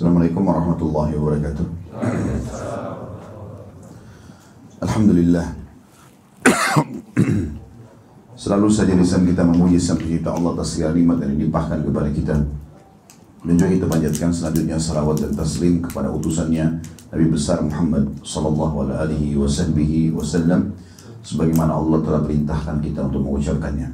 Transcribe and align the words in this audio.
Assalamualaikum 0.00 0.48
warahmatullahi 0.48 1.12
wabarakatuh. 1.12 1.66
Alhamdulillah. 4.80 5.44
Selalu 8.40 8.68
saja 8.72 8.96
lisan 8.96 9.28
kita 9.28 9.44
memuji 9.44 9.76
sang 9.76 10.00
pencipta 10.00 10.32
Allah 10.32 10.56
atas 10.56 10.80
nikmat 10.80 11.20
yang 11.20 11.36
dilimpahkan 11.36 11.84
kepada 11.84 12.08
kita. 12.16 12.32
Dan 13.44 13.52
juga 13.60 13.68
kita 13.68 13.86
panjatkan 13.92 14.32
selanjutnya 14.32 14.80
salawat 14.80 15.20
dan 15.20 15.36
taslim 15.36 15.84
kepada 15.84 16.08
utusannya 16.08 16.80
Nabi 17.12 17.26
besar 17.28 17.60
Muhammad 17.60 18.08
sallallahu 18.24 18.88
alaihi 18.96 19.36
wasallam 19.36 20.80
sebagaimana 21.20 21.76
Allah 21.76 22.00
telah 22.00 22.24
perintahkan 22.24 22.80
kita 22.80 23.04
untuk 23.04 23.20
mengucapkannya. 23.28 23.92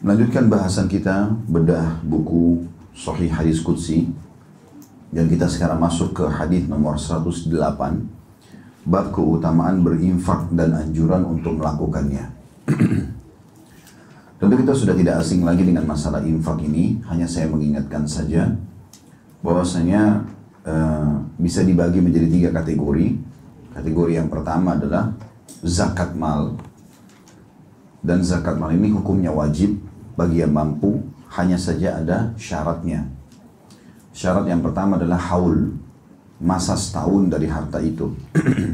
Melanjutkan 0.00 0.48
bahasan 0.48 0.88
kita 0.88 1.28
bedah 1.44 2.00
buku 2.08 2.64
Sahih 2.96 3.28
Hadis 3.28 3.60
Qudsi 3.60 4.24
dan 5.14 5.30
kita 5.30 5.46
sekarang 5.46 5.78
masuk 5.78 6.12
ke 6.16 6.24
hadis 6.26 6.66
nomor 6.66 6.98
108 6.98 8.16
bab 8.86 9.10
keutamaan 9.10 9.82
berinfak 9.82 10.46
dan 10.54 10.70
anjuran 10.78 11.26
untuk 11.26 11.58
melakukannya. 11.58 12.24
Tentu 14.38 14.54
kita 14.62 14.72
sudah 14.76 14.94
tidak 14.94 15.24
asing 15.24 15.42
lagi 15.42 15.66
dengan 15.66 15.88
masalah 15.88 16.22
infak 16.22 16.62
ini, 16.62 17.02
hanya 17.10 17.26
saya 17.26 17.50
mengingatkan 17.50 18.06
saja 18.06 18.52
bahwasanya 19.42 20.22
uh, 20.62 21.24
bisa 21.40 21.66
dibagi 21.66 21.98
menjadi 21.98 22.28
tiga 22.30 22.50
kategori. 22.54 23.16
Kategori 23.74 24.12
yang 24.12 24.28
pertama 24.30 24.78
adalah 24.78 25.12
zakat 25.64 26.12
mal. 26.14 26.54
Dan 28.04 28.22
zakat 28.22 28.60
mal 28.60 28.70
ini 28.70 28.92
hukumnya 28.92 29.34
wajib 29.34 29.80
bagi 30.14 30.44
yang 30.44 30.54
mampu, 30.54 31.00
hanya 31.34 31.58
saja 31.58 31.98
ada 31.98 32.30
syaratnya. 32.38 33.15
Syarat 34.16 34.48
yang 34.48 34.64
pertama 34.64 34.96
adalah 34.96 35.20
haul, 35.28 35.76
masa 36.40 36.72
setahun 36.72 37.28
dari 37.28 37.52
harta 37.52 37.84
itu. 37.84 38.16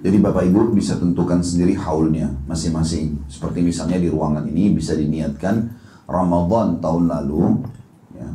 Jadi 0.00 0.16
Bapak 0.16 0.48
Ibu 0.48 0.72
bisa 0.72 0.96
tentukan 0.96 1.44
sendiri 1.44 1.76
haulnya 1.76 2.32
masing-masing. 2.48 3.20
Seperti 3.28 3.60
misalnya 3.60 4.00
di 4.00 4.08
ruangan 4.08 4.48
ini 4.48 4.72
bisa 4.72 4.96
diniatkan 4.96 5.68
Ramadan 6.08 6.80
tahun 6.80 7.12
lalu, 7.12 7.60
ya, 8.16 8.28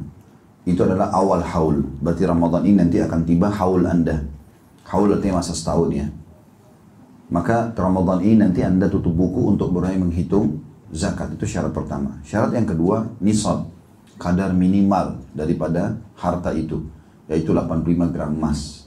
itu 0.70 0.86
adalah 0.86 1.10
awal 1.10 1.42
haul. 1.42 1.82
Berarti 1.98 2.30
Ramadan 2.30 2.62
ini 2.70 2.86
nanti 2.86 3.02
akan 3.02 3.26
tiba 3.26 3.50
haul 3.50 3.90
Anda. 3.90 4.22
Haul 4.86 5.18
artinya 5.18 5.42
masa 5.42 5.58
setahun 5.58 5.90
ya. 5.90 6.06
Maka 7.34 7.74
Ramadan 7.74 8.22
ini 8.22 8.38
nanti 8.38 8.62
Anda 8.62 8.86
tutup 8.86 9.18
buku 9.18 9.50
untuk 9.50 9.74
mulai 9.74 9.98
menghitung 9.98 10.62
zakat. 10.94 11.34
Itu 11.34 11.50
syarat 11.50 11.74
pertama. 11.74 12.22
Syarat 12.22 12.54
yang 12.54 12.70
kedua, 12.70 13.10
nisab. 13.18 13.75
Kadar 14.16 14.56
minimal 14.56 15.20
daripada 15.36 16.00
harta 16.16 16.56
itu. 16.56 16.88
Yaitu 17.28 17.52
85 17.52 18.14
gram 18.14 18.32
emas. 18.32 18.86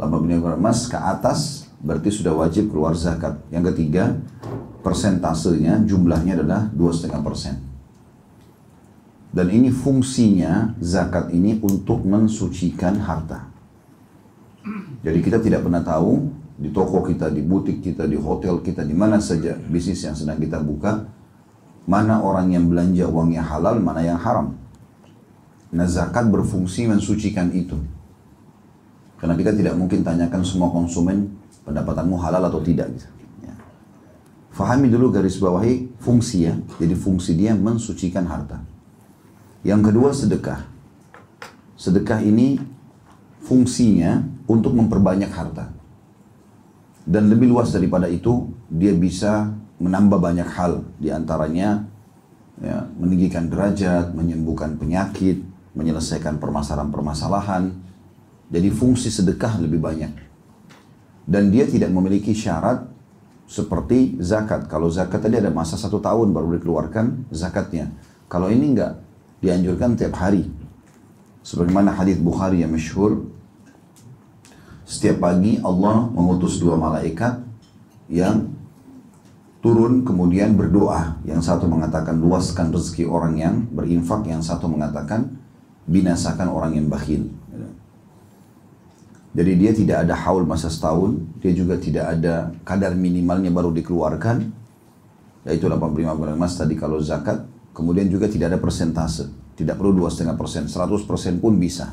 85 0.00 0.44
gram 0.44 0.58
emas 0.60 0.88
ke 0.88 0.96
atas 0.96 1.66
berarti 1.80 2.10
sudah 2.12 2.32
wajib 2.32 2.72
keluar 2.72 2.96
zakat. 2.96 3.36
Yang 3.52 3.74
ketiga, 3.74 4.16
persentasenya 4.80 5.84
jumlahnya 5.84 6.40
adalah 6.40 6.68
2,5 6.72 7.26
persen. 7.26 7.54
Dan 9.36 9.52
ini 9.52 9.68
fungsinya 9.68 10.80
zakat 10.80 11.28
ini 11.36 11.60
untuk 11.60 12.08
mensucikan 12.08 12.96
harta. 13.04 13.52
Jadi 15.04 15.18
kita 15.20 15.38
tidak 15.44 15.62
pernah 15.62 15.84
tahu 15.84 16.32
di 16.56 16.72
toko 16.72 17.04
kita, 17.04 17.28
di 17.28 17.44
butik 17.44 17.84
kita, 17.84 18.08
di 18.08 18.16
hotel 18.16 18.64
kita, 18.64 18.80
di 18.80 18.96
mana 18.96 19.20
saja 19.20 19.52
bisnis 19.68 20.00
yang 20.00 20.16
sedang 20.16 20.40
kita 20.40 20.56
buka, 20.64 21.04
mana 21.86 22.18
orang 22.20 22.50
yang 22.50 22.66
belanja 22.66 23.06
uangnya 23.06 23.46
halal, 23.46 23.78
mana 23.78 24.02
yang 24.02 24.18
haram. 24.18 24.58
Nah 25.70 25.86
zakat 25.86 26.26
berfungsi 26.26 26.90
mensucikan 26.90 27.50
itu. 27.54 27.78
Karena 29.16 29.32
kita 29.38 29.54
tidak 29.56 29.74
mungkin 29.78 30.04
tanyakan 30.04 30.42
semua 30.44 30.68
konsumen 30.68 31.32
pendapatanmu 31.64 32.18
halal 32.20 32.42
atau 32.46 32.60
tidak. 32.60 32.90
Gitu. 32.92 33.08
Ya. 33.46 33.54
Fahami 34.52 34.92
dulu 34.92 35.14
garis 35.14 35.38
bawahi 35.40 35.88
fungsi 36.02 36.50
ya. 36.50 36.54
Jadi 36.76 36.94
fungsi 36.98 37.32
dia 37.38 37.56
mensucikan 37.56 38.26
harta. 38.28 38.60
Yang 39.64 39.80
kedua 39.90 40.10
sedekah. 40.12 40.60
Sedekah 41.78 42.20
ini 42.22 42.60
fungsinya 43.46 44.26
untuk 44.46 44.74
memperbanyak 44.74 45.30
harta. 45.32 45.70
Dan 47.06 47.30
lebih 47.30 47.54
luas 47.54 47.70
daripada 47.70 48.10
itu, 48.10 48.50
dia 48.66 48.90
bisa 48.90 49.54
menambah 49.78 50.18
banyak 50.20 50.48
hal. 50.48 50.84
Di 50.96 51.12
antaranya 51.12 51.84
ya, 52.60 52.88
meninggikan 52.96 53.48
derajat, 53.52 54.16
menyembuhkan 54.16 54.80
penyakit, 54.80 55.44
menyelesaikan 55.76 56.40
permasalahan-permasalahan. 56.40 57.72
Jadi 58.48 58.68
fungsi 58.72 59.12
sedekah 59.12 59.60
lebih 59.60 59.82
banyak. 59.82 60.12
Dan 61.26 61.50
dia 61.50 61.66
tidak 61.66 61.90
memiliki 61.90 62.30
syarat 62.30 62.86
seperti 63.46 64.18
zakat. 64.22 64.70
Kalau 64.70 64.90
zakat 64.90 65.22
tadi 65.22 65.38
ada 65.38 65.50
masa 65.50 65.74
satu 65.74 65.98
tahun 65.98 66.30
baru 66.30 66.58
dikeluarkan 66.58 67.30
zakatnya. 67.34 67.90
Kalau 68.26 68.50
ini 68.50 68.74
enggak, 68.74 69.02
dianjurkan 69.42 69.98
tiap 69.98 70.18
hari. 70.18 70.46
Sebagaimana 71.46 71.94
hadis 71.94 72.18
Bukhari 72.18 72.66
yang 72.66 72.74
masyhur, 72.74 73.22
setiap 74.86 75.22
pagi 75.22 75.58
Allah 75.62 76.10
mengutus 76.10 76.58
dua 76.58 76.74
malaikat 76.78 77.42
yang 78.10 78.55
turun 79.66 80.06
kemudian 80.06 80.54
berdoa. 80.54 81.18
Yang 81.26 81.50
satu 81.50 81.66
mengatakan 81.66 82.22
luaskan 82.22 82.70
rezeki 82.70 83.10
orang 83.10 83.34
yang 83.34 83.54
berinfak, 83.66 84.22
yang 84.30 84.38
satu 84.38 84.70
mengatakan 84.70 85.34
binasakan 85.90 86.46
orang 86.54 86.78
yang 86.78 86.86
bakhil. 86.86 87.26
Jadi 89.36 89.52
dia 89.58 89.72
tidak 89.74 89.96
ada 90.06 90.14
haul 90.16 90.46
masa 90.46 90.70
setahun, 90.70 91.18
dia 91.42 91.52
juga 91.52 91.76
tidak 91.76 92.08
ada 92.08 92.54
kadar 92.64 92.96
minimalnya 92.96 93.52
baru 93.52 93.68
dikeluarkan, 93.74 94.48
yaitu 95.44 95.68
85 95.68 96.16
gram 96.16 96.32
emas 96.38 96.56
tadi 96.56 96.72
kalau 96.72 96.96
zakat, 97.02 97.44
kemudian 97.76 98.08
juga 98.08 98.32
tidak 98.32 98.56
ada 98.56 98.58
persentase, 98.62 99.28
tidak 99.58 99.76
perlu 99.76 100.08
2,5 100.08 100.40
persen, 100.40 100.62
100 100.70 101.04
persen 101.04 101.36
pun 101.36 101.52
bisa. 101.60 101.92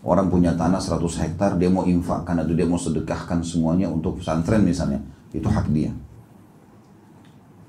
Orang 0.00 0.32
punya 0.32 0.56
tanah 0.56 0.80
100 0.80 1.04
hektar, 1.20 1.60
dia 1.60 1.68
mau 1.68 1.84
infakkan 1.84 2.40
atau 2.40 2.56
dia 2.56 2.64
mau 2.64 2.80
sedekahkan 2.80 3.44
semuanya 3.44 3.92
untuk 3.92 4.24
pesantren 4.24 4.64
misalnya, 4.64 5.04
itu 5.36 5.44
hak 5.44 5.68
dia. 5.68 5.92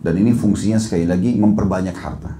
Dan 0.05 0.21
ini 0.21 0.37
fungsinya 0.37 0.77
sekali 0.77 1.09
lagi 1.09 1.33
memperbanyak 1.33 1.97
harta. 1.97 2.37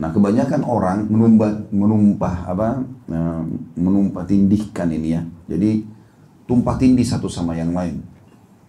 Nah 0.00 0.08
kebanyakan 0.08 0.64
orang 0.64 1.04
menumpah, 1.04 1.68
menumpah 1.68 2.34
apa, 2.48 2.80
menumpah 3.76 4.24
tindihkan 4.24 4.88
ini 4.88 5.08
ya. 5.12 5.20
Jadi 5.52 5.84
tumpah 6.48 6.80
tindih 6.80 7.04
satu 7.04 7.28
sama 7.28 7.52
yang 7.60 7.76
lain. 7.76 8.00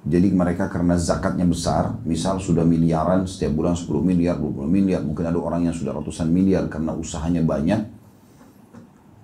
Jadi 0.04 0.36
mereka 0.36 0.68
karena 0.68 1.00
zakatnya 1.00 1.48
besar, 1.48 1.96
misal 2.04 2.44
sudah 2.44 2.68
miliaran 2.68 3.24
setiap 3.24 3.56
bulan 3.56 3.76
10 3.76 4.04
miliar, 4.04 4.36
20 4.36 4.68
miliar, 4.68 5.04
mungkin 5.04 5.24
ada 5.28 5.40
orang 5.40 5.68
yang 5.68 5.76
sudah 5.76 5.96
ratusan 5.96 6.28
miliar 6.28 6.68
karena 6.72 6.92
usahanya 6.96 7.44
banyak, 7.44 7.88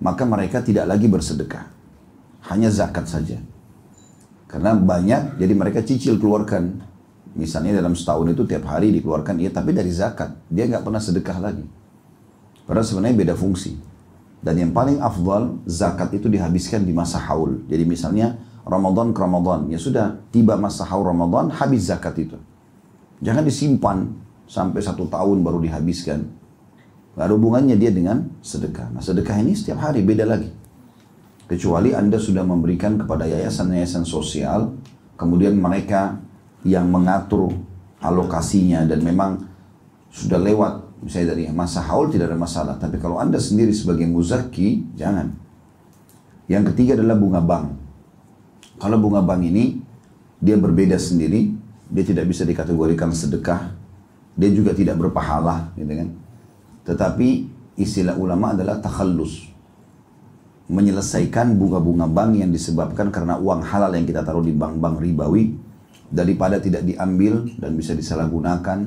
maka 0.04 0.24
mereka 0.24 0.60
tidak 0.60 0.88
lagi 0.88 1.08
bersedekah. 1.08 1.68
Hanya 2.52 2.68
zakat 2.68 3.08
saja. 3.08 3.40
Karena 4.48 4.76
banyak, 4.76 5.40
jadi 5.40 5.54
mereka 5.56 5.84
cicil 5.84 6.20
keluarkan. 6.20 6.93
Misalnya 7.34 7.82
dalam 7.82 7.98
setahun 7.98 8.30
itu 8.30 8.46
tiap 8.46 8.70
hari 8.70 8.94
dikeluarkan, 8.94 9.42
iya 9.42 9.50
tapi 9.50 9.74
dari 9.74 9.90
zakat. 9.90 10.38
Dia 10.54 10.70
nggak 10.70 10.86
pernah 10.86 11.02
sedekah 11.02 11.38
lagi. 11.42 11.66
Padahal 12.70 12.86
sebenarnya 12.86 13.18
beda 13.26 13.36
fungsi. 13.36 13.74
Dan 14.44 14.60
yang 14.60 14.72
paling 14.76 15.00
afdal, 15.00 15.64
zakat 15.66 16.14
itu 16.14 16.30
dihabiskan 16.30 16.84
di 16.84 16.94
masa 16.94 17.18
haul. 17.18 17.64
Jadi 17.66 17.84
misalnya 17.88 18.38
Ramadan 18.68 19.16
ke 19.16 19.20
Ramadan, 19.20 19.72
ya 19.72 19.80
sudah 19.80 20.20
tiba 20.30 20.60
masa 20.60 20.86
haul 20.88 21.08
Ramadan, 21.08 21.50
habis 21.52 21.90
zakat 21.90 22.16
itu. 22.22 22.38
Jangan 23.24 23.44
disimpan 23.44 23.98
sampai 24.48 24.84
satu 24.84 25.08
tahun 25.08 25.42
baru 25.42 25.64
dihabiskan. 25.64 26.28
Gak 27.14 27.24
ada 27.30 27.34
hubungannya 27.34 27.78
dia 27.78 27.94
dengan 27.94 28.30
sedekah. 28.42 28.90
Nah 28.90 29.02
sedekah 29.02 29.38
ini 29.40 29.54
setiap 29.54 29.80
hari 29.80 30.02
beda 30.02 30.26
lagi. 30.28 30.50
Kecuali 31.46 31.94
Anda 31.94 32.18
sudah 32.18 32.42
memberikan 32.42 32.98
kepada 32.98 33.28
yayasan-yayasan 33.28 34.08
sosial, 34.08 34.74
kemudian 35.20 35.54
mereka 35.60 36.23
yang 36.64 36.88
mengatur 36.88 37.52
alokasinya 38.00 38.84
dan 38.88 39.00
memang 39.04 39.32
sudah 40.12 40.40
lewat. 40.40 40.74
Misalnya 41.04 41.36
dari 41.36 41.52
masa 41.52 41.84
haul 41.84 42.08
tidak 42.08 42.32
ada 42.32 42.40
masalah. 42.40 42.76
Tapi 42.80 42.96
kalau 43.00 43.20
anda 43.20 43.36
sendiri 43.36 43.76
sebagai 43.76 44.08
muzaki 44.08 44.88
jangan. 44.96 45.36
Yang 46.48 46.72
ketiga 46.72 46.96
adalah 46.96 47.20
bunga 47.20 47.44
bank. 47.44 47.66
Kalau 48.80 49.00
bunga 49.00 49.20
bank 49.20 49.44
ini 49.44 49.84
dia 50.40 50.56
berbeda 50.56 50.96
sendiri. 50.96 51.52
Dia 51.94 52.04
tidak 52.08 52.32
bisa 52.32 52.48
dikategorikan 52.48 53.12
sedekah. 53.12 53.76
Dia 54.34 54.50
juga 54.50 54.72
tidak 54.72 54.98
berpahala 54.98 55.76
gitu 55.76 55.92
kan. 55.92 56.10
Tetapi 56.88 57.30
istilah 57.76 58.16
ulama 58.16 58.56
adalah 58.56 58.80
takhallus. 58.80 59.52
Menyelesaikan 60.72 61.60
bunga-bunga 61.60 62.08
bank 62.08 62.40
yang 62.40 62.50
disebabkan 62.50 63.12
karena 63.12 63.36
uang 63.36 63.62
halal 63.68 63.92
yang 63.92 64.08
kita 64.08 64.24
taruh 64.24 64.42
di 64.42 64.56
bank-bank 64.56 65.04
ribawi 65.04 65.54
daripada 66.14 66.62
tidak 66.62 66.86
diambil 66.86 67.50
dan 67.58 67.74
bisa 67.74 67.98
disalahgunakan 67.98 68.86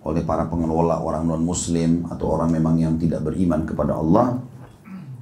oleh 0.00 0.22
para 0.24 0.48
pengelola 0.48 1.04
orang 1.04 1.28
non 1.28 1.44
muslim 1.44 2.08
atau 2.08 2.32
orang 2.32 2.56
memang 2.56 2.80
yang 2.80 2.96
tidak 2.96 3.20
beriman 3.20 3.68
kepada 3.68 4.00
Allah 4.00 4.40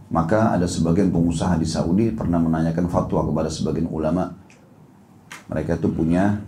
Maka 0.09 0.57
ada 0.57 0.65
sebagian 0.65 1.13
pengusaha 1.13 1.61
di 1.61 1.69
Saudi 1.69 2.09
pernah 2.09 2.41
menanyakan 2.41 2.89
fatwa 2.89 3.29
kepada 3.29 3.53
sebagian 3.53 3.93
ulama. 3.93 4.33
Mereka 5.53 5.77
itu 5.77 5.89
punya 5.93 6.41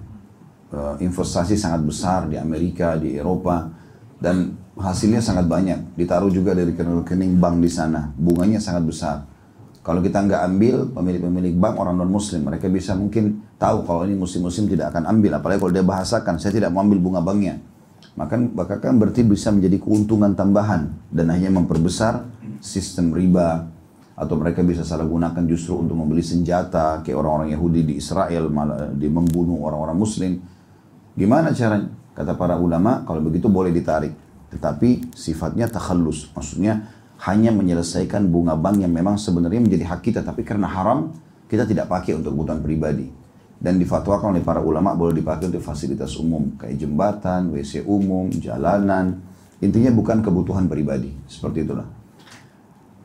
uh, 0.72 0.96
investasi 0.96 1.60
sangat 1.60 1.84
besar 1.84 2.24
di 2.32 2.40
Amerika, 2.40 2.96
di 2.96 3.20
Eropa, 3.20 3.68
dan 4.16 4.56
hasilnya 4.80 5.20
sangat 5.20 5.44
banyak. 5.44 5.92
Ditaruh 5.92 6.32
juga 6.32 6.56
dari 6.56 6.72
rekening 6.72 7.36
bank 7.36 7.60
di 7.60 7.68
sana, 7.68 8.08
bunganya 8.16 8.56
sangat 8.56 8.84
besar. 8.88 9.16
Kalau 9.80 10.04
kita 10.04 10.20
nggak 10.20 10.42
ambil, 10.44 10.92
pemilik-pemilik 10.92 11.56
bank 11.56 11.80
orang 11.80 11.96
non-muslim, 11.96 12.44
mereka 12.44 12.68
bisa 12.68 12.92
mungkin 12.92 13.40
tahu 13.56 13.88
kalau 13.88 14.04
ini 14.04 14.12
muslim-muslim 14.12 14.68
tidak 14.68 14.92
akan 14.92 15.08
ambil. 15.08 15.40
Apalagi 15.40 15.58
kalau 15.64 15.72
dia 15.72 15.86
bahasakan, 15.86 16.36
saya 16.36 16.52
tidak 16.52 16.68
mau 16.68 16.84
ambil 16.84 17.00
bunga 17.00 17.24
banknya. 17.24 17.64
Maka, 18.12 18.36
maka 18.36 18.76
kan 18.76 19.00
berarti 19.00 19.24
bisa 19.24 19.48
menjadi 19.48 19.80
keuntungan 19.80 20.36
tambahan 20.36 20.92
dan 21.08 21.32
hanya 21.32 21.48
memperbesar 21.48 22.28
sistem 22.60 23.16
riba 23.16 23.72
atau 24.20 24.36
mereka 24.36 24.60
bisa 24.60 24.84
salah 24.84 25.08
gunakan 25.08 25.40
justru 25.48 25.80
untuk 25.80 25.96
membeli 25.96 26.20
senjata 26.20 27.00
kayak 27.00 27.16
orang-orang 27.16 27.56
Yahudi 27.56 27.80
di 27.88 27.94
Israel 27.96 28.52
malah 28.52 28.92
di 28.92 29.08
membunuh 29.08 29.64
orang-orang 29.64 29.96
Muslim. 29.96 30.32
Gimana 31.16 31.56
caranya? 31.56 31.88
Kata 32.12 32.36
para 32.36 32.60
ulama, 32.60 33.00
kalau 33.08 33.24
begitu 33.24 33.48
boleh 33.48 33.72
ditarik. 33.72 34.12
Tetapi 34.52 35.16
sifatnya 35.16 35.72
takhallus, 35.72 36.28
maksudnya 36.36 36.99
hanya 37.28 37.52
menyelesaikan 37.52 38.28
bunga 38.32 38.56
bank 38.56 38.80
yang 38.80 38.92
memang 38.92 39.20
sebenarnya 39.20 39.60
menjadi 39.60 39.84
hak 39.92 40.00
kita, 40.00 40.20
tapi 40.24 40.40
karena 40.40 40.68
haram 40.68 41.12
kita 41.50 41.68
tidak 41.68 41.90
pakai 41.90 42.16
untuk 42.16 42.32
kebutuhan 42.32 42.64
pribadi 42.64 43.06
dan 43.60 43.76
difatwakan 43.76 44.32
oleh 44.32 44.40
para 44.40 44.64
ulama 44.64 44.96
boleh 44.96 45.20
dipakai 45.20 45.52
untuk 45.52 45.60
fasilitas 45.60 46.16
umum 46.16 46.56
kayak 46.56 46.80
jembatan, 46.80 47.52
WC 47.52 47.84
umum, 47.84 48.32
jalanan. 48.32 49.20
Intinya 49.60 49.92
bukan 49.92 50.24
kebutuhan 50.24 50.64
pribadi, 50.64 51.12
seperti 51.28 51.68
itulah. 51.68 51.84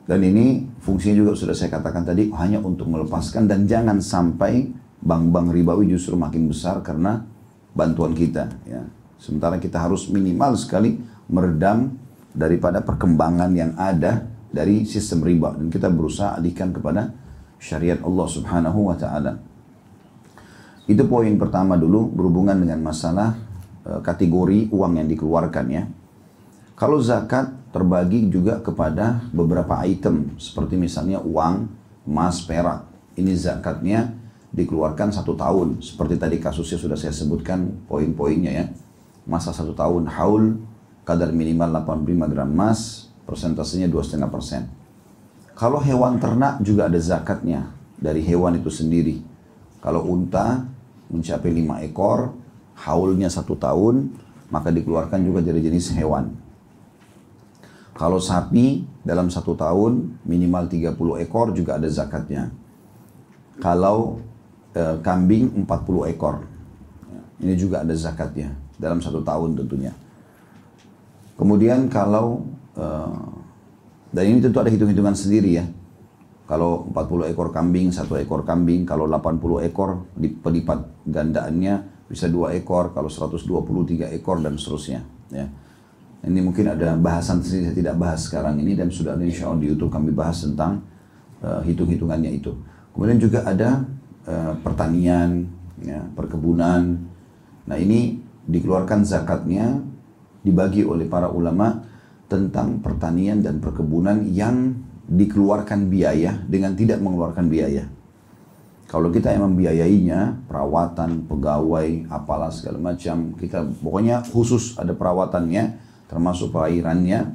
Dan 0.07 0.23
ini 0.23 0.63
fungsinya 0.79 1.19
juga 1.19 1.31
sudah 1.35 1.51
saya 1.51 1.67
katakan 1.67 2.07
tadi 2.07 2.31
hanya 2.39 2.63
untuk 2.63 2.87
melepaskan 2.87 3.51
dan 3.51 3.67
jangan 3.67 3.99
sampai 3.99 4.71
bank-bank 5.03 5.51
ribawi 5.51 5.91
justru 5.91 6.15
makin 6.15 6.47
besar 6.47 6.79
karena 6.79 7.27
bantuan 7.75 8.15
kita. 8.15 8.47
Ya. 8.63 8.87
Sementara 9.19 9.59
kita 9.59 9.81
harus 9.83 10.07
minimal 10.07 10.55
sekali 10.55 11.03
meredam 11.27 11.99
daripada 12.35 12.83
perkembangan 12.83 13.51
yang 13.55 13.71
ada 13.79 14.27
dari 14.51 14.83
sistem 14.83 15.23
riba 15.23 15.55
dan 15.55 15.71
kita 15.71 15.87
berusaha 15.87 16.35
alihkan 16.35 16.75
kepada 16.75 17.15
syariat 17.59 17.97
Allah 18.03 18.27
Subhanahu 18.27 18.91
wa 18.91 18.95
taala. 18.99 19.39
Itu 20.85 21.07
poin 21.09 21.33
pertama 21.39 21.79
dulu 21.79 22.13
berhubungan 22.13 22.53
dengan 22.61 22.77
masalah 22.83 23.33
e, 23.81 24.03
kategori 24.05 24.69
uang 24.69 25.01
yang 25.01 25.07
dikeluarkan 25.09 25.65
ya. 25.71 25.83
Kalau 26.77 27.01
zakat 27.01 27.49
terbagi 27.73 28.29
juga 28.29 28.61
kepada 28.61 29.23
beberapa 29.33 29.81
item 29.81 30.35
seperti 30.37 30.77
misalnya 30.77 31.23
uang, 31.23 31.71
emas, 32.05 32.43
perak. 32.45 32.85
Ini 33.15 33.31
zakatnya 33.33 34.13
dikeluarkan 34.53 35.11
satu 35.11 35.33
tahun. 35.33 35.81
Seperti 35.81 36.19
tadi 36.19 36.37
kasusnya 36.37 36.77
sudah 36.77 36.97
saya 36.99 37.15
sebutkan 37.15 37.87
poin-poinnya 37.89 38.51
ya. 38.51 38.65
Masa 39.25 39.49
satu 39.55 39.73
tahun 39.73 40.05
haul, 40.05 40.59
kadar 41.05 41.29
minimal 41.29 41.69
85 41.85 42.33
gram 42.33 42.49
emas, 42.49 43.07
persentasenya 43.29 43.87
2,5 43.87 44.25
persen. 44.33 44.67
Kalau 45.55 45.79
hewan 45.79 46.19
ternak 46.19 46.59
juga 46.59 46.91
ada 46.91 46.99
zakatnya 46.99 47.71
dari 47.95 48.19
hewan 48.25 48.59
itu 48.59 48.67
sendiri. 48.67 49.23
Kalau 49.79 50.03
unta 50.09 50.65
mencapai 51.07 51.53
lima 51.53 51.79
ekor, 51.85 52.33
haulnya 52.75 53.31
satu 53.31 53.55
tahun, 53.55 54.11
maka 54.51 54.73
dikeluarkan 54.73 55.21
juga 55.23 55.39
dari 55.45 55.63
jenis 55.63 55.95
hewan. 55.95 56.33
Kalau 57.95 58.19
sapi 58.19 58.83
dalam 59.07 59.31
satu 59.31 59.55
tahun 59.55 60.19
minimal 60.27 60.67
30 60.67 61.23
ekor 61.23 61.55
juga 61.55 61.79
ada 61.79 61.87
zakatnya. 61.87 62.51
Kalau 63.63 64.19
e, 64.75 64.99
kambing 64.99 65.63
40 65.63 66.11
ekor, 66.11 66.43
ini 67.39 67.55
juga 67.55 67.87
ada 67.87 67.95
zakatnya 67.95 68.51
dalam 68.75 68.99
satu 68.99 69.23
tahun 69.23 69.55
tentunya. 69.55 69.95
Kemudian 71.35 71.91
kalau 71.91 72.47
e, 72.75 72.85
dan 74.15 74.23
ini 74.31 74.39
tentu 74.39 74.63
ada 74.63 74.71
hitung-hitungan 74.71 75.11
sendiri 75.11 75.59
ya. 75.59 75.65
Kalau 76.45 76.87
40 76.93 77.33
ekor 77.33 77.49
kambing, 77.49 77.89
satu 77.91 78.15
ekor 78.15 78.47
kambing, 78.47 78.85
kalau 78.85 79.09
80 79.09 79.65
ekor 79.67 80.07
pelipat 80.15 81.03
gandaannya 81.03 82.05
bisa 82.05 82.29
dua 82.29 82.53
ekor, 82.53 82.93
kalau 82.93 83.09
123 83.09 84.13
ekor 84.13 84.39
dan 84.39 84.55
seterusnya. 84.55 85.01
Ya. 85.33 85.49
Ini 86.21 86.39
mungkin 86.45 86.69
ada 86.69 86.93
bahasan 86.95 87.41
sendiri, 87.41 87.73
saya 87.73 87.77
tidak 87.81 87.95
bahas 87.97 88.29
sekarang 88.29 88.61
ini 88.61 88.77
dan 88.77 88.93
sudah 88.93 89.17
ada 89.17 89.25
insya 89.25 89.49
Allah 89.49 89.61
di 89.65 89.73
Youtube 89.73 89.89
kami 89.89 90.13
bahas 90.13 90.45
tentang 90.45 90.85
uh, 91.41 91.65
hitung-hitungannya 91.65 92.31
itu. 92.33 92.53
Kemudian 92.93 93.17
juga 93.17 93.41
ada 93.45 93.83
uh, 94.29 94.53
pertanian, 94.61 95.49
ya, 95.81 96.01
perkebunan. 96.13 96.97
Nah 97.65 97.77
ini 97.77 98.21
dikeluarkan 98.45 99.01
zakatnya 99.01 99.81
dibagi 100.45 100.85
oleh 100.85 101.09
para 101.09 101.33
ulama 101.33 101.81
tentang 102.29 102.77
pertanian 102.85 103.41
dan 103.41 103.57
perkebunan 103.57 104.21
yang 104.29 104.77
dikeluarkan 105.05 105.89
biaya 105.89 106.37
dengan 106.45 106.77
tidak 106.77 107.01
mengeluarkan 107.01 107.49
biaya. 107.49 107.85
Kalau 108.85 109.09
kita 109.09 109.33
yang 109.33 109.49
membiayainya, 109.49 110.45
perawatan, 110.45 111.25
pegawai, 111.25 112.05
apalah 112.05 112.53
segala 112.53 112.93
macam, 112.93 113.33
kita 113.33 113.65
pokoknya 113.81 114.21
khusus 114.29 114.77
ada 114.77 114.93
perawatannya, 114.93 115.81
termasuk 116.05 116.53
perairannya, 116.53 117.33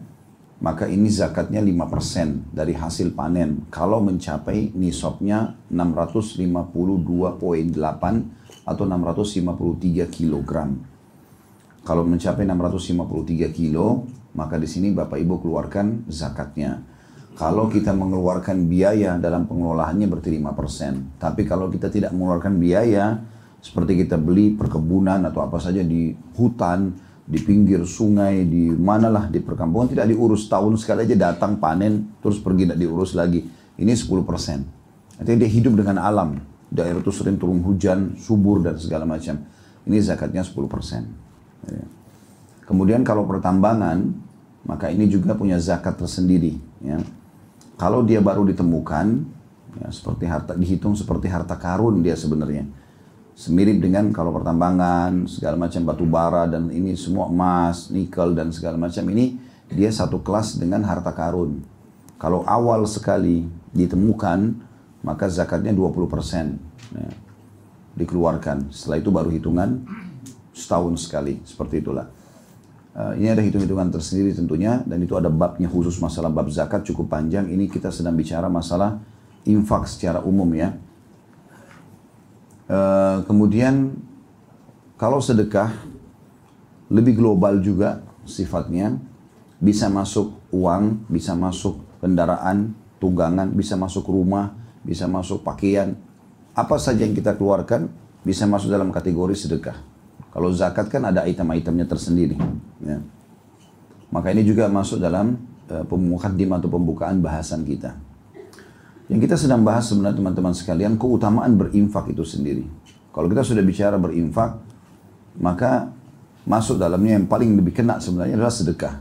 maka 0.63 0.87
ini 0.87 1.11
zakatnya 1.11 1.59
5% 1.59 2.55
dari 2.55 2.77
hasil 2.77 3.17
panen. 3.19 3.67
Kalau 3.73 3.99
mencapai 3.99 4.77
nisabnya 4.77 5.59
652.8 5.73 7.41
atau 8.69 8.85
653 8.87 10.07
kilogram. 10.07 10.90
Kalau 11.81 12.05
mencapai 12.05 12.45
653 12.45 13.57
kilo, 13.57 14.05
maka 14.37 14.61
di 14.61 14.69
sini 14.69 14.93
Bapak 14.93 15.17
Ibu 15.17 15.41
keluarkan 15.41 16.07
zakatnya. 16.13 16.85
Kalau 17.41 17.73
kita 17.73 17.97
mengeluarkan 17.97 18.69
biaya 18.69 19.17
dalam 19.17 19.49
pengelolaannya 19.49 20.05
berarti 20.05 20.29
5%. 20.37 21.17
Tapi 21.17 21.49
kalau 21.49 21.73
kita 21.73 21.89
tidak 21.89 22.13
mengeluarkan 22.13 22.61
biaya, 22.61 23.17
seperti 23.65 24.05
kita 24.05 24.21
beli 24.21 24.53
perkebunan 24.53 25.25
atau 25.25 25.41
apa 25.41 25.57
saja 25.57 25.81
di 25.81 26.13
hutan, 26.37 26.93
di 27.25 27.39
pinggir 27.41 27.87
sungai, 27.89 28.45
di 28.45 28.69
manalah 28.75 29.31
di 29.31 29.39
perkampungan 29.39 29.89
tidak 29.89 30.11
diurus 30.11 30.51
tahun 30.51 30.75
sekali 30.77 31.07
aja 31.07 31.31
datang 31.31 31.63
panen 31.63 32.19
terus 32.19 32.43
pergi 32.43 32.69
tidak 32.69 32.79
diurus 32.83 33.17
lagi. 33.17 33.41
Ini 33.81 33.93
10%. 33.97 35.23
Artinya 35.23 35.39
dia 35.41 35.51
hidup 35.53 35.81
dengan 35.81 35.97
alam. 36.03 36.37
Daerah 36.69 37.01
itu 37.01 37.13
sering 37.15 37.41
turun 37.41 37.65
hujan, 37.65 38.21
subur 38.21 38.61
dan 38.61 38.77
segala 38.77 39.09
macam. 39.09 39.41
Ini 39.89 39.97
zakatnya 40.05 40.45
10%. 40.45 41.30
Ya. 41.69 41.85
Kemudian 42.65 43.03
kalau 43.03 43.27
pertambangan, 43.27 44.15
maka 44.63 44.95
ini 44.95 45.11
juga 45.11 45.35
punya 45.35 45.59
zakat 45.59 45.99
tersendiri. 45.99 46.57
Ya. 46.85 47.03
Kalau 47.81 48.05
dia 48.05 48.23
baru 48.23 48.45
ditemukan, 48.47 49.07
ya, 49.81 49.89
seperti 49.91 50.25
harta 50.29 50.53
dihitung 50.55 50.95
seperti 50.95 51.27
harta 51.27 51.57
karun 51.57 52.05
dia 52.05 52.15
sebenarnya. 52.15 52.69
Semirip 53.35 53.81
dengan 53.81 54.13
kalau 54.13 54.37
pertambangan, 54.37 55.25
segala 55.25 55.57
macam 55.57 55.81
batu 55.89 56.05
bara 56.05 56.45
dan 56.45 56.69
ini 56.69 56.93
semua 56.93 57.33
emas, 57.33 57.89
nikel 57.89 58.37
dan 58.37 58.53
segala 58.53 58.77
macam 58.77 59.01
ini 59.09 59.41
dia 59.73 59.89
satu 59.89 60.21
kelas 60.21 60.61
dengan 60.61 60.85
harta 60.85 61.15
karun. 61.15 61.65
Kalau 62.21 62.45
awal 62.45 62.85
sekali 62.85 63.49
ditemukan, 63.73 64.61
maka 65.01 65.25
zakatnya 65.33 65.73
20% 65.73 65.97
ya, 66.93 67.11
dikeluarkan. 67.97 68.69
Setelah 68.69 68.99
itu 69.01 69.09
baru 69.09 69.33
hitungan 69.33 69.81
setahun 70.61 71.01
sekali, 71.01 71.41
seperti 71.49 71.81
itulah. 71.81 72.13
Uh, 72.91 73.17
ini 73.17 73.33
ada 73.33 73.41
hitung-hitungan 73.41 73.89
tersendiri 73.89 74.35
tentunya 74.35 74.83
dan 74.83 74.99
itu 75.01 75.15
ada 75.15 75.31
babnya 75.31 75.71
khusus 75.71 75.97
masalah 76.03 76.29
bab 76.29 76.51
zakat 76.53 76.85
cukup 76.85 77.09
panjang. 77.09 77.49
Ini 77.49 77.71
kita 77.71 77.89
sedang 77.89 78.19
bicara 78.19 78.51
masalah 78.53 79.01
infak 79.49 79.89
secara 79.89 80.21
umum 80.21 80.51
ya. 80.53 80.77
Uh, 82.69 83.25
kemudian 83.25 83.97
kalau 85.01 85.23
sedekah 85.23 85.73
lebih 86.91 87.17
global 87.17 87.63
juga 87.63 88.03
sifatnya 88.27 88.99
bisa 89.63 89.87
masuk 89.87 90.35
uang, 90.51 91.07
bisa 91.07 91.33
masuk 91.39 91.81
kendaraan, 92.03 92.75
tunggangan, 92.99 93.55
bisa 93.55 93.79
masuk 93.79 94.07
rumah, 94.11 94.55
bisa 94.83 95.07
masuk 95.07 95.47
pakaian. 95.47 95.95
Apa 96.53 96.77
saja 96.77 97.07
yang 97.07 97.15
kita 97.15 97.39
keluarkan 97.39 97.89
bisa 98.27 98.45
masuk 98.45 98.69
dalam 98.69 98.91
kategori 98.93 99.35
sedekah. 99.39 99.90
Kalau 100.31 100.49
zakat 100.55 100.87
kan 100.87 101.03
ada 101.03 101.27
item-itemnya 101.27 101.87
tersendiri. 101.91 102.39
Ya. 102.83 103.03
Maka 104.11 104.31
ini 104.31 104.47
juga 104.47 104.71
masuk 104.71 105.03
dalam 105.03 105.39
uh, 105.71 105.83
atau 105.83 106.69
pembukaan 106.71 107.19
bahasan 107.19 107.67
kita. 107.67 107.99
Yang 109.11 109.27
kita 109.27 109.37
sedang 109.39 109.67
bahas 109.67 109.91
sebenarnya 109.91 110.23
teman-teman 110.23 110.55
sekalian, 110.55 110.95
keutamaan 110.95 111.59
berinfak 111.59 112.15
itu 112.15 112.23
sendiri. 112.23 112.63
Kalau 113.11 113.27
kita 113.27 113.43
sudah 113.43 113.63
bicara 113.67 113.99
berinfak, 113.99 114.55
maka 115.43 115.91
masuk 116.47 116.79
dalamnya 116.79 117.19
yang 117.19 117.27
paling 117.27 117.59
lebih 117.59 117.75
kena 117.75 117.99
sebenarnya 117.99 118.39
adalah 118.39 118.55
sedekah. 118.55 118.95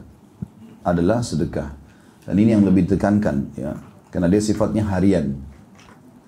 Adalah 0.82 1.22
sedekah. 1.22 1.70
Dan 2.26 2.42
ini 2.42 2.58
yang 2.58 2.66
lebih 2.66 2.90
ditekankan 2.90 3.54
ya. 3.54 3.78
Karena 4.10 4.26
dia 4.26 4.42
sifatnya 4.42 4.82
harian. 4.90 5.38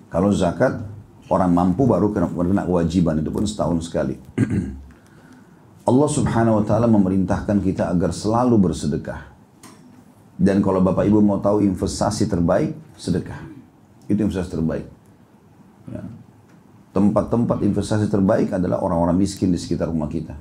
Kalau 0.06 0.30
zakat, 0.30 0.78
orang 1.26 1.50
mampu 1.50 1.82
baru 1.82 2.14
kena, 2.14 2.30
kena 2.30 2.62
kewajiban, 2.62 3.18
itu 3.18 3.30
pun 3.34 3.42
setahun 3.42 3.90
sekali. 3.90 4.14
Allah 5.82 6.06
subhanahu 6.06 6.62
wa 6.62 6.64
ta'ala 6.64 6.86
memerintahkan 6.86 7.58
kita 7.58 7.90
agar 7.90 8.14
selalu 8.14 8.70
bersedekah. 8.70 9.34
Dan 10.38 10.62
kalau 10.62 10.78
Bapak 10.78 11.02
Ibu 11.06 11.18
mau 11.18 11.42
tahu 11.42 11.62
investasi 11.62 12.30
terbaik, 12.30 12.74
sedekah. 12.94 13.42
Itu 14.06 14.22
investasi 14.22 14.50
terbaik. 14.54 14.86
Ya. 15.90 16.02
Tempat-tempat 16.94 17.66
investasi 17.66 18.06
terbaik 18.06 18.54
adalah 18.54 18.78
orang-orang 18.78 19.26
miskin 19.26 19.50
di 19.50 19.58
sekitar 19.58 19.90
rumah 19.90 20.06
kita. 20.06 20.38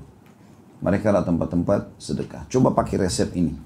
Mereka 0.81 1.09
adalah 1.09 1.25
tempat-tempat 1.25 1.97
sedekah. 1.97 2.45
Coba 2.45 2.77
pakai 2.77 3.01
resep 3.01 3.33
ini. 3.33 3.57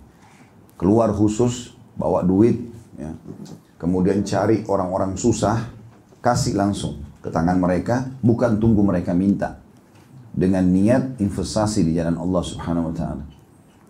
Keluar 0.79 1.11
khusus, 1.11 1.75
bawa 1.95 2.23
duit, 2.23 2.59
ya. 2.95 3.11
kemudian 3.79 4.23
cari 4.23 4.63
orang-orang 4.67 5.15
susah, 5.19 5.71
kasih 6.23 6.55
langsung 6.55 7.03
ke 7.19 7.27
tangan 7.31 7.59
mereka, 7.59 8.07
bukan 8.23 8.59
tunggu 8.59 8.83
mereka 8.83 9.15
minta 9.15 9.64
dengan 10.35 10.67
niat 10.67 11.15
investasi 11.23 11.87
di 11.87 11.95
jalan 11.95 12.19
Allah 12.19 12.43
Subhanahu 12.43 12.91
wa 12.91 12.95
taala. 12.95 13.23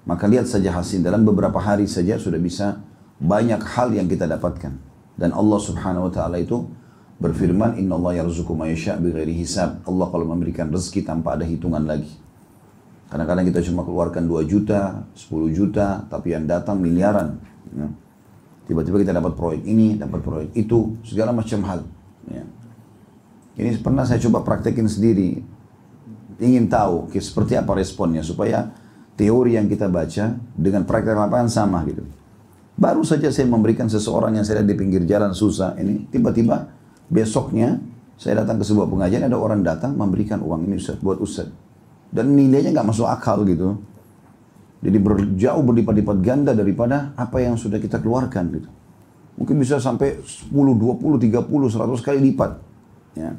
Maka 0.06 0.30
lihat 0.30 0.46
saja 0.46 0.70
hasil 0.70 1.02
dalam 1.02 1.26
beberapa 1.26 1.58
hari 1.58 1.90
saja 1.90 2.22
sudah 2.22 2.38
bisa 2.38 2.86
banyak 3.18 3.58
hal 3.66 3.90
yang 3.98 4.06
kita 4.06 4.30
dapatkan. 4.30 4.78
Dan 5.18 5.34
Allah 5.34 5.58
Subhanahu 5.58 6.08
wa 6.08 6.12
taala 6.14 6.38
itu 6.38 6.70
berfirman, 7.18 7.82
"Inna 7.82 7.98
Allah 7.98 8.22
yarzuqu 8.22 8.54
ma 8.54 8.70
yasha' 8.70 9.02
bighairi 9.02 9.34
hisab." 9.34 9.82
Allah 9.90 10.06
kalau 10.14 10.30
memberikan 10.30 10.70
rezeki 10.70 11.02
tanpa 11.02 11.34
ada 11.34 11.50
hitungan 11.50 11.82
lagi. 11.82 12.14
Kadang-kadang 13.10 13.46
kita 13.50 13.66
cuma 13.66 13.82
keluarkan 13.82 14.30
2 14.30 14.46
juta, 14.46 15.02
10 15.18 15.50
juta, 15.50 16.06
tapi 16.06 16.38
yang 16.38 16.46
datang 16.46 16.78
miliaran. 16.78 17.42
Ya. 17.74 17.90
Tiba-tiba 18.66 19.02
kita 19.02 19.14
dapat 19.14 19.34
proyek 19.38 19.62
ini, 19.66 19.98
dapat 19.98 20.26
proyek 20.26 20.50
itu, 20.58 20.98
segala 21.06 21.34
macam 21.34 21.62
hal. 21.66 21.82
Ya. 22.30 22.46
Ini 23.56 23.80
pernah 23.80 24.04
saya 24.04 24.20
coba 24.20 24.44
praktekin 24.44 24.90
sendiri 24.90 25.55
ingin 26.40 26.68
tahu 26.68 27.12
seperti 27.16 27.56
apa 27.56 27.72
responnya 27.76 28.22
supaya 28.22 28.72
teori 29.16 29.56
yang 29.56 29.72
kita 29.72 29.88
baca 29.88 30.36
dengan 30.56 30.84
praktek 30.84 31.16
lapangan 31.16 31.50
sama 31.50 31.80
gitu. 31.88 32.04
Baru 32.76 33.08
saja 33.08 33.32
saya 33.32 33.48
memberikan 33.48 33.88
seseorang 33.88 34.36
yang 34.36 34.44
saya 34.44 34.60
lihat 34.60 34.68
di 34.68 34.76
pinggir 34.76 35.02
jalan 35.08 35.32
susah 35.32 35.80
ini, 35.80 36.12
tiba-tiba 36.12 36.68
besoknya 37.08 37.80
saya 38.20 38.44
datang 38.44 38.60
ke 38.60 38.68
sebuah 38.68 38.88
pengajian 38.92 39.24
ada 39.28 39.40
orang 39.40 39.64
datang 39.64 39.96
memberikan 39.96 40.44
uang 40.44 40.68
ini 40.68 40.76
Ustaz 40.76 41.00
buat 41.00 41.20
Ustaz. 41.24 41.48
Dan 42.12 42.36
nilainya 42.36 42.76
nggak 42.76 42.88
masuk 42.92 43.08
akal 43.08 43.48
gitu. 43.48 43.80
Jadi 44.84 44.98
berjauh 45.00 45.64
berlipat-lipat 45.64 46.18
ganda 46.20 46.52
daripada 46.52 47.16
apa 47.16 47.40
yang 47.40 47.56
sudah 47.56 47.80
kita 47.80 48.04
keluarkan 48.04 48.44
gitu. 48.52 48.70
Mungkin 49.36 49.56
bisa 49.60 49.80
sampai 49.80 50.20
10, 50.24 50.52
20, 50.52 51.20
30, 51.20 51.48
100 51.48 52.08
kali 52.08 52.20
lipat. 52.32 52.52
Ya. 53.20 53.36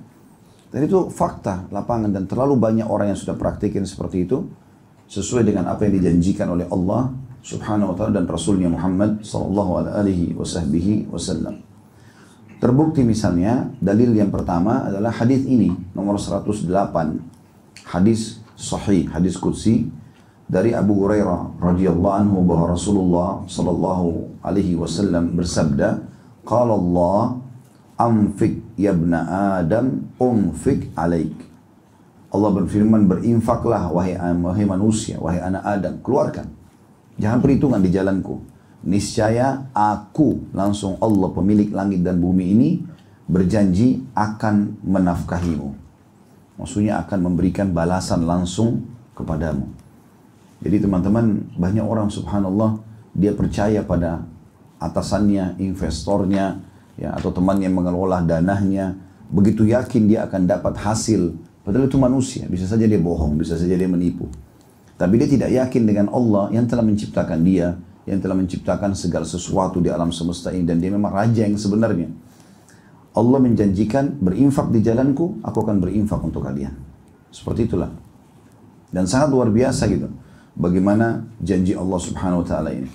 Dan 0.71 0.81
itu 0.85 1.09
fakta 1.09 1.71
lapangan 1.71 2.11
dan 2.11 2.27
terlalu 2.27 2.59
banyak 2.59 2.87
orang 2.87 3.15
yang 3.15 3.19
sudah 3.19 3.39
praktikin 3.39 3.87
seperti 3.87 4.27
itu 4.27 4.45
sesuai 5.07 5.47
dengan 5.47 5.71
apa 5.71 5.87
yang 5.87 6.03
dijanjikan 6.03 6.51
oleh 6.51 6.67
Allah 6.67 7.15
Subhanahu 7.47 7.95
wa 7.95 7.97
taala 7.97 8.19
dan 8.19 8.27
Rasulnya 8.27 8.67
Muhammad 8.67 9.23
sallallahu 9.23 9.87
alaihi 9.87 10.35
wasallam. 11.07 11.63
Terbukti 12.59 13.07
misalnya 13.07 13.71
dalil 13.79 14.11
yang 14.17 14.35
pertama 14.35 14.91
adalah 14.91 15.15
hadis 15.15 15.47
ini 15.47 15.71
nomor 15.95 16.19
108 16.19 16.67
hadis 17.87 18.43
sahih 18.59 19.07
hadis 19.13 19.39
qudsi 19.39 19.87
dari 20.49 20.75
Abu 20.75 21.07
Hurairah 21.07 21.61
radhiyallahu 21.63 22.17
anhu 22.17 22.39
bahwa 22.43 22.75
Rasulullah 22.75 23.31
sallallahu 23.47 24.43
alaihi 24.43 24.75
wasallam 24.75 25.39
bersabda 25.39 26.03
qala 26.43 26.75
Allah 26.75 27.39
Amfik 27.97 28.77
yabna 28.77 29.25
Adam 29.57 30.13
umfik 30.21 30.93
alaik. 30.93 31.33
Allah 32.29 32.51
berfirman 32.53 33.09
berinfaklah 33.09 33.89
wahai, 33.89 34.21
wahai 34.21 34.67
manusia, 34.69 35.17
wahai 35.17 35.41
anak 35.41 35.65
Adam, 35.65 35.95
keluarkan. 36.05 36.53
Jangan 37.17 37.41
perhitungan 37.41 37.81
di 37.81 37.89
jalanku. 37.89 38.45
Niscaya 38.85 39.73
aku 39.73 40.53
langsung 40.53 41.01
Allah 41.01 41.33
pemilik 41.33 41.73
langit 41.73 42.05
dan 42.05 42.21
bumi 42.21 42.53
ini 42.53 42.71
berjanji 43.25 44.05
akan 44.13 44.85
menafkahimu. 44.85 45.73
Maksudnya 46.61 47.01
akan 47.01 47.33
memberikan 47.33 47.73
balasan 47.73 48.29
langsung 48.29 48.85
kepadamu. 49.17 49.67
Jadi 50.61 50.85
teman-teman 50.85 51.49
banyak 51.57 51.85
orang 51.85 52.13
subhanallah 52.13 52.81
dia 53.17 53.33
percaya 53.33 53.81
pada 53.81 54.25
atasannya, 54.77 55.57
investornya, 55.57 56.61
ya 56.97 57.13
atau 57.13 57.33
teman 57.33 57.61
yang 57.61 57.77
mengelola 57.77 58.25
danahnya 58.25 58.97
begitu 59.29 59.69
yakin 59.69 60.09
dia 60.09 60.25
akan 60.29 60.49
dapat 60.49 60.75
hasil. 60.81 61.37
Padahal 61.63 61.91
itu 61.91 61.99
manusia 61.99 62.47
bisa 62.47 62.65
saja 62.67 62.87
dia 62.87 62.99
bohong 63.01 63.39
bisa 63.39 63.57
saja 63.57 63.75
dia 63.77 63.89
menipu. 63.89 64.29
Tapi 64.97 65.21
dia 65.21 65.29
tidak 65.29 65.51
yakin 65.53 65.83
dengan 65.85 66.07
Allah 66.09 66.49
yang 66.53 66.65
telah 66.65 66.83
menciptakan 66.83 67.41
dia 67.45 67.77
yang 68.07 68.23
telah 68.23 68.39
menciptakan 68.39 68.95
segala 68.95 69.27
sesuatu 69.27 69.83
di 69.83 69.91
alam 69.91 70.15
semesta 70.15 70.55
ini 70.55 70.63
dan 70.63 70.79
dia 70.79 70.95
memang 70.95 71.11
raja 71.11 71.43
yang 71.43 71.59
sebenarnya. 71.59 72.09
Allah 73.17 73.39
menjanjikan 73.43 74.23
berinfak 74.23 74.71
di 74.71 74.85
jalanku 74.85 75.43
aku 75.43 75.59
akan 75.65 75.83
berinfak 75.83 76.23
untuk 76.23 76.47
kalian. 76.47 76.73
Seperti 77.35 77.67
itulah. 77.67 77.91
Dan 78.93 79.11
sangat 79.11 79.35
luar 79.35 79.51
biasa 79.51 79.91
gitu 79.91 80.07
bagaimana 80.55 81.27
janji 81.43 81.75
Allah 81.75 81.99
subhanahu 82.01 82.45
wa 82.45 82.47
ta'ala 82.47 82.71
ini. 82.73 82.89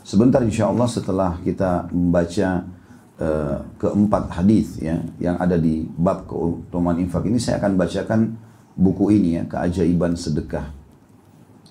Sebentar 0.00 0.40
insya 0.40 0.68
Allah 0.72 0.88
setelah 0.88 1.36
kita 1.44 1.92
membaca 1.92 2.64
uh, 3.20 3.62
keempat 3.78 4.30
hadis 4.32 4.78
ya 4.80 4.98
yang 5.20 5.36
ada 5.38 5.58
di 5.58 5.86
bab 5.98 6.26
keutamaan 6.26 6.98
infak 6.98 7.26
ini 7.28 7.38
saya 7.38 7.62
akan 7.62 7.78
bacakan 7.78 8.20
buku 8.74 9.14
ini 9.14 9.38
ya 9.38 9.42
keajaiban 9.46 10.18
sedekah. 10.18 10.70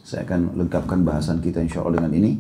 Saya 0.04 0.28
akan 0.28 0.60
lengkapkan 0.60 1.00
bahasan 1.04 1.40
kita 1.40 1.64
insya 1.64 1.84
Allah 1.84 2.04
dengan 2.04 2.14
ini. 2.16 2.32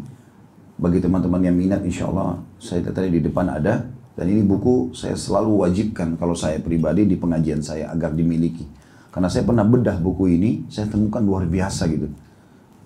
Bagi 0.73 0.99
teman-teman 0.99 1.39
yang 1.45 1.55
minat 1.55 1.85
insya 1.85 2.09
Allah 2.09 2.41
saya 2.57 2.83
tadi 2.83 3.07
di 3.13 3.21
depan 3.23 3.45
ada 3.45 3.87
dan 4.13 4.25
ini 4.29 4.45
buku 4.45 4.93
saya 4.93 5.17
selalu 5.17 5.65
wajibkan 5.65 6.17
kalau 6.17 6.37
saya 6.37 6.61
pribadi 6.61 7.09
di 7.09 7.17
pengajian 7.17 7.61
saya 7.61 7.89
agar 7.89 8.13
dimiliki. 8.13 8.65
Karena 9.13 9.29
saya 9.29 9.45
pernah 9.45 9.61
bedah 9.61 10.01
buku 10.01 10.25
ini, 10.25 10.65
saya 10.73 10.89
temukan 10.89 11.21
luar 11.21 11.45
biasa 11.45 11.85
gitu. 11.85 12.09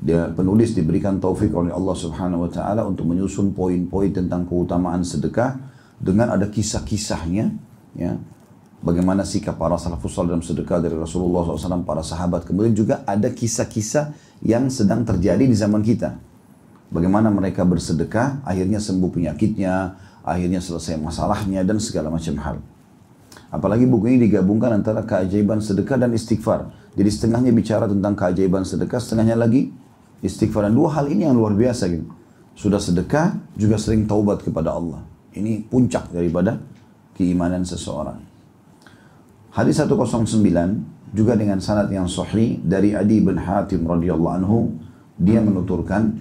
Dia 0.03 0.27
penulis 0.35 0.75
diberikan 0.75 1.17
taufik 1.23 1.55
oleh 1.55 1.71
Allah 1.71 1.95
Subhanahu 1.95 2.45
wa 2.45 2.51
taala 2.51 2.83
untuk 2.83 3.07
menyusun 3.07 3.55
poin-poin 3.55 4.11
tentang 4.11 4.43
keutamaan 4.43 5.01
sedekah 5.01 5.57
dengan 5.97 6.33
ada 6.33 6.47
kisah-kisahnya 6.47 7.53
ya. 7.97 8.17
Bagaimana 8.77 9.25
sikap 9.25 9.57
para 9.57 9.73
salafus 9.81 10.13
salih 10.13 10.37
dalam 10.37 10.45
sedekah 10.45 10.77
dari 10.77 10.93
Rasulullah 10.93 11.41
SAW 11.49 11.81
para 11.81 12.05
sahabat. 12.05 12.45
Kemudian 12.45 12.77
juga 12.77 13.01
ada 13.09 13.25
kisah-kisah 13.33 14.13
yang 14.45 14.69
sedang 14.69 15.01
terjadi 15.01 15.41
di 15.41 15.57
zaman 15.57 15.81
kita. 15.81 16.13
Bagaimana 16.93 17.33
mereka 17.33 17.65
bersedekah 17.65 18.45
akhirnya 18.45 18.77
sembuh 18.77 19.09
penyakitnya 19.09 19.97
akhirnya 20.21 20.61
selesai 20.61 21.01
masalahnya 21.01 21.65
dan 21.65 21.81
segala 21.81 22.13
macam 22.13 22.37
hal. 22.37 22.61
Apalagi 23.49 23.89
buku 23.89 24.13
ini 24.13 24.29
digabungkan 24.29 24.77
antara 24.77 25.01
keajaiban 25.01 25.57
sedekah 25.57 25.97
dan 25.97 26.13
istighfar. 26.13 26.69
Jadi 26.93 27.09
setengahnya 27.09 27.51
bicara 27.57 27.89
tentang 27.89 28.13
keajaiban 28.13 28.61
sedekah 28.61 29.01
setengahnya 29.01 29.41
lagi 29.41 29.73
istighfar. 30.21 30.69
Dan 30.69 30.77
dua 30.77 31.01
hal 31.01 31.09
ini 31.09 31.25
yang 31.25 31.33
luar 31.33 31.57
biasa 31.57 31.89
gitu. 31.89 32.05
Sudah 32.53 32.77
sedekah 32.77 33.41
juga 33.57 33.81
sering 33.81 34.05
taubat 34.05 34.45
kepada 34.45 34.77
Allah 34.77 35.16
ini 35.37 35.61
puncak 35.61 36.09
daripada 36.09 36.57
keimanan 37.13 37.61
seseorang. 37.65 38.17
Hadis 39.53 39.81
109 39.81 40.37
juga 41.15 41.33
dengan 41.33 41.57
sanad 41.57 41.89
yang 41.89 42.05
sahih 42.05 42.61
dari 42.61 42.93
Adi 42.93 43.23
bin 43.23 43.39
Hatim 43.39 43.87
radhiyallahu 43.87 44.35
anhu 44.43 44.69
dia 45.17 45.41
menuturkan 45.41 46.13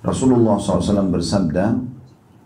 Rasulullah 0.00 0.56
SAW 0.56 1.12
bersabda 1.12 1.76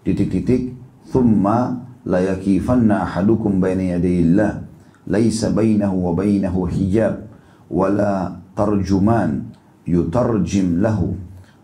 titik-titik 0.02 0.74
thumma 1.08 1.86
la 2.04 2.20
yakifanna 2.20 3.06
ahadukum 3.08 3.62
baina 3.62 3.96
yadayillah 3.96 4.66
laisa 5.08 5.54
bainahu 5.54 6.10
wa 6.10 6.12
bainahu 6.18 6.66
hijab 6.66 7.24
wala 7.70 8.42
tarjuman 8.58 9.54
yutarjim 9.86 10.82
lahu 10.82 11.14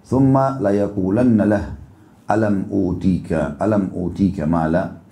thumma 0.07 0.63
la 0.63 0.73
yaqulanna 0.73 1.45
lahu 1.45 1.80
alam 2.31 2.71
utika 2.71 3.59
alam 3.59 3.91
utika 3.91 4.47
mala 4.47 5.03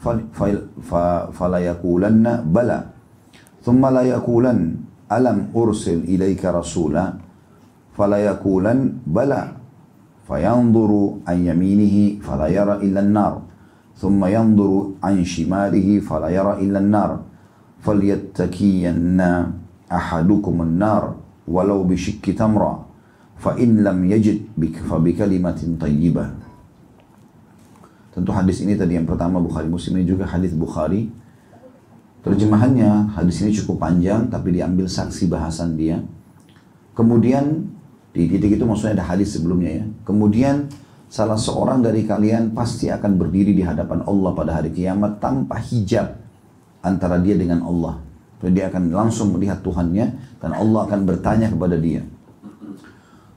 fala 1.35 1.59
yaqulanna 1.59 2.47
bala 2.47 2.95
thumma 3.67 3.91
la 3.91 4.07
yaqulan 4.07 4.79
alam 5.11 5.51
ursil 5.51 6.07
ilaika 6.07 6.55
rasula 6.55 7.19
fala 7.99 8.23
yaqulan 8.23 9.03
bala 9.03 9.59
fayanzuru 10.31 11.27
an 11.27 11.43
yaminihi 11.43 12.23
fala 12.23 12.47
yara 12.47 12.79
illa 12.87 13.03
an-nar 13.03 13.43
thumma 13.99 14.31
yanzuru 14.31 14.95
an 15.03 15.19
shimalihi 15.27 15.99
fala 15.99 16.31
yara 16.31 16.63
illa 16.63 16.79
an-nar 16.79 17.19
falyattakiyanna 17.83 19.51
ahadukum 19.91 20.63
an-nar 20.63 21.19
walau 21.51 21.83
bishikki 21.83 22.39
tamra 22.39 22.79
fa 23.43 23.59
in 23.59 23.83
lam 23.83 24.07
yajid 24.07 24.47
fa 24.87 25.03
bi 25.03 25.17
kalimatin 25.19 25.75
tayyibah 25.75 26.48
Tentu 28.19 28.35
hadis 28.35 28.59
ini 28.67 28.75
tadi 28.75 28.99
yang 28.99 29.07
pertama 29.07 29.39
Bukhari 29.39 29.71
Muslim 29.71 30.03
ini 30.03 30.11
juga 30.11 30.27
hadis 30.27 30.51
Bukhari. 30.51 31.07
Terjemahannya 32.27 33.15
hadis 33.15 33.47
ini 33.47 33.55
cukup 33.55 33.79
panjang 33.79 34.27
tapi 34.27 34.59
diambil 34.59 34.91
saksi 34.91 35.31
bahasan 35.31 35.79
dia. 35.79 36.03
Kemudian 36.99 37.71
di 38.11 38.27
titik 38.27 38.59
itu 38.59 38.67
maksudnya 38.67 38.99
ada 38.99 39.15
hadis 39.15 39.39
sebelumnya 39.39 39.71
ya. 39.71 39.85
Kemudian 40.03 40.67
salah 41.07 41.39
seorang 41.39 41.79
dari 41.79 42.03
kalian 42.03 42.59
pasti 42.59 42.91
akan 42.91 43.15
berdiri 43.15 43.55
di 43.55 43.63
hadapan 43.63 44.03
Allah 44.03 44.35
pada 44.35 44.59
hari 44.59 44.75
kiamat 44.75 45.23
tanpa 45.23 45.63
hijab 45.63 46.19
antara 46.83 47.23
dia 47.23 47.39
dengan 47.39 47.63
Allah. 47.63 48.03
Jadi 48.43 48.51
dia 48.51 48.67
akan 48.67 48.91
langsung 48.91 49.31
melihat 49.39 49.63
Tuhannya 49.63 50.07
dan 50.43 50.51
Allah 50.59 50.91
akan 50.91 51.07
bertanya 51.07 51.55
kepada 51.55 51.79
dia. 51.79 52.03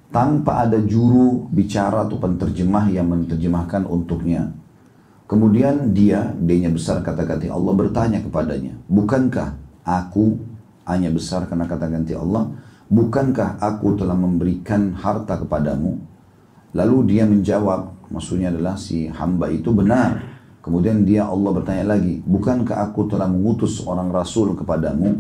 Tanpa 0.10 0.66
ada 0.66 0.82
juru 0.82 1.46
bicara 1.54 2.10
atau 2.10 2.18
penterjemah 2.18 2.90
yang 2.90 3.14
menerjemahkan 3.14 3.86
untuknya. 3.86 4.58
Kemudian 5.32 5.96
dia, 5.96 6.36
dia 6.44 6.68
besar 6.68 7.00
kata 7.00 7.24
ganti 7.24 7.48
Allah 7.48 7.72
bertanya 7.72 8.20
kepadanya, 8.20 8.76
bukankah 8.92 9.56
aku 9.88 10.36
hanya 10.84 11.08
besar 11.08 11.48
karena 11.48 11.72
kata 11.72 11.88
ganti 11.88 12.12
Allah, 12.12 12.52
bukankah 12.92 13.56
aku 13.64 13.96
telah 13.96 14.20
memberikan 14.20 14.92
harta 14.92 15.40
kepadamu? 15.40 16.04
Lalu 16.76 17.16
dia 17.16 17.24
menjawab, 17.24 18.12
maksudnya 18.12 18.52
adalah 18.52 18.76
si 18.76 19.08
hamba 19.08 19.48
itu 19.48 19.72
benar. 19.72 20.20
Kemudian 20.60 21.08
dia 21.08 21.24
Allah 21.24 21.52
bertanya 21.56 21.96
lagi, 21.96 22.20
bukankah 22.28 22.92
aku 22.92 23.08
telah 23.08 23.32
mengutus 23.32 23.80
seorang 23.80 24.12
rasul 24.12 24.52
kepadamu? 24.60 25.16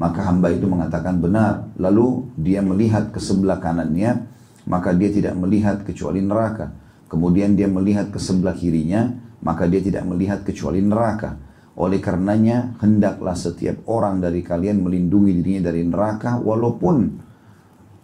Maka 0.00 0.32
hamba 0.32 0.48
itu 0.48 0.64
mengatakan 0.64 1.20
benar. 1.20 1.68
Lalu 1.76 2.24
dia 2.40 2.64
melihat 2.64 3.12
ke 3.12 3.20
sebelah 3.20 3.60
kanannya, 3.60 4.24
maka 4.64 4.96
dia 4.96 5.12
tidak 5.12 5.36
melihat 5.36 5.84
kecuali 5.84 6.24
neraka. 6.24 6.72
Kemudian 7.12 7.52
dia 7.52 7.68
melihat 7.68 8.08
ke 8.08 8.16
sebelah 8.16 8.56
kirinya, 8.56 9.21
maka 9.42 9.66
dia 9.66 9.82
tidak 9.82 10.06
melihat 10.06 10.46
kecuali 10.46 10.78
neraka. 10.80 11.36
Oleh 11.74 11.98
karenanya, 11.98 12.78
hendaklah 12.78 13.34
setiap 13.34 13.82
orang 13.90 14.22
dari 14.22 14.40
kalian 14.40 14.80
melindungi 14.80 15.42
dirinya 15.42 15.68
dari 15.72 15.82
neraka, 15.82 16.38
walaupun 16.38 16.96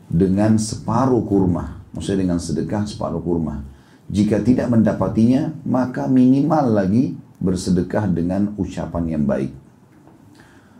dengan 0.08 0.56
separuh 0.58 1.22
kurma. 1.24 1.84
Maksudnya 1.94 2.28
dengan 2.28 2.40
sedekah 2.40 2.84
separuh 2.84 3.22
kurma. 3.22 3.64
Jika 4.08 4.40
tidak 4.40 4.72
mendapatinya, 4.72 5.52
maka 5.68 6.08
minimal 6.08 6.72
lagi 6.72 7.12
bersedekah 7.38 8.08
dengan 8.08 8.56
ucapan 8.56 9.04
yang 9.04 9.24
baik. 9.28 9.52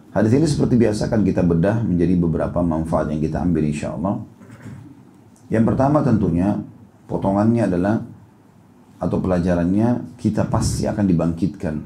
Hadis 0.09 0.33
ini 0.33 0.49
seperti 0.49 0.81
biasa 0.81 1.13
akan 1.13 1.21
kita 1.23 1.45
bedah 1.45 1.85
menjadi 1.85 2.17
beberapa 2.17 2.65
manfaat 2.65 3.13
yang 3.13 3.21
kita 3.21 3.45
ambil 3.45 3.69
insya 3.69 3.93
Allah. 3.93 4.25
Yang 5.53 5.65
pertama 5.69 6.01
tentunya 6.01 6.57
potongannya 7.05 7.69
adalah 7.69 8.08
atau 8.99 9.19
pelajarannya 9.23 10.19
kita 10.19 10.51
pasti 10.51 10.87
akan 10.91 11.07
dibangkitkan 11.07 11.77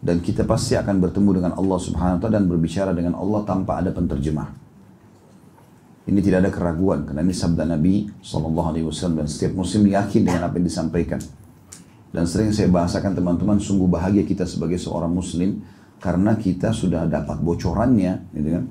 dan 0.00 0.16
kita 0.24 0.48
pasti 0.48 0.76
akan 0.76 0.96
bertemu 1.00 1.40
dengan 1.40 1.52
Allah 1.56 1.78
Subhanahu 1.80 2.16
wa 2.16 2.20
taala 2.20 2.40
dan 2.40 2.46
berbicara 2.48 2.92
dengan 2.96 3.16
Allah 3.20 3.44
tanpa 3.44 3.80
ada 3.80 3.92
penterjemah. 3.92 4.48
Ini 6.08 6.20
tidak 6.24 6.48
ada 6.48 6.50
keraguan 6.50 7.04
karena 7.04 7.20
ini 7.20 7.36
sabda 7.36 7.68
Nabi 7.68 8.08
Shallallahu 8.24 8.68
Alaihi 8.72 8.86
Wasallam 8.88 9.24
dan 9.24 9.28
setiap 9.28 9.52
muslim 9.52 9.84
yakin 9.92 10.24
dengan 10.24 10.48
apa 10.48 10.56
yang 10.56 10.66
disampaikan. 10.66 11.20
Dan 12.10 12.26
sering 12.26 12.50
saya 12.50 12.66
bahasakan 12.66 13.14
teman-teman 13.14 13.60
sungguh 13.62 13.86
bahagia 13.86 14.26
kita 14.26 14.42
sebagai 14.42 14.80
seorang 14.80 15.12
muslim 15.12 15.62
karena 16.00 16.34
kita 16.34 16.72
sudah 16.74 17.06
dapat 17.06 17.38
bocorannya, 17.38 18.32
gitu 18.34 18.48
kan? 18.56 18.64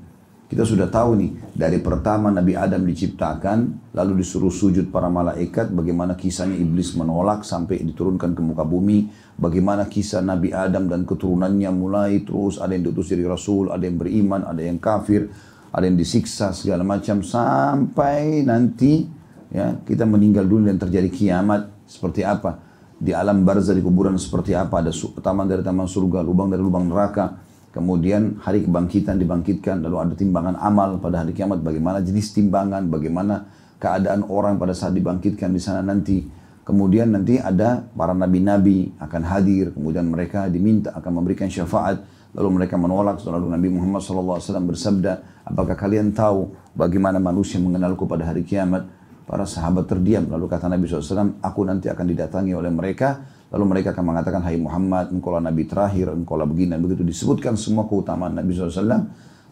Kita 0.49 0.65
sudah 0.65 0.89
tahu 0.89 1.13
nih 1.13 1.31
dari 1.53 1.77
pertama 1.77 2.33
Nabi 2.33 2.57
Adam 2.57 2.81
diciptakan, 2.81 3.93
lalu 3.93 4.25
disuruh 4.25 4.49
sujud 4.49 4.89
para 4.89 5.05
malaikat, 5.05 5.69
bagaimana 5.69 6.17
kisahnya 6.17 6.57
iblis 6.57 6.97
menolak 6.97 7.45
sampai 7.45 7.85
diturunkan 7.85 8.33
ke 8.33 8.41
muka 8.41 8.65
bumi, 8.65 9.13
bagaimana 9.37 9.85
kisah 9.85 10.25
Nabi 10.25 10.49
Adam 10.49 10.89
dan 10.89 11.05
keturunannya 11.05 11.69
mulai 11.69 12.25
terus 12.25 12.57
ada 12.57 12.73
yang 12.73 12.81
diutus 12.89 13.13
dari 13.13 13.29
Rasul, 13.29 13.69
ada 13.69 13.85
yang 13.85 14.01
beriman, 14.01 14.41
ada 14.41 14.57
yang 14.65 14.81
kafir, 14.81 15.29
ada 15.69 15.85
yang 15.85 15.93
disiksa 16.01 16.49
segala 16.49 16.81
macam 16.81 17.21
sampai 17.21 18.41
nanti 18.41 19.05
ya 19.53 19.77
kita 19.85 20.09
meninggal 20.09 20.49
dunia 20.49 20.73
dan 20.73 20.81
terjadi 20.81 21.13
kiamat. 21.13 21.69
Seperti 21.85 22.25
apa? 22.25 22.57
Di 22.97 23.13
alam 23.13 23.45
barzah 23.45 23.77
di 23.77 23.85
kuburan 23.85 24.17
seperti 24.17 24.57
apa? 24.57 24.81
Ada 24.81 24.89
taman 25.21 25.45
dari 25.45 25.61
taman 25.61 25.85
surga 25.85 26.25
lubang 26.25 26.49
dari 26.49 26.65
lubang 26.65 26.89
neraka 26.89 27.48
kemudian 27.69 28.41
hari 28.41 28.65
kebangkitan 28.65 29.17
dibangkitkan 29.21 29.81
lalu 29.85 29.97
ada 30.01 30.13
timbangan 30.17 30.55
amal 30.57 30.97
pada 30.97 31.23
hari 31.25 31.33
kiamat. 31.33 31.61
Bagaimana 31.61 32.01
jenis 32.01 32.33
timbangan 32.33 32.85
bagaimana 32.89 33.49
keadaan 33.79 34.27
orang 34.27 34.59
pada 34.59 34.75
saat 34.75 34.93
dibangkitkan 34.93 35.49
di 35.49 35.61
sana 35.61 35.79
nanti. 35.79 36.27
Kemudian 36.67 37.09
nanti 37.09 37.41
ada 37.41 37.81
para 37.81 38.13
nabi-nabi 38.13 38.93
akan 39.01 39.21
hadir. 39.25 39.73
Kemudian 39.73 40.05
mereka 40.05 40.45
diminta 40.45 40.93
akan 40.93 41.11
memberikan 41.17 41.49
syafaat. 41.49 42.05
Lalu 42.29 42.61
mereka 42.61 42.77
menolak, 42.77 43.17
lalu 43.25 43.49
Nabi 43.49 43.73
Muhammad 43.73 44.05
SAW 44.05 44.37
bersabda, 44.69 45.41
apakah 45.49 45.73
kalian 45.73 46.13
tahu 46.13 46.53
bagaimana 46.77 47.17
manusia 47.17 47.57
mengenalku 47.57 48.05
pada 48.05 48.29
hari 48.29 48.45
kiamat? 48.45 48.85
Para 49.25 49.49
sahabat 49.49 49.89
terdiam, 49.89 50.29
lalu 50.29 50.45
kata 50.45 50.69
Nabi 50.69 50.85
SAW, 50.85 51.41
aku 51.41 51.61
nanti 51.65 51.89
akan 51.89 52.05
didatangi 52.05 52.53
oleh 52.53 52.69
mereka, 52.69 53.25
lalu 53.49 53.63
mereka 53.65 53.97
akan 53.97 54.05
mengatakan, 54.05 54.41
hai 54.45 54.57
Muhammad, 54.61 55.09
engkau 55.09 55.33
lah 55.33 55.41
Nabi 55.41 55.65
terakhir, 55.65 56.13
engkau 56.13 56.37
lah 56.37 56.45
begini, 56.45 56.77
dan 56.77 56.81
begitu 56.85 57.01
disebutkan 57.01 57.57
semua 57.57 57.89
keutamaan 57.89 58.37
Nabi 58.37 58.53
SAW, 58.53 58.85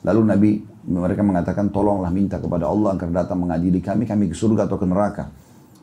lalu 0.05 0.21
Nabi 0.21 0.49
mereka 0.88 1.25
mengatakan, 1.25 1.73
tolonglah 1.73 2.13
minta 2.13 2.38
kepada 2.38 2.69
Allah 2.69 2.93
agar 2.93 3.10
datang 3.10 3.41
mengadili 3.41 3.81
kami, 3.81 4.05
kami 4.05 4.29
ke 4.29 4.36
surga 4.38 4.69
atau 4.69 4.77
ke 4.77 4.86
neraka. 4.86 5.25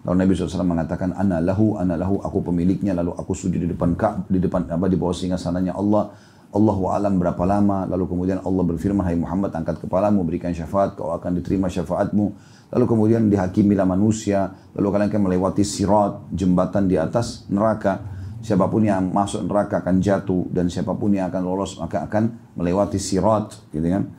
Lalu 0.05 0.17
Nabi 0.21 0.33
SAW 0.37 0.63
mengatakan, 0.63 1.17
ana 1.17 1.43
lahu, 1.43 1.75
ana 1.81 1.99
lahu, 1.99 2.23
aku 2.23 2.55
pemiliknya, 2.55 2.95
lalu 2.95 3.17
aku 3.19 3.35
sujud 3.35 3.59
di 3.59 3.69
depan 3.69 3.99
di 4.31 4.39
depan 4.39 4.69
apa 4.71 4.87
di 4.87 4.95
bawah 4.95 5.17
singa 5.17 5.41
sananya 5.41 5.75
Allah, 5.75 6.13
Allah 6.55 6.79
alam 6.95 7.19
berapa 7.19 7.43
lama, 7.43 7.83
lalu 7.91 8.07
kemudian 8.07 8.39
Allah 8.47 8.63
berfirman, 8.63 9.03
Hai 9.03 9.19
Muhammad 9.19 9.51
angkat 9.51 9.83
kepalamu, 9.83 10.23
berikan 10.23 10.55
syafaat, 10.55 10.95
kau 10.95 11.11
akan 11.11 11.43
diterima 11.43 11.67
syafaatmu. 11.67 12.55
Lalu 12.75 12.85
kemudian 12.91 13.31
dihakimilah 13.31 13.87
manusia, 13.87 14.51
lalu 14.75 14.89
kalian 14.91 15.09
akan 15.15 15.23
melewati 15.31 15.63
sirat, 15.63 16.27
jembatan 16.35 16.91
di 16.91 16.99
atas 16.99 17.47
neraka. 17.47 18.03
Siapa 18.43 18.67
pun 18.67 18.83
yang 18.83 19.15
masuk 19.15 19.47
neraka 19.47 19.79
akan 19.79 20.03
jatuh, 20.03 20.51
dan 20.51 20.67
siapa 20.67 20.91
pun 20.99 21.15
yang 21.15 21.31
akan 21.31 21.43
lolos 21.47 21.79
maka 21.79 22.03
akan 22.03 22.53
melewati 22.59 22.99
sirat, 22.99 23.71
gitu 23.71 23.87
kan. 23.87 24.11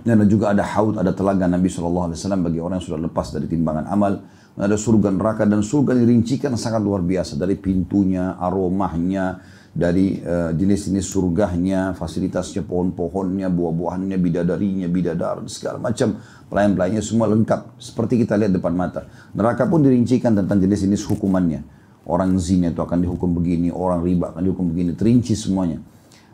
Dan 0.00 0.24
juga 0.30 0.56
ada 0.56 0.64
haud, 0.64 0.96
ada 0.96 1.12
telaga 1.12 1.44
Nabi 1.44 1.68
SAW 1.68 2.08
bagi 2.40 2.56
orang 2.56 2.80
yang 2.80 2.86
sudah 2.88 3.00
lepas 3.04 3.36
dari 3.36 3.44
timbangan 3.50 3.84
amal. 3.90 4.16
Ada 4.58 4.74
surga 4.74 5.14
neraka 5.14 5.46
dan 5.46 5.62
surga 5.62 5.94
dirincikan 5.94 6.56
sangat 6.58 6.82
luar 6.82 7.04
biasa 7.04 7.38
dari 7.38 7.54
pintunya, 7.54 8.34
aromahnya, 8.42 9.38
dari 9.76 10.18
uh, 10.24 10.50
jenis-jenis 10.56 11.06
surganya, 11.06 11.92
fasilitasnya, 11.92 12.64
pohon-pohonnya, 12.64 13.52
buah-buahannya, 13.52 14.16
bidadarinya, 14.16 14.88
bidadar, 14.88 15.44
segala 15.46 15.78
macam 15.78 16.18
pelayan-pelayannya 16.48 17.04
semua 17.04 17.28
lengkap 17.28 17.76
seperti 17.76 18.24
kita 18.24 18.34
lihat 18.40 18.56
depan 18.56 18.72
mata. 18.72 19.06
Neraka 19.36 19.68
pun 19.68 19.84
dirincikan 19.84 20.34
tentang 20.34 20.58
jenis-jenis 20.58 21.04
hukumannya. 21.06 21.60
Orang 22.08 22.40
zina 22.40 22.72
itu 22.72 22.80
akan 22.80 23.04
dihukum 23.04 23.36
begini, 23.36 23.68
orang 23.68 24.00
riba 24.00 24.32
akan 24.32 24.40
dihukum 24.40 24.72
begini, 24.72 24.96
terinci 24.96 25.36
semuanya. 25.36 25.76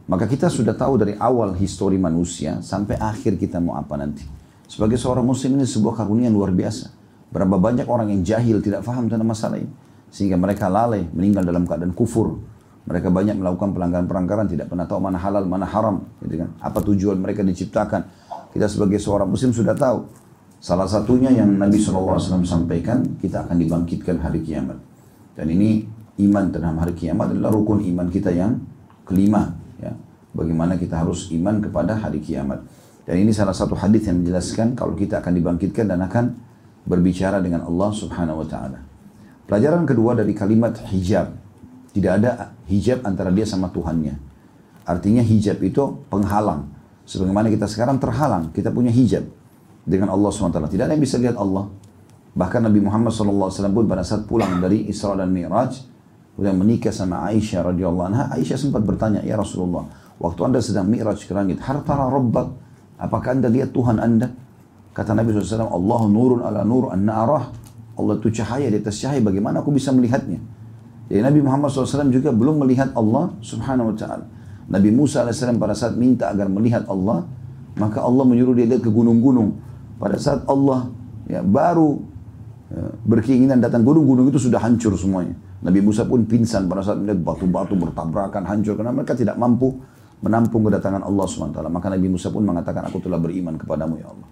Maka 0.06 0.30
kita 0.30 0.46
sudah 0.46 0.76
tahu 0.76 1.00
dari 1.00 1.18
awal 1.18 1.56
histori 1.58 1.98
manusia 1.98 2.62
sampai 2.62 2.94
akhir 3.00 3.40
kita 3.40 3.58
mau 3.58 3.74
apa 3.74 3.98
nanti. 3.98 4.22
Sebagai 4.70 5.00
seorang 5.00 5.26
muslim 5.26 5.58
ini 5.58 5.66
sebuah 5.66 5.98
karunia 5.98 6.30
luar 6.30 6.54
biasa. 6.54 6.92
Berapa 7.34 7.58
banyak 7.58 7.90
orang 7.90 8.14
yang 8.14 8.22
jahil 8.22 8.62
tidak 8.62 8.86
faham 8.86 9.10
tentang 9.10 9.26
masalah 9.26 9.58
ini. 9.58 9.72
Sehingga 10.14 10.38
mereka 10.38 10.70
lalai, 10.70 11.02
meninggal 11.10 11.42
dalam 11.42 11.66
keadaan 11.66 11.90
kufur 11.90 12.38
mereka 12.84 13.08
banyak 13.08 13.40
melakukan 13.40 13.72
pelanggaran-pelanggaran, 13.72 14.44
tidak 14.44 14.68
pernah 14.68 14.84
tahu 14.84 15.00
mana 15.00 15.16
halal, 15.16 15.48
mana 15.48 15.64
haram. 15.64 16.04
Gitu 16.20 16.36
kan? 16.36 16.52
Apa 16.60 16.84
tujuan 16.84 17.16
mereka 17.16 17.40
diciptakan. 17.40 18.04
Kita 18.52 18.68
sebagai 18.68 19.00
seorang 19.00 19.28
muslim 19.28 19.56
sudah 19.56 19.72
tahu. 19.72 20.04
Salah 20.60 20.88
satunya 20.88 21.32
yang 21.32 21.48
Nabi 21.56 21.80
SAW 21.80 22.20
sampaikan, 22.44 23.16
kita 23.20 23.48
akan 23.48 23.56
dibangkitkan 23.56 24.20
hari 24.20 24.44
kiamat. 24.44 24.76
Dan 25.32 25.48
ini 25.48 25.84
iman 26.28 26.52
terhadap 26.52 26.88
hari 26.88 26.94
kiamat 26.96 27.32
adalah 27.32 27.52
rukun 27.52 27.80
iman 27.88 28.08
kita 28.12 28.32
yang 28.32 28.60
kelima. 29.08 29.56
Ya. 29.80 29.96
Bagaimana 30.36 30.76
kita 30.76 31.00
harus 31.00 31.32
iman 31.32 31.64
kepada 31.64 31.96
hari 31.96 32.20
kiamat. 32.20 32.64
Dan 33.04 33.20
ini 33.20 33.32
salah 33.32 33.52
satu 33.52 33.76
hadis 33.76 34.08
yang 34.08 34.24
menjelaskan 34.24 34.76
kalau 34.76 34.96
kita 34.96 35.20
akan 35.20 35.32
dibangkitkan 35.36 35.88
dan 35.88 36.00
akan 36.04 36.36
berbicara 36.84 37.40
dengan 37.40 37.64
Allah 37.64 37.90
Subhanahu 37.92 38.44
wa 38.44 38.46
taala. 38.48 38.80
Pelajaran 39.44 39.84
kedua 39.84 40.16
dari 40.16 40.32
kalimat 40.32 40.80
hijab 40.88 41.43
tidak 41.94 42.12
ada 42.18 42.58
hijab 42.66 43.06
antara 43.06 43.30
dia 43.30 43.46
sama 43.46 43.70
Tuhannya. 43.70 44.18
Artinya 44.82 45.22
hijab 45.22 45.62
itu 45.62 46.04
penghalang. 46.10 46.74
Sebagaimana 47.06 47.46
kita 47.48 47.70
sekarang 47.70 48.02
terhalang, 48.02 48.50
kita 48.50 48.74
punya 48.74 48.90
hijab 48.90 49.22
dengan 49.86 50.10
Allah 50.10 50.28
SWT. 50.34 50.74
Tidak 50.74 50.84
ada 50.84 50.92
yang 50.92 51.04
bisa 51.04 51.22
lihat 51.22 51.38
Allah. 51.38 51.70
Bahkan 52.34 52.66
Nabi 52.66 52.82
Muhammad 52.82 53.14
SAW 53.14 53.70
pun 53.70 53.86
pada 53.86 54.02
saat 54.02 54.26
pulang 54.26 54.58
dari 54.58 54.90
Isra 54.90 55.14
dan 55.14 55.30
Mi'raj, 55.30 55.86
kemudian 56.34 56.58
menikah 56.58 56.90
sama 56.90 57.30
Aisyah 57.30 57.70
radhiyallahu 57.70 58.06
anha, 58.10 58.24
Aisyah 58.34 58.58
sempat 58.58 58.82
bertanya, 58.82 59.22
Ya 59.22 59.38
Rasulullah, 59.38 59.86
waktu 60.18 60.40
anda 60.50 60.58
sedang 60.58 60.90
Mi'raj 60.90 61.22
ke 61.22 61.30
langit, 61.30 61.62
hartara 61.62 62.10
rabbak, 62.10 62.50
apakah 62.98 63.38
anda 63.38 63.46
lihat 63.46 63.70
Tuhan 63.70 64.02
anda? 64.02 64.34
Kata 64.90 65.14
Nabi 65.14 65.30
SAW, 65.30 65.70
Allah 65.70 66.00
nurun 66.10 66.42
ala 66.42 66.66
nur 66.66 66.90
an 66.90 67.06
arah. 67.06 67.54
Allah 67.94 68.18
itu 68.18 68.34
cahaya 68.42 68.66
di 68.66 68.82
atas 68.82 68.98
cahaya, 68.98 69.22
bagaimana 69.22 69.62
aku 69.62 69.70
bisa 69.70 69.94
melihatnya? 69.94 70.42
Jadi 71.08 71.20
Nabi 71.20 71.40
Muhammad 71.44 71.68
SAW 71.68 72.08
juga 72.08 72.32
belum 72.32 72.64
melihat 72.64 72.92
Allah 72.96 73.36
subhanahu 73.44 73.92
wa 73.92 73.96
ta'ala. 73.96 74.24
Nabi 74.64 74.88
Musa 74.88 75.28
AS 75.28 75.44
pada 75.44 75.76
saat 75.76 76.00
minta 76.00 76.32
agar 76.32 76.48
melihat 76.48 76.88
Allah, 76.88 77.28
maka 77.76 78.00
Allah 78.00 78.24
menyuruh 78.24 78.56
dia 78.56 78.64
lihat 78.64 78.80
ke 78.80 78.88
gunung-gunung. 78.88 79.60
Pada 80.00 80.16
saat 80.16 80.48
Allah 80.48 80.88
ya, 81.28 81.44
baru 81.44 82.00
ya, 82.72 82.88
berkeinginan 83.04 83.60
datang 83.60 83.84
gunung-gunung 83.84 84.32
itu 84.32 84.40
sudah 84.40 84.64
hancur 84.64 84.96
semuanya. 84.96 85.36
Nabi 85.64 85.80
Musa 85.84 86.08
pun 86.08 86.24
pingsan 86.24 86.68
pada 86.68 86.80
saat 86.84 87.00
melihat 87.00 87.20
batu-batu 87.20 87.76
bertabrakan 87.76 88.44
hancur 88.48 88.76
karena 88.76 88.92
mereka 88.92 89.12
tidak 89.16 89.36
mampu 89.36 89.76
menampung 90.24 90.64
kedatangan 90.64 91.04
Allah 91.04 91.24
SWT. 91.28 91.60
Maka 91.68 91.86
Nabi 91.92 92.08
Musa 92.08 92.32
pun 92.32 92.44
mengatakan, 92.48 92.88
aku 92.88 93.04
telah 93.04 93.20
beriman 93.20 93.60
kepadamu 93.60 94.00
ya 94.00 94.08
Allah. 94.08 94.28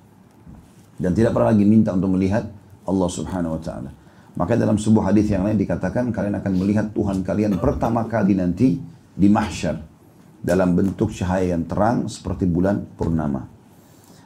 Dan 0.96 1.12
tidak 1.12 1.36
pernah 1.36 1.52
lagi 1.52 1.64
minta 1.68 1.92
untuk 1.92 2.16
melihat 2.16 2.48
Allah 2.88 3.08
Subhanahu 3.12 3.60
Wa 3.60 3.62
Taala. 3.64 3.90
Maka 4.32 4.56
dalam 4.56 4.80
sebuah 4.80 5.12
hadis 5.12 5.28
yang 5.28 5.44
lain 5.44 5.60
dikatakan 5.60 6.08
kalian 6.08 6.40
akan 6.40 6.52
melihat 6.56 6.86
Tuhan 6.96 7.20
kalian 7.20 7.60
pertama 7.60 8.08
kali 8.08 8.32
nanti 8.32 8.80
di 9.12 9.28
mahsyar 9.28 9.76
dalam 10.40 10.72
bentuk 10.72 11.12
cahaya 11.12 11.52
yang 11.52 11.68
terang 11.68 12.08
seperti 12.08 12.48
bulan 12.48 12.80
purnama. 12.96 13.44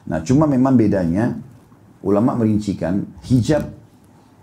Nah, 0.07 0.23
cuma 0.23 0.47
memang 0.47 0.79
bedanya 0.79 1.35
ulama 2.01 2.39
merincikan 2.39 3.03
hijab 3.27 3.67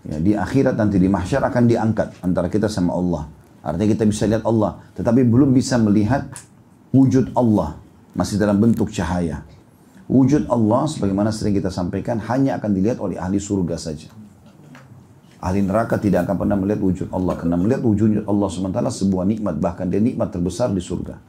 ya, 0.05 0.17
di 0.21 0.37
akhirat 0.37 0.77
nanti 0.77 1.01
di 1.01 1.09
mahsyar 1.09 1.41
akan 1.49 1.63
diangkat 1.65 2.21
antara 2.21 2.47
kita 2.47 2.69
sama 2.69 2.93
Allah. 2.93 3.25
Artinya 3.65 3.97
kita 3.97 4.05
bisa 4.05 4.29
lihat 4.29 4.45
Allah, 4.45 4.77
tetapi 4.93 5.25
belum 5.25 5.49
bisa 5.49 5.81
melihat 5.81 6.29
wujud 6.93 7.33
Allah 7.33 7.81
masih 8.13 8.37
dalam 8.37 8.61
bentuk 8.61 8.93
cahaya. 8.93 9.41
Wujud 10.05 10.45
Allah 10.53 10.85
sebagaimana 10.85 11.33
sering 11.33 11.57
kita 11.57 11.73
sampaikan 11.73 12.21
hanya 12.29 12.61
akan 12.61 12.71
dilihat 12.77 13.01
oleh 13.01 13.17
ahli 13.17 13.41
surga 13.41 13.73
saja. 13.81 14.13
Ahli 15.45 15.61
neraka 15.61 16.01
tidak 16.01 16.25
akan 16.25 16.41
pernah 16.41 16.57
melihat 16.57 16.81
wujud 16.81 17.07
Allah. 17.13 17.37
Karena 17.37 17.53
melihat 17.53 17.85
wujud 17.85 18.25
Allah 18.25 18.49
sementara 18.49 18.89
sebuah 18.89 19.29
nikmat. 19.29 19.61
Bahkan 19.61 19.93
dia 19.93 20.01
nikmat 20.01 20.33
terbesar 20.33 20.73
di 20.73 20.81
surga. 20.81 21.21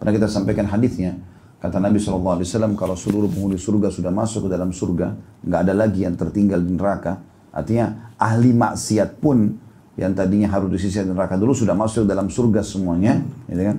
Pernah 0.00 0.12
kita 0.16 0.24
sampaikan 0.24 0.64
hadisnya. 0.72 1.20
Kata 1.60 1.76
Nabi 1.82 2.00
SAW, 2.00 2.40
kalau 2.78 2.94
seluruh 2.94 3.28
penghuni 3.28 3.60
surga 3.60 3.92
sudah 3.92 4.14
masuk 4.14 4.46
ke 4.46 4.48
dalam 4.48 4.70
surga, 4.70 5.12
nggak 5.42 5.60
ada 5.68 5.74
lagi 5.74 6.06
yang 6.06 6.14
tertinggal 6.16 6.62
di 6.62 6.70
neraka. 6.70 7.20
Artinya 7.50 8.14
ahli 8.14 8.54
maksiat 8.54 9.18
pun 9.18 9.58
yang 9.98 10.14
tadinya 10.14 10.46
harus 10.54 10.70
disisir 10.70 11.02
di 11.02 11.10
neraka 11.10 11.34
dulu 11.34 11.50
sudah 11.50 11.74
masuk 11.74 12.06
dalam 12.06 12.30
surga 12.30 12.62
semuanya, 12.62 13.18
gitu 13.50 13.58
kan? 13.58 13.76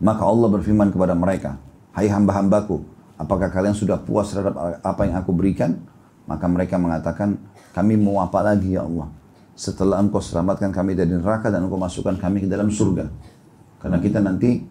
Maka 0.00 0.22
Allah 0.24 0.48
berfirman 0.48 0.88
kepada 0.88 1.12
mereka, 1.12 1.60
Hai 1.92 2.08
hamba-hambaku, 2.08 2.80
apakah 3.20 3.52
kalian 3.52 3.76
sudah 3.76 4.00
puas 4.00 4.32
terhadap 4.32 4.56
apa 4.80 5.02
yang 5.04 5.20
aku 5.20 5.36
berikan? 5.36 5.76
Maka 6.24 6.48
mereka 6.48 6.80
mengatakan, 6.80 7.36
kami 7.70 7.94
mau 7.98 8.22
apa 8.22 8.42
lagi 8.42 8.74
ya 8.74 8.86
Allah? 8.86 9.08
Setelah 9.54 10.00
engkau 10.00 10.18
selamatkan 10.18 10.72
kami 10.72 10.96
dari 10.96 11.12
neraka 11.12 11.52
dan 11.52 11.68
engkau 11.68 11.76
masukkan 11.76 12.16
kami 12.16 12.44
ke 12.44 12.48
dalam 12.48 12.72
surga. 12.72 13.06
Karena 13.80 13.98
kita 14.00 14.18
nanti 14.24 14.64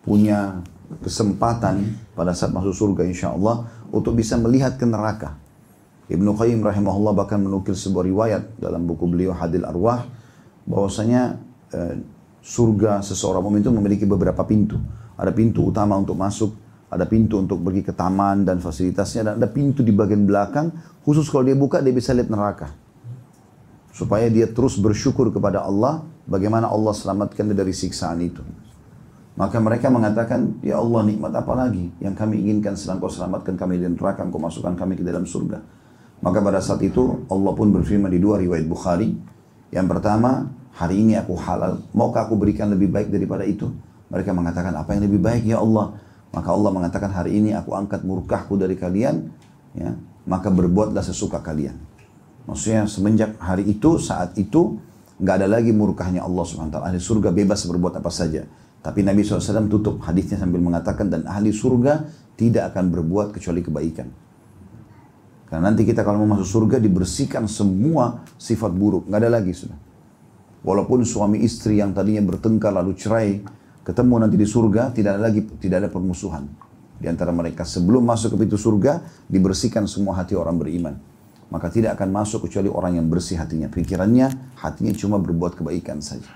punya 0.00 0.60
kesempatan 0.98 1.86
pada 2.18 2.34
saat 2.34 2.50
masuk 2.50 2.74
surga 2.74 3.06
insya 3.06 3.30
Allah 3.30 3.68
untuk 3.94 4.18
bisa 4.18 4.34
melihat 4.40 4.74
ke 4.74 4.84
neraka. 4.88 5.38
Ibnu 6.10 6.34
Qayyim 6.34 6.58
rahimahullah 6.58 7.14
bahkan 7.14 7.38
menukil 7.38 7.78
sebuah 7.78 8.02
riwayat 8.02 8.58
dalam 8.58 8.82
buku 8.82 9.06
beliau 9.06 9.30
Hadil 9.30 9.62
Arwah 9.62 10.02
bahwasanya 10.66 11.38
eh, 11.70 12.02
surga 12.42 12.98
seseorang 13.06 13.46
mukmin 13.46 13.62
itu 13.62 13.70
memiliki 13.70 14.04
beberapa 14.08 14.42
pintu. 14.42 14.80
Ada 15.14 15.30
pintu 15.30 15.70
utama 15.70 15.94
untuk 15.94 16.18
masuk, 16.18 16.50
ada 16.90 17.06
pintu 17.06 17.38
untuk 17.38 17.62
pergi 17.62 17.86
ke 17.86 17.94
taman 17.94 18.42
dan 18.42 18.58
fasilitasnya, 18.58 19.22
dan 19.22 19.32
ada 19.38 19.46
pintu 19.46 19.86
di 19.86 19.94
bagian 19.94 20.26
belakang, 20.26 20.74
khusus 21.06 21.30
kalau 21.30 21.46
dia 21.46 21.54
buka 21.54 21.78
dia 21.78 21.94
bisa 21.94 22.10
lihat 22.10 22.26
neraka. 22.26 22.74
Supaya 23.94 24.26
dia 24.26 24.50
terus 24.50 24.74
bersyukur 24.74 25.30
kepada 25.30 25.62
Allah, 25.62 26.02
bagaimana 26.26 26.66
Allah 26.66 26.90
selamatkan 26.90 27.46
dia 27.46 27.56
dari 27.56 27.70
siksaan 27.70 28.18
itu. 28.26 28.42
Maka 29.38 29.62
mereka 29.62 29.86
mengatakan, 29.88 30.58
Ya 30.60 30.82
Allah 30.82 31.06
nikmat 31.06 31.30
apa 31.30 31.54
lagi 31.54 31.94
yang 32.02 32.18
kami 32.18 32.42
inginkan 32.42 32.74
setelah 32.74 33.06
kau 33.06 33.12
selamatkan 33.12 33.54
kami 33.54 33.78
dari 33.78 33.94
neraka, 33.94 34.26
kau 34.26 34.42
masukkan 34.42 34.74
kami 34.74 34.98
ke 34.98 35.06
dalam 35.06 35.22
surga. 35.24 35.62
Maka 36.20 36.38
pada 36.42 36.60
saat 36.60 36.82
itu 36.84 37.24
Allah 37.30 37.52
pun 37.54 37.70
berfirman 37.72 38.10
di 38.10 38.20
dua 38.20 38.36
riwayat 38.42 38.66
Bukhari. 38.66 39.14
Yang 39.70 39.86
pertama, 39.96 40.50
hari 40.74 41.06
ini 41.06 41.14
aku 41.16 41.38
halal, 41.38 41.80
maukah 41.94 42.26
aku 42.26 42.34
berikan 42.34 42.68
lebih 42.68 42.90
baik 42.90 43.08
daripada 43.14 43.46
itu? 43.46 43.70
Mereka 44.10 44.34
mengatakan, 44.34 44.74
apa 44.74 44.90
yang 44.98 45.06
lebih 45.06 45.22
baik 45.22 45.46
ya 45.46 45.62
Allah? 45.62 45.94
Maka 46.30 46.48
Allah 46.54 46.70
mengatakan 46.70 47.10
hari 47.10 47.42
ini 47.42 47.50
aku 47.54 47.74
angkat 47.74 48.06
murkahku 48.06 48.54
dari 48.54 48.78
kalian, 48.78 49.34
ya, 49.74 49.98
maka 50.30 50.46
berbuatlah 50.46 51.02
sesuka 51.02 51.42
kalian. 51.42 51.74
Maksudnya 52.46 52.86
semenjak 52.86 53.34
hari 53.42 53.66
itu, 53.66 53.98
saat 53.98 54.38
itu, 54.38 54.78
nggak 55.18 55.34
ada 55.42 55.48
lagi 55.50 55.74
murkahnya 55.74 56.22
Allah 56.22 56.42
SWT. 56.46 56.78
Ahli 56.78 56.98
surga 57.02 57.34
bebas 57.34 57.66
berbuat 57.66 57.98
apa 57.98 58.10
saja. 58.14 58.46
Tapi 58.80 59.04
Nabi 59.04 59.26
SAW 59.26 59.68
tutup 59.68 60.00
hadisnya 60.06 60.40
sambil 60.40 60.62
mengatakan, 60.62 61.10
dan 61.10 61.26
ahli 61.26 61.52
surga 61.52 62.08
tidak 62.38 62.72
akan 62.72 62.88
berbuat 62.94 63.36
kecuali 63.36 63.60
kebaikan. 63.60 64.08
Karena 65.50 65.74
nanti 65.74 65.82
kita 65.82 66.06
kalau 66.06 66.22
mau 66.22 66.38
masuk 66.38 66.46
surga 66.46 66.78
dibersihkan 66.78 67.50
semua 67.50 68.22
sifat 68.38 68.70
buruk. 68.70 69.10
Nggak 69.10 69.20
ada 69.26 69.30
lagi 69.34 69.52
sudah. 69.52 69.76
Walaupun 70.62 71.02
suami 71.02 71.42
istri 71.42 71.82
yang 71.82 71.90
tadinya 71.90 72.22
bertengkar 72.22 72.70
lalu 72.70 72.94
cerai, 72.94 73.42
ketemu 73.90 74.14
nanti 74.22 74.38
di 74.38 74.46
surga 74.46 74.94
tidak 74.94 75.18
ada 75.18 75.22
lagi 75.26 75.42
tidak 75.58 75.76
ada 75.82 75.90
permusuhan. 75.90 76.46
Di 77.00 77.10
antara 77.10 77.34
mereka 77.34 77.66
sebelum 77.66 78.06
masuk 78.06 78.38
ke 78.38 78.46
pintu 78.46 78.54
surga 78.54 79.02
dibersihkan 79.26 79.90
semua 79.90 80.14
hati 80.14 80.38
orang 80.38 80.54
beriman. 80.54 80.94
Maka 81.50 81.66
tidak 81.66 81.98
akan 81.98 82.14
masuk 82.14 82.46
kecuali 82.46 82.70
orang 82.70 83.02
yang 83.02 83.10
bersih 83.10 83.34
hatinya. 83.34 83.66
Pikirannya 83.66 84.54
hatinya 84.62 84.94
cuma 84.94 85.18
berbuat 85.18 85.58
kebaikan 85.58 85.98
saja. 85.98 86.30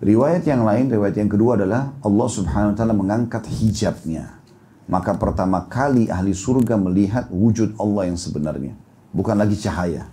Riwayat 0.00 0.48
yang 0.48 0.64
lain 0.64 0.88
riwayat 0.88 1.20
yang 1.20 1.28
kedua 1.28 1.60
adalah 1.60 1.92
Allah 2.00 2.28
subhanahu 2.28 2.72
wa 2.72 2.76
ta'ala 2.76 2.94
mengangkat 2.96 3.44
hijabnya. 3.52 4.40
Maka 4.88 5.18
pertama 5.18 5.66
kali 5.68 6.08
ahli 6.08 6.32
surga 6.32 6.78
melihat 6.80 7.28
wujud 7.28 7.76
Allah 7.76 8.08
yang 8.08 8.16
sebenarnya. 8.16 8.72
Bukan 9.12 9.36
lagi 9.36 9.58
cahaya. 9.60 10.08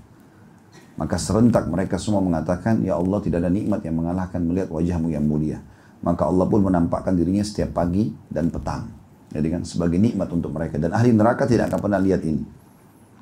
Maka 0.93 1.17
serentak 1.17 1.65
mereka 1.69 1.97
semua 1.97 2.21
mengatakan, 2.21 2.81
Ya 2.81 2.97
Allah 2.97 3.19
tidak 3.21 3.41
ada 3.41 3.51
nikmat 3.53 3.81
yang 3.85 3.97
mengalahkan 3.97 4.41
melihat 4.41 4.69
wajahmu 4.69 5.09
yang 5.09 5.25
mulia. 5.25 5.59
Maka 6.03 6.27
Allah 6.27 6.45
pun 6.45 6.59
menampakkan 6.61 7.15
dirinya 7.15 7.41
setiap 7.41 7.79
pagi 7.79 8.11
dan 8.27 8.51
petang. 8.51 8.91
Jadi 9.31 9.47
kan 9.49 9.61
sebagai 9.63 9.97
nikmat 9.97 10.29
untuk 10.29 10.51
mereka. 10.51 10.75
Dan 10.75 10.91
ahli 10.91 11.15
neraka 11.15 11.47
tidak 11.47 11.71
akan 11.71 11.79
pernah 11.79 11.99
lihat 12.03 12.21
ini. 12.27 12.43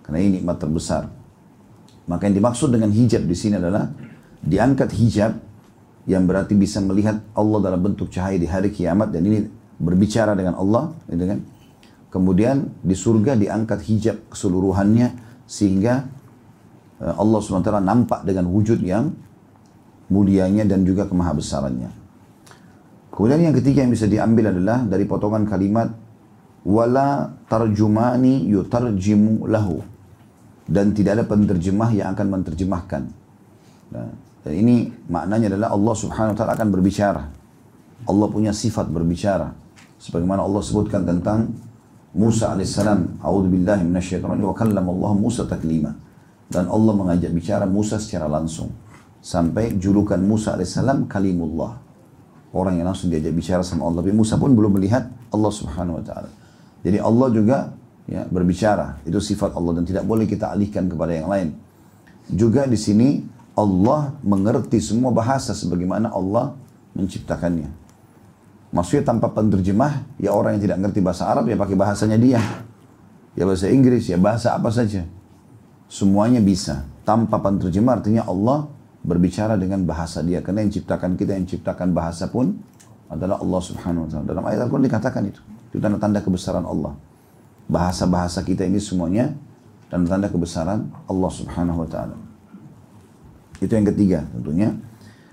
Karena 0.01 0.17
ini 0.17 0.41
nikmat 0.41 0.57
terbesar. 0.57 1.07
Maka 2.09 2.27
yang 2.27 2.41
dimaksud 2.41 2.73
dengan 2.73 2.89
hijab 2.89 3.23
di 3.23 3.37
sini 3.37 3.61
adalah 3.61 3.85
diangkat 4.41 4.89
hijab 4.97 5.37
yang 6.09 6.25
berarti 6.25 6.57
bisa 6.57 6.81
melihat 6.81 7.21
Allah 7.37 7.59
dalam 7.61 7.79
bentuk 7.85 8.09
cahaya 8.09 8.41
di 8.41 8.49
hari 8.49 8.73
kiamat 8.73 9.13
dan 9.13 9.21
ini 9.21 9.45
berbicara 9.77 10.33
dengan 10.33 10.57
Allah, 10.57 10.97
gitu 11.05 11.25
kan? 11.29 11.39
Kemudian 12.11 12.67
di 12.81 12.97
surga 12.97 13.37
diangkat 13.37 13.79
hijab 13.87 14.17
keseluruhannya 14.33 15.15
sehingga 15.45 16.09
eh, 16.99 17.13
Allah 17.15 17.39
SWT 17.39 17.71
nampak 17.79 18.25
dengan 18.27 18.49
wujud 18.49 18.81
yang 18.81 19.13
mulianya 20.11 20.67
dan 20.67 20.83
juga 20.83 21.07
kemahabesarannya. 21.07 22.00
Kemudian 23.11 23.51
yang 23.51 23.55
ketiga 23.59 23.83
yang 23.83 23.91
bisa 23.91 24.07
diambil 24.07 24.55
adalah 24.55 24.87
dari 24.87 25.03
potongan 25.03 25.43
kalimat 25.43 25.91
wala 26.63 27.27
tarjumani 27.51 28.47
yutarjimu 28.47 29.51
lahu 29.51 29.83
dan 30.63 30.95
tidak 30.95 31.19
ada 31.19 31.25
penterjemah 31.27 31.91
yang 31.91 32.15
akan 32.15 32.27
menterjemahkan. 32.39 33.03
Nah, 33.91 34.09
dan 34.41 34.53
ini 34.55 34.87
maknanya 35.11 35.51
adalah 35.51 35.75
Allah 35.75 35.95
Subhanahu 35.99 36.33
wa 36.33 36.37
taala 36.37 36.53
akan 36.55 36.69
berbicara. 36.71 37.23
Allah 38.07 38.27
punya 38.31 38.55
sifat 38.55 38.87
berbicara. 38.87 39.51
Sebagaimana 40.01 40.41
Allah 40.41 40.61
sebutkan 40.63 41.05
tentang 41.05 41.51
Musa 42.15 42.55
alaihissalam, 42.55 43.21
"A'udzubillahi 43.21 43.85
minasyaitonir 43.85 44.41
wa 44.41 44.55
Allah 44.55 45.11
Musa 45.13 45.45
taklima." 45.45 45.93
Dan 46.51 46.67
Allah 46.67 46.93
mengajak 46.95 47.31
bicara 47.31 47.63
Musa 47.67 48.01
secara 48.01 48.27
langsung 48.27 48.71
sampai 49.21 49.77
julukan 49.77 50.17
Musa 50.17 50.57
alaihissalam 50.57 51.05
kalimullah 51.05 51.77
orang 52.51 52.79
yang 52.79 52.87
langsung 52.87 53.07
diajak 53.07 53.31
bicara 53.31 53.63
sama 53.63 53.87
Allah. 53.87 54.03
Tapi 54.03 54.13
Musa 54.15 54.35
pun 54.35 54.51
belum 54.51 54.79
melihat 54.79 55.07
Allah 55.31 55.51
Subhanahu 55.51 55.99
wa 55.99 56.03
taala. 56.03 56.29
Jadi 56.81 56.97
Allah 56.99 57.27
juga 57.31 57.57
ya 58.07 58.27
berbicara. 58.27 58.99
Itu 59.07 59.23
sifat 59.23 59.55
Allah 59.55 59.81
dan 59.81 59.83
tidak 59.87 60.03
boleh 60.03 60.27
kita 60.27 60.51
alihkan 60.51 60.91
kepada 60.91 61.15
yang 61.15 61.31
lain. 61.31 61.55
Juga 62.31 62.67
di 62.67 62.79
sini 62.79 63.23
Allah 63.55 64.15
mengerti 64.23 64.79
semua 64.79 65.11
bahasa 65.11 65.51
sebagaimana 65.51 66.11
Allah 66.11 66.55
menciptakannya. 66.95 67.81
Maksudnya 68.71 69.03
tanpa 69.03 69.27
penerjemah, 69.35 70.15
ya 70.15 70.31
orang 70.31 70.55
yang 70.55 70.63
tidak 70.63 70.77
ngerti 70.79 70.99
bahasa 71.03 71.27
Arab 71.27 71.51
ya 71.51 71.59
pakai 71.59 71.75
bahasanya 71.75 72.15
dia. 72.15 72.39
Ya 73.35 73.43
bahasa 73.43 73.67
Inggris, 73.67 74.07
ya 74.07 74.15
bahasa 74.15 74.55
apa 74.55 74.71
saja. 74.71 75.03
Semuanya 75.91 76.39
bisa. 76.39 76.87
Tanpa 77.03 77.43
penerjemah 77.43 77.99
artinya 77.99 78.23
Allah 78.23 78.71
berbicara 79.01 79.57
dengan 79.57 79.81
bahasa 79.85 80.21
dia. 80.21 80.41
Karena 80.45 80.65
yang 80.65 80.71
ciptakan 80.73 81.17
kita, 81.17 81.33
yang 81.33 81.49
ciptakan 81.49 81.93
bahasa 81.93 82.29
pun 82.29 82.57
adalah 83.11 83.41
Allah 83.41 83.61
subhanahu 83.61 84.07
wa 84.07 84.09
ta'ala. 84.09 84.25
Dalam 84.25 84.43
ayat 84.47 84.59
Al-Quran 84.65 84.85
dikatakan 84.87 85.21
itu. 85.27 85.41
Itu 85.73 85.77
tanda-tanda 85.83 86.23
kebesaran 86.23 86.63
Allah. 86.63 86.95
Bahasa-bahasa 87.67 88.43
kita 88.43 88.67
ini 88.67 88.79
semuanya 88.79 89.35
tanda-tanda 89.91 90.31
kebesaran 90.31 90.87
Allah 91.09 91.31
subhanahu 91.31 91.83
wa 91.83 91.89
ta'ala. 91.89 92.15
Itu 93.59 93.73
yang 93.75 93.87
ketiga 93.91 94.25
tentunya. 94.31 94.73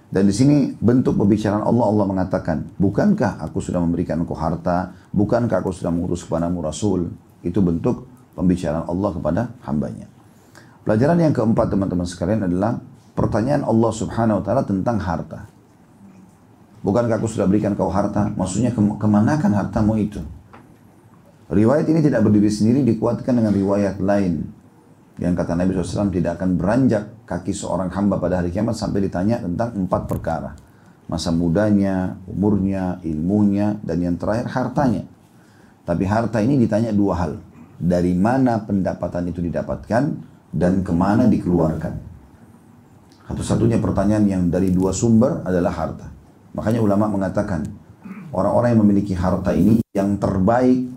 Dan 0.09 0.25
di 0.25 0.33
sini 0.33 0.73
bentuk 0.81 1.21
pembicaraan 1.21 1.69
Allah, 1.69 1.85
Allah 1.85 2.07
mengatakan, 2.09 2.65
bukankah 2.81 3.45
aku 3.45 3.61
sudah 3.61 3.77
memberikan 3.77 4.17
engkau 4.25 4.33
harta, 4.33 4.97
bukankah 5.13 5.61
aku 5.61 5.69
sudah 5.69 5.93
mengutus 5.93 6.25
kepadamu 6.25 6.65
Rasul. 6.65 7.13
Itu 7.45 7.61
bentuk 7.61 8.09
pembicaraan 8.33 8.89
Allah 8.89 9.11
kepada 9.13 9.43
hambanya. 9.69 10.09
Pelajaran 10.81 11.21
yang 11.21 11.37
keempat 11.37 11.69
teman-teman 11.69 12.09
sekalian 12.09 12.49
adalah 12.49 12.81
pertanyaan 13.19 13.67
Allah 13.67 13.91
subhanahu 13.91 14.39
wa 14.39 14.45
ta'ala 14.47 14.63
tentang 14.63 15.03
harta. 15.03 15.51
Bukankah 16.79 17.19
aku 17.19 17.27
sudah 17.27 17.51
berikan 17.51 17.75
kau 17.75 17.91
harta? 17.91 18.31
Maksudnya 18.39 18.71
ke 18.71 18.79
kemanakan 18.79 19.51
hartamu 19.59 19.99
itu? 19.99 20.23
Riwayat 21.51 21.91
ini 21.91 21.99
tidak 21.99 22.23
berdiri 22.23 22.47
sendiri 22.47 22.87
dikuatkan 22.87 23.35
dengan 23.35 23.51
riwayat 23.51 23.99
lain. 23.99 24.47
Yang 25.19 25.35
kata 25.43 25.59
Nabi 25.59 25.75
SAW 25.75 26.15
tidak 26.15 26.39
akan 26.39 26.55
beranjak 26.55 27.27
kaki 27.27 27.51
seorang 27.51 27.91
hamba 27.91 28.23
pada 28.23 28.39
hari 28.39 28.55
kiamat 28.55 28.79
sampai 28.79 29.03
ditanya 29.03 29.43
tentang 29.43 29.75
empat 29.75 30.07
perkara. 30.07 30.55
Masa 31.11 31.35
mudanya, 31.35 32.15
umurnya, 32.31 33.03
ilmunya, 33.03 33.75
dan 33.83 33.99
yang 33.99 34.15
terakhir 34.15 34.47
hartanya. 34.47 35.03
Tapi 35.83 36.05
harta 36.07 36.39
ini 36.39 36.61
ditanya 36.61 36.95
dua 36.95 37.15
hal. 37.19 37.33
Dari 37.81 38.15
mana 38.15 38.63
pendapatan 38.63 39.27
itu 39.27 39.43
didapatkan 39.43 40.03
dan 40.55 40.73
ke 40.87 40.93
mana 40.95 41.27
dikeluarkan. 41.27 42.08
Satu-satunya 43.29 43.77
pertanyaan 43.77 44.25
yang 44.25 44.43
dari 44.49 44.73
dua 44.73 44.97
sumber 44.97 45.45
adalah 45.45 45.73
harta. 45.77 46.09
Makanya 46.57 46.81
ulama 46.81 47.13
mengatakan, 47.13 47.61
orang-orang 48.33 48.73
yang 48.73 48.81
memiliki 48.81 49.13
harta 49.13 49.53
ini 49.53 49.85
yang 49.93 50.17
terbaik, 50.17 50.89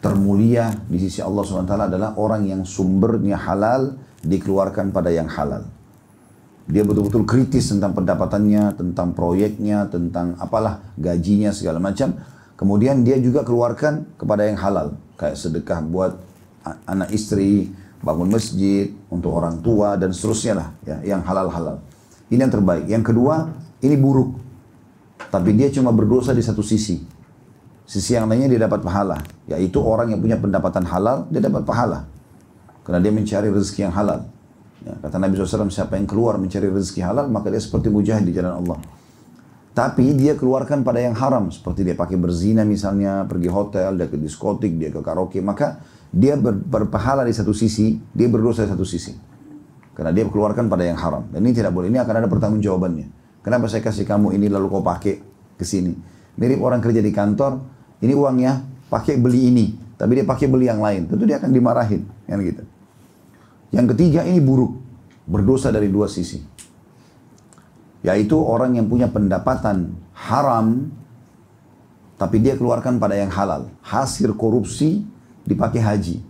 termulia 0.00 0.72
di 0.88 0.96
sisi 0.96 1.20
Allah 1.20 1.44
SWT 1.44 1.92
adalah 1.92 2.16
orang 2.16 2.48
yang 2.48 2.64
sumbernya 2.64 3.36
halal, 3.36 4.00
dikeluarkan 4.24 4.96
pada 4.96 5.12
yang 5.12 5.28
halal. 5.28 5.68
Dia 6.72 6.88
betul-betul 6.88 7.28
kritis 7.28 7.68
tentang 7.68 7.92
pendapatannya, 7.92 8.72
tentang 8.78 9.12
proyeknya, 9.12 9.92
tentang 9.92 10.38
apalah 10.40 10.80
gajinya 10.96 11.52
segala 11.52 11.82
macam. 11.82 12.16
Kemudian 12.56 13.02
dia 13.02 13.18
juga 13.18 13.44
keluarkan 13.44 14.16
kepada 14.16 14.46
yang 14.46 14.56
halal. 14.56 14.94
Kayak 15.18 15.36
sedekah 15.36 15.82
buat 15.84 16.16
anak 16.86 17.10
istri, 17.10 17.74
bangun 18.02 18.28
masjid, 18.28 18.90
untuk 19.08 19.30
orang 19.32 19.62
tua 19.62 19.94
dan 19.94 20.10
seterusnya 20.10 20.52
lah. 20.58 20.68
Ya, 20.82 21.16
yang 21.16 21.22
halal-halal. 21.22 21.78
Ini 22.28 22.42
yang 22.44 22.52
terbaik. 22.52 22.84
Yang 22.90 23.04
kedua, 23.14 23.48
ini 23.80 23.94
buruk. 23.94 24.36
Tapi 25.30 25.54
dia 25.54 25.70
cuma 25.70 25.94
berdosa 25.94 26.34
di 26.34 26.42
satu 26.42 26.60
sisi. 26.60 27.00
Sisi 27.86 28.18
yang 28.18 28.26
lainnya 28.26 28.50
dia 28.50 28.60
dapat 28.66 28.82
pahala. 28.82 29.22
Yaitu 29.46 29.78
orang 29.78 30.12
yang 30.12 30.20
punya 30.20 30.36
pendapatan 30.36 30.84
halal, 30.84 31.30
dia 31.30 31.40
dapat 31.40 31.62
pahala. 31.62 32.04
Karena 32.82 32.98
dia 32.98 33.12
mencari 33.14 33.48
rezeki 33.48 33.86
yang 33.86 33.94
halal. 33.94 34.26
Ya, 34.82 34.98
kata 34.98 35.16
Nabi 35.22 35.38
SAW, 35.38 35.70
siapa 35.70 35.94
yang 35.94 36.10
keluar 36.10 36.34
mencari 36.42 36.66
rezeki 36.66 37.00
halal, 37.06 37.30
maka 37.30 37.48
dia 37.54 37.62
seperti 37.62 37.86
mujahid 37.86 38.26
di 38.26 38.34
jalan 38.34 38.58
Allah. 38.58 38.82
Tapi 39.72 40.12
dia 40.12 40.36
keluarkan 40.36 40.84
pada 40.84 41.00
yang 41.00 41.16
haram, 41.16 41.48
seperti 41.48 41.86
dia 41.86 41.96
pakai 41.96 42.20
berzina 42.20 42.60
misalnya, 42.66 43.24
pergi 43.24 43.48
hotel, 43.48 43.96
dia 43.96 44.04
ke 44.10 44.20
diskotik, 44.20 44.76
dia 44.76 44.92
ke 44.92 45.00
karaoke, 45.00 45.40
maka 45.40 45.80
dia 46.12 46.36
ber, 46.36 46.60
berpahala 46.60 47.24
di 47.24 47.32
satu 47.32 47.56
sisi, 47.56 47.96
dia 48.12 48.28
berdosa 48.28 48.68
di 48.68 48.70
satu 48.70 48.84
sisi. 48.84 49.16
Karena 49.96 50.12
dia 50.12 50.28
keluarkan 50.28 50.68
pada 50.68 50.84
yang 50.84 51.00
haram. 51.00 51.24
Dan 51.32 51.40
ini 51.44 51.56
tidak 51.56 51.72
boleh, 51.72 51.88
ini 51.88 51.96
akan 51.96 52.14
ada 52.24 52.28
pertanggungjawabannya. 52.28 53.08
Kenapa 53.40 53.66
saya 53.66 53.80
kasih 53.80 54.04
kamu 54.04 54.36
ini 54.36 54.46
lalu 54.52 54.68
kau 54.68 54.84
pakai 54.84 55.24
ke 55.56 55.64
sini? 55.64 55.96
Mirip 56.36 56.60
orang 56.60 56.84
kerja 56.84 57.00
di 57.00 57.12
kantor, 57.12 57.60
ini 58.04 58.12
uangnya 58.12 58.60
pakai 58.92 59.16
beli 59.16 59.48
ini, 59.48 59.66
tapi 59.96 60.20
dia 60.20 60.24
pakai 60.28 60.46
beli 60.48 60.68
yang 60.68 60.80
lain. 60.80 61.08
Tentu 61.08 61.24
dia 61.24 61.40
akan 61.40 61.50
dimarahin, 61.52 62.04
kan 62.28 62.38
gitu. 62.40 62.62
Yang 63.72 63.96
ketiga 63.96 64.20
ini 64.28 64.40
buruk, 64.40 64.76
berdosa 65.24 65.72
dari 65.72 65.88
dua 65.88 66.08
sisi. 66.08 66.40
Yaitu 68.04 68.36
orang 68.36 68.76
yang 68.76 68.88
punya 68.88 69.08
pendapatan 69.08 69.96
haram, 70.12 70.92
tapi 72.20 72.40
dia 72.40 72.56
keluarkan 72.56 73.00
pada 73.00 73.16
yang 73.16 73.32
halal. 73.32 73.72
Hasil 73.80 74.36
korupsi 74.36 75.04
dipakai 75.46 75.80
haji. 75.82 76.22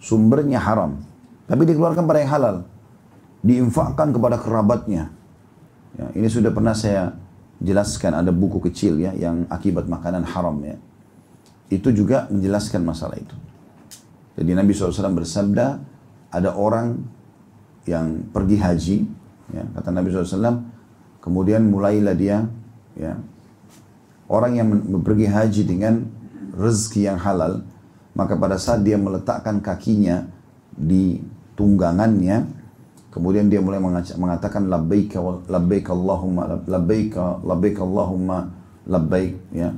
Sumbernya 0.00 0.60
haram, 0.60 1.02
tapi 1.50 1.66
dikeluarkan 1.66 2.04
pada 2.04 2.18
yang 2.22 2.32
halal. 2.32 2.56
Diinfakkan 3.46 4.10
kepada 4.10 4.40
kerabatnya. 4.40 5.12
Ya, 5.96 6.06
ini 6.18 6.28
sudah 6.28 6.50
pernah 6.50 6.74
saya 6.76 7.16
jelaskan, 7.62 8.12
ada 8.12 8.28
buku 8.34 8.60
kecil 8.68 9.00
ya, 9.00 9.16
yang 9.16 9.48
akibat 9.48 9.88
makanan 9.88 10.26
haram 10.28 10.56
ya. 10.60 10.76
Itu 11.72 11.94
juga 11.94 12.28
menjelaskan 12.28 12.84
masalah 12.84 13.16
itu. 13.16 13.32
Jadi 14.36 14.52
Nabi 14.52 14.76
SAW 14.76 15.16
bersabda, 15.16 15.80
ada 16.28 16.50
orang 16.52 17.00
yang 17.88 18.28
pergi 18.28 18.56
haji, 18.60 18.96
ya, 19.56 19.62
kata 19.78 19.88
Nabi 19.94 20.12
SAW, 20.12 20.60
kemudian 21.24 21.64
mulailah 21.64 22.12
dia, 22.12 22.44
ya, 22.98 23.16
orang 24.28 24.52
yang 24.58 24.68
pergi 25.00 25.26
haji 25.30 25.62
dengan 25.64 25.94
rezeki 26.56 27.12
yang 27.12 27.20
halal, 27.20 27.62
maka 28.16 28.34
pada 28.34 28.56
saat 28.56 28.82
dia 28.82 28.96
meletakkan 28.96 29.60
kakinya 29.60 30.26
di 30.72 31.20
tunggangannya, 31.54 32.48
kemudian 33.12 33.52
dia 33.52 33.60
mulai 33.60 33.78
mengatakan 34.16 34.66
labbaik 34.66 35.16
labbaik 35.46 35.86
Allahumma 35.92 36.64
labbaik 36.64 37.14
labbaik 37.44 37.76
Allahumma 37.80 38.38
labbaik 38.88 39.36
ya. 39.52 39.70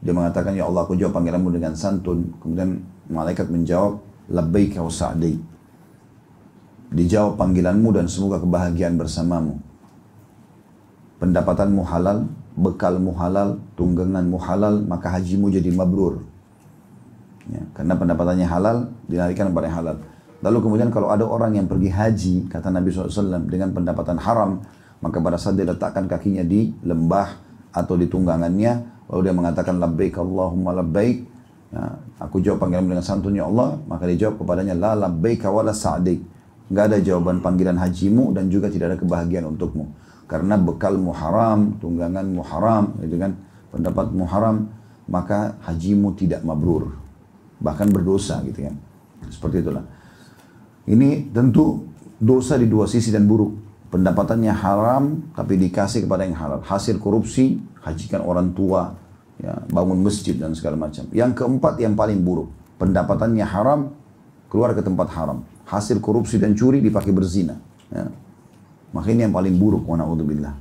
Dia 0.00 0.16
mengatakan 0.16 0.56
ya 0.56 0.64
Allah 0.64 0.88
aku 0.88 0.96
jawab 0.96 1.20
panggilanmu 1.20 1.52
dengan 1.52 1.76
santun. 1.76 2.32
Kemudian 2.40 2.80
malaikat 3.12 3.52
menjawab 3.52 4.00
labbaik 4.32 4.80
wa 4.80 4.88
sa'di 4.88 5.50
dijawab 6.90 7.38
panggilanmu 7.38 7.94
dan 7.94 8.10
semoga 8.10 8.42
kebahagiaan 8.42 8.98
bersamamu. 8.98 9.62
Pendapatanmu 11.22 11.82
halal, 11.86 12.26
bekalmu 12.56 13.14
halal, 13.14 13.58
tungganganmu 13.78 14.38
halal, 14.40 14.82
maka 14.86 15.12
hajimu 15.18 15.50
jadi 15.50 15.70
mabrur. 15.70 16.22
Ya, 17.50 17.62
karena 17.74 17.94
pendapatannya 17.98 18.46
halal, 18.46 18.76
dinarikan 19.10 19.50
kepada 19.50 19.68
halal. 19.70 19.96
Lalu 20.40 20.58
kemudian 20.62 20.88
kalau 20.88 21.12
ada 21.12 21.26
orang 21.26 21.58
yang 21.58 21.66
pergi 21.66 21.90
haji, 21.90 22.34
kata 22.48 22.72
Nabi 22.72 22.88
SAW, 22.90 23.44
dengan 23.50 23.74
pendapatan 23.74 24.16
haram, 24.22 24.62
maka 25.02 25.16
pada 25.20 25.36
saat 25.36 25.56
dia 25.58 25.66
letakkan 25.68 26.06
kakinya 26.06 26.44
di 26.46 26.72
lembah 26.86 27.28
atau 27.74 27.94
di 27.98 28.06
tunggangannya, 28.08 29.06
lalu 29.10 29.20
dia 29.26 29.34
mengatakan 29.34 29.76
labbaik 29.76 30.16
Allahumma 30.16 30.76
labbaik, 30.76 31.26
ya, 31.74 31.82
aku 32.22 32.40
jawab 32.40 32.66
panggilan 32.66 32.86
dengan 32.86 33.04
santunnya 33.04 33.44
Allah, 33.44 33.76
maka 33.84 34.08
dia 34.08 34.28
jawab 34.28 34.40
kepadanya 34.40 34.74
la 34.78 34.92
labbaik 35.08 35.44
wa 35.44 35.62
la 35.64 35.74
sa'dik 35.74 36.40
nggak 36.70 36.84
ada 36.86 36.98
jawaban 37.02 37.42
panggilan 37.42 37.74
hajimu 37.74 38.30
dan 38.30 38.46
juga 38.46 38.70
tidak 38.70 38.94
ada 38.94 38.98
kebahagiaan 39.02 39.50
untukmu 39.50 39.90
karena 40.30 40.54
bekalmu 40.54 41.10
haram, 41.10 41.74
tungganganmu 41.82 42.42
haram, 42.46 42.94
itu 43.02 43.18
kan 43.18 43.34
pendapatmu 43.74 44.24
haram, 44.30 44.70
maka 45.10 45.58
hajimu 45.66 46.14
tidak 46.14 46.46
mabrur, 46.46 46.94
bahkan 47.58 47.90
berdosa 47.90 48.38
gitu 48.46 48.70
kan. 48.70 48.78
Seperti 49.26 49.66
itulah. 49.66 49.82
Ini 50.86 51.34
tentu 51.34 51.90
dosa 52.22 52.54
di 52.54 52.70
dua 52.70 52.86
sisi 52.86 53.10
dan 53.10 53.26
buruk. 53.26 53.68
Pendapatannya 53.90 54.54
haram 54.54 55.34
tapi 55.34 55.58
dikasih 55.58 56.06
kepada 56.06 56.22
yang 56.22 56.38
halal. 56.38 56.62
Hasil 56.62 57.02
korupsi, 57.02 57.58
hajikan 57.82 58.22
orang 58.22 58.54
tua, 58.54 58.94
ya, 59.42 59.66
bangun 59.66 59.98
masjid 59.98 60.38
dan 60.38 60.54
segala 60.54 60.78
macam. 60.78 61.10
Yang 61.10 61.42
keempat 61.42 61.82
yang 61.82 61.98
paling 61.98 62.22
buruk, 62.22 62.54
pendapatannya 62.78 63.42
haram, 63.42 63.90
keluar 64.46 64.78
ke 64.78 64.82
tempat 64.86 65.10
haram 65.10 65.42
hasil 65.70 66.02
korupsi 66.02 66.42
dan 66.42 66.58
curi 66.58 66.82
dipakai 66.82 67.14
berzina. 67.14 67.54
Ya. 67.94 68.10
Maka 68.90 69.06
ini 69.14 69.22
yang 69.22 69.34
paling 69.34 69.54
buruk, 69.54 69.86
wa. 69.86 69.98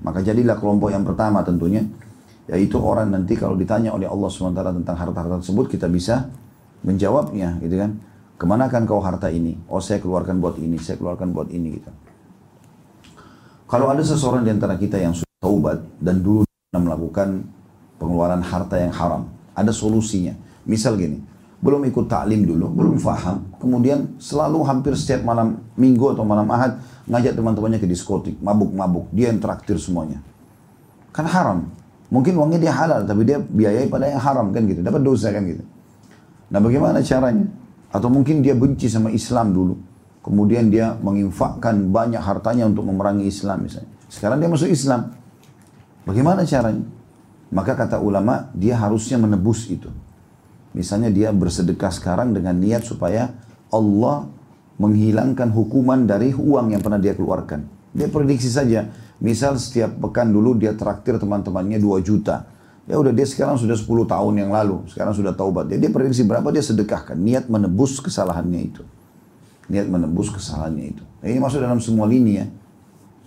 Maka 0.06 0.20
jadilah 0.22 0.58
kelompok 0.62 0.94
yang 0.94 1.02
pertama 1.02 1.42
tentunya, 1.42 1.82
yaitu 2.46 2.78
orang 2.78 3.10
nanti 3.10 3.34
kalau 3.34 3.58
ditanya 3.58 3.94
oleh 3.94 4.06
Allah 4.06 4.30
SWT 4.30 4.62
tentang 4.82 4.96
harta-harta 4.98 5.42
tersebut, 5.42 5.66
kita 5.66 5.90
bisa 5.90 6.30
menjawabnya, 6.86 7.58
gitu 7.62 7.76
kan. 7.82 7.98
Ke 8.40 8.46
mana 8.48 8.72
kan 8.72 8.86
kau 8.86 9.02
harta 9.02 9.28
ini? 9.34 9.58
Oh 9.68 9.82
saya 9.82 10.00
keluarkan 10.00 10.40
buat 10.40 10.56
ini, 10.62 10.78
saya 10.80 10.96
keluarkan 11.02 11.34
buat 11.36 11.50
ini, 11.52 11.82
gitu. 11.82 11.92
Kalau 13.70 13.86
ada 13.90 14.02
seseorang 14.02 14.42
di 14.42 14.50
antara 14.50 14.78
kita 14.78 14.98
yang 14.98 15.14
sudah 15.14 15.38
taubat 15.38 15.78
dan 16.02 16.26
dulu 16.26 16.42
melakukan 16.74 17.46
pengeluaran 18.02 18.42
harta 18.42 18.82
yang 18.82 18.94
haram, 18.94 19.30
ada 19.54 19.70
solusinya. 19.70 20.34
Misal 20.66 20.98
gini, 20.98 21.22
belum 21.60 21.84
ikut 21.92 22.08
taklim 22.08 22.48
dulu, 22.48 22.72
belum 22.72 22.96
faham. 23.04 23.52
Kemudian 23.60 24.16
selalu 24.16 24.64
hampir 24.64 24.96
setiap 24.96 25.28
malam 25.28 25.60
minggu 25.76 26.16
atau 26.16 26.24
malam 26.24 26.48
ahad 26.48 26.80
ngajak 27.04 27.36
teman-temannya 27.36 27.80
ke 27.84 27.88
diskotik, 27.88 28.40
mabuk-mabuk. 28.40 29.12
Dia 29.12 29.32
yang 29.32 29.44
traktir 29.44 29.76
semuanya. 29.76 30.24
Kan 31.12 31.28
haram. 31.28 31.68
Mungkin 32.10 32.34
uangnya 32.40 32.60
dia 32.64 32.74
halal, 32.74 33.06
tapi 33.06 33.22
dia 33.28 33.38
biayai 33.38 33.92
pada 33.92 34.08
yang 34.08 34.24
haram 34.24 34.50
kan 34.56 34.66
gitu. 34.66 34.82
Dapat 34.82 35.02
dosa 35.04 35.30
kan 35.30 35.44
gitu. 35.46 35.62
Nah 36.50 36.60
bagaimana 36.64 37.04
caranya? 37.04 37.46
Atau 37.92 38.10
mungkin 38.10 38.42
dia 38.42 38.56
benci 38.56 38.88
sama 38.90 39.12
Islam 39.12 39.54
dulu. 39.54 39.76
Kemudian 40.24 40.72
dia 40.72 40.96
menginfakkan 41.00 41.92
banyak 41.92 42.22
hartanya 42.22 42.66
untuk 42.66 42.88
memerangi 42.88 43.28
Islam 43.28 43.68
misalnya. 43.68 43.92
Sekarang 44.10 44.42
dia 44.42 44.50
masuk 44.50 44.72
Islam. 44.72 45.12
Bagaimana 46.08 46.42
caranya? 46.48 46.86
Maka 47.50 47.74
kata 47.74 47.98
ulama, 47.98 48.50
dia 48.54 48.78
harusnya 48.78 49.18
menebus 49.18 49.70
itu. 49.70 49.90
Misalnya 50.74 51.10
dia 51.10 51.30
bersedekah 51.34 51.90
sekarang 51.90 52.34
dengan 52.34 52.54
niat 52.58 52.86
supaya 52.86 53.34
Allah 53.74 54.30
menghilangkan 54.80 55.52
hukuman 55.52 56.08
dari 56.08 56.32
uang 56.32 56.72
yang 56.72 56.82
pernah 56.82 57.02
dia 57.02 57.14
keluarkan. 57.18 57.66
Dia 57.92 58.08
prediksi 58.08 58.48
saja. 58.48 58.88
Misal 59.20 59.60
setiap 59.60 60.00
pekan 60.00 60.32
dulu 60.32 60.56
dia 60.56 60.72
traktir 60.78 61.20
teman-temannya 61.20 61.82
2 61.82 62.00
juta. 62.00 62.48
Ya 62.90 62.98
udah 62.98 63.14
dia 63.14 63.28
sekarang 63.28 63.60
sudah 63.60 63.78
10 63.78 63.86
tahun 64.10 64.34
yang 64.42 64.50
lalu, 64.50 64.82
sekarang 64.90 65.14
sudah 65.14 65.36
taubat. 65.38 65.70
Dia, 65.70 65.78
dia 65.78 65.94
prediksi 65.94 66.26
berapa 66.26 66.50
dia 66.50 66.66
sedekahkan, 66.66 67.14
niat 67.14 67.46
menebus 67.46 68.02
kesalahannya 68.02 68.62
itu. 68.66 68.82
Niat 69.70 69.86
menebus 69.86 70.34
kesalahannya 70.34 70.98
itu. 70.98 71.04
Nah, 71.22 71.28
ini 71.30 71.38
masuk 71.38 71.62
dalam 71.62 71.78
semua 71.78 72.10
lini 72.10 72.42
ya. 72.42 72.50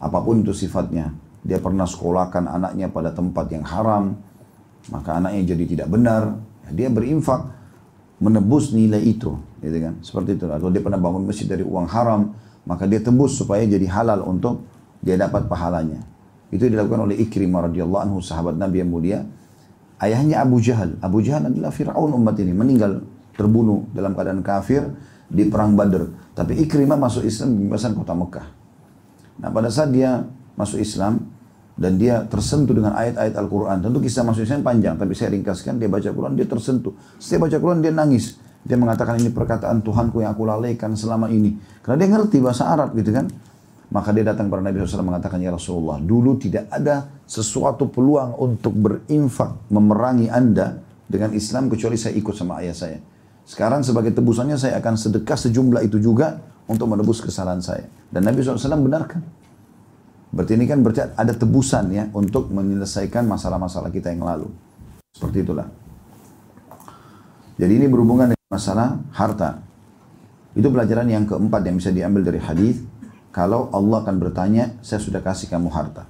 Apa 0.03 0.19
pun 0.19 0.43
itu 0.43 0.51
sifatnya. 0.51 1.15
Dia 1.47 1.63
pernah 1.63 1.87
sekolahkan 1.87 2.51
anaknya 2.51 2.91
pada 2.91 3.15
tempat 3.15 3.47
yang 3.55 3.63
haram, 3.63 4.19
maka 4.91 5.23
anaknya 5.23 5.55
jadi 5.55 5.65
tidak 5.79 5.89
benar. 5.95 6.43
Ya, 6.69 6.71
dia 6.85 6.89
berinfak 6.89 7.49
menebus 8.23 8.71
nilai 8.71 9.03
itu, 9.03 9.35
gitu 9.59 9.79
kan? 9.83 9.95
Seperti 10.01 10.39
itu. 10.39 10.47
Atau 10.47 10.71
dia 10.71 10.79
pernah 10.79 11.01
bangun 11.01 11.27
masjid 11.27 11.51
dari 11.51 11.67
uang 11.67 11.91
haram, 11.91 12.35
maka 12.63 12.87
dia 12.87 13.03
tebus 13.03 13.35
supaya 13.35 13.67
jadi 13.67 13.87
halal 13.91 14.23
untuk 14.23 14.63
dia 15.03 15.19
dapat 15.19 15.51
pahalanya. 15.51 15.99
Itu 16.53 16.69
dilakukan 16.69 17.11
oleh 17.11 17.17
Ikrimah 17.19 17.73
radhiyallahu 17.73 18.03
anhu 18.07 18.19
sahabat 18.23 18.55
Nabi 18.55 18.85
yang 18.85 18.91
mulia. 18.93 19.19
Ayahnya 19.99 20.45
Abu 20.45 20.61
Jahal. 20.63 21.01
Abu 21.01 21.25
Jahal 21.25 21.49
adalah 21.49 21.73
Fir'aun 21.73 22.13
umat 22.15 22.37
ini. 22.39 22.53
Meninggal 22.53 23.03
terbunuh 23.35 23.89
dalam 23.97 24.13
keadaan 24.13 24.45
kafir 24.45 24.85
di 25.33 25.49
perang 25.49 25.73
Badr. 25.73 26.35
Tapi 26.37 26.61
Ikrimah 26.63 27.01
masuk 27.01 27.25
Islam 27.25 27.57
di 27.57 27.65
kota 27.73 28.13
Mekah. 28.13 28.47
Nah 29.41 29.49
pada 29.49 29.73
saat 29.73 29.91
dia 29.91 30.29
masuk 30.55 30.79
Islam 30.79 31.22
dan 31.83 31.99
dia 31.99 32.23
tersentuh 32.31 32.79
dengan 32.79 32.95
ayat-ayat 32.95 33.35
Al-Quran. 33.35 33.83
Tentu 33.83 33.99
kisah 33.99 34.23
masuk 34.23 34.47
Islam 34.47 34.63
panjang, 34.63 34.95
tapi 34.95 35.19
saya 35.19 35.35
ringkaskan. 35.35 35.83
Dia 35.83 35.91
baca 35.91 36.07
Quran, 36.15 36.39
dia 36.39 36.47
tersentuh. 36.47 36.95
Setiap 37.19 37.51
baca 37.51 37.59
Quran 37.59 37.83
dia 37.83 37.91
nangis. 37.91 38.39
Dia 38.63 38.79
mengatakan 38.79 39.19
ini 39.19 39.35
perkataan 39.35 39.83
Tuhanku 39.83 40.23
yang 40.23 40.31
aku 40.31 40.47
lalaikan 40.47 40.95
selama 40.95 41.27
ini. 41.27 41.59
Karena 41.83 42.07
dia 42.07 42.09
ngerti 42.15 42.39
bahasa 42.39 42.71
Arab 42.71 42.95
gitu 42.95 43.11
kan. 43.11 43.27
Maka 43.91 44.15
dia 44.15 44.23
datang 44.23 44.47
kepada 44.47 44.63
Nabi 44.63 44.79
SAW 44.79 45.11
mengatakan, 45.11 45.43
Ya 45.43 45.51
Rasulullah, 45.51 45.99
dulu 45.99 46.39
tidak 46.39 46.71
ada 46.71 47.11
sesuatu 47.27 47.91
peluang 47.91 48.39
untuk 48.39 48.73
berinfak, 48.79 49.67
memerangi 49.69 50.31
anda 50.31 50.79
dengan 51.11 51.35
Islam 51.35 51.67
kecuali 51.67 51.99
saya 51.99 52.15
ikut 52.15 52.33
sama 52.33 52.63
ayah 52.63 52.79
saya. 52.79 53.03
Sekarang 53.43 53.83
sebagai 53.83 54.15
tebusannya 54.15 54.55
saya 54.55 54.79
akan 54.79 54.95
sedekah 54.95 55.35
sejumlah 55.35 55.83
itu 55.83 55.99
juga 55.99 56.39
untuk 56.71 56.95
menebus 56.95 57.19
kesalahan 57.19 57.59
saya. 57.59 57.91
Dan 58.07 58.23
Nabi 58.23 58.39
SAW 58.41 58.79
benarkan. 58.87 59.42
Berarti 60.33 60.53
ini 60.57 60.65
kan 60.65 60.81
berarti 60.81 61.13
ada 61.13 61.33
tebusan 61.37 61.93
ya 61.93 62.09
untuk 62.17 62.49
menyelesaikan 62.49 63.29
masalah-masalah 63.29 63.93
kita 63.93 64.09
yang 64.09 64.25
lalu. 64.25 64.49
Seperti 65.13 65.45
itulah. 65.45 65.69
Jadi 67.61 67.73
ini 67.77 67.87
berhubungan 67.87 68.33
dengan 68.33 68.49
masalah 68.49 68.97
harta. 69.13 69.61
Itu 70.57 70.73
pelajaran 70.73 71.09
yang 71.09 71.29
keempat 71.29 71.61
yang 71.69 71.77
bisa 71.77 71.93
diambil 71.93 72.25
dari 72.25 72.41
hadis 72.41 72.81
kalau 73.33 73.73
Allah 73.73 74.05
akan 74.05 74.17
bertanya, 74.21 74.77
saya 74.85 75.01
sudah 75.01 75.25
kasih 75.25 75.49
kamu 75.49 75.73
harta. 75.73 76.05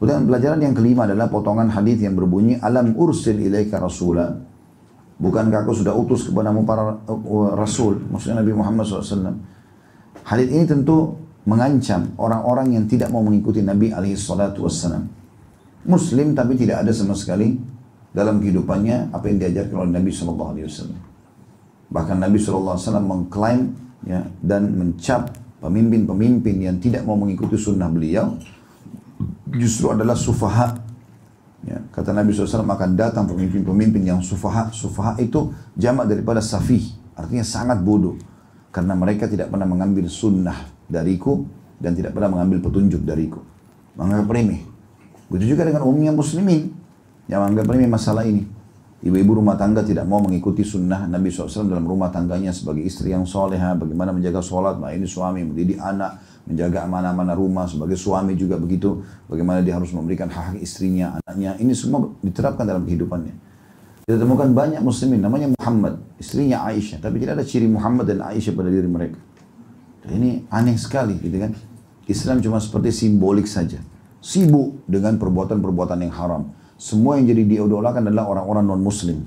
Kemudian 0.00 0.24
pelajaran 0.24 0.60
yang 0.64 0.74
kelima 0.76 1.04
adalah 1.04 1.28
potongan 1.28 1.68
hadis 1.68 2.00
yang 2.00 2.16
berbunyi, 2.16 2.56
Alam 2.60 2.96
ursil 2.96 3.36
ilaika 3.36 3.76
rasulah. 3.76 4.32
Bukankah 5.20 5.64
aku 5.64 5.72
sudah 5.76 5.92
utus 5.92 6.26
kepadamu 6.26 6.64
para 6.64 7.00
uh, 7.04 7.52
rasul, 7.54 8.00
maksudnya 8.08 8.40
Nabi 8.40 8.52
Muhammad 8.56 8.84
SAW. 8.88 9.38
Hadis 10.24 10.48
ini 10.50 10.64
tentu 10.64 11.23
mengancam 11.44 12.16
orang-orang 12.16 12.76
yang 12.76 12.84
tidak 12.88 13.12
mau 13.12 13.20
mengikuti 13.20 13.60
Nabi 13.60 13.92
alaihi 13.92 14.16
salatu 14.16 14.64
wassalam. 14.64 15.04
Muslim 15.84 16.32
tapi 16.32 16.56
tidak 16.56 16.80
ada 16.84 16.92
sama 16.96 17.12
sekali 17.12 17.60
dalam 18.14 18.40
kehidupannya 18.40 19.12
apa 19.12 19.28
yang 19.28 19.36
diajarkan 19.42 19.76
oleh 19.84 19.92
Nabi 20.00 20.10
Shallallahu 20.14 20.50
Alaihi 20.56 20.66
Wasallam. 20.70 21.00
Bahkan 21.92 22.16
Nabi 22.16 22.38
Shallallahu 22.40 22.74
Alaihi 22.78 22.86
Wasallam 22.88 23.06
mengklaim 23.06 23.60
ya, 24.08 24.20
dan 24.40 24.72
mencap 24.72 25.34
pemimpin-pemimpin 25.60 26.56
yang 26.56 26.76
tidak 26.80 27.04
mau 27.04 27.20
mengikuti 27.20 27.60
sunnah 27.60 27.92
beliau 27.92 28.40
justru 29.52 29.92
adalah 29.92 30.16
sufaha. 30.16 30.80
Ya, 31.64 31.80
kata 31.88 32.12
Nabi 32.12 32.36
SAW 32.36 32.68
akan 32.68 32.92
datang 32.92 33.24
pemimpin-pemimpin 33.24 34.04
yang 34.04 34.20
sufaha. 34.20 34.68
Sufaha 34.68 35.16
itu 35.16 35.48
jamak 35.72 36.12
daripada 36.12 36.44
safih, 36.44 36.84
artinya 37.16 37.40
sangat 37.40 37.80
bodoh. 37.80 38.20
Karena 38.68 38.92
mereka 38.92 39.24
tidak 39.24 39.48
pernah 39.48 39.64
mengambil 39.64 40.04
sunnah 40.12 40.73
dariku 40.88 41.44
dan 41.80 41.92
tidak 41.92 42.16
pernah 42.16 42.38
mengambil 42.38 42.64
petunjuk 42.64 43.02
dariku. 43.02 43.40
Menganggap 43.94 44.28
remeh. 44.30 44.62
Begitu 45.30 45.56
juga 45.56 45.66
dengan 45.68 45.86
umumnya 45.86 46.12
muslimin 46.12 46.72
yang 47.30 47.44
menganggap 47.44 47.66
remeh 47.74 47.90
masalah 47.90 48.24
ini. 48.26 48.44
Ibu-ibu 49.04 49.44
rumah 49.44 49.52
tangga 49.60 49.84
tidak 49.84 50.08
mau 50.08 50.16
mengikuti 50.24 50.64
sunnah 50.64 51.04
Nabi 51.04 51.28
SAW 51.28 51.68
dalam 51.68 51.84
rumah 51.84 52.08
tangganya 52.08 52.56
sebagai 52.56 52.80
istri 52.80 53.12
yang 53.12 53.28
soleha, 53.28 53.76
bagaimana 53.76 54.16
menjaga 54.16 54.40
sholat, 54.40 54.80
nah 54.80 54.96
ini 54.96 55.04
suami, 55.04 55.44
mendidik 55.44 55.76
anak, 55.76 56.24
menjaga 56.48 56.88
amanah-amanah 56.88 57.36
rumah, 57.36 57.68
sebagai 57.68 58.00
suami 58.00 58.32
juga 58.32 58.56
begitu, 58.56 59.04
bagaimana 59.28 59.60
dia 59.60 59.76
harus 59.76 59.92
memberikan 59.92 60.32
hak, 60.32 60.56
-hak 60.56 60.64
istrinya, 60.64 61.20
anaknya, 61.20 61.52
ini 61.60 61.76
semua 61.76 62.16
diterapkan 62.24 62.64
dalam 62.64 62.88
kehidupannya. 62.88 63.36
Kita 64.08 64.16
temukan 64.24 64.48
banyak 64.48 64.80
muslimin, 64.80 65.20
namanya 65.20 65.52
Muhammad, 65.52 66.00
istrinya 66.16 66.64
Aisyah, 66.64 67.04
tapi 67.04 67.20
tidak 67.20 67.40
ada 67.40 67.44
ciri 67.44 67.68
Muhammad 67.68 68.08
dan 68.08 68.24
Aisyah 68.24 68.56
pada 68.56 68.72
diri 68.72 68.88
mereka. 68.88 69.20
Ini 70.08 70.48
aneh 70.52 70.76
sekali 70.76 71.16
gitu 71.20 71.36
kan. 71.40 71.52
Islam 72.04 72.44
cuma 72.44 72.60
seperti 72.60 72.92
simbolik 72.92 73.48
saja. 73.48 73.80
Sibuk 74.20 74.84
dengan 74.88 75.16
perbuatan-perbuatan 75.16 75.98
yang 76.04 76.12
haram 76.12 76.42
semua 76.74 77.18
yang 77.18 77.30
jadi 77.30 77.42
diidolakan 77.46 78.10
adalah 78.10 78.26
orang-orang 78.34 78.64
non-muslim. 78.66 79.18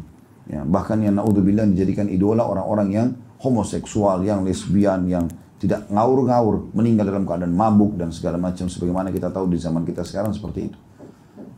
Ya, 0.47 0.63
bahkan 0.63 0.99
yang 1.03 1.19
naudzubillah 1.19 1.67
dijadikan 1.67 2.07
idola 2.07 2.43
orang-orang 2.43 2.87
yang 2.91 3.07
homoseksual, 3.43 4.23
yang 4.23 4.43
lesbian, 4.47 5.07
yang 5.07 5.27
tidak 5.59 5.87
ngaur-ngaur, 5.91 6.71
meninggal 6.71 7.11
dalam 7.11 7.23
keadaan 7.27 7.51
mabuk 7.51 7.97
dan 7.99 8.13
segala 8.13 8.39
macam 8.39 8.69
sebagaimana 8.71 9.11
kita 9.11 9.31
tahu 9.31 9.51
di 9.51 9.57
zaman 9.59 9.83
kita 9.83 10.03
sekarang 10.07 10.31
seperti 10.31 10.71
itu. 10.71 10.79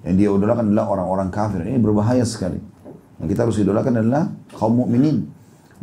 Yang 0.05 0.15
diidolakan 0.25 0.71
adalah 0.71 0.87
orang-orang 0.89 1.29
kafir. 1.29 1.61
Ini 1.67 1.77
berbahaya 1.81 2.23
sekali. 2.23 2.57
Yang 3.19 3.27
kita 3.35 3.39
harus 3.45 3.57
idolakan 3.59 3.93
adalah 3.99 4.23
kaum 4.55 4.79
mukminin. 4.79 5.27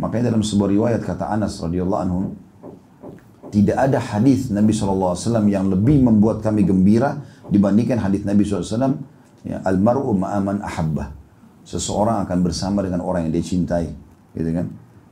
Makanya 0.00 0.32
dalam 0.32 0.40
sebuah 0.40 0.70
riwayat 0.72 1.00
kata 1.04 1.28
Anas 1.28 1.60
radhiyallahu 1.60 2.00
anhu, 2.00 2.20
tidak 3.50 3.76
ada 3.78 3.98
hadis 3.98 4.50
Nabi 4.50 4.74
SAW 4.74 5.16
yang 5.46 5.70
lebih 5.70 6.02
membuat 6.02 6.42
kami 6.42 6.66
gembira 6.66 7.20
dibandingkan 7.50 8.02
hadis 8.02 8.26
Nabi 8.26 8.42
SAW 8.42 8.98
Ya, 9.46 9.62
almaru 9.62 10.10
ma'aman 10.10 10.58
ahabba. 10.58 11.14
Seseorang 11.62 12.26
akan 12.26 12.38
bersama 12.42 12.82
dengan 12.82 12.98
orang 13.06 13.30
yang 13.30 13.32
dia 13.38 13.46
cintai. 13.46 13.86
Gitu 14.34 14.50
kan? 14.50 14.66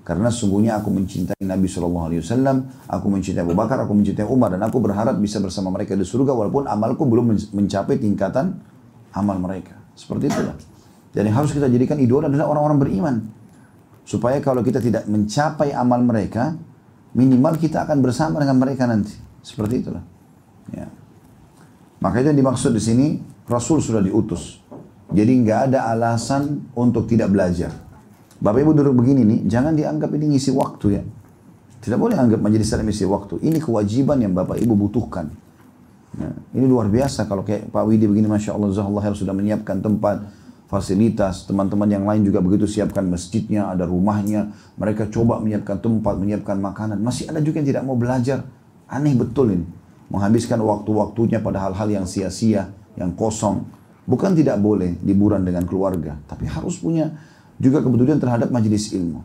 Karena 0.04 0.28
sungguhnya 0.28 0.76
aku 0.76 0.90
mencintai 0.90 1.38
Nabi 1.46 1.64
Shallallahu 1.70 2.06
Alaihi 2.12 2.20
Wasallam, 2.20 2.56
aku 2.90 3.06
mencintai 3.08 3.40
Abu 3.46 3.56
Bakar, 3.56 3.80
aku 3.80 3.96
mencintai 3.96 4.26
Umar, 4.28 4.52
dan 4.52 4.60
aku 4.60 4.76
berharap 4.82 5.16
bisa 5.16 5.40
bersama 5.40 5.72
mereka 5.72 5.96
di 5.96 6.04
surga 6.04 6.36
walaupun 6.36 6.68
amalku 6.68 7.08
belum 7.08 7.32
mencapai 7.56 7.96
tingkatan 7.96 8.58
amal 9.16 9.38
mereka. 9.40 9.80
Seperti 9.96 10.28
itulah. 10.28 10.58
Yang 11.14 11.32
harus 11.32 11.50
kita 11.54 11.70
jadikan 11.70 11.96
idola 12.02 12.28
adalah 12.28 12.52
orang-orang 12.52 12.78
beriman. 12.82 13.16
Supaya 14.04 14.42
kalau 14.44 14.60
kita 14.60 14.82
tidak 14.82 15.08
mencapai 15.08 15.72
amal 15.72 16.04
mereka, 16.04 16.52
minimal 17.14 17.56
kita 17.56 17.86
akan 17.86 18.02
bersama 18.02 18.42
dengan 18.42 18.58
mereka 18.58 18.84
nanti. 18.84 19.14
Seperti 19.40 19.86
itulah. 19.86 20.02
Ya. 20.74 20.90
Yang 22.04 22.36
dimaksud 22.36 22.70
di 22.76 22.82
sini 22.82 23.06
Rasul 23.48 23.80
sudah 23.80 24.04
diutus. 24.04 24.60
Jadi 25.14 25.32
nggak 25.40 25.72
ada 25.72 25.88
alasan 25.88 26.68
untuk 26.76 27.08
tidak 27.08 27.32
belajar. 27.32 27.72
Bapak 28.44 28.60
Ibu 28.60 28.76
duduk 28.76 29.00
begini 29.00 29.24
nih, 29.24 29.40
jangan 29.48 29.72
dianggap 29.72 30.10
ini 30.12 30.36
ngisi 30.36 30.52
waktu 30.52 30.86
ya. 31.00 31.02
Tidak 31.80 31.96
boleh 32.00 32.16
anggap 32.16 32.40
majelis 32.40 32.68
salam 32.68 32.88
ngisi 32.88 33.04
waktu. 33.08 33.40
Ini 33.40 33.60
kewajiban 33.60 34.20
yang 34.20 34.32
Bapak 34.32 34.60
Ibu 34.60 34.74
butuhkan. 34.76 35.28
Nah, 36.14 36.32
ini 36.56 36.64
luar 36.64 36.88
biasa 36.88 37.26
kalau 37.28 37.44
kayak 37.44 37.68
Pak 37.68 37.84
Widi 37.84 38.08
begini, 38.08 38.28
Masya 38.28 38.56
Allah, 38.56 38.70
Zahullah 38.72 39.04
sudah 39.12 39.34
menyiapkan 39.36 39.82
tempat, 39.82 40.24
fasilitas, 40.74 41.46
teman-teman 41.46 41.86
yang 41.86 42.02
lain 42.02 42.26
juga 42.26 42.42
begitu 42.42 42.66
siapkan 42.66 43.06
masjidnya, 43.06 43.70
ada 43.70 43.86
rumahnya, 43.86 44.50
mereka 44.74 45.06
coba 45.06 45.38
menyiapkan 45.38 45.78
tempat, 45.78 46.18
menyiapkan 46.18 46.58
makanan. 46.58 46.98
Masih 46.98 47.30
ada 47.30 47.38
juga 47.38 47.62
yang 47.62 47.68
tidak 47.70 47.82
mau 47.86 47.94
belajar. 47.94 48.42
Aneh 48.90 49.14
betul 49.14 49.54
ini. 49.54 49.66
Menghabiskan 50.10 50.58
waktu-waktunya 50.58 51.38
pada 51.38 51.62
hal-hal 51.62 52.02
yang 52.02 52.06
sia-sia 52.10 52.74
yang 52.98 53.14
kosong. 53.14 53.62
Bukan 54.04 54.34
tidak 54.34 54.58
boleh 54.58 54.98
liburan 55.06 55.46
dengan 55.46 55.62
keluarga, 55.64 56.18
tapi 56.26 56.50
harus 56.50 56.76
punya 56.82 57.14
juga 57.56 57.80
kebetulan 57.80 58.18
terhadap 58.18 58.50
majelis 58.50 58.90
ilmu. 58.92 59.22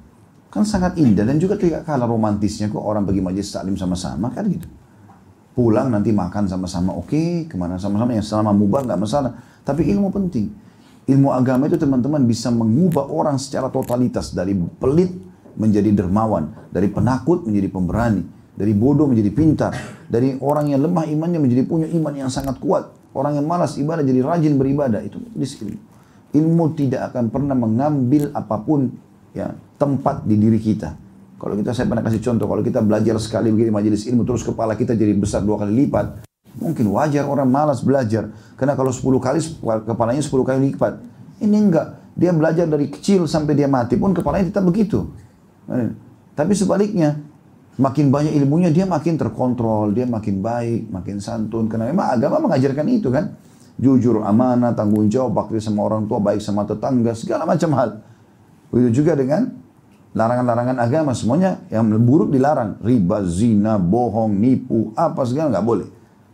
Kan 0.54 0.64
sangat 0.66 0.97
indah 0.97 1.26
dan 1.26 1.38
juga 1.41 1.58
tidak 1.58 1.86
kalah 1.86 2.10
romantisnya 2.10 2.70
kok 2.74 2.82
orang 2.82 3.06
pergi 3.06 3.22
majelis 3.22 3.50
taklim 3.54 3.76
sama-sama 3.78 4.32
kan 4.32 4.45
gitu. 4.50 4.66
Pulang 5.54 5.91
nanti 5.91 6.16
makan 6.16 6.47
sama-sama 6.47 6.95
oke, 6.95 7.12
okay, 7.12 7.30
ke 7.50 7.60
mana 7.60 7.76
sama-sama 7.76 8.16
yang 8.16 8.24
selama 8.24 8.56
mubah 8.56 8.88
nggak 8.88 9.00
masalah. 9.02 9.36
Tapi 9.68 9.91
ilmu 9.91 10.10
penting. 10.10 10.68
Ilmu 11.10 11.34
agama 11.34 11.66
itu 11.66 11.82
teman-teman 11.82 12.22
bisa 12.22 12.53
mengubah 12.53 13.10
orang 13.10 13.41
secara 13.41 13.74
totalitas 13.74 14.30
dari 14.30 14.53
pelit 14.53 15.10
menjadi 15.57 15.89
dermawan, 15.89 16.70
dari 16.70 16.86
penakut 16.86 17.49
menjadi 17.49 17.66
pemberani, 17.74 18.22
dari 18.53 18.78
bodoh 18.78 19.10
menjadi 19.10 19.34
pintar, 19.34 19.74
dari 20.05 20.38
orang 20.38 20.70
yang 20.70 20.86
lemah 20.86 21.10
imannya 21.10 21.41
menjadi 21.41 21.66
punya 21.66 21.89
iman 21.89 22.14
yang 22.14 22.30
sangat 22.30 22.62
kuat. 22.62 22.93
Orang 23.10 23.34
yang 23.34 23.49
malas 23.49 23.74
ibadah 23.82 24.05
jadi 24.05 24.22
rajin 24.22 24.53
beribadah 24.62 25.01
itu 25.01 25.18
majelis 25.18 25.57
ilmu. 25.57 25.82
Ilmu 26.30 26.66
tidak 26.78 27.10
akan 27.10 27.34
pernah 27.34 27.57
mengambil 27.57 28.30
apa 28.38 28.62
pun 28.62 28.93
ya 29.34 29.49
tempat 29.82 30.30
di 30.30 30.38
diri 30.38 30.62
kita. 30.62 30.93
Kalau 31.41 31.57
kita 31.57 31.74
saya 31.74 31.89
pernah 31.89 32.05
kasih 32.05 32.22
contoh, 32.22 32.45
kalau 32.45 32.62
kita 32.62 32.86
belajar 32.86 33.18
sekali 33.18 33.49
begini 33.49 33.74
majelis 33.74 34.05
ilmu 34.05 34.30
terus 34.30 34.45
kepala 34.45 34.78
kita 34.78 34.93
jadi 34.93 35.18
besar 35.18 35.41
dua 35.41 35.57
kali 35.57 35.74
lipat, 35.74 36.28
Mungkin 36.60 36.86
wajar 36.91 37.24
orang 37.24 37.47
malas 37.47 37.80
belajar. 37.80 38.30
Karena 38.60 38.76
kalau 38.76 38.91
10 38.91 39.24
kali, 39.24 39.39
kepalanya 39.88 40.20
10 40.20 40.43
kali 40.43 40.60
lipat. 40.72 40.99
Ini 41.39 41.55
enggak. 41.55 41.88
Dia 42.20 42.36
belajar 42.36 42.68
dari 42.68 42.91
kecil 42.91 43.24
sampai 43.32 43.55
dia 43.55 43.72
mati 43.72 43.95
pun 43.95 44.12
kepalanya 44.12 44.51
tetap 44.51 44.68
begitu. 44.68 45.07
Eh, 45.72 45.95
tapi 46.36 46.51
sebaliknya, 46.51 47.16
makin 47.80 48.12
banyak 48.12 48.36
ilmunya 48.36 48.76
dia 48.76 48.84
makin 48.84 49.16
terkontrol, 49.16 49.95
dia 49.95 50.03
makin 50.03 50.43
baik, 50.43 50.91
makin 50.91 51.24
santun. 51.24 51.72
Karena 51.72 51.88
memang 51.88 52.12
agama 52.12 52.51
mengajarkan 52.51 52.86
itu 52.91 53.07
kan. 53.07 53.39
Jujur, 53.80 54.20
amanah, 54.28 54.76
tanggung 54.76 55.07
jawab, 55.07 55.32
bakti 55.32 55.64
sama 55.64 55.88
orang 55.88 56.03
tua, 56.03 56.20
baik 56.20 56.43
sama 56.43 56.68
tetangga, 56.68 57.16
segala 57.16 57.47
macam 57.47 57.72
hal. 57.80 58.03
Begitu 58.76 58.99
juga 58.99 59.16
dengan 59.16 59.55
larangan-larangan 60.12 60.78
agama 60.82 61.16
semuanya 61.16 61.64
yang 61.70 61.88
buruk 62.01 62.34
dilarang 62.34 62.82
riba 62.82 63.22
zina 63.24 63.78
bohong 63.78 64.34
nipu 64.34 64.89
apa 64.97 65.22
segala 65.22 65.53
nggak 65.53 65.66
boleh 65.66 65.88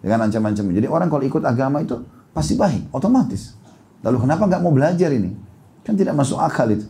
dengan 0.06 0.30
ancam-ancam 0.30 0.70
jadi 0.70 0.86
orang 0.86 1.10
kalau 1.10 1.26
ikut 1.26 1.42
agama 1.42 1.82
itu 1.82 1.98
pasti 2.30 2.54
baik 2.54 2.94
otomatis. 2.94 3.58
Lalu 4.06 4.22
kenapa 4.22 4.46
nggak 4.46 4.62
mau 4.62 4.70
belajar 4.70 5.10
ini? 5.10 5.34
Kan 5.82 5.98
tidak 5.98 6.14
masuk 6.14 6.38
akal 6.38 6.70
itu. 6.70 6.86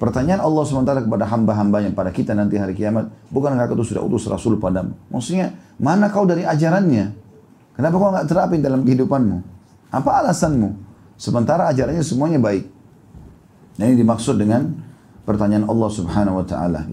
Pertanyaan 0.00 0.40
Allah 0.40 0.64
sementara 0.64 1.04
kepada 1.04 1.28
hamba-hambanya 1.28 1.92
pada 1.92 2.08
kita 2.08 2.32
nanti 2.32 2.56
hari 2.56 2.72
kiamat 2.72 3.12
bukan 3.28 3.52
engkau 3.52 3.84
sudah 3.84 4.00
utus 4.00 4.24
rasul 4.32 4.56
padamu. 4.56 4.96
Maksudnya 5.12 5.52
mana 5.76 6.08
kau 6.08 6.24
dari 6.24 6.48
ajarannya? 6.48 7.12
Kenapa 7.76 7.94
kau 8.00 8.08
nggak 8.08 8.26
terapin 8.30 8.64
dalam 8.64 8.80
kehidupanmu? 8.80 9.44
Apa 9.92 10.24
alasanmu? 10.24 10.72
Sementara 11.20 11.68
ajarannya 11.68 12.00
semuanya 12.00 12.40
baik. 12.40 12.64
Nah 13.76 13.84
ini 13.84 13.98
dimaksud 14.00 14.40
dengan 14.40 14.72
pertanyaan 15.28 15.68
Allah 15.68 15.90
Subhanahu 15.92 16.40
wa 16.40 16.46
taala. 16.48 16.88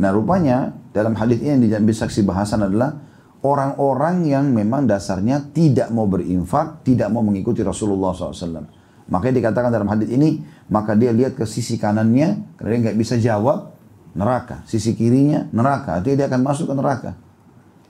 Nah, 0.00 0.10
rupanya 0.14 0.72
dalam 0.94 1.18
hadis 1.18 1.42
ini 1.42 1.66
yang 1.66 1.82
bisa 1.82 2.06
saksi 2.06 2.22
bahasan 2.22 2.64
adalah 2.64 2.94
orang-orang 3.40 4.28
yang 4.28 4.52
memang 4.52 4.84
dasarnya 4.84 5.52
tidak 5.52 5.88
mau 5.92 6.04
berinfak, 6.04 6.84
tidak 6.84 7.08
mau 7.08 7.24
mengikuti 7.24 7.64
Rasulullah 7.64 8.12
SAW. 8.12 8.68
Makanya 9.10 9.34
dikatakan 9.42 9.70
dalam 9.74 9.88
hadis 9.90 10.12
ini, 10.12 10.44
maka 10.70 10.94
dia 10.94 11.10
lihat 11.10 11.34
ke 11.34 11.42
sisi 11.48 11.80
kanannya, 11.80 12.56
karena 12.60 12.70
dia 12.70 12.80
nggak 12.88 12.98
bisa 13.00 13.18
jawab, 13.18 13.74
neraka. 14.14 14.62
Sisi 14.68 14.94
kirinya, 14.94 15.48
neraka. 15.50 15.98
Artinya 15.98 16.24
dia 16.24 16.26
akan 16.30 16.40
masuk 16.46 16.70
ke 16.70 16.74
neraka. 16.76 17.10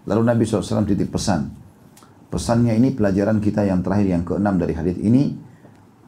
Lalu 0.09 0.23
Nabi 0.25 0.43
SAW 0.49 0.89
titip 0.89 1.13
pesan. 1.13 1.53
Pesannya 2.31 2.79
ini 2.79 2.95
pelajaran 2.95 3.43
kita 3.43 3.67
yang 3.67 3.83
terakhir, 3.83 4.07
yang 4.07 4.25
keenam 4.25 4.55
dari 4.57 4.73
hadis 4.73 4.97
ini, 5.03 5.35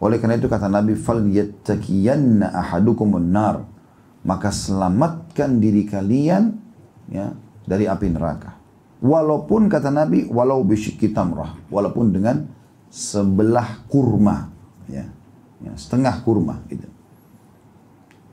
oleh 0.02 0.16
karena 0.22 0.38
itu 0.38 0.46
kata 0.46 0.70
Nabi, 0.70 0.94
fal 0.94 1.22
yattakiyanna 1.22 2.54
ahadukumun 2.54 3.26
nar. 3.26 3.62
Maka 4.22 4.54
selamatkan 4.54 5.58
diri 5.58 5.82
kalian 5.82 6.54
ya 7.10 7.34
dari 7.66 7.90
api 7.90 8.06
neraka. 8.06 8.61
Walaupun 9.02 9.66
kata 9.66 9.90
Nabi, 9.90 10.30
walau 10.30 10.62
bisyikki 10.62 11.10
tamrah, 11.10 11.58
walaupun 11.66 12.14
dengan 12.14 12.46
sebelah 12.86 13.82
kurma, 13.90 14.46
ya, 14.86 15.10
ya 15.58 15.72
setengah 15.74 16.22
kurma 16.22 16.62
gitu. 16.70 16.86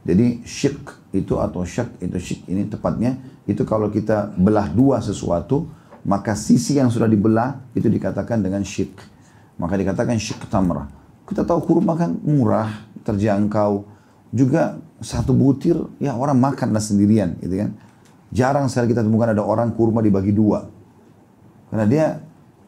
Jadi 0.06 0.46
syik 0.46 0.94
itu 1.14 1.42
atau 1.42 1.66
syak 1.66 1.98
itu 2.02 2.18
syik 2.18 2.42
ini 2.48 2.70
tepatnya 2.70 3.18
itu 3.50 3.62
kalau 3.68 3.92
kita 3.92 4.32
belah 4.38 4.70
dua 4.72 5.04
sesuatu 5.04 5.68
maka 6.08 6.38
sisi 6.38 6.80
yang 6.80 6.88
sudah 6.88 7.10
dibelah 7.10 7.60
itu 7.76 7.92
dikatakan 7.92 8.40
dengan 8.40 8.64
syik. 8.64 8.96
Maka 9.60 9.76
dikatakan 9.76 10.16
syik 10.16 10.48
tamrah. 10.48 10.88
Kita 11.28 11.44
tahu 11.44 11.60
kurma 11.62 12.00
kan 12.00 12.16
murah, 12.24 12.88
terjangkau. 13.04 13.84
Juga 14.32 14.78
satu 15.02 15.34
butir, 15.34 15.76
ya 16.00 16.16
orang 16.16 16.38
makan 16.38 16.72
lah 16.72 16.82
sendirian 16.82 17.36
gitu 17.44 17.60
kan. 17.60 17.76
Jarang 18.30 18.70
sekali 18.70 18.94
kita 18.94 19.02
temukan 19.02 19.34
ada 19.34 19.42
orang 19.42 19.74
kurma 19.74 20.06
dibagi 20.06 20.30
dua. 20.30 20.66
Karena 21.70 21.86
dia 21.86 22.06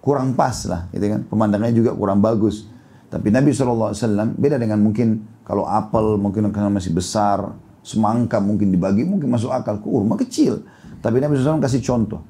kurang 0.02 0.34
pas 0.34 0.66
lah 0.66 0.90
gitu 0.90 1.06
kan. 1.06 1.22
Pemandangannya 1.30 1.76
juga 1.78 1.94
kurang 1.94 2.22
bagus. 2.22 2.66
Tapi 3.12 3.28
Nabi 3.30 3.52
SAW 3.52 3.94
beda 4.40 4.56
dengan 4.58 4.80
mungkin 4.82 5.22
kalau 5.44 5.68
apel 5.68 6.16
mungkin 6.16 6.48
karena 6.50 6.72
masih 6.72 6.96
besar, 6.96 7.54
semangka 7.84 8.40
mungkin 8.40 8.72
dibagi, 8.72 9.04
mungkin 9.04 9.30
masuk 9.30 9.52
akal. 9.52 9.78
Kurma 9.84 10.18
kecil. 10.18 10.66
Tapi 11.02 11.22
Nabi 11.22 11.38
SAW 11.38 11.62
kasih 11.62 11.82
contoh. 11.84 12.22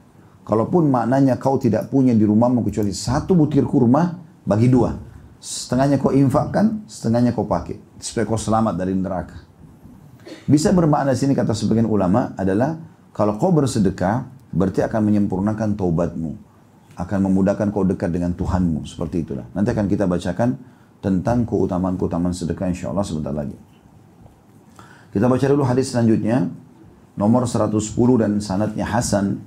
Kalaupun 0.41 0.89
maknanya 0.89 1.37
kau 1.37 1.61
tidak 1.61 1.93
punya 1.93 2.17
di 2.17 2.25
rumahmu 2.25 2.65
kecuali 2.65 2.91
satu 2.91 3.37
butir 3.37 3.63
kurma, 3.63 4.17
bagi 4.41 4.67
dua. 4.67 4.97
Setengahnya 5.41 6.01
kau 6.01 6.13
infakkan, 6.13 6.85
setengahnya 6.89 7.33
kau 7.33 7.45
pakai. 7.45 7.77
Supaya 8.01 8.25
kau 8.25 8.41
selamat 8.41 8.73
dari 8.73 8.93
neraka. 8.97 9.37
Bisa 10.49 10.73
bermakna 10.73 11.13
sini 11.13 11.37
kata 11.37 11.53
sebagian 11.53 11.85
ulama 11.85 12.33
adalah 12.37 12.77
kalau 13.11 13.35
kau 13.35 13.51
bersedekah 13.51 14.27
berarti 14.55 14.83
akan 14.83 15.01
menyempurnakan 15.11 15.75
taubatmu. 15.75 16.31
Akan 16.95 17.23
memudahkan 17.23 17.71
kau 17.71 17.83
dekat 17.87 18.11
dengan 18.11 18.35
Tuhanmu. 18.35 18.87
Seperti 18.87 19.23
itulah. 19.23 19.47
Nanti 19.55 19.71
akan 19.71 19.87
kita 19.87 20.07
bacakan 20.07 20.59
tentang 21.03 21.43
keutamaan-keutamaan 21.47 22.35
sedekah 22.35 22.71
insya 22.71 22.91
Allah 22.91 23.03
sebentar 23.03 23.33
lagi. 23.33 23.55
Kita 25.11 25.27
baca 25.27 25.45
dulu 25.47 25.63
hadis 25.67 25.91
selanjutnya. 25.91 26.47
Nomor 27.19 27.43
110 27.43 27.75
dan 28.23 28.39
sanatnya 28.39 28.87
Hasan 28.87 29.43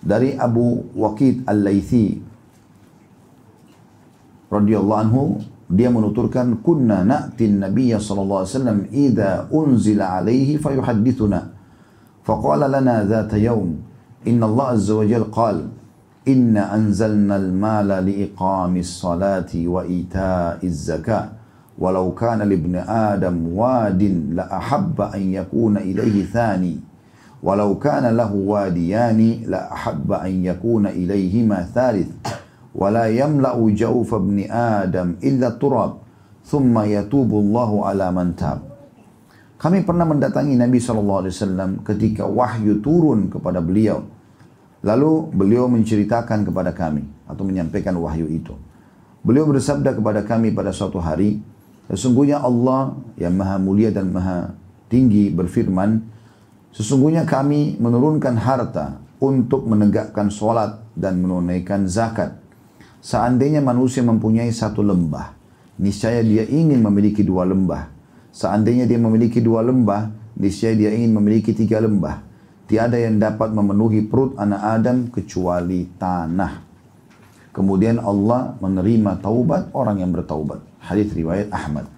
dari 0.00 0.32
Abu 0.32 0.88
Waqid 0.96 1.44
Al-Laythi 1.44 2.24
radhiyallahu 4.48 5.00
anhu 5.04 5.22
dia 5.66 5.92
menuturkan 5.92 6.62
kunna 6.62 7.02
na'tin 7.02 7.60
nabiyya 7.60 7.98
sallallahu 7.98 8.46
alaihi 8.46 8.54
wasallam 8.54 8.78
unzila 9.50 10.22
alaihi 10.22 10.56
fayuhaddithuna 10.56 11.55
فقال 12.26 12.60
لنا 12.72 13.04
ذات 13.04 13.32
يوم 13.34 13.76
إن 14.26 14.42
الله 14.42 14.64
عز 14.64 14.90
وجل 14.90 15.24
قال 15.24 15.68
إن 16.28 16.56
أنزلنا 16.56 17.36
المال 17.36 17.88
لإقام 17.88 18.76
الصلاة 18.76 19.52
وإيتاء 19.54 20.58
الزكاة. 20.64 21.28
ولو 21.78 22.14
كان 22.14 22.38
لابن 22.38 22.76
آدم 22.76 23.36
واد 23.54 24.02
لأحب 24.34 25.00
أن 25.00 25.22
يكون 25.32 25.76
إليه 25.76 26.24
ثاني. 26.24 26.76
ولو 27.42 27.78
كان 27.78 28.16
له 28.16 28.34
واديان 28.34 29.20
لأحب 29.46 30.12
أن 30.12 30.44
يكون 30.44 30.86
إليهما 30.86 31.62
ثالث. 31.74 32.08
ولا 32.74 33.06
يملأ 33.06 33.70
جوف 33.70 34.14
ابن 34.14 34.50
آدم 34.50 35.14
إلا 35.24 35.48
التراب. 35.48 35.92
ثم 36.44 36.78
يتوب 36.78 37.30
الله 37.30 37.86
على 37.86 38.12
من 38.12 38.36
تاب. 38.36 38.75
Kami 39.56 39.82
pernah 39.88 40.04
mendatangi 40.04 40.52
Nabi 40.52 40.76
SAW 40.76 41.80
ketika 41.84 42.28
wahyu 42.28 42.78
turun 42.84 43.32
kepada 43.32 43.64
beliau. 43.64 44.04
Lalu 44.84 45.32
beliau 45.32 45.66
menceritakan 45.66 46.44
kepada 46.44 46.76
kami 46.76 47.02
atau 47.24 47.42
menyampaikan 47.42 47.96
wahyu 47.96 48.28
itu. 48.28 48.52
Beliau 49.24 49.48
bersabda 49.48 49.96
kepada 49.96 50.22
kami 50.22 50.52
pada 50.52 50.70
suatu 50.70 51.00
hari, 51.00 51.40
Sesungguhnya 51.86 52.42
Allah 52.42 52.98
yang 53.14 53.38
maha 53.38 53.62
mulia 53.62 53.94
dan 53.94 54.10
maha 54.10 54.58
tinggi 54.90 55.30
berfirman, 55.30 56.02
Sesungguhnya 56.74 57.22
kami 57.22 57.78
menurunkan 57.78 58.34
harta 58.36 58.98
untuk 59.22 59.64
menegakkan 59.70 60.26
sholat 60.26 60.82
dan 60.98 61.22
menunaikan 61.22 61.86
zakat 61.86 62.42
Seandainya 63.06 63.62
manusia 63.62 64.02
mempunyai 64.02 64.50
satu 64.50 64.82
lembah, 64.82 65.30
niscaya 65.78 66.26
dia 66.26 66.42
ingin 66.42 66.82
memiliki 66.82 67.22
dua 67.22 67.46
lembah. 67.46 67.95
Seandainya 68.36 68.84
dia 68.84 69.00
memiliki 69.00 69.40
dua 69.40 69.64
lembah, 69.64 70.12
niscaya 70.36 70.76
dia 70.76 70.92
ingin 70.92 71.16
memiliki 71.16 71.56
tiga 71.56 71.80
lembah. 71.80 72.20
Tiada 72.68 73.00
yang 73.00 73.16
dapat 73.16 73.48
memenuhi 73.48 74.04
perut 74.04 74.36
anak 74.36 74.60
Adam 74.60 75.08
kecuali 75.08 75.88
tanah. 75.96 76.60
Kemudian 77.56 77.96
Allah 77.96 78.52
menerima 78.60 79.24
taubat 79.24 79.72
orang 79.72 80.04
yang 80.04 80.12
bertaubat. 80.12 80.60
Hadis 80.84 81.16
riwayat 81.16 81.48
Ahmad. 81.48 81.88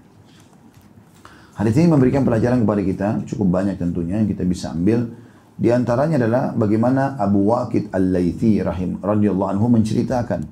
Hadis 1.59 1.75
ini 1.75 1.91
memberikan 1.91 2.23
pelajaran 2.23 2.63
kepada 2.63 2.83
kita 2.87 3.09
cukup 3.27 3.59
banyak 3.59 3.75
tentunya 3.75 4.23
yang 4.23 4.31
kita 4.31 4.47
bisa 4.47 4.71
ambil. 4.71 5.11
Di 5.59 5.75
antaranya 5.75 6.23
adalah 6.23 6.55
bagaimana 6.55 7.19
Abu 7.19 7.51
Waqid 7.51 7.91
Al-Laythi 7.91 8.63
rahim 8.63 9.03
radhiyallahu 9.03 9.59
anhu 9.59 9.67
menceritakan 9.75 10.47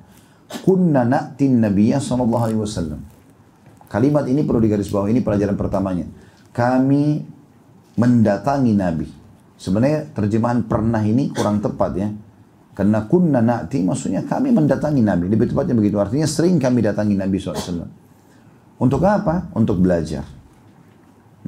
kunna 0.67 1.07
na'tin 1.07 1.63
nabiyya 1.63 2.03
sallallahu 2.03 2.43
alaihi 2.43 2.59
wasallam. 2.59 2.99
Kalimat 3.87 4.27
ini 4.27 4.43
perlu 4.43 4.59
digarisbawahi 4.59 5.15
ini 5.15 5.21
pelajaran 5.23 5.55
pertamanya. 5.55 6.05
Kami 6.51 7.23
mendatangi 7.95 8.73
Nabi. 8.75 9.07
Sebenarnya 9.57 10.11
terjemahan 10.13 10.67
pernah 10.67 11.01
ini 11.01 11.31
kurang 11.31 11.63
tepat 11.63 11.91
ya. 11.95 12.09
Karena 12.77 13.09
kunna 13.09 13.41
na'ti 13.41 13.81
maksudnya 13.81 14.21
kami 14.27 14.53
mendatangi 14.53 15.01
Nabi. 15.01 15.31
Lebih 15.33 15.49
tepatnya 15.49 15.73
begitu. 15.73 15.97
Artinya 15.97 16.29
sering 16.29 16.61
kami 16.61 16.85
datangi 16.85 17.17
Nabi 17.17 17.41
SAW. 17.41 17.89
Untuk 18.77 19.01
apa? 19.01 19.49
Untuk 19.57 19.81
belajar. 19.81 20.21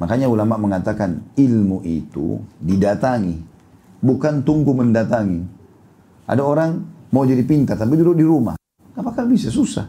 Makanya 0.00 0.26
ulama 0.26 0.58
mengatakan 0.58 1.22
ilmu 1.38 1.86
itu 1.86 2.40
didatangi. 2.58 3.36
Bukan 4.00 4.42
tunggu 4.42 4.74
mendatangi. 4.74 5.44
Ada 6.26 6.42
orang 6.42 6.82
mau 7.12 7.22
jadi 7.22 7.44
pintar 7.44 7.76
tapi 7.76 7.94
duduk 8.00 8.16
di 8.16 8.26
rumah. 8.26 8.56
Apakah 8.96 9.28
bisa? 9.28 9.52
Susah. 9.52 9.86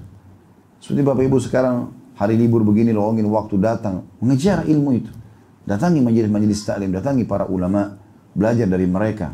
Seperti 0.77 1.01
Bapak 1.01 1.23
Ibu 1.25 1.37
sekarang 1.41 2.00
hari 2.21 2.37
libur 2.37 2.61
begini 2.61 2.93
lowongin 2.93 3.25
waktu 3.25 3.57
datang. 3.57 4.05
Mengejar 4.21 4.69
ilmu 4.69 4.93
itu. 4.93 5.09
Datangi 5.65 6.05
majelis-majelis 6.05 6.61
taklim, 6.61 6.93
datangi 6.93 7.25
para 7.25 7.49
ulama, 7.49 7.97
belajar 8.37 8.69
dari 8.69 8.85
mereka. 8.85 9.33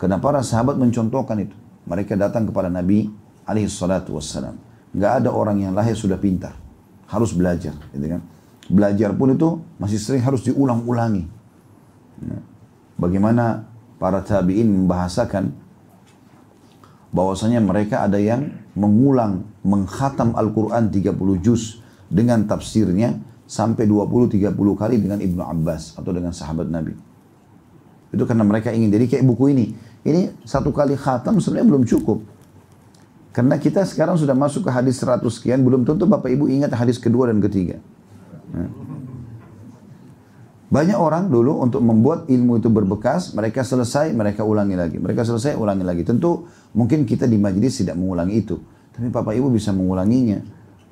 Karena 0.00 0.16
para 0.16 0.40
sahabat 0.40 0.80
mencontohkan 0.80 1.36
itu. 1.44 1.52
Mereka 1.84 2.16
datang 2.16 2.48
kepada 2.48 2.72
Nabi 2.72 3.12
alaihi 3.44 3.68
salatu 3.68 4.16
wassalam. 4.16 4.56
Nggak 4.96 5.12
ada 5.20 5.28
orang 5.28 5.60
yang 5.60 5.76
lahir 5.76 5.92
sudah 5.92 6.16
pintar. 6.16 6.56
Harus 7.12 7.36
belajar. 7.36 7.76
Gitu 7.92 8.06
kan. 8.08 8.24
Belajar 8.72 9.12
pun 9.12 9.36
itu 9.36 9.60
masih 9.76 10.00
sering 10.00 10.24
harus 10.24 10.40
diulang-ulangi. 10.48 11.28
Ya. 12.24 12.38
Bagaimana 12.96 13.68
para 14.00 14.24
tabi'in 14.24 14.64
membahasakan 14.72 15.52
bahwasanya 17.12 17.60
mereka 17.60 18.00
ada 18.06 18.16
yang 18.16 18.56
mengulang, 18.72 19.44
menghatam 19.60 20.32
Al-Quran 20.32 20.88
30 20.88 21.44
juz 21.44 21.81
dengan 22.12 22.44
tafsirnya 22.44 23.16
sampai 23.48 23.88
20-30 23.88 24.52
kali 24.52 24.96
dengan 25.00 25.18
Ibnu 25.18 25.40
Abbas 25.40 25.96
atau 25.96 26.12
dengan 26.12 26.36
sahabat 26.36 26.68
Nabi. 26.68 26.92
Itu 28.12 28.28
karena 28.28 28.44
mereka 28.44 28.68
ingin. 28.68 28.92
Jadi 28.92 29.08
kayak 29.08 29.24
buku 29.24 29.56
ini. 29.56 29.72
Ini 30.04 30.44
satu 30.44 30.68
kali 30.68 30.92
khatam 31.00 31.40
sebenarnya 31.40 31.66
belum 31.72 31.84
cukup. 31.88 32.20
Karena 33.32 33.56
kita 33.56 33.88
sekarang 33.88 34.20
sudah 34.20 34.36
masuk 34.36 34.68
ke 34.68 34.70
hadis 34.70 35.00
100 35.00 35.24
sekian, 35.32 35.64
belum 35.64 35.88
tentu 35.88 36.04
Bapak 36.04 36.28
Ibu 36.28 36.52
ingat 36.52 36.76
hadis 36.76 37.00
kedua 37.00 37.32
dan 37.32 37.40
ketiga. 37.40 37.80
Nah. 38.52 38.68
Banyak 40.72 40.96
orang 40.96 41.28
dulu 41.28 41.60
untuk 41.60 41.84
membuat 41.84 42.28
ilmu 42.32 42.56
itu 42.60 42.72
berbekas, 42.72 43.36
mereka 43.36 43.60
selesai, 43.60 44.12
mereka 44.16 44.44
ulangi 44.44 44.76
lagi. 44.76 44.96
Mereka 44.96 45.24
selesai, 45.24 45.56
ulangi 45.56 45.84
lagi. 45.84 46.04
Tentu 46.04 46.48
mungkin 46.76 47.04
kita 47.04 47.28
di 47.28 47.36
majlis 47.36 47.84
tidak 47.84 47.96
mengulangi 47.96 48.40
itu. 48.40 48.56
Tapi 48.92 49.08
Bapak 49.08 49.32
Ibu 49.36 49.52
bisa 49.52 49.72
mengulanginya. 49.72 50.40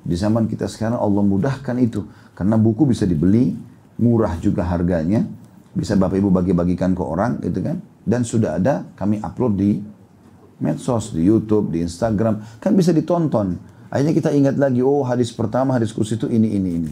Di 0.01 0.17
zaman 0.17 0.49
kita 0.49 0.65
sekarang 0.65 0.97
Allah 0.97 1.23
mudahkan 1.23 1.77
itu. 1.77 2.05
Karena 2.33 2.57
buku 2.57 2.89
bisa 2.89 3.05
dibeli, 3.05 3.53
murah 4.01 4.33
juga 4.41 4.65
harganya. 4.65 5.25
Bisa 5.71 5.95
Bapak 5.95 6.17
Ibu 6.19 6.29
bagi-bagikan 6.33 6.97
ke 6.97 7.03
orang 7.05 7.39
gitu 7.45 7.61
kan. 7.61 7.77
Dan 8.01 8.25
sudah 8.25 8.57
ada 8.57 8.83
kami 8.97 9.21
upload 9.21 9.53
di 9.55 9.71
medsos, 10.61 11.13
di 11.13 11.25
Youtube, 11.25 11.69
di 11.69 11.85
Instagram. 11.85 12.61
Kan 12.61 12.73
bisa 12.73 12.89
ditonton. 12.91 13.57
Akhirnya 13.91 14.15
kita 14.15 14.29
ingat 14.31 14.55
lagi, 14.55 14.79
oh 14.79 15.03
hadis 15.03 15.35
pertama, 15.35 15.75
hadis 15.75 15.91
kursi 15.91 16.15
itu 16.15 16.25
ini, 16.31 16.55
ini, 16.55 16.69
ini. 16.79 16.91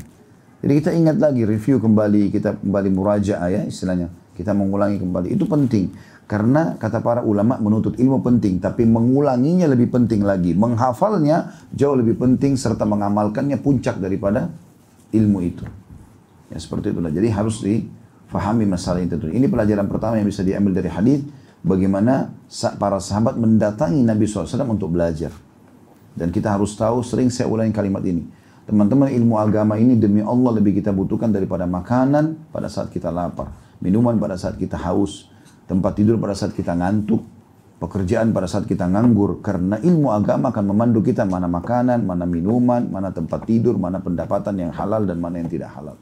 Jadi 0.60 0.74
kita 0.84 0.92
ingat 0.92 1.16
lagi, 1.16 1.48
review 1.48 1.80
kembali, 1.80 2.36
kita 2.36 2.60
kembali 2.60 2.90
murajaah 2.92 3.48
ya 3.48 3.62
istilahnya. 3.64 4.12
Kita 4.36 4.52
mengulangi 4.52 5.00
kembali. 5.00 5.32
Itu 5.32 5.48
penting. 5.48 5.92
Karena 6.30 6.78
kata 6.78 7.02
para 7.02 7.26
ulama 7.26 7.58
menuntut 7.58 7.98
ilmu 7.98 8.22
penting, 8.22 8.62
tapi 8.62 8.86
mengulanginya 8.86 9.66
lebih 9.66 9.90
penting 9.90 10.22
lagi. 10.22 10.54
Menghafalnya 10.54 11.66
jauh 11.74 11.98
lebih 11.98 12.22
penting 12.22 12.54
serta 12.54 12.86
mengamalkannya 12.86 13.58
puncak 13.58 13.98
daripada 13.98 14.54
ilmu 15.10 15.42
itu. 15.42 15.66
Ya 16.54 16.62
seperti 16.62 16.94
itulah. 16.94 17.10
Jadi 17.10 17.34
harus 17.34 17.66
difahami 17.66 18.70
masalah 18.70 19.02
itu. 19.02 19.18
Ini 19.26 19.50
pelajaran 19.50 19.90
pertama 19.90 20.22
yang 20.22 20.30
bisa 20.30 20.46
diambil 20.46 20.78
dari 20.78 20.94
hadis 20.94 21.26
bagaimana 21.66 22.30
para 22.78 23.02
sahabat 23.02 23.34
mendatangi 23.34 24.06
Nabi 24.06 24.30
SAW 24.30 24.70
untuk 24.70 24.94
belajar. 24.94 25.34
Dan 26.14 26.30
kita 26.30 26.54
harus 26.54 26.78
tahu, 26.78 27.02
sering 27.02 27.34
saya 27.34 27.50
ulangi 27.50 27.74
kalimat 27.74 28.06
ini 28.06 28.40
Teman-teman 28.70 29.10
ilmu 29.10 29.34
agama 29.42 29.82
ini 29.82 29.98
demi 29.98 30.22
Allah 30.22 30.62
lebih 30.62 30.78
kita 30.78 30.94
butuhkan 30.94 31.34
daripada 31.34 31.66
makanan 31.66 32.54
pada 32.54 32.70
saat 32.70 32.94
kita 32.94 33.10
lapar. 33.10 33.50
Minuman 33.82 34.14
pada 34.22 34.38
saat 34.38 34.62
kita 34.62 34.78
haus. 34.78 35.26
Tempat 35.70 36.02
tidur 36.02 36.18
pada 36.18 36.34
saat 36.34 36.58
kita 36.58 36.74
ngantuk. 36.74 37.22
Pekerjaan 37.78 38.34
pada 38.34 38.50
saat 38.50 38.66
kita 38.66 38.90
nganggur. 38.90 39.46
Karena 39.46 39.78
ilmu 39.78 40.10
agama 40.10 40.50
akan 40.50 40.66
memandu 40.74 41.06
kita 41.06 41.30
mana 41.30 41.46
makanan, 41.46 42.02
mana 42.02 42.26
minuman, 42.26 42.90
mana 42.90 43.14
tempat 43.14 43.46
tidur, 43.46 43.78
mana 43.78 44.02
pendapatan 44.02 44.58
yang 44.58 44.74
halal 44.74 45.06
dan 45.06 45.22
mana 45.22 45.38
yang 45.38 45.48
tidak 45.48 45.70
halal. 45.78 45.94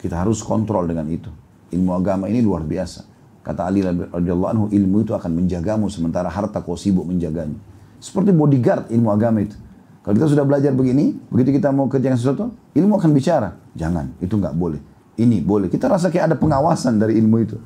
Kita 0.00 0.24
harus 0.24 0.40
kontrol 0.40 0.88
dengan 0.88 1.04
itu. 1.12 1.28
Ilmu 1.76 1.92
agama 1.92 2.24
ini 2.32 2.40
luar 2.40 2.64
biasa. 2.64 3.04
Kata 3.44 3.68
Ali 3.68 3.84
radhiyallahu 3.84 4.50
anhu, 4.50 4.64
ilmu 4.72 5.04
itu 5.04 5.12
akan 5.12 5.30
menjagamu 5.36 5.92
sementara 5.92 6.32
harta 6.32 6.64
kau 6.64 6.74
sibuk 6.74 7.04
menjaganya. 7.04 7.60
Seperti 8.00 8.32
bodyguard 8.32 8.88
ilmu 8.88 9.12
agama 9.12 9.44
itu. 9.44 9.56
Kalau 10.00 10.14
kita 10.16 10.26
sudah 10.32 10.44
belajar 10.48 10.72
begini, 10.72 11.12
begitu 11.28 11.60
kita 11.60 11.68
mau 11.68 11.84
kerjakan 11.84 12.16
sesuatu, 12.16 12.44
ilmu 12.72 12.96
akan 12.96 13.10
bicara. 13.12 13.60
Jangan, 13.76 14.16
itu 14.24 14.40
nggak 14.40 14.56
boleh. 14.56 14.80
Ini 15.20 15.44
boleh. 15.44 15.68
Kita 15.68 15.84
rasa 15.84 16.08
kayak 16.08 16.32
ada 16.32 16.36
pengawasan 16.40 16.96
dari 16.96 17.20
ilmu 17.20 17.36
itu. 17.44 17.60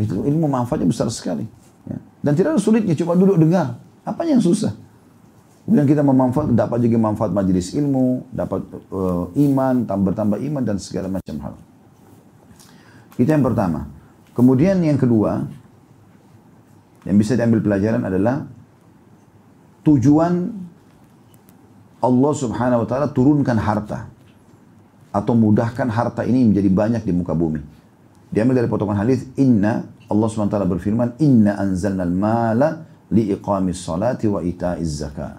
Itu 0.00 0.24
ilmu 0.24 0.48
manfaatnya 0.48 0.88
besar 0.88 1.08
sekali. 1.12 1.44
Ya. 1.84 1.98
Dan 2.24 2.32
tidak 2.38 2.56
ada 2.56 2.60
sulitnya, 2.62 2.96
cuma 2.96 3.12
duduk 3.18 3.36
dengar. 3.36 3.76
Apa 4.06 4.24
yang 4.24 4.40
susah? 4.40 4.72
Kemudian 5.62 5.86
kita 5.86 6.02
memanfaat, 6.02 6.50
dapat 6.58 6.78
juga 6.82 6.98
manfaat 6.98 7.30
majelis 7.30 7.70
ilmu, 7.70 8.26
dapat 8.34 8.66
uh, 8.90 9.30
iman, 9.30 9.86
bertambah 9.86 10.38
iman 10.42 10.62
dan 10.66 10.76
segala 10.82 11.06
macam 11.06 11.38
hal. 11.38 11.54
Itu 13.14 13.30
yang 13.30 13.46
pertama. 13.46 13.86
Kemudian 14.34 14.82
yang 14.82 14.98
kedua, 14.98 15.46
yang 17.06 17.16
bisa 17.20 17.38
diambil 17.38 17.62
pelajaran 17.62 18.02
adalah 18.02 18.48
tujuan 19.86 20.50
Allah 22.02 22.32
subhanahu 22.34 22.82
wa 22.82 22.88
ta'ala 22.88 23.06
turunkan 23.14 23.58
harta. 23.60 24.10
Atau 25.12 25.36
mudahkan 25.36 25.86
harta 25.92 26.24
ini 26.24 26.42
menjadi 26.48 26.72
banyak 26.72 27.02
di 27.04 27.12
muka 27.14 27.36
bumi. 27.36 27.60
Diambil 28.32 28.64
dari 28.64 28.68
potongan 28.72 28.96
hadis 28.96 29.28
Inna 29.36 29.84
Allah 30.08 30.28
ta'ala 30.28 30.64
berfirman 30.64 31.20
Inna 31.20 31.60
anzalna 31.60 32.08
al-mala 32.08 32.84
liiqamis 33.12 33.84
salati 33.84 34.24
wa 34.28 34.40
ita'iz 34.40 35.04
zakah. 35.04 35.36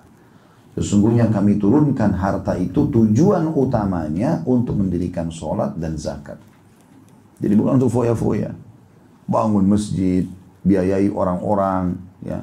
Sesungguhnya 0.73 1.29
kami 1.29 1.61
turunkan 1.61 2.17
harta 2.17 2.57
itu 2.57 2.89
tujuan 2.89 3.49
utamanya 3.53 4.41
untuk 4.45 4.77
mendirikan 4.77 5.29
sholat 5.29 5.77
dan 5.77 5.97
zakat. 5.97 6.37
Jadi 7.37 7.53
bukan 7.53 7.77
untuk 7.77 7.93
foya-foya. 7.93 8.53
Bangun 9.29 9.69
masjid, 9.69 10.25
biayai 10.65 11.13
orang-orang, 11.13 11.93
ya 12.25 12.41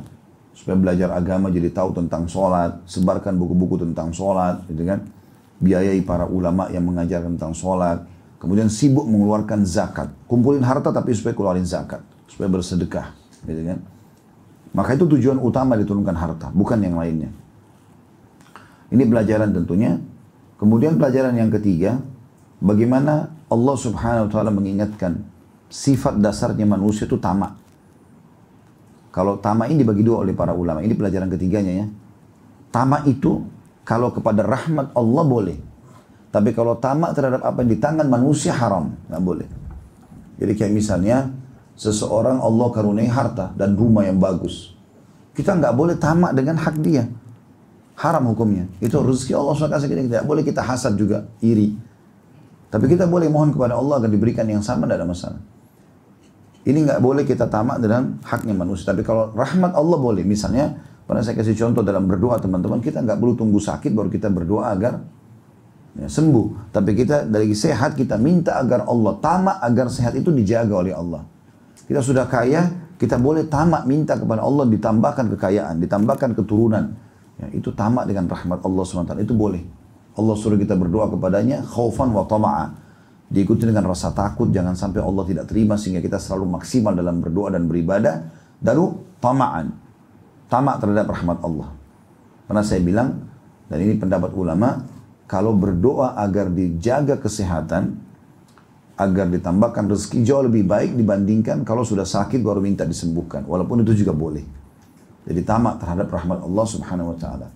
supaya 0.54 0.76
belajar 0.76 1.08
agama 1.16 1.48
jadi 1.50 1.72
tahu 1.74 1.96
tentang 1.96 2.28
sholat, 2.30 2.84
sebarkan 2.86 3.34
buku-buku 3.34 3.82
tentang 3.82 4.14
sholat, 4.14 4.62
gitu 4.70 4.86
kan. 4.86 5.02
Biayai 5.58 6.04
para 6.06 6.28
ulama 6.30 6.70
yang 6.70 6.86
mengajarkan 6.86 7.34
tentang 7.34 7.56
sholat, 7.56 8.06
kemudian 8.40 8.72
sibuk 8.72 9.04
mengeluarkan 9.04 9.68
zakat, 9.68 10.08
kumpulin 10.24 10.64
harta 10.64 10.88
tapi 10.90 11.12
supaya 11.12 11.36
keluarin 11.36 11.68
zakat, 11.68 12.00
supaya 12.24 12.48
bersedekah, 12.48 13.12
gitu 13.44 13.62
kan. 13.62 13.78
Maka 14.72 14.96
itu 14.96 15.04
tujuan 15.04 15.36
utama 15.38 15.76
diturunkan 15.76 16.16
harta, 16.16 16.48
bukan 16.50 16.80
yang 16.80 16.96
lainnya. 16.96 17.30
Ini 18.90 19.04
pelajaran 19.06 19.54
tentunya. 19.54 20.00
Kemudian 20.58 20.98
pelajaran 20.98 21.36
yang 21.38 21.52
ketiga, 21.52 22.02
bagaimana 22.58 23.30
Allah 23.50 23.76
subhanahu 23.78 24.28
wa 24.28 24.30
ta'ala 24.30 24.50
mengingatkan 24.50 25.24
sifat 25.70 26.18
dasarnya 26.18 26.66
manusia 26.66 27.06
itu 27.06 27.16
tamak. 27.16 27.54
Kalau 29.10 29.38
tamak 29.42 29.70
ini 29.70 29.82
dibagi 29.82 30.06
dua 30.06 30.22
oleh 30.22 30.34
para 30.34 30.54
ulama. 30.54 30.82
Ini 30.82 30.94
pelajaran 30.94 31.30
ketiganya 31.30 31.82
ya. 31.82 31.86
Tamak 32.70 33.10
itu 33.10 33.42
kalau 33.82 34.14
kepada 34.14 34.46
rahmat 34.46 34.94
Allah 34.94 35.24
boleh. 35.26 35.58
Tapi 36.30 36.54
kalau 36.54 36.78
tamak 36.78 37.18
terhadap 37.18 37.42
apa 37.42 37.66
yang 37.66 37.70
di 37.74 37.78
tangan 37.82 38.06
manusia 38.06 38.54
haram. 38.54 38.94
Nggak 39.10 39.22
boleh. 39.22 39.48
Jadi 40.38 40.52
kayak 40.54 40.72
misalnya 40.72 41.26
seseorang 41.74 42.38
Allah 42.38 42.68
karuniai 42.70 43.10
harta 43.10 43.50
dan 43.58 43.74
rumah 43.74 44.06
yang 44.06 44.22
bagus. 44.22 44.72
Kita 45.34 45.58
nggak 45.58 45.74
boleh 45.74 45.98
tamak 45.98 46.32
dengan 46.38 46.54
hak 46.62 46.76
dia. 46.80 47.04
Haram 47.98 48.30
hukumnya. 48.30 48.64
Itu 48.80 49.02
rezeki 49.02 49.36
Allah 49.36 49.52
SWT 49.52 49.84
kita 49.84 50.02
tidak 50.06 50.24
boleh 50.24 50.42
kita 50.46 50.62
hasad 50.64 50.96
juga, 50.96 51.28
iri. 51.44 51.76
Tapi 52.70 52.86
kita 52.86 53.10
boleh 53.10 53.26
mohon 53.28 53.50
kepada 53.50 53.76
Allah 53.76 54.00
agar 54.00 54.08
diberikan 54.08 54.46
yang 54.46 54.62
sama, 54.62 54.86
tidak 54.86 55.02
ada 55.02 55.08
masalah. 55.10 55.40
Ini 56.64 56.78
nggak 56.86 57.00
boleh 57.02 57.26
kita 57.26 57.50
tamak 57.50 57.82
dengan 57.82 58.22
haknya 58.22 58.54
manusia. 58.54 58.94
Tapi 58.94 59.02
kalau 59.02 59.34
rahmat 59.34 59.74
Allah 59.74 59.98
boleh. 59.98 60.22
Misalnya, 60.22 60.78
pernah 61.04 61.20
saya 61.20 61.34
kasih 61.36 61.58
contoh 61.58 61.82
dalam 61.82 62.06
berdoa 62.06 62.38
teman-teman, 62.38 62.78
kita 62.78 63.02
nggak 63.02 63.18
perlu 63.18 63.34
tunggu 63.34 63.58
sakit 63.58 63.90
baru 63.90 64.08
kita 64.08 64.30
berdoa 64.30 64.70
agar 64.72 65.02
ya, 65.96 66.06
sembuh. 66.06 66.74
Tapi 66.74 66.90
kita 66.94 67.26
dari 67.26 67.50
sehat 67.56 67.96
kita 67.96 68.20
minta 68.20 68.60
agar 68.60 68.86
Allah 68.86 69.16
tamak 69.18 69.58
agar 69.64 69.86
sehat 69.90 70.14
itu 70.14 70.30
dijaga 70.30 70.74
oleh 70.84 70.94
Allah. 70.94 71.22
Kita 71.86 72.04
sudah 72.04 72.28
kaya, 72.30 72.94
kita 73.00 73.18
boleh 73.18 73.50
tamak 73.50 73.88
minta 73.88 74.14
kepada 74.14 74.46
Allah 74.46 74.68
ditambahkan 74.68 75.26
kekayaan, 75.34 75.82
ditambahkan 75.82 76.38
keturunan. 76.38 76.94
Ya, 77.40 77.46
itu 77.56 77.72
tamak 77.72 78.06
dengan 78.06 78.30
rahmat 78.30 78.62
Allah 78.62 78.82
SWT. 78.84 79.16
Itu 79.24 79.34
boleh. 79.34 79.62
Allah 80.18 80.34
suruh 80.34 80.58
kita 80.58 80.74
berdoa 80.74 81.08
kepadanya 81.08 81.62
khaufan 81.64 82.10
wa 82.10 82.26
tama'a 82.26 82.90
diikuti 83.30 83.62
dengan 83.62 83.86
rasa 83.86 84.10
takut 84.10 84.50
jangan 84.50 84.74
sampai 84.74 84.98
Allah 84.98 85.22
tidak 85.22 85.46
terima 85.46 85.78
sehingga 85.78 86.02
kita 86.02 86.18
selalu 86.18 86.58
maksimal 86.58 86.92
dalam 86.98 87.22
berdoa 87.22 87.54
dan 87.54 87.70
beribadah 87.70 88.26
lalu 88.66 88.98
tamaan 89.22 89.70
tamak 90.50 90.82
terhadap 90.82 91.06
rahmat 91.14 91.38
Allah 91.46 91.70
karena 92.50 92.62
saya 92.66 92.82
bilang 92.82 93.22
dan 93.70 93.78
ini 93.78 93.94
pendapat 94.02 94.34
ulama 94.34 94.82
kalau 95.30 95.54
berdoa 95.54 96.18
agar 96.18 96.50
dijaga 96.50 97.22
kesehatan 97.22 97.94
agar 98.98 99.30
ditambahkan 99.30 99.86
rezeki 99.86 100.26
jauh 100.26 100.42
lebih 100.42 100.66
baik 100.66 100.98
dibandingkan 100.98 101.62
kalau 101.62 101.86
sudah 101.86 102.02
sakit 102.02 102.42
baru 102.42 102.58
minta 102.58 102.82
disembuhkan 102.82 103.46
walaupun 103.46 103.86
itu 103.86 104.02
juga 104.02 104.10
boleh 104.10 104.42
jadi 105.22 105.46
tamak 105.46 105.78
terhadap 105.78 106.10
rahmat 106.10 106.42
Allah 106.42 106.66
subhanahu 106.66 107.14
wa 107.14 107.16
ta'ala 107.16 107.48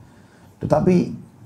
tetapi 0.63 0.97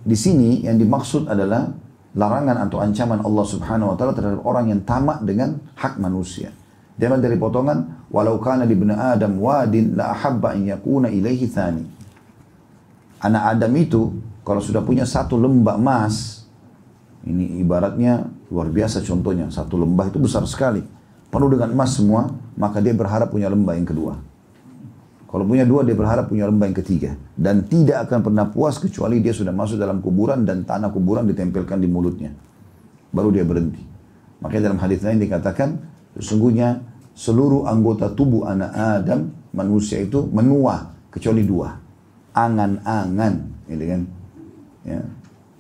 di 0.05 0.17
sini 0.17 0.63
yang 0.63 0.79
dimaksud 0.79 1.27
adalah 1.27 1.73
larangan 2.15 2.57
atau 2.65 2.79
ancaman 2.81 3.21
Allah 3.21 3.45
Subhanahu 3.45 3.93
wa 3.93 3.97
taala 3.99 4.13
terhadap 4.17 4.41
orang 4.47 4.73
yang 4.73 4.81
tamak 4.83 5.21
dengan 5.27 5.61
hak 5.77 6.01
manusia. 6.01 6.55
Dia 6.99 7.15
dari 7.15 7.39
potongan 7.39 8.11
walau 8.11 8.43
kana 8.43 8.67
di 8.67 8.75
bani 8.75 8.95
Adam 8.97 9.39
wadin 9.39 9.95
la 9.95 10.11
ahabba 10.17 10.59
an 10.59 10.67
yakuna 10.67 11.07
ilaihi 11.13 11.47
thani. 11.47 11.85
anak 13.23 13.43
Adam 13.55 13.73
itu 13.75 14.03
kalau 14.49 14.65
sudah 14.65 14.81
punya 14.81 15.05
satu 15.05 15.37
lembah 15.37 15.77
emas, 15.77 16.49
ini 17.29 17.61
ibaratnya 17.61 18.33
luar 18.49 18.73
biasa 18.73 19.05
contohnya, 19.05 19.53
satu 19.53 19.77
lembah 19.77 20.09
itu 20.09 20.17
besar 20.17 20.41
sekali, 20.49 20.81
penuh 21.29 21.53
dengan 21.53 21.77
emas 21.77 22.01
semua, 22.01 22.33
maka 22.57 22.81
dia 22.81 22.97
berharap 22.97 23.29
punya 23.29 23.53
lembah 23.53 23.77
yang 23.77 23.85
kedua. 23.85 24.17
Kalau 25.29 25.45
punya 25.45 25.69
dua, 25.69 25.85
dia 25.85 25.93
berharap 25.93 26.33
punya 26.33 26.49
lembah 26.49 26.65
yang 26.73 26.79
ketiga. 26.81 27.13
Dan 27.37 27.69
tidak 27.69 28.09
akan 28.09 28.25
pernah 28.25 28.49
puas 28.49 28.81
kecuali 28.81 29.21
dia 29.21 29.37
sudah 29.37 29.53
masuk 29.53 29.77
dalam 29.77 30.01
kuburan 30.01 30.49
dan 30.49 30.65
tanah 30.65 30.89
kuburan 30.89 31.29
ditempelkan 31.29 31.85
di 31.85 31.85
mulutnya. 31.85 32.33
Baru 33.13 33.29
dia 33.29 33.45
berhenti. 33.45 33.85
Makanya 34.41 34.73
dalam 34.73 34.81
hadis 34.81 35.05
lain 35.05 35.21
dikatakan, 35.21 35.77
sesungguhnya 36.17 36.81
seluruh 37.13 37.69
anggota 37.69 38.09
tubuh 38.17 38.49
anak 38.49 38.73
Adam, 38.73 39.29
manusia 39.53 40.01
itu 40.01 40.25
menua, 40.33 40.97
kecuali 41.13 41.45
dua. 41.45 41.77
Angan-angan, 42.33 43.69
gitu 43.69 43.85
kan. 43.85 44.03
Ya. 44.89 45.05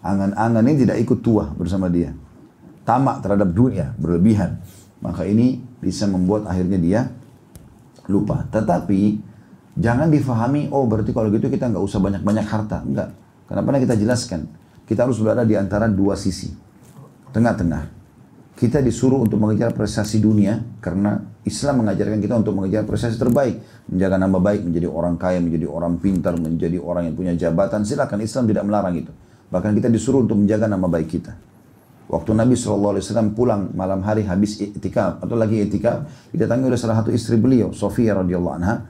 Angan-angan 0.01 0.65
ini 0.65 0.89
tidak 0.89 0.97
ikut 1.05 1.21
tua 1.21 1.53
bersama 1.53 1.93
dia. 1.93 2.17
Tamak 2.89 3.21
terhadap 3.21 3.53
dunia, 3.53 3.93
berlebihan. 4.01 4.65
Maka 5.05 5.29
ini 5.29 5.61
bisa 5.85 6.09
membuat 6.09 6.49
akhirnya 6.49 6.81
dia 6.81 7.01
lupa. 8.09 8.49
Tetapi 8.49 9.29
Jangan 9.79 10.11
difahami, 10.11 10.75
oh 10.75 10.91
berarti 10.91 11.15
kalau 11.15 11.31
gitu 11.31 11.47
kita 11.47 11.71
nggak 11.71 11.85
usah 11.87 12.03
banyak-banyak 12.03 12.47
harta. 12.51 12.83
Enggak. 12.83 13.15
Kenapa 13.47 13.79
kita 13.79 13.95
jelaskan? 13.95 14.51
Kita 14.83 15.07
harus 15.07 15.23
berada 15.23 15.47
di 15.47 15.55
antara 15.55 15.87
dua 15.87 16.19
sisi. 16.19 16.51
Tengah-tengah. 17.31 17.95
Kita 18.59 18.83
disuruh 18.83 19.23
untuk 19.23 19.39
mengejar 19.39 19.71
prestasi 19.71 20.19
dunia 20.19 20.59
karena 20.83 21.23
Islam 21.49 21.81
mengajarkan 21.83 22.21
kita 22.21 22.35
untuk 22.37 22.53
mengejar 22.53 22.85
prestasi 22.85 23.17
terbaik. 23.17 23.89
Menjaga 23.89 24.21
nama 24.21 24.37
baik, 24.37 24.69
menjadi 24.69 24.87
orang 24.93 25.17
kaya, 25.17 25.41
menjadi 25.41 25.65
orang 25.65 25.97
pintar, 25.97 26.37
menjadi 26.37 26.77
orang 26.77 27.09
yang 27.09 27.17
punya 27.17 27.33
jabatan. 27.33 27.89
Silakan 27.89 28.21
Islam 28.21 28.45
tidak 28.45 28.69
melarang 28.69 28.95
itu. 29.01 29.13
Bahkan 29.49 29.73
kita 29.73 29.89
disuruh 29.89 30.21
untuk 30.21 30.37
menjaga 30.37 30.69
nama 30.69 30.85
baik 30.85 31.09
kita. 31.09 31.33
Waktu 32.09 32.31
Nabi 32.37 32.57
SAW 32.57 33.01
pulang 33.37 33.73
malam 33.77 34.01
hari 34.01 34.25
habis 34.25 34.61
etikaf 34.61 35.21
atau 35.21 35.37
lagi 35.37 35.61
etikaf, 35.61 36.29
didatangi 36.33 36.65
oleh 36.69 36.81
salah 36.81 37.01
satu 37.05 37.13
istri 37.13 37.37
beliau, 37.37 37.73
Sofia 37.73 38.17
radhiyallahu 38.17 38.55
anha, 38.57 38.81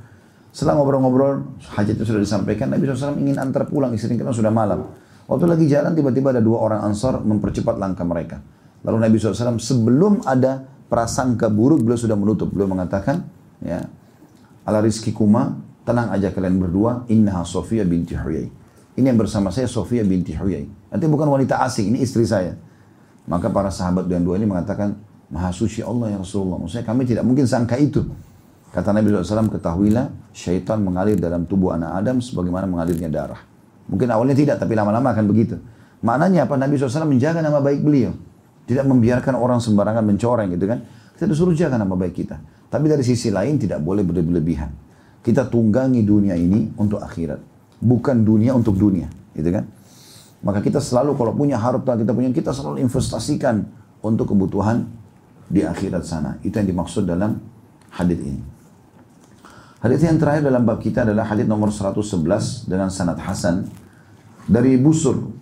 setelah 0.54 0.78
ngobrol-ngobrol, 0.78 1.58
hajat 1.74 1.98
itu 1.98 2.06
sudah 2.06 2.22
disampaikan, 2.22 2.70
Nabi 2.70 2.86
SAW 2.86 3.18
ingin 3.18 3.38
antar 3.42 3.66
pulang 3.66 3.90
istri 3.94 4.14
karena 4.14 4.30
sudah 4.30 4.54
malam. 4.54 4.90
Waktu 5.28 5.44
lagi 5.44 5.66
jalan, 5.66 5.92
tiba-tiba 5.92 6.30
ada 6.30 6.40
dua 6.40 6.62
orang 6.62 6.80
ansar 6.88 7.20
mempercepat 7.20 7.76
langkah 7.76 8.06
mereka. 8.06 8.40
Lalu 8.86 8.96
Nabi 9.02 9.14
SAW 9.18 9.58
sebelum 9.58 10.22
ada 10.24 10.77
prasangka 10.88 11.52
buruk, 11.52 11.84
beliau 11.84 12.00
sudah 12.00 12.16
menutup. 12.16 12.48
Beliau 12.48 12.68
mengatakan, 12.68 13.28
ya, 13.60 13.86
ala 14.64 14.80
rizki 14.80 15.12
kuma, 15.12 15.60
tenang 15.84 16.12
aja 16.12 16.32
kalian 16.32 16.56
berdua, 16.56 17.04
innaha 17.12 17.44
Sofia 17.44 17.84
binti 17.84 18.16
Huyai. 18.16 18.48
Ini 18.98 19.06
yang 19.14 19.20
bersama 19.20 19.54
saya 19.54 19.70
Sofia 19.70 20.02
binti 20.02 20.34
Huyai. 20.34 20.66
Nanti 20.90 21.04
bukan 21.06 21.28
wanita 21.28 21.62
asing, 21.62 21.94
ini 21.94 22.02
istri 22.02 22.26
saya. 22.26 22.56
Maka 23.28 23.52
para 23.52 23.68
sahabat 23.68 24.08
dan 24.08 24.24
dua 24.24 24.40
ini 24.40 24.48
mengatakan, 24.48 24.96
Maha 25.28 25.52
suci 25.52 25.84
Allah 25.84 26.16
ya 26.16 26.18
Rasulullah. 26.18 26.56
Maksudnya 26.56 26.88
kami 26.88 27.04
tidak 27.04 27.24
mungkin 27.28 27.44
sangka 27.44 27.76
itu. 27.76 28.00
Kata 28.72 28.96
Nabi 28.96 29.12
SAW, 29.12 29.52
ketahuilah 29.52 30.08
syaitan 30.32 30.80
mengalir 30.80 31.20
dalam 31.20 31.44
tubuh 31.44 31.76
anak 31.76 32.00
Adam 32.04 32.16
sebagaimana 32.20 32.64
mengalirnya 32.64 33.08
darah. 33.12 33.40
Mungkin 33.88 34.08
awalnya 34.08 34.36
tidak, 34.36 34.56
tapi 34.60 34.76
lama-lama 34.76 35.12
akan 35.12 35.24
begitu. 35.28 35.56
Maknanya 36.00 36.48
apa? 36.48 36.56
Nabi 36.56 36.76
SAW 36.76 37.08
menjaga 37.08 37.40
nama 37.40 37.60
baik 37.60 37.80
beliau. 37.80 38.12
Tidak 38.68 38.84
membiarkan 38.84 39.32
orang 39.32 39.64
sembarangan 39.64 40.04
mencoreng 40.04 40.52
gitu 40.52 40.68
kan. 40.68 40.84
Kita 41.16 41.24
disuruh 41.24 41.56
jaga 41.56 41.80
nama 41.80 41.96
baik 41.96 42.14
kita. 42.20 42.36
Tapi 42.68 42.84
dari 42.84 43.00
sisi 43.00 43.32
lain 43.32 43.56
tidak 43.56 43.80
boleh 43.80 44.04
berlebihan. 44.04 44.68
Kita 45.24 45.48
tunggangi 45.48 46.04
dunia 46.04 46.36
ini 46.36 46.76
untuk 46.76 47.00
akhirat. 47.00 47.40
Bukan 47.80 48.22
dunia 48.28 48.52
untuk 48.52 48.76
dunia. 48.76 49.08
Gitu 49.32 49.48
kan. 49.48 49.64
Maka 50.44 50.60
kita 50.62 50.78
selalu 50.78 51.16
kalau 51.16 51.32
punya 51.34 51.56
harta 51.58 51.96
kita 51.96 52.12
punya, 52.14 52.30
kita 52.30 52.52
selalu 52.54 52.84
investasikan 52.84 53.66
untuk 54.04 54.30
kebutuhan 54.36 54.86
di 55.48 55.64
akhirat 55.64 56.04
sana. 56.04 56.36
Itu 56.44 56.60
yang 56.60 56.68
dimaksud 56.68 57.08
dalam 57.08 57.40
hadis 57.90 58.20
ini. 58.20 58.42
Hadis 59.78 60.02
yang 60.02 60.18
terakhir 60.18 60.42
dalam 60.44 60.66
bab 60.66 60.82
kita 60.82 61.06
adalah 61.06 61.24
hadis 61.26 61.46
nomor 61.46 61.70
111 61.70 62.66
dengan 62.66 62.90
sanad 62.90 63.18
hasan 63.22 63.66
dari 64.46 64.74
Busur 64.74 65.37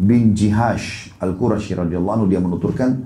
bin 0.00 0.32
Jihash 0.32 1.12
Al-Qurashi 1.20 1.76
radhiyallahu 1.76 2.24
anhu 2.24 2.26
dia 2.32 2.40
menuturkan 2.40 3.04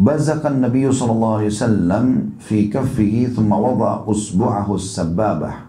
Bazakan 0.00 0.62
Nabi 0.62 0.86
sallallahu 0.86 1.44
alaihi 1.44 1.52
wasallam 1.52 2.06
fi 2.38 2.70
kaffihi 2.70 3.34
thumma 3.34 3.58
wada 3.58 4.06
usbu'ahu 4.06 4.78
as-sabbabah 4.78 5.66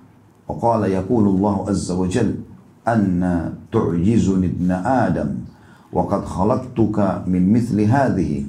wa 0.47 0.53
qala 0.55 0.87
yaqulu 0.87 1.35
Allah 1.41 1.73
azza 1.73 1.97
wa 1.97 2.05
jalla 2.07 2.39
anna 2.85 3.51
tu'jizuni 3.73 4.47
ibn 4.53 4.69
Adam 4.71 5.41
wa 5.91 6.07
qad 6.07 6.23
khalaqtuka 6.23 7.27
min 7.27 7.49
mithli 7.49 7.89
hadhihi 7.89 8.47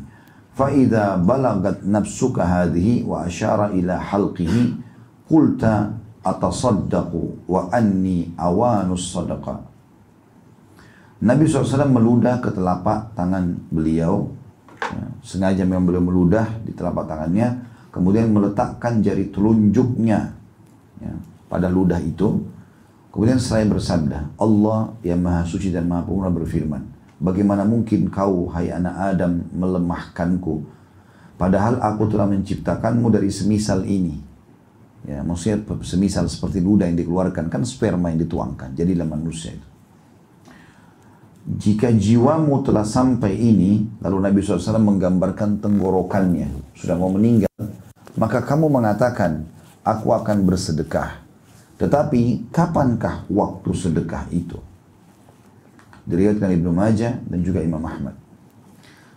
fa 0.55 0.71
idza 0.71 1.19
balagat 1.19 1.83
nafsuka 1.83 2.47
hadhihi 2.47 3.03
wa 3.09 3.25
ashara 3.27 3.73
ila 3.73 3.97
halqihi 3.99 4.93
Qulta 5.33 5.97
atasaddaqu 6.21 7.49
wa 7.49 7.73
anni 7.73 8.37
awanus 8.37 9.17
sadaqa. 9.17 9.72
Nabi 11.23 11.47
SAW 11.47 11.87
meludah 11.87 12.43
ke 12.43 12.51
telapak 12.51 13.15
tangan 13.15 13.55
beliau. 13.71 14.27
Ya, 14.83 15.07
sengaja 15.23 15.63
memang 15.63 15.87
beliau 15.87 16.03
meludah 16.03 16.51
di 16.67 16.75
telapak 16.75 17.07
tangannya. 17.07 17.63
Kemudian 17.95 18.27
meletakkan 18.35 18.99
jari 18.99 19.31
telunjuknya 19.31 20.21
ya, 20.99 21.15
pada 21.47 21.71
ludah 21.71 22.03
itu. 22.03 22.43
Kemudian 23.15 23.39
saya 23.39 23.69
bersabda, 23.69 24.35
Allah 24.41 24.99
yang 25.07 25.23
maha 25.23 25.45
suci 25.47 25.71
dan 25.71 25.87
maha 25.87 26.09
pemurah 26.09 26.33
berfirman, 26.33 26.83
Bagaimana 27.23 27.63
mungkin 27.63 28.11
kau, 28.11 28.51
hai 28.51 28.75
anak 28.75 29.15
Adam, 29.15 29.47
melemahkanku? 29.55 30.67
Padahal 31.39 31.79
aku 31.79 32.11
telah 32.11 32.27
menciptakanmu 32.27 33.07
dari 33.15 33.31
semisal 33.31 33.87
ini. 33.87 34.19
Ya, 35.07 35.23
maksudnya 35.23 35.63
semisal 35.87 36.27
seperti 36.27 36.59
ludah 36.59 36.91
yang 36.91 36.99
dikeluarkan 36.99 37.47
kan 37.47 37.63
sperma 37.63 38.11
yang 38.11 38.27
dituangkan. 38.27 38.75
Jadilah 38.75 39.07
manusia 39.07 39.55
itu. 39.55 39.72
Jika 41.43 41.91
jiwamu 41.91 42.63
telah 42.63 42.87
sampai 42.87 43.35
ini, 43.35 43.83
lalu 43.99 44.17
Nabi 44.23 44.39
SAW 44.47 44.79
menggambarkan 44.79 45.59
tenggorokannya, 45.59 46.47
sudah 46.79 46.95
mau 46.95 47.11
meninggal, 47.11 47.51
maka 48.15 48.47
kamu 48.47 48.71
mengatakan, 48.71 49.43
aku 49.83 50.15
akan 50.15 50.47
bersedekah. 50.47 51.19
Tetapi, 51.83 52.55
kapankah 52.55 53.27
waktu 53.27 53.71
sedekah 53.75 54.31
itu? 54.31 54.55
Diriwayatkan 56.07 56.55
Ibnu 56.63 56.71
Majah 56.71 57.19
dan 57.27 57.43
juga 57.43 57.59
Imam 57.59 57.83
Ahmad. 57.83 58.15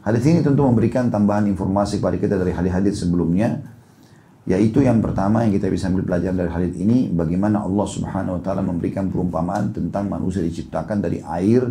Hadis 0.01 0.26
ini 0.26 0.41
tentu 0.41 0.65
memberikan 0.65 1.09
tambahan 1.13 1.45
informasi 1.45 2.01
kepada 2.01 2.17
kita 2.17 2.38
dari 2.38 2.53
hadis-hadis 2.53 3.05
sebelumnya 3.05 3.61
yaitu 4.45 4.86
yang 4.86 5.01
pertama 5.01 5.41
yang 5.41 5.57
kita 5.57 5.73
bisa 5.73 5.89
ambil 5.89 6.05
pelajaran 6.05 6.38
dari 6.38 6.51
hadis 6.53 6.73
ini 6.78 7.09
bagaimana 7.09 7.65
Allah 7.65 7.88
Subhanahu 7.89 8.38
wa 8.38 8.41
taala 8.45 8.61
memberikan 8.61 9.09
perumpamaan 9.09 9.73
tentang 9.73 10.05
manusia 10.05 10.45
diciptakan 10.45 11.01
dari 11.01 11.26
air 11.26 11.65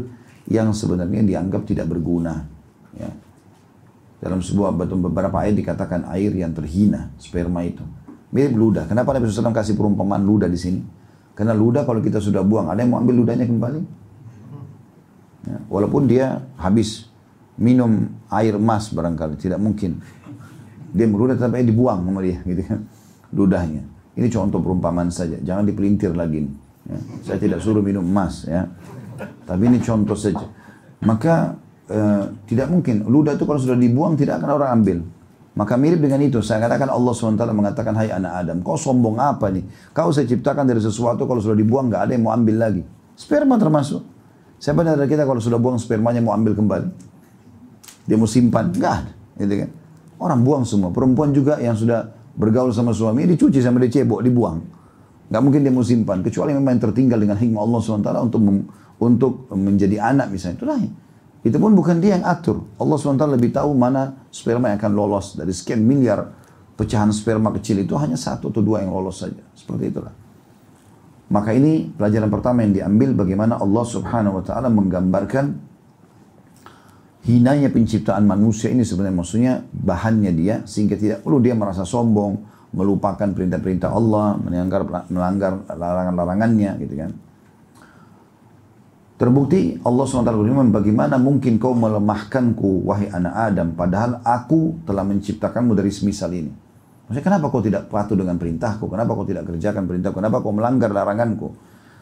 yang 0.48 0.72
sebenarnya 0.76 1.24
dianggap 1.24 1.64
tidak 1.64 1.88
berguna 1.88 2.44
ya. 2.96 3.10
Dalam 4.24 4.40
sebuah 4.40 4.72
beberapa 4.72 5.36
ayat 5.36 5.52
dikatakan 5.52 6.08
air 6.08 6.32
yang 6.32 6.56
terhina, 6.56 7.12
sperma 7.20 7.60
itu. 7.60 7.84
Mirip 8.32 8.56
ludah. 8.56 8.88
Kenapa 8.88 9.12
Nabi 9.12 9.28
SAW 9.28 9.52
kasih 9.52 9.76
perumpamaan 9.76 10.24
ludah 10.24 10.48
di 10.48 10.56
sini? 10.56 10.80
Karena 11.36 11.52
ludah 11.52 11.84
kalau 11.84 12.00
kita 12.00 12.24
sudah 12.24 12.40
buang, 12.40 12.72
ada 12.72 12.80
yang 12.80 12.96
mau 12.96 13.04
ambil 13.04 13.20
ludahnya 13.20 13.44
kembali? 13.44 13.80
Ya, 15.44 15.58
walaupun 15.68 16.08
dia 16.08 16.40
habis 16.56 17.12
minum 17.60 18.16
air 18.32 18.56
emas 18.56 18.88
barangkali, 18.88 19.36
tidak 19.36 19.60
mungkin. 19.60 20.00
Dia 20.94 21.04
meludah 21.04 21.36
tapi 21.36 21.66
dibuang 21.66 22.06
sama 22.06 22.24
dia 22.24 22.40
gitu 22.48 22.62
kan. 22.64 22.80
Ludahnya. 23.34 23.82
Ini 24.14 24.30
contoh 24.30 24.62
perumpamaan 24.62 25.10
saja. 25.10 25.36
Jangan 25.42 25.66
dipelintir 25.66 26.14
lagi. 26.14 26.46
Ya. 26.86 26.98
Saya 27.26 27.38
tidak 27.42 27.60
suruh 27.60 27.82
minum 27.82 28.06
emas 28.06 28.46
ya. 28.46 28.70
Tapi 29.18 29.62
ini 29.66 29.78
contoh 29.80 30.16
saja. 30.16 30.44
Maka 31.04 31.54
eh, 31.90 32.24
tidak 32.48 32.72
mungkin. 32.72 33.04
Ludah 33.06 33.36
itu 33.36 33.44
kalau 33.44 33.60
sudah 33.60 33.76
dibuang 33.76 34.18
tidak 34.18 34.40
akan 34.42 34.50
orang 34.60 34.70
ambil. 34.80 34.98
Maka 35.54 35.78
mirip 35.78 36.02
dengan 36.02 36.18
itu. 36.18 36.42
Saya 36.42 36.66
katakan 36.66 36.90
Allah 36.90 37.14
SWT 37.14 37.42
mengatakan, 37.54 37.94
Hai 37.94 38.10
anak 38.10 38.32
Adam, 38.42 38.58
kau 38.66 38.74
sombong 38.74 39.22
apa 39.22 39.54
nih? 39.54 39.62
Kau 39.94 40.10
saya 40.10 40.26
ciptakan 40.26 40.66
dari 40.66 40.82
sesuatu 40.82 41.30
kalau 41.30 41.38
sudah 41.38 41.54
dibuang 41.54 41.86
nggak 41.86 42.10
ada 42.10 42.12
yang 42.18 42.26
mau 42.26 42.34
ambil 42.34 42.58
lagi. 42.58 42.82
Sperma 43.14 43.54
termasuk. 43.54 44.02
Siapa 44.58 44.82
dari 44.82 45.06
kita 45.06 45.22
kalau 45.22 45.38
sudah 45.38 45.60
buang 45.62 45.78
spermanya 45.78 46.18
mau 46.18 46.34
ambil 46.34 46.58
kembali? 46.58 46.88
Dia 48.10 48.16
mau 48.18 48.26
simpan? 48.26 48.74
Nggak 48.74 48.92
ada. 48.98 49.12
Gitu 49.38 49.54
kan? 49.62 49.70
Orang 50.18 50.40
buang 50.42 50.64
semua. 50.66 50.90
Perempuan 50.90 51.30
juga 51.30 51.62
yang 51.62 51.78
sudah 51.78 52.10
bergaul 52.34 52.74
sama 52.74 52.90
suami, 52.90 53.28
dicuci 53.30 53.62
sama 53.62 53.78
dia 53.86 54.02
cebok, 54.02 54.26
dibuang. 54.26 54.58
Gak 55.34 55.42
mungkin 55.42 55.66
dia 55.66 55.74
mau 55.74 55.82
simpan. 55.82 56.22
Kecuali 56.22 56.54
memang 56.54 56.78
yang 56.78 56.84
tertinggal 56.86 57.18
dengan 57.18 57.34
hikmah 57.34 57.58
Allah 57.58 57.80
SWT 57.82 58.10
untuk 58.22 58.40
untuk 59.02 59.32
menjadi 59.50 60.14
anak 60.14 60.30
misalnya. 60.30 60.62
Itu 60.62 60.66
lain. 60.70 60.90
Itu 61.42 61.58
pun 61.58 61.74
bukan 61.74 61.98
dia 61.98 62.14
yang 62.14 62.22
atur. 62.22 62.62
Allah 62.78 62.94
SWT 62.94 63.26
lebih 63.34 63.50
tahu 63.50 63.74
mana 63.74 64.30
sperma 64.30 64.70
yang 64.70 64.78
akan 64.78 64.94
lolos. 64.94 65.34
Dari 65.34 65.50
sekian 65.50 65.82
miliar 65.82 66.30
pecahan 66.78 67.10
sperma 67.10 67.50
kecil 67.50 67.82
itu 67.82 67.98
hanya 67.98 68.14
satu 68.14 68.54
atau 68.54 68.62
dua 68.62 68.86
yang 68.86 68.94
lolos 68.94 69.26
saja. 69.26 69.42
Seperti 69.58 69.90
itulah. 69.90 70.14
Maka 71.34 71.50
ini 71.50 71.90
pelajaran 71.90 72.30
pertama 72.30 72.62
yang 72.62 72.70
diambil 72.70 73.26
bagaimana 73.26 73.58
Allah 73.58 73.82
subhanahu 73.82 74.38
wa 74.38 74.44
ta'ala 74.46 74.70
menggambarkan 74.70 75.44
hinanya 77.26 77.74
penciptaan 77.74 78.22
manusia 78.22 78.70
ini 78.70 78.86
sebenarnya 78.86 79.16
maksudnya 79.16 79.52
bahannya 79.72 80.30
dia 80.36 80.62
sehingga 80.68 80.94
tidak 80.94 81.26
perlu 81.26 81.42
dia 81.42 81.56
merasa 81.58 81.82
sombong, 81.82 82.53
melupakan 82.74 83.30
perintah-perintah 83.30 83.94
Allah, 83.94 84.34
melanggar 84.42 84.82
melanggar 85.08 85.52
larangan-larangannya 85.70 86.72
gitu 86.82 86.94
kan. 86.98 87.10
Terbukti 89.14 89.78
Allah 89.86 90.04
SWT 90.10 90.26
berfirman, 90.26 90.74
bagaimana 90.74 91.22
mungkin 91.22 91.62
kau 91.62 91.70
melemahkanku, 91.70 92.82
wahai 92.82 93.06
anak 93.14 93.54
Adam, 93.54 93.70
padahal 93.78 94.18
aku 94.26 94.82
telah 94.82 95.06
menciptakanmu 95.06 95.70
dari 95.78 95.94
semisal 95.94 96.34
ini. 96.34 96.50
Maksudnya 97.06 97.22
kenapa 97.22 97.46
kau 97.46 97.62
tidak 97.62 97.86
patuh 97.86 98.18
dengan 98.18 98.34
perintahku? 98.34 98.90
Kenapa 98.90 99.14
kau 99.14 99.22
tidak 99.22 99.46
kerjakan 99.46 99.86
perintahku? 99.86 100.18
Kenapa 100.18 100.42
kau 100.42 100.50
melanggar 100.50 100.90
laranganku? 100.90 101.54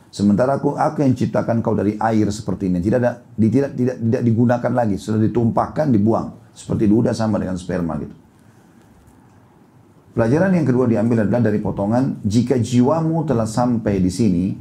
Sementara 0.08 0.56
aku, 0.56 0.72
aku 0.72 1.04
yang 1.04 1.12
ciptakan 1.12 1.60
kau 1.60 1.76
dari 1.76 2.00
air 2.00 2.32
seperti 2.32 2.72
ini. 2.72 2.80
Tidak 2.80 2.98
ada, 3.00 3.20
tidak, 3.36 3.76
tidak, 3.76 3.96
tidak 4.00 4.22
digunakan 4.24 4.72
lagi. 4.72 4.96
Sudah 4.96 5.20
ditumpahkan, 5.20 5.92
dibuang. 5.92 6.52
Seperti 6.56 6.88
duda 6.88 7.12
sama 7.12 7.36
dengan 7.36 7.60
sperma 7.60 7.96
gitu. 8.00 8.21
Pelajaran 10.12 10.52
yang 10.52 10.68
kedua 10.68 10.84
diambil 10.84 11.24
adalah 11.24 11.40
dari 11.40 11.56
potongan, 11.56 12.20
jika 12.20 12.60
jiwamu 12.60 13.24
telah 13.24 13.48
sampai 13.48 13.96
di 13.96 14.12
sini, 14.12 14.52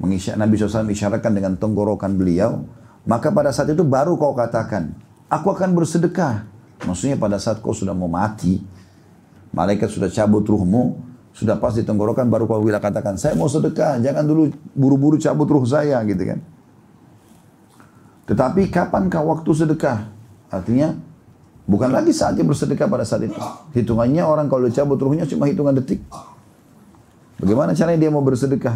mengisyak 0.00 0.40
Nabi 0.40 0.56
SAW 0.56 0.88
isyaratkan 0.88 1.36
dengan 1.36 1.60
tenggorokan 1.60 2.16
beliau, 2.16 2.64
maka 3.04 3.28
pada 3.28 3.52
saat 3.52 3.68
itu 3.68 3.84
baru 3.84 4.16
kau 4.16 4.32
katakan, 4.32 4.96
aku 5.28 5.52
akan 5.52 5.76
bersedekah. 5.76 6.48
Maksudnya 6.88 7.20
pada 7.20 7.36
saat 7.36 7.60
kau 7.60 7.76
sudah 7.76 7.92
mau 7.92 8.08
mati, 8.08 8.64
Malaikat 9.48 9.88
sudah 9.88 10.12
cabut 10.12 10.44
ruhmu, 10.44 11.00
sudah 11.32 11.56
pas 11.56 11.72
di 11.72 11.80
tenggorokan 11.80 12.28
baru 12.28 12.44
kau 12.44 12.60
bila 12.60 12.80
katakan, 12.80 13.16
saya 13.16 13.32
mau 13.32 13.48
sedekah, 13.48 13.96
jangan 14.00 14.24
dulu 14.24 14.52
buru-buru 14.76 15.16
cabut 15.16 15.48
ruh 15.48 15.64
saya 15.64 16.00
gitu 16.04 16.20
kan. 16.20 16.38
Tetapi 18.28 18.68
kapankah 18.68 19.24
waktu 19.24 19.50
sedekah? 19.56 20.12
Artinya 20.52 20.92
bukan 21.68 21.92
lagi 21.92 22.16
saatnya 22.16 22.42
bersedekah 22.48 22.88
pada 22.88 23.04
saat 23.04 23.28
itu. 23.28 23.36
Hitungannya 23.76 24.24
orang 24.24 24.48
kalau 24.48 24.66
cabut 24.72 24.96
ruhnya 24.96 25.28
cuma 25.28 25.44
hitungan 25.46 25.76
detik. 25.76 26.00
Bagaimana 27.38 27.76
caranya 27.76 28.00
dia 28.02 28.10
mau 28.10 28.24
bersedekah? 28.24 28.74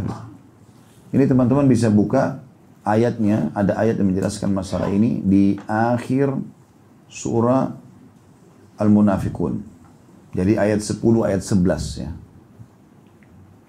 Ini 1.10 1.24
teman-teman 1.26 1.66
bisa 1.66 1.90
buka 1.90 2.44
ayatnya, 2.86 3.50
ada 3.58 3.74
ayat 3.74 3.98
yang 3.98 4.14
menjelaskan 4.14 4.54
masalah 4.54 4.86
ini 4.92 5.18
di 5.24 5.58
akhir 5.66 6.36
surah 7.10 7.74
Al-Munafikun. 8.78 9.60
Jadi 10.32 10.56
ayat 10.56 10.80
10, 10.80 11.02
ayat 11.28 11.42
11 11.44 12.00
ya. 12.00 12.10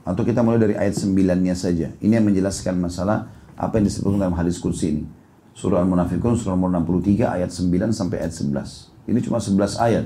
Atau 0.08 0.24
kita 0.24 0.40
mulai 0.44 0.60
dari 0.60 0.76
ayat 0.80 0.96
9-nya 0.96 1.56
saja. 1.56 1.92
Ini 2.00 2.20
yang 2.20 2.28
menjelaskan 2.28 2.80
masalah 2.80 3.28
apa 3.60 3.80
yang 3.80 3.88
disebutkan 3.88 4.20
dalam 4.30 4.36
hadis 4.40 4.60
kursi 4.62 4.96
ini. 4.96 5.04
Surah 5.52 5.84
Al-Munafikun, 5.84 6.40
surah 6.40 6.56
nomor 6.56 6.72
63, 6.72 7.28
ayat 7.28 7.52
9 7.52 7.92
sampai 7.92 8.24
ayat 8.24 8.34
11. 8.34 8.93
Ini 9.08 9.20
cuma 9.20 9.40
11 9.40 9.80
ayat. 9.80 10.06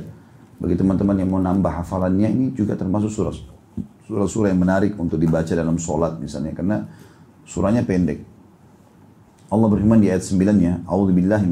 Bagi 0.58 0.74
teman-teman 0.74 1.16
yang 1.22 1.30
mau 1.30 1.42
nambah 1.42 1.70
hafalannya 1.70 2.34
ini 2.34 2.46
juga 2.58 2.74
termasuk 2.74 3.14
surah 3.14 3.58
surah-surah 4.08 4.56
yang 4.56 4.64
menarik 4.64 4.96
untuk 4.96 5.20
dibaca 5.20 5.52
dalam 5.52 5.76
sholat 5.76 6.16
misalnya 6.18 6.56
karena 6.56 6.88
surahnya 7.44 7.84
pendek. 7.84 8.24
Allah 9.48 9.68
berfirman 9.68 10.00
di 10.00 10.12
ayat 10.12 10.24
9-nya, 10.28 10.88
A'udhu 10.88 11.16
billahi 11.16 11.48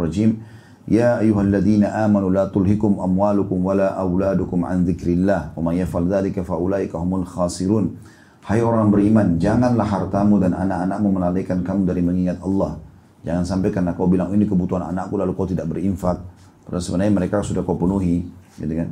rajim. 0.00 0.40
Ya 0.86 1.18
ayyuhalladzina 1.18 2.06
amanu 2.06 2.30
la 2.30 2.46
tulhikum 2.48 3.02
amwalukum 3.02 3.58
wala 3.60 3.92
awladukum 3.98 4.62
an 4.62 4.86
zikrillah. 4.86 5.52
wa 5.58 5.68
may 5.68 5.82
yaf'al 5.82 6.06
dhalika 6.06 6.46
faulaika 6.46 6.96
humul 6.96 7.26
khasirun. 7.26 7.98
Hai 8.46 8.62
orang 8.62 8.94
beriman, 8.94 9.42
janganlah 9.42 9.84
hartamu 9.84 10.38
dan 10.38 10.54
anak-anakmu 10.54 11.08
melalaikan 11.10 11.66
kamu 11.66 11.82
dari 11.82 12.00
mengingat 12.06 12.38
Allah. 12.38 12.78
Jangan 13.26 13.42
sampai 13.42 13.74
karena 13.74 13.98
kau 13.98 14.06
bilang 14.06 14.30
ini 14.30 14.46
kebutuhan 14.46 14.86
anakku 14.86 15.18
lalu 15.18 15.34
kau 15.34 15.50
tidak 15.50 15.66
berinfak 15.66 16.22
Padahal 16.66 16.82
sebenarnya 16.82 17.14
mereka 17.14 17.46
sudah 17.46 17.62
kau 17.62 17.78
penuhi, 17.78 18.26
gitu 18.58 18.74
kan? 18.74 18.90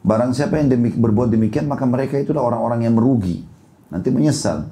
Barang 0.00 0.32
siapa 0.32 0.56
yang 0.56 0.72
demik, 0.72 0.96
berbuat 0.96 1.28
demikian 1.28 1.68
maka 1.68 1.84
mereka 1.84 2.16
itulah 2.16 2.40
orang-orang 2.40 2.88
yang 2.88 2.96
merugi. 2.96 3.44
Nanti 3.92 4.08
menyesal. 4.08 4.64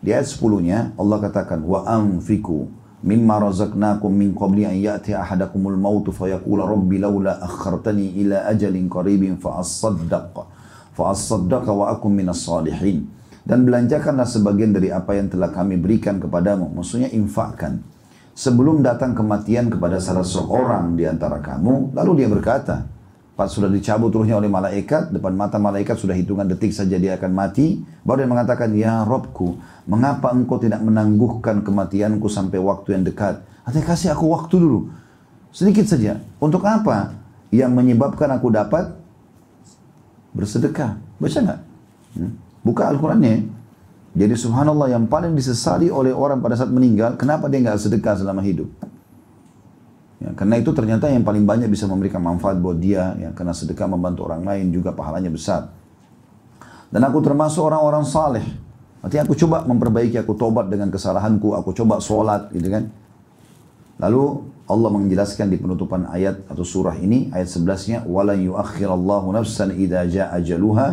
Di 0.00 0.14
ayat 0.14 0.30
10-nya 0.30 0.94
Allah 0.96 1.18
katakan 1.20 1.60
wa 1.60 1.84
anfiku 1.84 2.70
mimma 3.00 3.40
razaqnakum 3.48 4.12
min 4.12 4.36
qabli 4.36 4.68
an 4.68 4.76
ya'ti 4.76 5.16
ahadakumul 5.16 5.76
maut 5.76 6.04
fa 6.12 6.28
yaqula 6.28 6.68
rabbi 6.68 7.00
laula 7.00 7.40
akhartani 7.40 8.12
ila 8.24 8.44
ajalin 8.52 8.88
qaribin 8.92 9.40
fa 9.40 9.60
asaddaq 9.60 10.36
fa 10.92 11.04
asaddaq 11.12 11.64
wa 11.68 11.88
akum 11.96 12.12
minas 12.12 12.44
salihin 12.44 13.08
dan 13.48 13.64
belanjakanlah 13.64 14.28
sebagian 14.28 14.76
dari 14.76 14.92
apa 14.92 15.16
yang 15.16 15.32
telah 15.32 15.48
kami 15.48 15.80
berikan 15.80 16.20
kepadamu 16.20 16.68
maksudnya 16.76 17.08
infakkan 17.08 17.80
sebelum 18.40 18.80
datang 18.80 19.12
kematian 19.12 19.68
kepada 19.68 20.00
salah 20.00 20.24
seorang 20.24 20.96
di 20.96 21.04
antara 21.04 21.44
kamu 21.44 21.92
lalu 21.92 22.24
dia 22.24 22.28
berkata 22.32 22.88
Pas 23.40 23.48
sudah 23.48 23.72
dicabut 23.72 24.12
ruhnya 24.12 24.36
oleh 24.36 24.52
malaikat, 24.52 25.16
depan 25.16 25.32
mata 25.32 25.56
malaikat 25.56 25.96
sudah 25.96 26.12
hitungan 26.12 26.44
detik 26.44 26.76
saja 26.76 27.00
dia 27.00 27.16
akan 27.16 27.32
mati. 27.32 27.80
Baru 28.04 28.20
dia 28.20 28.28
mengatakan, 28.28 28.68
Ya 28.76 29.00
Robku, 29.00 29.56
mengapa 29.88 30.28
engkau 30.28 30.60
tidak 30.60 30.84
menangguhkan 30.84 31.64
kematianku 31.64 32.28
sampai 32.28 32.60
waktu 32.60 33.00
yang 33.00 33.08
dekat? 33.08 33.40
Artinya 33.64 33.96
kasih 33.96 34.12
aku 34.12 34.28
waktu 34.28 34.60
dulu. 34.60 34.92
Sedikit 35.56 35.88
saja. 35.88 36.20
Untuk 36.36 36.68
apa? 36.68 37.16
Yang 37.48 37.72
menyebabkan 37.72 38.28
aku 38.28 38.52
dapat 38.52 38.92
bersedekah. 40.36 41.00
Baca 41.16 41.38
nggak? 41.40 41.60
Hmm? 42.20 42.32
Buka 42.60 42.92
Al-Qurannya. 42.92 43.48
Jadi 44.15 44.31
subhanallah 44.31 44.95
yang 44.95 45.11
paling 45.11 45.35
disesali 45.35 45.91
oleh 45.91 46.15
orang 46.15 46.39
pada 46.39 46.55
saat 46.55 46.71
meninggal, 46.71 47.19
kenapa 47.19 47.51
dia 47.51 47.59
nggak 47.59 47.75
sedekah 47.75 48.15
selama 48.15 48.39
hidup? 48.39 48.71
Ya, 50.23 50.31
karena 50.31 50.55
itu 50.55 50.71
ternyata 50.71 51.11
yang 51.11 51.27
paling 51.27 51.43
banyak 51.43 51.67
bisa 51.67 51.83
memberikan 51.83 52.23
manfaat 52.23 52.55
buat 52.63 52.79
dia, 52.79 53.11
ya, 53.19 53.35
karena 53.35 53.51
sedekah 53.51 53.91
membantu 53.91 54.23
orang 54.23 54.47
lain 54.47 54.71
juga 54.71 54.95
pahalanya 54.95 55.27
besar. 55.27 55.67
Dan 56.87 57.03
aku 57.03 57.19
termasuk 57.19 57.59
orang-orang 57.59 58.07
saleh. 58.07 58.45
Artinya 59.03 59.27
aku 59.27 59.35
coba 59.35 59.67
memperbaiki, 59.67 60.15
aku 60.15 60.31
tobat 60.39 60.71
dengan 60.71 60.87
kesalahanku, 60.87 61.51
aku 61.51 61.75
coba 61.75 61.99
sholat, 61.99 62.47
gitu 62.55 62.71
kan. 62.71 62.87
Lalu 63.99 64.47
Allah 64.65 64.89
menjelaskan 64.95 65.51
di 65.51 65.59
penutupan 65.59 66.07
ayat 66.07 66.47
atau 66.47 66.63
surah 66.63 66.95
ini, 66.97 67.35
ayat 67.35 67.51
11-nya, 67.51 68.07
وَلَنْ 68.07 68.47
يُؤَخِّرَ 68.47 68.89
اللَّهُ 68.89 69.23
نَفْسًا 69.43 69.75
إِذَا 69.75 70.07
جَاءَ 70.07 70.29
أَجَلُهَا 70.39 70.87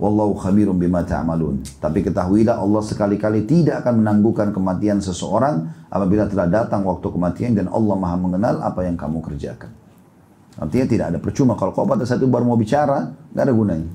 Wallahu 0.00 0.32
khabirum 0.32 0.80
bima 0.80 1.04
ta'malun. 1.04 1.60
Tapi 1.76 2.00
ketahuilah 2.00 2.56
Allah 2.56 2.80
sekali-kali 2.80 3.44
tidak 3.44 3.84
akan 3.84 4.00
menangguhkan 4.00 4.48
kematian 4.48 5.04
seseorang 5.04 5.68
apabila 5.92 6.24
telah 6.24 6.48
datang 6.48 6.88
waktu 6.88 7.04
kematian 7.12 7.52
dan 7.52 7.68
Allah 7.68 8.00
maha 8.00 8.16
mengenal 8.16 8.64
apa 8.64 8.88
yang 8.88 8.96
kamu 8.96 9.20
kerjakan. 9.20 9.68
Artinya 10.56 10.86
tidak 10.88 11.06
ada 11.12 11.18
percuma 11.20 11.52
kalau 11.52 11.76
kau 11.76 11.84
pada 11.84 12.08
satu 12.08 12.24
baru 12.24 12.48
mau 12.48 12.56
bicara, 12.56 13.12
nggak 13.36 13.44
ada 13.44 13.52
gunanya. 13.52 13.90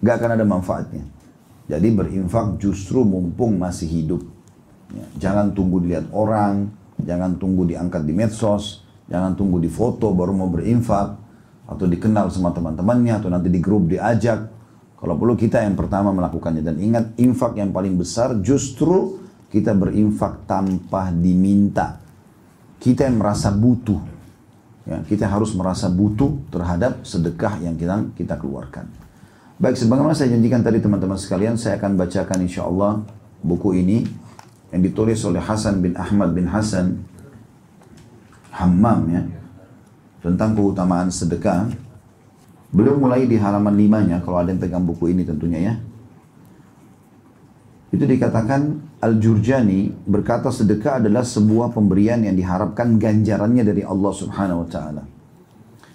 Nggak 0.00 0.14
akan 0.16 0.30
ada 0.32 0.44
manfaatnya. 0.48 1.04
Jadi 1.68 1.88
berinfak 1.92 2.56
justru 2.56 3.04
mumpung 3.04 3.60
masih 3.60 3.84
hidup. 3.84 4.24
Ya, 4.96 5.04
jangan 5.28 5.52
tunggu 5.52 5.84
dilihat 5.84 6.08
orang, 6.16 6.72
jangan 6.96 7.36
tunggu 7.36 7.68
diangkat 7.68 8.08
di 8.08 8.16
medsos, 8.16 8.80
jangan 9.12 9.36
tunggu 9.36 9.60
di 9.60 9.68
foto 9.68 10.08
baru 10.16 10.32
mau 10.32 10.48
berinfak, 10.48 11.20
atau 11.68 11.84
dikenal 11.84 12.32
sama 12.32 12.56
teman-temannya, 12.56 13.20
atau 13.20 13.28
nanti 13.28 13.52
di 13.52 13.60
grup 13.60 13.84
diajak, 13.84 14.57
kalau 14.98 15.14
perlu 15.14 15.38
kita 15.38 15.62
yang 15.62 15.78
pertama 15.78 16.10
melakukannya. 16.10 16.62
Dan 16.62 16.76
ingat 16.82 17.14
infak 17.22 17.54
yang 17.54 17.70
paling 17.70 17.94
besar 17.94 18.34
justru 18.42 19.22
kita 19.48 19.72
berinfak 19.72 20.44
tanpa 20.44 21.14
diminta. 21.14 22.02
Kita 22.78 23.06
yang 23.06 23.22
merasa 23.22 23.54
butuh. 23.54 23.98
Ya, 24.88 25.04
kita 25.04 25.28
harus 25.28 25.52
merasa 25.54 25.86
butuh 25.92 26.48
terhadap 26.48 27.04
sedekah 27.04 27.60
yang 27.60 27.76
kita, 27.76 28.08
kita 28.16 28.34
keluarkan. 28.40 28.88
Baik, 29.58 29.76
sebagaimana 29.76 30.16
saya 30.16 30.32
janjikan 30.32 30.64
tadi 30.64 30.78
teman-teman 30.80 31.18
sekalian, 31.18 31.58
saya 31.60 31.76
akan 31.76 31.98
bacakan 31.98 32.38
insya 32.46 32.64
Allah 32.64 33.02
buku 33.42 33.78
ini 33.78 34.06
yang 34.72 34.82
ditulis 34.82 35.20
oleh 35.24 35.42
Hasan 35.42 35.80
bin 35.80 35.94
Ahmad 35.98 36.34
bin 36.34 36.48
Hasan 36.48 37.04
Hammam 38.52 39.00
ya 39.08 39.22
tentang 40.18 40.52
keutamaan 40.58 41.08
sedekah 41.08 41.70
Belum 42.68 43.00
mulai 43.00 43.24
di 43.24 43.40
halaman 43.40 43.72
limanya, 43.72 44.20
kalau 44.20 44.44
ada 44.44 44.52
yang 44.52 44.60
pegang 44.60 44.84
buku 44.84 45.12
ini 45.16 45.24
tentunya 45.24 45.72
ya. 45.72 45.74
Itu 47.88 48.04
dikatakan 48.04 48.84
Al-Jurjani 49.00 50.04
berkata 50.04 50.52
sedekah 50.52 51.00
adalah 51.00 51.24
sebuah 51.24 51.72
pemberian 51.72 52.20
yang 52.20 52.36
diharapkan 52.36 53.00
ganjarannya 53.00 53.64
dari 53.64 53.80
Allah 53.80 54.12
subhanahu 54.12 54.66
wa 54.66 54.68
ta'ala. 54.68 55.02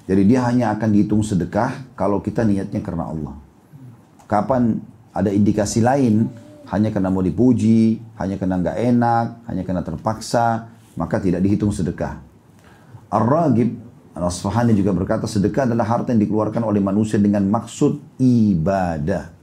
Jadi 0.09 0.21
dia 0.25 0.43
hanya 0.49 0.73
akan 0.73 0.89
dihitung 0.89 1.21
sedekah 1.21 1.93
kalau 1.93 2.19
kita 2.25 2.41
niatnya 2.41 2.81
karena 2.81 3.05
Allah. 3.07 3.37
Kapan 4.25 4.81
ada 5.13 5.29
indikasi 5.29 5.85
lain, 5.85 6.25
hanya 6.73 6.89
karena 6.89 7.13
mau 7.13 7.21
dipuji, 7.21 8.01
hanya 8.17 8.41
karena 8.41 8.57
nggak 8.57 8.77
enak, 8.81 9.25
hanya 9.45 9.61
karena 9.61 9.85
terpaksa, 9.85 10.73
maka 10.97 11.21
tidak 11.21 11.45
dihitung 11.45 11.69
sedekah. 11.69 12.17
Ar-Ragib 13.13 13.77
Al-Asfahani 14.13 14.77
juga 14.77 14.93
berkata 14.93 15.25
sedekah 15.25 15.65
adalah 15.65 15.89
harta 15.89 16.13
yang 16.13 16.21
dikeluarkan 16.21 16.61
oleh 16.61 16.77
manusia 16.77 17.17
dengan 17.17 17.41
maksud 17.49 17.97
ibadah. 18.21 19.33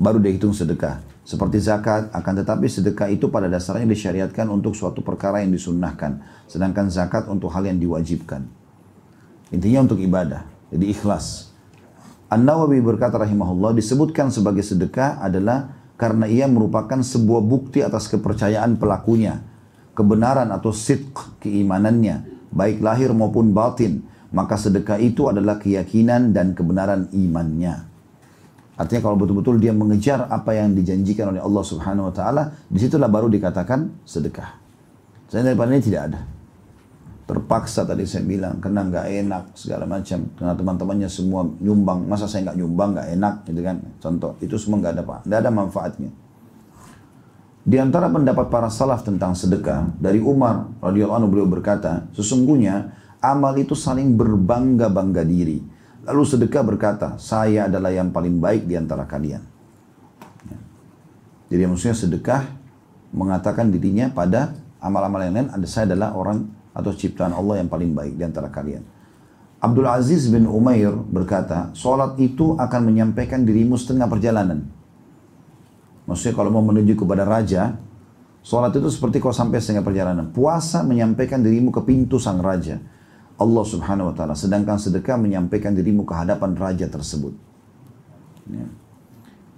Baru 0.00 0.16
dia 0.16 0.32
hitung 0.32 0.56
sedekah. 0.56 1.12
seperti 1.20 1.62
zakat, 1.62 2.10
akan 2.10 2.42
tetapi 2.42 2.66
sedekah 2.66 3.06
itu 3.06 3.30
pada 3.30 3.46
dasarnya 3.46 3.86
disyariatkan 3.86 4.50
untuk 4.50 4.74
suatu 4.74 4.98
perkara 4.98 5.46
yang 5.46 5.54
disunnahkan, 5.54 6.18
sedangkan 6.50 6.90
zakat 6.90 7.30
untuk 7.30 7.54
hal 7.54 7.62
yang 7.70 7.78
diwajibkan. 7.78 8.50
Intinya 9.54 9.86
untuk 9.86 10.02
ibadah, 10.02 10.42
jadi 10.74 10.90
ikhlas. 10.90 11.54
An-Nawawi 12.26 12.82
berkata 12.82 13.14
rahimahullah 13.14 13.78
disebutkan 13.78 14.34
sebagai 14.34 14.66
sedekah 14.66 15.22
adalah 15.22 15.70
karena 15.94 16.26
ia 16.26 16.50
merupakan 16.50 16.98
sebuah 16.98 17.42
bukti 17.46 17.84
atas 17.84 18.10
kepercayaan 18.10 18.74
pelakunya, 18.74 19.44
kebenaran 19.94 20.50
atau 20.50 20.74
sidq 20.74 21.38
keimanannya, 21.38 22.39
baik 22.50 22.82
lahir 22.82 23.10
maupun 23.14 23.54
batin, 23.54 24.02
maka 24.30 24.54
sedekah 24.54 24.98
itu 24.98 25.26
adalah 25.26 25.58
keyakinan 25.58 26.30
dan 26.30 26.54
kebenaran 26.54 27.10
imannya. 27.10 27.90
Artinya 28.80 29.02
kalau 29.04 29.16
betul-betul 29.20 29.60
dia 29.60 29.76
mengejar 29.76 30.24
apa 30.32 30.56
yang 30.56 30.72
dijanjikan 30.72 31.36
oleh 31.36 31.42
Allah 31.44 31.64
Subhanahu 31.66 32.08
wa 32.08 32.14
taala, 32.14 32.42
di 32.64 32.80
situlah 32.80 33.12
baru 33.12 33.28
dikatakan 33.28 34.08
sedekah. 34.08 34.56
Saya 35.28 35.52
daripada 35.52 35.70
ini 35.76 35.84
tidak 35.84 36.02
ada. 36.10 36.20
Terpaksa 37.28 37.86
tadi 37.86 38.02
saya 38.08 38.26
bilang, 38.26 38.58
karena 38.58 38.82
nggak 38.88 39.06
enak 39.06 39.44
segala 39.54 39.86
macam. 39.86 40.26
Karena 40.34 40.56
teman-temannya 40.56 41.08
semua 41.12 41.46
nyumbang, 41.60 42.08
masa 42.08 42.26
saya 42.26 42.50
nggak 42.50 42.58
nyumbang 42.58 42.90
nggak 42.96 43.08
enak 43.14 43.34
gitu 43.46 43.60
kan? 43.62 43.76
Contoh, 44.02 44.32
itu 44.42 44.56
semua 44.58 44.82
nggak 44.82 44.92
ada 44.98 45.02
pak, 45.06 45.18
nggak 45.28 45.38
ada 45.38 45.50
manfaatnya. 45.52 46.10
Di 47.60 47.76
antara 47.76 48.08
pendapat 48.08 48.48
para 48.48 48.72
salaf 48.72 49.04
tentang 49.04 49.36
sedekah, 49.36 49.92
dari 50.00 50.18
Umar 50.18 50.68
radhiyallahu 50.80 51.18
anhu 51.20 51.28
beliau 51.28 51.48
berkata, 51.48 52.08
sesungguhnya 52.16 52.96
amal 53.20 53.52
itu 53.60 53.76
saling 53.76 54.16
berbangga-bangga 54.16 55.22
diri 55.28 55.80
Lalu 56.00 56.22
sedekah 56.24 56.62
berkata, 56.64 57.08
saya 57.20 57.68
adalah 57.68 57.92
yang 57.92 58.08
paling 58.08 58.40
baik 58.40 58.64
di 58.64 58.74
antara 58.74 59.04
kalian. 59.04 59.44
Ya. 60.48 60.58
Jadi 61.52 61.62
maksudnya 61.68 61.96
sedekah 61.96 62.42
mengatakan 63.12 63.68
dirinya 63.68 64.08
pada 64.08 64.56
amal-amal 64.80 65.20
yang 65.20 65.36
lain, 65.36 65.48
ada 65.52 65.66
saya 65.68 65.92
adalah 65.92 66.16
orang 66.16 66.48
atau 66.72 66.90
ciptaan 66.96 67.36
Allah 67.36 67.60
yang 67.60 67.68
paling 67.68 67.92
baik 67.92 68.16
di 68.16 68.24
antara 68.24 68.48
kalian. 68.48 68.80
Abdul 69.60 69.84
Aziz 69.84 70.24
bin 70.32 70.48
Umair 70.48 70.88
berkata, 70.96 71.68
sholat 71.76 72.16
itu 72.16 72.56
akan 72.56 72.80
menyampaikan 72.88 73.44
dirimu 73.44 73.76
setengah 73.76 74.08
perjalanan. 74.08 74.64
Maksudnya 76.10 76.34
kalau 76.34 76.50
mau 76.50 76.66
menuju 76.66 76.98
kepada 76.98 77.22
raja, 77.22 77.78
sholat 78.42 78.74
itu 78.74 78.90
seperti 78.90 79.22
kau 79.22 79.30
sampai 79.30 79.62
setengah 79.62 79.86
perjalanan. 79.86 80.26
Puasa 80.34 80.82
menyampaikan 80.82 81.38
dirimu 81.38 81.70
ke 81.70 81.86
pintu 81.86 82.18
sang 82.18 82.42
raja. 82.42 82.82
Allah 83.38 83.62
subhanahu 83.62 84.10
wa 84.10 84.14
ta'ala. 84.18 84.34
Sedangkan 84.34 84.74
sedekah 84.82 85.14
menyampaikan 85.14 85.70
dirimu 85.70 86.02
ke 86.02 86.12
hadapan 86.18 86.58
raja 86.58 86.90
tersebut. 86.90 87.30
Ya. 88.50 88.66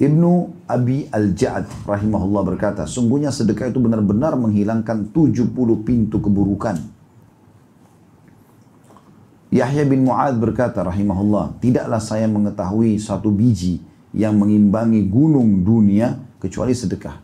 Ibnu 0.03 0.53
Abi 0.69 1.09
Al-Ja'ad 1.09 1.89
rahimahullah 1.89 2.43
berkata, 2.45 2.85
sungguhnya 2.85 3.33
sedekah 3.33 3.73
itu 3.73 3.81
benar-benar 3.81 4.37
menghilangkan 4.37 5.09
70 5.09 5.57
pintu 5.89 6.21
keburukan. 6.21 6.77
Yahya 9.53 9.85
bin 9.89 10.05
Mu'ad 10.05 10.37
berkata 10.37 10.85
rahimahullah, 10.85 11.61
tidaklah 11.65 12.01
saya 12.01 12.29
mengetahui 12.29 13.01
satu 13.01 13.33
biji 13.33 13.85
yang 14.13 14.37
mengimbangi 14.37 15.05
gunung 15.09 15.61
dunia 15.61 16.32
kecuali 16.43 16.75
sedekah. 16.75 17.23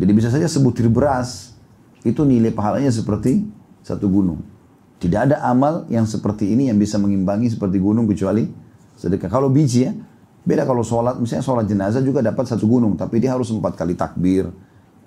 Jadi 0.00 0.12
bisa 0.16 0.32
saja 0.32 0.48
sebutir 0.48 0.88
beras, 0.88 1.52
itu 2.00 2.24
nilai 2.24 2.48
pahalanya 2.48 2.88
seperti 2.88 3.44
satu 3.84 4.08
gunung. 4.08 4.40
Tidak 4.96 5.20
ada 5.28 5.44
amal 5.44 5.84
yang 5.92 6.08
seperti 6.08 6.48
ini 6.48 6.72
yang 6.72 6.80
bisa 6.80 6.96
mengimbangi 6.96 7.52
seperti 7.52 7.76
gunung 7.76 8.08
kecuali 8.08 8.48
sedekah. 8.96 9.28
Kalau 9.28 9.52
biji 9.52 9.84
ya, 9.84 9.92
beda 10.46 10.64
kalau 10.64 10.80
sholat, 10.80 11.20
misalnya 11.20 11.44
sholat 11.44 11.66
jenazah 11.68 12.00
juga 12.00 12.24
dapat 12.24 12.48
satu 12.48 12.64
gunung, 12.64 12.96
tapi 12.96 13.20
dia 13.20 13.36
harus 13.36 13.52
empat 13.52 13.76
kali 13.76 13.92
takbir, 13.92 14.48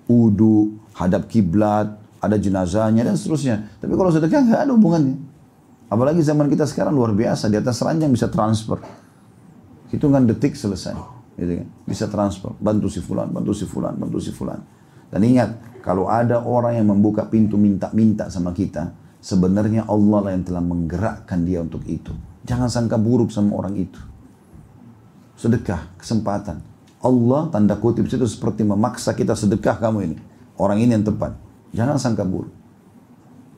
udu, 0.06 0.78
hadap 0.94 1.26
kiblat, 1.26 1.90
ada 2.22 2.36
jenazahnya 2.38 3.02
dan 3.02 3.18
seterusnya. 3.18 3.66
Tapi 3.82 3.92
kalau 3.98 4.14
sedekah 4.14 4.40
nggak 4.46 4.60
ada 4.68 4.72
hubungannya. 4.76 5.16
Apalagi 5.90 6.22
zaman 6.22 6.46
kita 6.46 6.68
sekarang 6.68 6.94
luar 6.94 7.10
biasa, 7.16 7.50
di 7.50 7.56
atas 7.58 7.80
ranjang 7.82 8.12
bisa 8.12 8.30
transfer. 8.30 8.78
Hitungan 9.90 10.28
detik 10.28 10.54
selesai. 10.54 11.15
Gitu 11.36 11.62
kan? 11.62 11.68
Bisa 11.84 12.08
transfer, 12.08 12.56
bantu 12.58 12.88
si 12.88 13.04
fulan, 13.04 13.28
bantu 13.28 13.52
si 13.52 13.68
fulan, 13.68 13.94
bantu 13.94 14.18
si 14.18 14.32
fulan. 14.32 14.60
Dan 15.12 15.20
ingat, 15.22 15.80
kalau 15.84 16.10
ada 16.10 16.42
orang 16.42 16.80
yang 16.80 16.90
membuka 16.90 17.28
pintu 17.28 17.54
minta-minta 17.60 18.26
sama 18.32 18.50
kita, 18.50 19.06
Sebenarnya 19.26 19.90
Allah 19.90 20.22
lah 20.22 20.32
yang 20.38 20.46
telah 20.46 20.62
menggerakkan 20.62 21.42
dia 21.42 21.58
untuk 21.58 21.82
itu. 21.90 22.14
Jangan 22.46 22.70
sangka 22.70 22.94
buruk 22.94 23.34
sama 23.34 23.58
orang 23.58 23.74
itu. 23.74 23.98
Sedekah, 25.34 25.98
kesempatan. 25.98 26.62
Allah 27.02 27.50
tanda 27.50 27.74
kutip 27.74 28.06
itu 28.06 28.22
seperti 28.22 28.62
memaksa 28.62 29.18
kita 29.18 29.34
sedekah 29.34 29.82
kamu 29.82 29.98
ini. 30.06 30.16
Orang 30.54 30.78
ini 30.78 30.94
yang 30.94 31.02
tepat. 31.02 31.34
Jangan 31.74 31.98
sangka 31.98 32.22
buruk. 32.22 32.54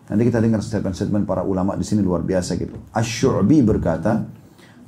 Nanti 0.08 0.24
kita 0.24 0.40
dengar 0.40 0.64
statement-statement 0.64 1.28
para 1.28 1.44
ulama 1.44 1.76
di 1.76 1.84
sini 1.84 2.00
luar 2.00 2.24
biasa 2.24 2.56
gitu. 2.56 2.72
Ash-Syu'bi 2.96 3.60
berkata, 3.60 4.24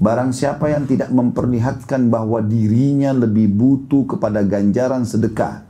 Barang 0.00 0.32
siapa 0.32 0.72
yang 0.72 0.88
tidak 0.88 1.12
memperlihatkan 1.12 2.08
bahwa 2.08 2.40
dirinya 2.40 3.12
lebih 3.12 3.52
butuh 3.52 4.16
kepada 4.16 4.40
ganjaran 4.40 5.04
sedekah 5.04 5.68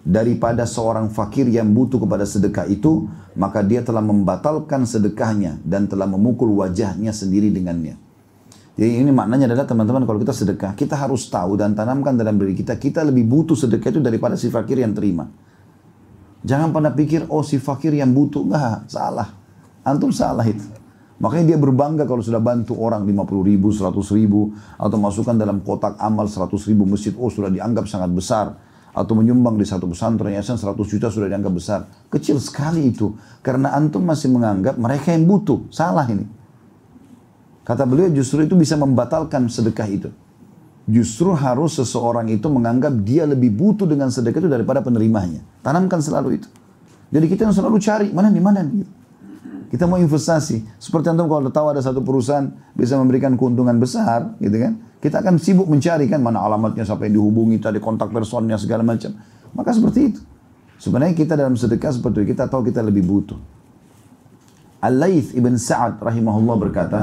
daripada 0.00 0.64
seorang 0.64 1.12
fakir 1.12 1.44
yang 1.44 1.68
butuh 1.76 2.00
kepada 2.00 2.24
sedekah 2.24 2.64
itu, 2.72 3.04
maka 3.36 3.60
dia 3.60 3.84
telah 3.84 4.00
membatalkan 4.00 4.88
sedekahnya 4.88 5.60
dan 5.60 5.84
telah 5.84 6.08
memukul 6.08 6.48
wajahnya 6.56 7.12
sendiri 7.12 7.52
dengannya. 7.52 8.00
Jadi 8.80 8.96
ini 8.96 9.12
maknanya 9.12 9.52
adalah 9.52 9.68
teman-teman 9.68 10.08
kalau 10.08 10.16
kita 10.24 10.32
sedekah, 10.32 10.72
kita 10.72 10.96
harus 10.96 11.28
tahu 11.28 11.60
dan 11.60 11.76
tanamkan 11.76 12.16
dalam 12.16 12.40
diri 12.40 12.56
kita, 12.56 12.80
kita 12.80 13.04
lebih 13.04 13.28
butuh 13.28 13.60
sedekah 13.60 13.92
itu 13.92 14.00
daripada 14.00 14.40
si 14.40 14.48
fakir 14.48 14.80
yang 14.80 14.96
terima. 14.96 15.28
Jangan 16.40 16.72
pernah 16.72 16.96
pikir, 16.96 17.28
oh 17.28 17.44
si 17.44 17.60
fakir 17.60 17.92
yang 17.92 18.16
butuh. 18.16 18.40
Enggak, 18.40 18.88
salah. 18.88 19.36
Antum 19.84 20.08
salah 20.08 20.48
itu. 20.48 20.79
Makanya 21.20 21.54
dia 21.54 21.58
berbangga 21.60 22.08
kalau 22.08 22.24
sudah 22.24 22.40
bantu 22.40 22.80
orang 22.80 23.04
50 23.04 23.44
ribu, 23.44 23.68
100 23.68 23.92
ribu, 24.16 24.56
atau 24.80 24.96
masukkan 24.96 25.36
dalam 25.36 25.60
kotak 25.60 26.00
amal 26.00 26.24
100 26.24 26.48
ribu 26.72 26.88
masjid, 26.88 27.12
oh 27.20 27.28
sudah 27.28 27.52
dianggap 27.52 27.84
sangat 27.84 28.08
besar 28.08 28.56
atau 28.90 29.14
menyumbang 29.14 29.54
di 29.54 29.62
satu 29.62 29.86
pesantren 29.86 30.34
yayasan 30.34 30.58
100 30.58 30.74
juta 30.82 31.06
sudah 31.12 31.30
dianggap 31.30 31.52
besar. 31.54 31.80
Kecil 32.10 32.42
sekali 32.42 32.90
itu. 32.90 33.14
Karena 33.44 33.70
antum 33.74 34.02
masih 34.02 34.32
menganggap 34.34 34.74
mereka 34.80 35.14
yang 35.14 35.30
butuh. 35.30 35.70
Salah 35.70 36.06
ini. 36.10 36.26
Kata 37.62 37.86
beliau 37.86 38.10
justru 38.10 38.42
itu 38.42 38.58
bisa 38.58 38.74
membatalkan 38.74 39.46
sedekah 39.46 39.86
itu. 39.86 40.10
Justru 40.90 41.30
harus 41.38 41.78
seseorang 41.78 42.26
itu 42.34 42.50
menganggap 42.50 42.90
dia 43.06 43.22
lebih 43.22 43.54
butuh 43.54 43.86
dengan 43.86 44.10
sedekah 44.10 44.42
itu 44.42 44.50
daripada 44.50 44.82
penerimanya. 44.82 45.38
Tanamkan 45.62 46.02
selalu 46.02 46.42
itu. 46.42 46.48
Jadi 47.14 47.26
kita 47.30 47.46
yang 47.46 47.54
selalu 47.54 47.78
cari, 47.78 48.08
mana 48.10 48.26
nih, 48.26 48.42
mana 48.42 48.60
nih. 48.66 48.99
Kita 49.70 49.86
mau 49.86 50.02
investasi. 50.02 50.66
Seperti 50.82 51.14
antum 51.14 51.30
kalau 51.30 51.46
tahu 51.46 51.70
ada 51.70 51.78
satu 51.78 52.02
perusahaan 52.02 52.50
bisa 52.74 52.98
memberikan 52.98 53.38
keuntungan 53.38 53.78
besar, 53.78 54.34
gitu 54.42 54.58
kan 54.58 54.90
kita 55.00 55.24
akan 55.24 55.40
sibuk 55.40 55.64
mencari 55.64 56.04
kan 56.12 56.20
mana 56.20 56.44
alamatnya 56.44 56.84
sampai 56.84 57.08
dihubungi 57.08 57.56
tadi 57.56 57.80
kontak 57.80 58.12
personnya 58.12 58.60
segala 58.60 58.84
macam. 58.84 59.16
Maka 59.56 59.72
seperti 59.72 60.00
itu. 60.12 60.20
Sebenarnya 60.76 61.16
kita 61.16 61.36
dalam 61.36 61.56
sedekah 61.56 61.92
seperti 61.92 62.24
itu, 62.24 62.36
kita 62.36 62.48
tahu 62.52 62.68
kita 62.68 62.84
lebih 62.84 63.04
butuh. 63.08 63.36
Al-Laith 64.80 65.36
ibn 65.36 65.56
Sa'ad 65.56 66.00
rahimahullah 66.00 66.56
berkata, 66.56 67.00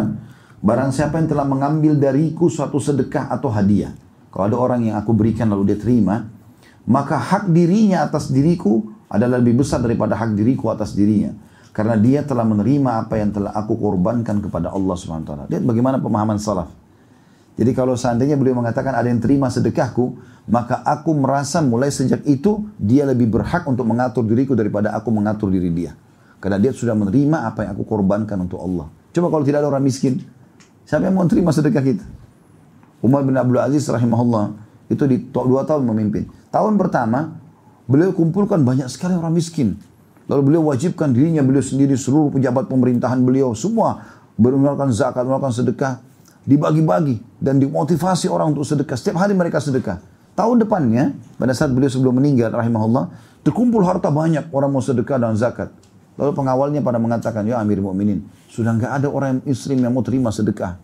Barang 0.58 0.90
siapa 0.90 1.22
yang 1.22 1.30
telah 1.30 1.46
mengambil 1.46 1.94
dariku 1.94 2.50
suatu 2.50 2.82
sedekah 2.82 3.30
atau 3.30 3.54
hadiah. 3.54 3.94
Kalau 4.34 4.50
ada 4.50 4.58
orang 4.58 4.90
yang 4.90 4.96
aku 4.98 5.14
berikan 5.14 5.50
lalu 5.54 5.74
dia 5.74 5.78
terima, 5.78 6.26
maka 6.90 7.22
hak 7.22 7.54
dirinya 7.54 8.02
atas 8.02 8.34
diriku 8.34 8.82
adalah 9.06 9.38
lebih 9.38 9.62
besar 9.62 9.82
daripada 9.82 10.18
hak 10.18 10.34
diriku 10.34 10.74
atas 10.74 10.98
dirinya. 10.98 11.34
Karena 11.78 11.94
dia 11.94 12.26
telah 12.26 12.42
menerima 12.42 13.06
apa 13.06 13.22
yang 13.22 13.30
telah 13.30 13.54
aku 13.54 13.78
korbankan 13.78 14.42
kepada 14.42 14.74
Allah 14.74 14.98
SWT. 14.98 15.46
Lihat 15.46 15.62
bagaimana 15.62 16.02
pemahaman 16.02 16.42
salaf. 16.42 16.74
Jadi 17.54 17.70
kalau 17.78 17.94
seandainya 17.94 18.34
beliau 18.34 18.58
mengatakan 18.58 18.98
ada 18.98 19.06
yang 19.06 19.22
terima 19.22 19.46
sedekahku, 19.54 20.18
maka 20.50 20.82
aku 20.82 21.14
merasa 21.14 21.62
mulai 21.62 21.94
sejak 21.94 22.26
itu 22.26 22.66
dia 22.82 23.06
lebih 23.06 23.30
berhak 23.30 23.70
untuk 23.70 23.86
mengatur 23.86 24.26
diriku 24.26 24.58
daripada 24.58 24.90
aku 24.98 25.14
mengatur 25.14 25.54
diri 25.54 25.70
dia. 25.70 25.94
Karena 26.42 26.58
dia 26.58 26.74
sudah 26.74 26.98
menerima 26.98 27.46
apa 27.46 27.70
yang 27.70 27.78
aku 27.78 27.86
korbankan 27.86 28.42
untuk 28.42 28.58
Allah. 28.58 28.90
Coba 29.14 29.30
kalau 29.30 29.46
tidak 29.46 29.62
ada 29.62 29.70
orang 29.70 29.86
miskin, 29.86 30.18
siapa 30.82 31.06
yang 31.06 31.14
mau 31.14 31.30
terima 31.30 31.54
sedekah 31.54 31.86
kita? 31.86 32.06
Umar 33.06 33.22
bin 33.22 33.38
Abdul 33.38 33.62
Aziz 33.62 33.86
rahimahullah 33.86 34.54
itu 34.90 35.06
di 35.06 35.30
dua 35.30 35.62
tahun 35.62 35.86
memimpin. 35.86 36.26
Tahun 36.50 36.74
pertama 36.74 37.38
beliau 37.86 38.14
kumpulkan 38.18 38.66
banyak 38.66 38.90
sekali 38.90 39.14
orang 39.14 39.34
miskin. 39.38 39.78
Lalu 40.28 40.42
beliau 40.54 40.64
wajibkan 40.72 41.16
dirinya 41.16 41.40
beliau 41.40 41.64
sendiri 41.64 41.96
seluruh 41.96 42.36
pejabat 42.36 42.68
pemerintahan 42.68 43.24
beliau 43.24 43.56
semua 43.56 44.04
mengeluarkan 44.36 44.92
zakat, 44.92 45.24
mengeluarkan 45.24 45.56
sedekah 45.56 45.94
dibagi-bagi 46.44 47.20
dan 47.40 47.60
dimotivasi 47.60 48.28
orang 48.28 48.56
untuk 48.56 48.68
sedekah. 48.68 48.96
Setiap 48.96 49.24
hari 49.24 49.34
mereka 49.36 49.64
sedekah. 49.64 50.00
Tahun 50.38 50.56
depannya, 50.62 51.18
pada 51.42 51.52
saat 51.56 51.74
beliau 51.74 51.90
sebelum 51.90 52.22
meninggal, 52.22 52.54
rahimahullah, 52.54 53.10
terkumpul 53.42 53.82
harta 53.82 54.14
banyak 54.14 54.54
orang 54.54 54.70
mau 54.70 54.84
sedekah 54.84 55.18
dan 55.18 55.34
zakat. 55.34 55.74
Lalu 56.14 56.32
pengawalnya 56.38 56.86
pada 56.86 57.02
mengatakan, 57.02 57.42
ya 57.50 57.58
Amir 57.58 57.82
Mu'minin, 57.82 58.22
sudah 58.52 58.78
nggak 58.78 58.92
ada 59.02 59.08
orang 59.10 59.42
muslim 59.42 59.82
yang 59.82 59.94
mau 59.98 60.06
terima 60.06 60.30
sedekah. 60.30 60.78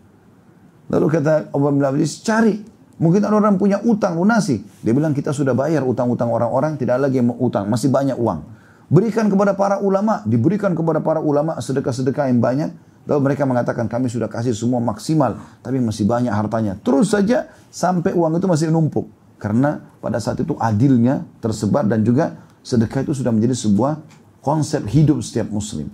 Lalu 0.90 1.06
kata 1.06 1.54
Abu 1.54 1.70
bin 1.70 1.80
cari 2.04 2.74
Mungkin 2.94 3.26
ada 3.26 3.34
orang 3.34 3.58
punya 3.58 3.82
utang 3.82 4.14
lunasi. 4.14 4.62
Dia 4.86 4.94
bilang 4.94 5.10
kita 5.10 5.34
sudah 5.34 5.50
bayar 5.50 5.82
utang-utang 5.82 6.30
orang-orang, 6.30 6.78
tidak 6.78 7.02
lagi 7.02 7.18
mau 7.18 7.34
utang, 7.42 7.66
masih 7.66 7.90
banyak 7.90 8.14
uang. 8.14 8.53
Berikan 8.94 9.26
kepada 9.26 9.58
para 9.58 9.82
ulama, 9.82 10.22
diberikan 10.22 10.70
kepada 10.70 11.02
para 11.02 11.18
ulama 11.18 11.58
sedekah-sedekah 11.58 12.30
yang 12.30 12.38
banyak. 12.38 12.70
Lalu 13.10 13.20
mereka 13.26 13.42
mengatakan 13.42 13.90
kami 13.90 14.06
sudah 14.06 14.30
kasih 14.30 14.54
semua 14.54 14.78
maksimal, 14.78 15.34
tapi 15.66 15.82
masih 15.82 16.06
banyak 16.06 16.30
hartanya. 16.30 16.78
Terus 16.78 17.10
saja 17.10 17.50
sampai 17.74 18.14
uang 18.14 18.38
itu 18.38 18.46
masih 18.46 18.70
numpuk. 18.70 19.10
Karena 19.42 19.82
pada 19.98 20.22
saat 20.22 20.38
itu 20.38 20.54
adilnya 20.62 21.26
tersebar 21.42 21.82
dan 21.90 22.06
juga 22.06 22.38
sedekah 22.62 23.02
itu 23.02 23.18
sudah 23.18 23.34
menjadi 23.34 23.66
sebuah 23.66 23.98
konsep 24.38 24.86
hidup 24.86 25.18
setiap 25.26 25.50
muslim. 25.50 25.90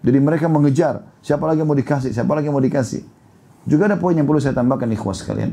Jadi 0.00 0.18
mereka 0.18 0.48
mengejar 0.48 1.04
siapa 1.20 1.44
lagi 1.44 1.60
yang 1.60 1.68
mau 1.68 1.76
dikasih, 1.76 2.16
siapa 2.16 2.32
lagi 2.32 2.48
yang 2.48 2.56
mau 2.56 2.64
dikasih. 2.64 3.04
Juga 3.68 3.92
ada 3.92 4.00
poin 4.00 4.16
yang 4.16 4.24
perlu 4.24 4.40
saya 4.40 4.56
tambahkan 4.56 4.88
ikhwas 4.96 5.20
sekalian. 5.20 5.52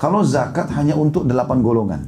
Kalau 0.00 0.24
zakat 0.24 0.72
hanya 0.72 0.96
untuk 0.96 1.28
delapan 1.28 1.60
golongan. 1.60 2.00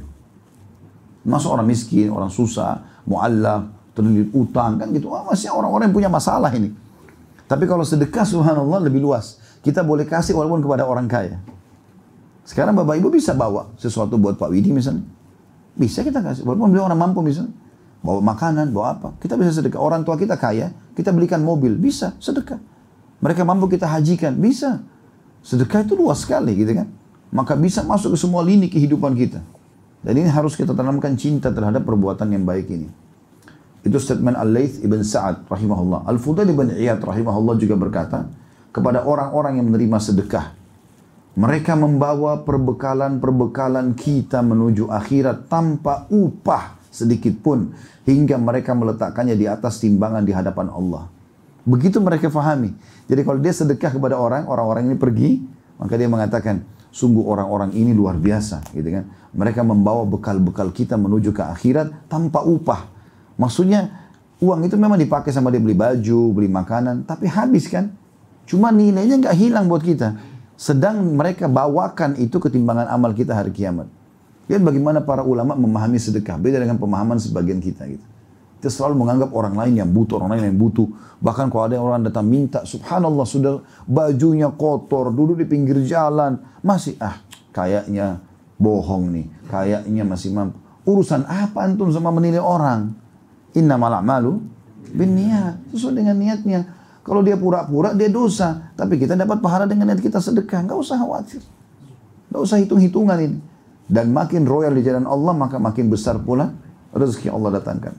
Masuk 1.21 1.53
orang 1.53 1.69
miskin, 1.69 2.09
orang 2.09 2.33
susah, 2.33 2.81
mu'allaf, 3.05 3.80
terlilit 3.93 4.29
utang, 4.31 4.79
kan 4.79 4.87
gitu. 4.95 5.11
Wah, 5.11 5.27
masih 5.27 5.51
orang-orang 5.51 5.89
yang 5.89 5.95
punya 5.95 6.09
masalah 6.11 6.51
ini. 6.53 6.71
Tapi 7.45 7.67
kalau 7.67 7.83
sedekah 7.83 8.23
subhanallah 8.23 8.79
lebih 8.83 9.03
luas. 9.03 9.39
Kita 9.61 9.85
boleh 9.85 10.09
kasih 10.09 10.33
walaupun 10.33 10.63
kepada 10.63 10.87
orang 10.87 11.05
kaya. 11.05 11.37
Sekarang 12.47 12.73
bapak 12.73 12.97
ibu 12.97 13.13
bisa 13.13 13.37
bawa 13.37 13.69
sesuatu 13.77 14.17
buat 14.17 14.39
Pak 14.39 14.49
Widi 14.49 14.73
misalnya. 14.73 15.05
Bisa 15.77 16.01
kita 16.01 16.23
kasih. 16.23 16.41
Walaupun 16.47 16.73
beliau 16.73 16.89
orang 16.89 16.97
mampu 16.97 17.21
misalnya. 17.21 17.53
Bawa 18.01 18.17
makanan, 18.25 18.73
bawa 18.73 18.97
apa. 18.97 19.09
Kita 19.21 19.37
bisa 19.37 19.53
sedekah. 19.61 19.77
Orang 19.77 20.01
tua 20.01 20.17
kita 20.17 20.33
kaya, 20.33 20.73
kita 20.97 21.13
belikan 21.13 21.45
mobil. 21.45 21.77
Bisa, 21.77 22.17
sedekah. 22.17 22.57
Mereka 23.21 23.45
mampu 23.45 23.69
kita 23.69 23.85
hajikan. 23.85 24.33
Bisa. 24.41 24.81
Sedekah 25.45 25.85
itu 25.85 25.93
luas 25.93 26.25
sekali 26.25 26.57
gitu 26.57 26.73
kan 26.73 26.89
maka 27.31 27.55
bisa 27.55 27.81
masuk 27.81 28.13
ke 28.13 28.17
semua 28.19 28.43
lini 28.43 28.67
kehidupan 28.67 29.15
kita. 29.15 29.39
Dan 30.03 30.13
ini 30.19 30.29
harus 30.29 30.53
kita 30.59 30.75
tanamkan 30.75 31.15
cinta 31.15 31.49
terhadap 31.49 31.87
perbuatan 31.87 32.27
yang 32.35 32.43
baik 32.43 32.67
ini. 32.69 32.91
Itu 33.81 33.97
statement 33.97 34.37
Al-Layth 34.37 34.85
ibn 34.85 35.01
Sa'ad 35.01 35.49
rahimahullah. 35.49 36.05
Al-Fudail 36.05 36.49
ibn 36.53 36.69
Iyad 36.69 37.01
rahimahullah 37.01 37.57
juga 37.57 37.73
berkata, 37.77 38.29
kepada 38.69 39.03
orang-orang 39.03 39.57
yang 39.57 39.67
menerima 39.67 39.97
sedekah, 39.97 40.53
mereka 41.33 41.73
membawa 41.73 42.43
perbekalan-perbekalan 42.43 43.95
kita 43.97 44.43
menuju 44.43 44.91
akhirat 44.91 45.47
tanpa 45.47 46.05
upah 46.11 46.77
sedikit 46.91 47.39
pun 47.39 47.71
hingga 48.03 48.35
mereka 48.35 48.75
meletakkannya 48.75 49.39
di 49.39 49.47
atas 49.47 49.79
timbangan 49.79 50.27
di 50.27 50.35
hadapan 50.35 50.67
Allah. 50.67 51.07
Begitu 51.63 52.03
mereka 52.03 52.27
fahami. 52.27 52.75
Jadi 53.07 53.21
kalau 53.23 53.39
dia 53.39 53.55
sedekah 53.55 53.95
kepada 53.95 54.19
orang, 54.19 54.43
orang-orang 54.45 54.91
ini 54.91 54.97
pergi, 54.99 55.29
maka 55.79 55.95
dia 55.95 56.11
mengatakan, 56.11 56.67
Sungguh 56.91 57.23
orang-orang 57.23 57.71
ini 57.71 57.95
luar 57.95 58.19
biasa, 58.19 58.67
gitu 58.75 58.91
kan. 58.91 59.07
Mereka 59.31 59.63
membawa 59.63 60.03
bekal-bekal 60.03 60.75
kita 60.75 60.99
menuju 60.99 61.31
ke 61.31 61.39
akhirat 61.39 62.11
tanpa 62.11 62.43
upah. 62.43 62.90
Maksudnya 63.41 63.89
uang 64.37 64.61
itu 64.69 64.77
memang 64.77 65.01
dipakai 65.01 65.33
sama 65.33 65.49
dia 65.49 65.57
beli 65.57 65.73
baju, 65.73 66.29
beli 66.29 66.45
makanan, 66.45 67.09
tapi 67.09 67.25
habis 67.25 67.65
kan. 67.65 67.89
Cuma 68.45 68.69
nilainya 68.69 69.17
nggak 69.17 69.33
hilang 69.33 69.65
buat 69.65 69.81
kita. 69.81 70.13
Sedang 70.53 71.01
mereka 71.17 71.49
bawakan 71.49 72.21
itu 72.21 72.37
ketimbangan 72.37 72.85
amal 72.85 73.17
kita 73.17 73.33
hari 73.33 73.49
kiamat. 73.49 73.89
Lihat 74.45 74.61
bagaimana 74.61 75.01
para 75.01 75.25
ulama 75.25 75.57
memahami 75.57 75.97
sedekah. 75.97 76.37
Beda 76.37 76.61
dengan 76.61 76.77
pemahaman 76.77 77.17
sebagian 77.17 77.57
kita 77.57 77.89
gitu. 77.89 78.05
Kita 78.61 78.69
selalu 78.69 79.01
menganggap 79.01 79.33
orang 79.33 79.57
lain 79.57 79.73
yang 79.81 79.89
butuh, 79.89 80.21
orang 80.21 80.37
lain 80.37 80.53
yang 80.53 80.59
butuh. 80.61 80.85
Bahkan 81.17 81.49
kalau 81.49 81.63
ada 81.65 81.81
orang 81.81 82.05
datang 82.05 82.29
minta, 82.29 82.61
subhanallah 82.61 83.25
sudah 83.25 83.65
bajunya 83.89 84.53
kotor, 84.53 85.09
duduk 85.09 85.41
di 85.41 85.49
pinggir 85.49 85.81
jalan. 85.81 86.37
Masih, 86.61 86.93
ah 87.01 87.17
kayaknya 87.49 88.21
bohong 88.61 89.09
nih. 89.17 89.25
Kayaknya 89.49 90.05
masih 90.05 90.29
mampu. 90.29 90.61
Urusan 90.85 91.25
apa 91.25 91.65
antum 91.65 91.89
sama 91.89 92.13
menilai 92.13 92.37
orang? 92.37 92.93
Inna 93.57 93.75
malah 93.75 93.99
malu 93.99 94.39
bin 94.91 95.15
niat. 95.15 95.59
Sesuai 95.71 95.99
dengan 96.03 96.15
niatnya. 96.19 96.67
Kalau 97.01 97.25
dia 97.25 97.35
pura-pura, 97.35 97.97
dia 97.97 98.07
dosa. 98.07 98.71
Tapi 98.77 99.01
kita 99.01 99.17
dapat 99.17 99.41
pahala 99.41 99.65
dengan 99.65 99.89
niat 99.89 99.99
kita 99.99 100.21
sedekah. 100.21 100.67
Gak 100.69 100.77
usah 100.77 101.01
khawatir. 101.01 101.41
Gak 102.31 102.41
usah 102.41 102.61
hitung-hitungan 102.61 103.17
ini. 103.19 103.37
Dan 103.91 104.15
makin 104.15 104.47
royal 104.47 104.71
di 104.71 104.85
jalan 104.85 105.03
Allah, 105.03 105.33
maka 105.35 105.59
makin 105.59 105.91
besar 105.91 106.21
pula 106.23 106.53
rezeki 106.95 107.27
Allah 107.27 107.59
datangkan. 107.59 107.91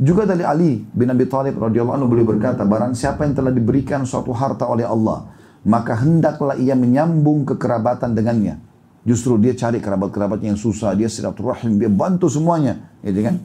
Juga 0.00 0.24
dari 0.24 0.40
Ali 0.40 0.80
bin 0.80 1.12
Abi 1.12 1.28
Thalib 1.28 1.60
radhiyallahu 1.60 1.92
anhu 2.00 2.08
beliau 2.08 2.32
berkata, 2.32 2.64
barang 2.64 2.96
siapa 2.96 3.28
yang 3.28 3.36
telah 3.36 3.52
diberikan 3.52 4.08
suatu 4.08 4.32
harta 4.32 4.64
oleh 4.64 4.88
Allah, 4.88 5.28
maka 5.68 5.92
hendaklah 6.00 6.56
ia 6.56 6.72
menyambung 6.72 7.44
kekerabatan 7.44 8.16
dengannya. 8.16 8.56
Justru 9.04 9.36
dia 9.36 9.52
cari 9.52 9.76
kerabat-kerabatnya 9.76 10.56
yang 10.56 10.60
susah, 10.60 10.96
dia 10.96 11.12
silaturahim, 11.12 11.76
dia 11.76 11.92
bantu 11.92 12.32
semuanya, 12.32 12.80
gitu 13.04 13.20
kan? 13.20 13.36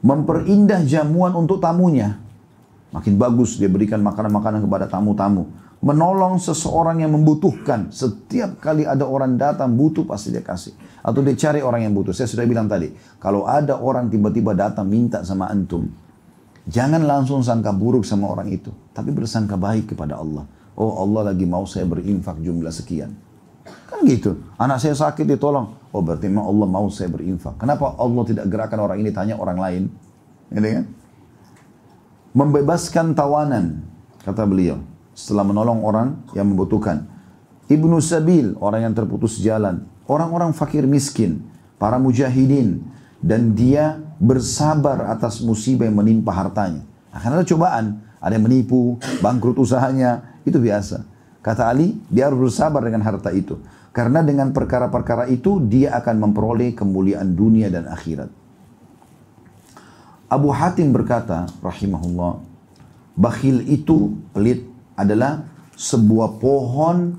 Memperindah 0.00 0.80
jamuan 0.88 1.36
untuk 1.36 1.60
tamunya. 1.60 2.16
Makin 2.90 3.20
bagus 3.20 3.60
dia 3.60 3.68
berikan 3.68 4.00
makanan-makanan 4.00 4.64
kepada 4.64 4.88
tamu-tamu. 4.88 5.46
Menolong 5.80 6.36
seseorang 6.40 7.00
yang 7.00 7.12
membutuhkan. 7.12 7.88
Setiap 7.92 8.60
kali 8.60 8.84
ada 8.84 9.04
orang 9.04 9.36
datang 9.36 9.72
butuh 9.72 10.04
pasti 10.04 10.32
dia 10.32 10.44
kasih. 10.44 10.72
Atau 11.00 11.24
dia 11.24 11.36
cari 11.36 11.64
orang 11.64 11.84
yang 11.84 11.92
butuh. 11.96 12.12
Saya 12.12 12.28
sudah 12.28 12.44
bilang 12.44 12.68
tadi, 12.68 12.92
kalau 13.16 13.48
ada 13.48 13.80
orang 13.80 14.12
tiba-tiba 14.12 14.52
datang 14.52 14.88
minta 14.88 15.24
sama 15.24 15.48
antum, 15.48 15.88
jangan 16.68 17.00
langsung 17.04 17.40
sangka 17.40 17.72
buruk 17.72 18.04
sama 18.04 18.28
orang 18.28 18.52
itu, 18.52 18.68
tapi 18.92 19.08
bersangka 19.08 19.56
baik 19.56 19.96
kepada 19.96 20.20
Allah. 20.20 20.44
Oh 20.76 21.00
Allah 21.00 21.32
lagi 21.32 21.48
mau 21.48 21.64
saya 21.64 21.88
berinfak 21.88 22.40
jumlah 22.40 22.72
sekian. 22.72 23.12
Kan 23.88 24.06
gitu. 24.06 24.40
Anak 24.56 24.80
saya 24.82 24.94
sakit 24.94 25.26
ditolong. 25.26 25.76
Oh 25.90 26.00
berarti 26.00 26.30
memang 26.30 26.46
Allah 26.46 26.66
mau 26.66 26.86
saya 26.88 27.10
berinfak. 27.10 27.58
Kenapa 27.58 27.94
Allah 27.98 28.22
tidak 28.26 28.46
gerakan 28.46 28.78
orang 28.86 28.98
ini 29.02 29.10
tanya 29.10 29.34
orang 29.36 29.58
lain? 29.58 29.82
Gitu 30.50 30.68
kan? 30.80 30.86
Membebaskan 32.30 33.12
tawanan, 33.18 33.82
kata 34.22 34.46
beliau. 34.46 34.78
Setelah 35.14 35.42
menolong 35.42 35.82
orang 35.82 36.08
yang 36.32 36.46
membutuhkan. 36.46 37.10
Ibnu 37.66 37.98
Sabil, 37.98 38.54
orang 38.58 38.86
yang 38.86 38.94
terputus 38.94 39.38
jalan 39.42 39.90
orang-orang 40.10 40.50
fakir 40.50 40.82
miskin, 40.90 41.46
para 41.78 42.02
mujahidin, 42.02 42.82
dan 43.22 43.54
dia 43.54 44.02
bersabar 44.18 45.06
atas 45.06 45.38
musibah 45.38 45.86
yang 45.86 45.94
menimpa 45.94 46.34
hartanya. 46.34 46.82
Akan 47.14 47.38
ada 47.38 47.46
cobaan, 47.46 48.02
ada 48.18 48.34
yang 48.34 48.50
menipu, 48.50 48.98
bangkrut 49.22 49.54
usahanya, 49.62 50.42
itu 50.42 50.58
biasa. 50.58 51.06
Kata 51.40 51.72
Ali, 51.72 51.96
dia 52.12 52.28
harus 52.28 52.52
bersabar 52.52 52.84
dengan 52.84 53.00
harta 53.00 53.32
itu. 53.32 53.56
Karena 53.90 54.20
dengan 54.20 54.52
perkara-perkara 54.52 55.26
itu, 55.32 55.58
dia 55.66 55.96
akan 55.98 56.30
memperoleh 56.30 56.76
kemuliaan 56.76 57.32
dunia 57.32 57.72
dan 57.72 57.88
akhirat. 57.90 58.30
Abu 60.30 60.52
Hatim 60.54 60.94
berkata, 60.94 61.48
rahimahullah, 61.58 62.38
bakhil 63.18 63.66
itu, 63.66 64.14
pelit, 64.30 64.62
adalah 64.94 65.42
sebuah 65.74 66.38
pohon 66.38 67.18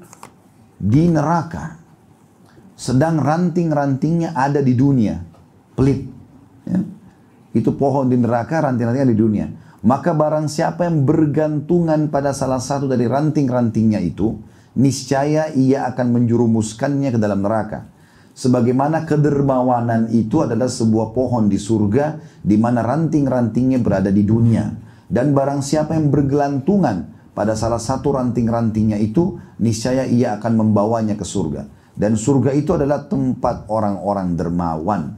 di 0.78 1.10
neraka 1.10 1.82
sedang 2.82 3.22
ranting-rantingnya 3.22 4.34
ada 4.34 4.58
di 4.58 4.74
dunia. 4.74 5.22
Pelit. 5.78 6.02
Ya. 6.66 6.82
Itu 7.54 7.78
pohon 7.78 8.10
di 8.10 8.18
neraka, 8.18 8.66
ranting-rantingnya 8.66 9.14
di 9.14 9.20
dunia. 9.22 9.46
Maka 9.82 10.14
barang 10.14 10.46
siapa 10.46 10.86
yang 10.86 11.10
bergantungan 11.10 12.14
pada 12.14 12.38
salah 12.38 12.62
satu 12.62 12.86
dari 12.86 13.10
ranting-rantingnya 13.10 13.98
itu, 13.98 14.38
niscaya 14.78 15.50
ia 15.58 15.90
akan 15.90 16.22
menjurumuskannya 16.22 17.10
ke 17.10 17.18
dalam 17.18 17.42
neraka. 17.42 17.90
Sebagaimana 18.32 19.10
kedermawanan 19.10 20.08
itu 20.14 20.46
adalah 20.46 20.70
sebuah 20.70 21.12
pohon 21.18 21.50
di 21.52 21.58
surga 21.58 22.22
di 22.46 22.56
mana 22.62 22.86
ranting-rantingnya 22.86 23.82
berada 23.82 24.14
di 24.14 24.22
dunia. 24.22 24.70
Dan 25.12 25.36
barang 25.36 25.60
siapa 25.60 25.98
yang 25.98 26.14
bergelantungan 26.14 27.12
pada 27.36 27.58
salah 27.58 27.82
satu 27.82 28.16
ranting-rantingnya 28.16 29.02
itu, 29.02 29.42
niscaya 29.60 30.08
ia 30.08 30.38
akan 30.40 30.62
membawanya 30.62 31.18
ke 31.18 31.26
surga. 31.28 31.68
Dan 31.98 32.16
surga 32.16 32.56
itu 32.56 32.78
adalah 32.78 33.10
tempat 33.10 33.68
orang-orang 33.68 34.40
dermawan. 34.40 35.18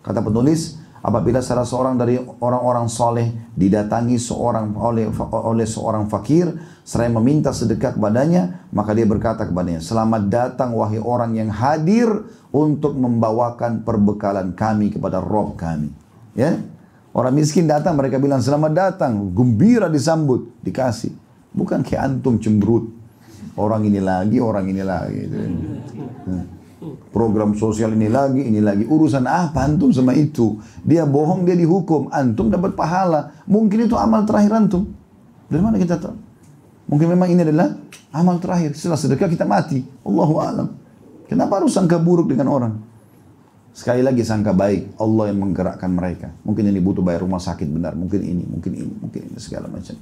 Kata 0.00 0.20
penulis, 0.24 0.79
apabila 1.00 1.40
salah 1.40 1.64
seorang 1.64 1.96
dari 1.96 2.20
orang-orang 2.20 2.86
soleh 2.86 3.28
didatangi 3.56 4.20
seorang 4.20 4.76
oleh 4.76 5.08
oleh 5.32 5.66
seorang 5.66 6.06
fakir, 6.06 6.52
seraya 6.84 7.10
meminta 7.12 7.50
sedekah 7.50 7.96
kepadanya, 7.96 8.68
maka 8.72 8.92
dia 8.92 9.04
berkata 9.08 9.48
kepadanya, 9.48 9.80
Selamat 9.80 10.28
datang 10.28 10.76
wahai 10.76 11.00
orang 11.00 11.36
yang 11.36 11.50
hadir 11.50 12.08
untuk 12.54 12.96
membawakan 12.96 13.82
perbekalan 13.82 14.52
kami 14.52 14.92
kepada 14.92 15.18
Rob 15.18 15.56
kami. 15.56 15.92
Ya, 16.38 16.62
Orang 17.10 17.34
miskin 17.34 17.66
datang, 17.66 17.98
mereka 17.98 18.22
bilang 18.22 18.38
selamat 18.38 18.70
datang, 18.70 19.34
gembira 19.34 19.90
disambut, 19.90 20.46
dikasih. 20.62 21.10
Bukan 21.50 21.82
kayak 21.82 22.06
antum 22.06 22.38
cemberut, 22.38 22.86
Orang 23.58 23.82
ini 23.82 23.98
lagi, 23.98 24.38
orang 24.38 24.64
ini 24.70 24.82
lagi. 24.86 25.26
Hmm. 25.26 26.59
Program 27.12 27.52
sosial 27.52 27.92
ini 27.92 28.08
lagi, 28.08 28.40
ini 28.40 28.60
lagi. 28.64 28.88
Urusan 28.88 29.28
apa 29.28 29.68
antum 29.68 29.92
sama 29.92 30.16
itu? 30.16 30.56
Dia 30.80 31.04
bohong, 31.04 31.44
dia 31.44 31.52
dihukum. 31.52 32.08
Antum 32.08 32.48
dapat 32.48 32.72
pahala. 32.72 33.36
Mungkin 33.44 33.84
itu 33.84 33.96
amal 34.00 34.24
terakhir 34.24 34.56
antum. 34.56 34.88
Dari 35.52 35.60
mana 35.60 35.76
kita 35.76 36.00
tahu? 36.00 36.16
Mungkin 36.88 37.06
memang 37.12 37.28
ini 37.28 37.44
adalah 37.44 37.76
amal 38.16 38.40
terakhir. 38.40 38.72
Setelah 38.72 38.96
sedekah 38.96 39.28
kita 39.28 39.44
mati. 39.44 39.84
Allahu 40.02 40.34
alam. 40.40 40.68
Kenapa 41.28 41.60
harus 41.60 41.76
sangka 41.76 42.00
buruk 42.00 42.32
dengan 42.32 42.48
orang? 42.48 42.74
Sekali 43.70 44.02
lagi 44.02 44.26
sangka 44.26 44.50
baik, 44.50 44.98
Allah 44.98 45.30
yang 45.30 45.38
menggerakkan 45.46 45.94
mereka. 45.94 46.34
Mungkin 46.42 46.66
ini 46.66 46.82
butuh 46.82 47.06
bayar 47.06 47.22
rumah 47.22 47.38
sakit 47.38 47.70
benar, 47.70 47.94
mungkin 47.94 48.18
ini, 48.18 48.42
mungkin 48.42 48.72
ini, 48.74 48.92
mungkin 48.98 49.30
ini, 49.30 49.38
segala 49.38 49.70
macam. 49.70 49.94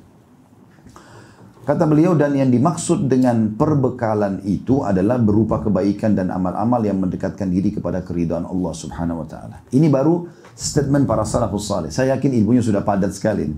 Kata 1.69 1.85
beliau, 1.85 2.17
dan 2.17 2.33
yang 2.33 2.49
dimaksud 2.49 3.13
dengan 3.13 3.53
perbekalan 3.53 4.41
itu 4.49 4.81
adalah 4.81 5.21
berupa 5.21 5.61
kebaikan 5.61 6.17
dan 6.17 6.33
amal-amal 6.33 6.81
yang 6.81 6.97
mendekatkan 6.97 7.45
diri 7.45 7.77
kepada 7.77 8.01
keridhaan 8.01 8.49
Allah 8.49 8.73
subhanahu 8.73 9.21
wa 9.21 9.29
ta'ala. 9.29 9.69
Ini 9.69 9.93
baru 9.93 10.33
statement 10.57 11.05
para 11.05 11.29
salafus 11.29 11.69
salih. 11.69 11.93
Saya 11.93 12.17
yakin 12.17 12.41
ilmunya 12.41 12.65
sudah 12.65 12.81
padat 12.81 13.13
sekali. 13.13 13.53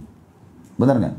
Benar 0.74 0.98
nggak? 0.98 1.14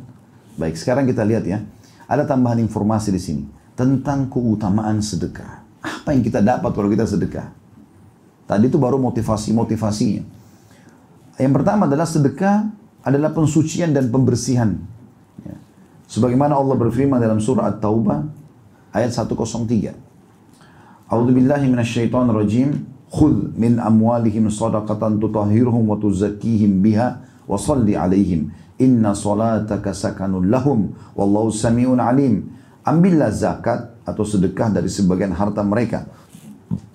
Baik, 0.59 0.75
sekarang 0.75 1.07
kita 1.07 1.23
lihat 1.23 1.47
ya. 1.47 1.63
Ada 2.11 2.27
tambahan 2.27 2.59
informasi 2.59 3.15
di 3.15 3.23
sini. 3.23 3.43
Tentang 3.71 4.27
keutamaan 4.27 4.99
sedekah. 4.99 5.63
Apa 5.79 6.11
yang 6.11 6.19
kita 6.27 6.43
dapat 6.43 6.75
kalau 6.75 6.91
kita 6.91 7.07
sedekah? 7.07 7.55
Tadi 8.43 8.67
itu 8.67 8.75
baru 8.75 8.99
motivasi-motivasinya. 8.99 10.23
Yang 11.39 11.53
pertama 11.55 11.87
adalah 11.87 12.03
sedekah 12.03 12.67
adalah 12.99 13.31
pensucian 13.31 13.95
dan 13.95 14.11
pembersihan 14.11 14.75
Sebagaimana 16.11 16.59
Allah 16.59 16.75
berfirman 16.75 17.23
dalam 17.23 17.39
surah 17.39 17.71
At-Taubah 17.71 18.27
ayat 18.91 19.15
103. 19.15 19.95
A'udzu 21.07 21.31
billahi 21.31 21.71
minasyaitonir 21.71 22.35
rajim. 22.35 22.83
Khudh 23.11 23.55
min 23.55 23.79
amwalihim 23.79 24.51
shadaqatan 24.51 25.23
tutahhiruhum 25.23 25.87
wa 25.87 25.95
tuzakkihim 25.95 26.83
biha 26.83 27.23
wa 27.47 27.55
salli 27.55 27.95
alaihim. 27.95 28.51
Inna 28.83 29.15
salataka 29.15 29.95
sakanun 29.95 30.51
lahum 30.51 30.91
wallahu 31.15 31.47
samiun 31.47 32.03
alim. 32.03 32.51
Ambillah 32.83 33.31
zakat 33.31 34.03
atau 34.03 34.27
sedekah 34.27 34.67
dari 34.67 34.91
sebagian 34.91 35.31
harta 35.31 35.63
mereka. 35.63 36.11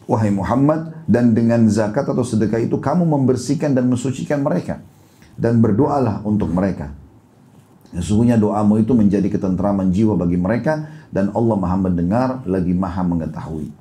Wahai 0.04 0.28
Muhammad, 0.28 0.92
dan 1.08 1.32
dengan 1.32 1.64
zakat 1.72 2.04
atau 2.04 2.22
sedekah 2.22 2.60
itu 2.60 2.76
kamu 2.76 3.08
membersihkan 3.08 3.72
dan 3.72 3.88
mensucikan 3.88 4.44
mereka. 4.44 4.84
Dan 5.40 5.64
berdoalah 5.64 6.20
untuk 6.24 6.52
mereka 6.52 7.05
Sesungguhnya 7.96 8.36
doamu 8.36 8.76
itu 8.76 8.92
menjadi 8.92 9.32
ketentraman 9.32 9.88
jiwa 9.88 10.20
bagi 10.20 10.36
mereka 10.36 10.84
dan 11.08 11.32
Allah 11.32 11.56
maha 11.56 11.76
mendengar 11.80 12.28
lagi 12.44 12.76
maha 12.76 13.00
mengetahui. 13.00 13.72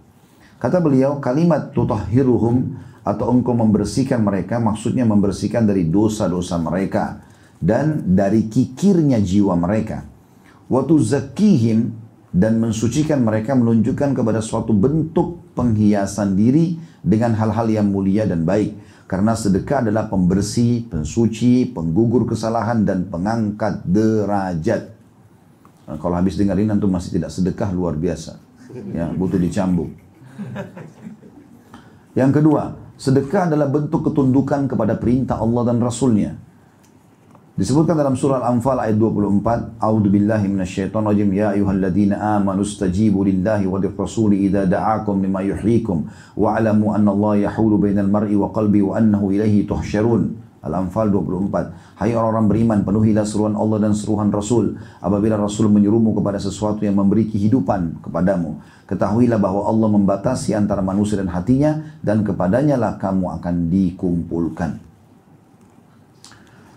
Kata 0.55 0.79
beliau, 0.79 1.19
kalimat 1.19 1.75
tutahhiruhum 1.75 2.79
atau 3.03 3.35
engkau 3.35 3.51
membersihkan 3.51 4.23
mereka 4.23 4.57
maksudnya 4.57 5.03
membersihkan 5.03 5.67
dari 5.67 5.91
dosa-dosa 5.91 6.55
mereka 6.63 7.19
dan 7.59 8.15
dari 8.15 8.47
kikirnya 8.47 9.19
jiwa 9.19 9.53
mereka. 9.59 10.07
Waktu 10.71 10.95
zakihim 10.95 11.93
dan 12.31 12.57
mensucikan 12.57 13.19
mereka 13.19 13.51
menunjukkan 13.51 14.15
kepada 14.15 14.39
suatu 14.39 14.71
bentuk 14.71 15.43
penghiasan 15.59 16.39
diri 16.39 16.79
dengan 17.03 17.35
hal-hal 17.35 17.67
yang 17.67 17.87
mulia 17.91 18.23
dan 18.23 18.47
baik 18.47 18.84
karena 19.05 19.37
sedekah 19.37 19.85
adalah 19.85 20.09
pembersih, 20.09 20.89
pensuci, 20.89 21.69
penggugur 21.69 22.25
kesalahan 22.25 22.81
dan 22.81 23.05
pengangkat 23.05 23.85
derajat. 23.85 24.97
Nah, 25.85 25.97
kalau 26.01 26.17
habis 26.17 26.33
dengerin 26.33 26.73
antum 26.73 26.89
masih 26.89 27.13
tidak 27.13 27.29
sedekah 27.29 27.69
luar 27.69 27.93
biasa. 27.93 28.41
Ya, 28.89 29.13
butuh 29.13 29.37
dicambuk. 29.37 29.93
Yang 32.17 32.31
kedua, 32.41 32.63
sedekah 32.97 33.45
adalah 33.45 33.69
bentuk 33.69 34.09
ketundukan 34.09 34.65
kepada 34.65 34.97
perintah 34.97 35.37
Allah 35.37 35.69
dan 35.69 35.77
Rasulnya. 35.77 36.33
Disebutkan 37.55 37.95
dalam 37.95 38.19
surah 38.19 38.43
Al-Anfal 38.43 38.83
ayat 38.83 38.99
24, 38.99 39.79
A'udzu 39.79 40.11
billahi 40.11 40.51
minasyaitonir 40.51 41.07
rajim, 41.07 41.29
ya 41.31 41.55
ayyuhalladzina 41.55 42.35
amanu 42.35 42.67
stajibu 42.67 43.23
lillahi 43.23 43.63
wa 43.63 43.79
lirrasuli 43.79 44.43
idza 44.43 44.67
da'akum 44.67 45.23
lima 45.23 45.39
yuhyikum 45.39 46.03
wa 46.35 46.51
'alamu 46.51 46.91
anna 46.91 47.15
Allah 47.15 47.47
yahulu 47.47 47.79
bainal 47.79 48.11
mar'i 48.11 48.35
wa 48.35 48.51
qalbi 48.51 48.83
wa 48.83 48.99
annahu 48.99 49.31
ilaihi 49.31 49.63
tuhsyarun. 49.63 50.35
Al-Anfal 50.67 51.07
24. 51.07 51.95
Hai 51.95 52.11
orang-orang 52.11 52.51
beriman, 52.51 52.79
penuhilah 52.83 53.23
seruan 53.23 53.55
Allah 53.55 53.87
dan 53.87 53.95
seruan 53.95 54.35
Rasul. 54.35 54.75
Apabila 54.99 55.39
Rasul 55.39 55.71
menyuruhmu 55.71 56.11
kepada 56.11 56.43
sesuatu 56.43 56.83
yang 56.83 56.99
memberi 56.99 57.31
kehidupan 57.31 58.03
kepadamu, 58.03 58.59
ketahuilah 58.83 59.39
bahwa 59.39 59.63
Allah 59.63 59.95
membatasi 59.95 60.51
antara 60.59 60.83
manusia 60.83 61.23
dan 61.23 61.31
hatinya 61.31 61.87
dan 62.03 62.19
kepadanya 62.27 62.75
lah 62.75 62.99
kamu 62.99 63.31
akan 63.39 63.71
dikumpulkan. 63.71 64.84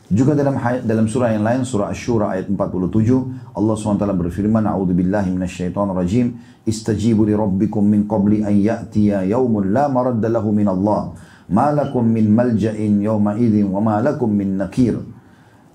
Juga 0.09 0.33
dalam 0.33 0.57
dalam 0.89 1.05
surah 1.05 1.37
yang 1.37 1.45
lain 1.45 1.69
surah 1.69 1.93
Asy-Syura 1.93 2.33
ayat 2.33 2.49
47 2.49 3.53
Allah 3.53 3.75
SWT 3.77 4.09
berfirman 4.09 4.65
A'udzu 4.65 4.97
billahi 4.97 5.29
minasyaitonir 5.37 5.93
rajim 5.93 6.33
istajibu 6.65 7.29
li 7.29 7.37
rabbikum 7.37 7.85
min 7.85 8.09
qabli 8.09 8.41
an 8.41 8.57
ya'tiya 8.57 9.29
yaumun 9.29 9.69
la 9.69 9.85
maradda 9.93 10.33
lahu 10.33 10.49
min 10.49 10.65
Allah 10.65 11.13
ma 11.53 11.69
lakum 11.77 12.09
min 12.09 12.25
malja'in 12.25 13.05
yawma 13.05 13.37
idzin 13.37 13.69
wa 13.69 13.85
ma 13.85 14.01
lakum 14.01 14.33
min 14.33 14.57
nakir 14.57 14.97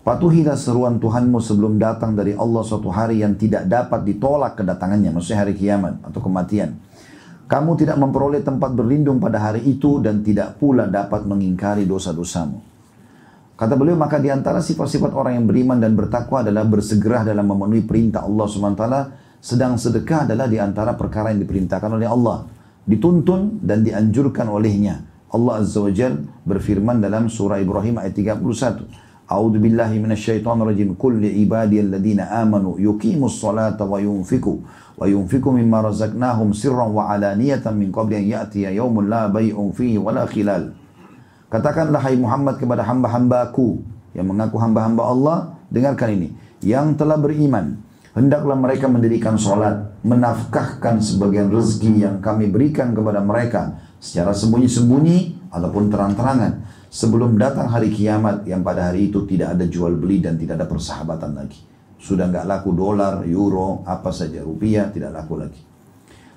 Patuhilah 0.04 0.60
seruan 0.60 1.00
Tuhanmu 1.00 1.40
sebelum 1.40 1.80
datang 1.80 2.12
dari 2.12 2.36
Allah 2.36 2.60
suatu 2.68 2.92
hari 2.92 3.24
yang 3.24 3.40
tidak 3.40 3.72
dapat 3.72 4.04
ditolak 4.04 4.60
kedatangannya, 4.60 5.16
maksudnya 5.16 5.48
hari 5.48 5.56
kiamat 5.56 6.04
atau 6.04 6.20
kematian. 6.20 6.76
Kamu 7.48 7.80
tidak 7.80 7.96
memperoleh 7.96 8.44
tempat 8.44 8.76
berlindung 8.76 9.24
pada 9.24 9.40
hari 9.40 9.64
itu 9.64 10.04
dan 10.04 10.20
tidak 10.20 10.60
pula 10.60 10.92
dapat 10.92 11.24
mengingkari 11.24 11.88
dosa-dosamu. 11.88 12.73
Kata 13.54 13.78
beliau, 13.78 13.94
maka 13.94 14.18
di 14.18 14.34
antara 14.34 14.60
sifat-sifat 14.60 15.14
orang 15.14 15.38
yang 15.38 15.46
beriman 15.46 15.78
dan 15.78 15.94
bertakwa 15.94 16.42
adalah 16.42 16.66
bersegera 16.66 17.22
dalam 17.22 17.46
memenuhi 17.46 17.86
perintah 17.86 18.26
Allah 18.26 18.50
SWT, 18.50 18.84
sedang 19.38 19.78
sedekah 19.78 20.26
adalah 20.26 20.50
di 20.50 20.58
antara 20.58 20.98
perkara 20.98 21.30
yang 21.30 21.46
diperintahkan 21.46 21.92
oleh 21.94 22.10
Allah. 22.10 22.50
Dituntun 22.84 23.62
dan 23.62 23.86
dianjurkan 23.86 24.50
olehnya. 24.50 25.06
Allah 25.34 25.62
Azza 25.62 25.82
wa 25.82 25.94
Jal 25.94 26.18
berfirman 26.46 27.02
dalam 27.02 27.30
surah 27.30 27.62
Ibrahim 27.62 28.02
ayat 28.02 28.18
31. 28.18 29.30
A'udhu 29.30 29.58
billahi 29.62 29.98
minasyaitonir 30.02 30.68
rajim. 30.74 30.94
Kulli 30.98 31.42
ibadiyalladina 31.46 32.34
amanu 32.44 32.78
yuqimus 32.78 33.40
salata 33.40 33.86
wa 33.86 34.02
yunfiku 34.02 34.62
wa 34.98 35.10
yunfiku 35.10 35.50
mimma 35.50 35.90
razaqnahum 35.90 36.54
sirran 36.54 36.94
wa 36.94 37.10
alaniyatan 37.10 37.74
min 37.74 37.90
qabli 37.90 38.22
an 38.22 38.26
ya'tiya 38.30 38.70
yawmun 38.78 39.10
la 39.10 39.26
bay'un 39.30 39.74
fihi 39.74 39.98
wa 39.98 40.14
la 40.14 40.30
khilal. 40.30 40.83
Katakanlah 41.54 42.02
hai 42.02 42.18
Muhammad 42.18 42.58
kepada 42.58 42.82
hamba-hambaku 42.82 43.86
yang 44.18 44.26
mengaku 44.26 44.58
hamba-hamba 44.58 45.04
Allah, 45.06 45.38
dengarkan 45.70 46.10
ini. 46.18 46.34
Yang 46.66 46.98
telah 46.98 47.14
beriman, 47.22 47.78
hendaklah 48.18 48.58
mereka 48.58 48.90
mendirikan 48.90 49.38
sholat, 49.38 50.02
menafkahkan 50.02 50.98
sebagian 50.98 51.54
rezeki 51.54 52.10
yang 52.10 52.16
kami 52.26 52.50
berikan 52.50 52.98
kepada 52.98 53.22
mereka 53.22 53.78
secara 54.02 54.34
sembunyi-sembunyi 54.34 55.50
ataupun 55.54 55.94
terang-terangan 55.94 56.66
sebelum 56.90 57.38
datang 57.38 57.70
hari 57.70 57.94
kiamat 57.94 58.50
yang 58.50 58.66
pada 58.66 58.90
hari 58.90 59.14
itu 59.14 59.22
tidak 59.30 59.54
ada 59.54 59.70
jual 59.70 59.94
beli 59.94 60.26
dan 60.26 60.42
tidak 60.42 60.58
ada 60.58 60.66
persahabatan 60.66 61.38
lagi. 61.38 61.62
Sudah 62.02 62.34
nggak 62.34 62.50
laku 62.50 62.74
dolar, 62.74 63.30
euro, 63.30 63.86
apa 63.86 64.10
saja 64.10 64.42
rupiah 64.42 64.90
tidak 64.90 65.14
laku 65.22 65.38
lagi. 65.38 65.62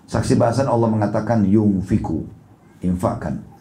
Saksi 0.05 0.37
bahasan 0.37 0.69
Allah 0.69 0.93
mengatakan 0.93 1.41
yungfiku, 1.49 2.21
infakkan. 2.85 3.56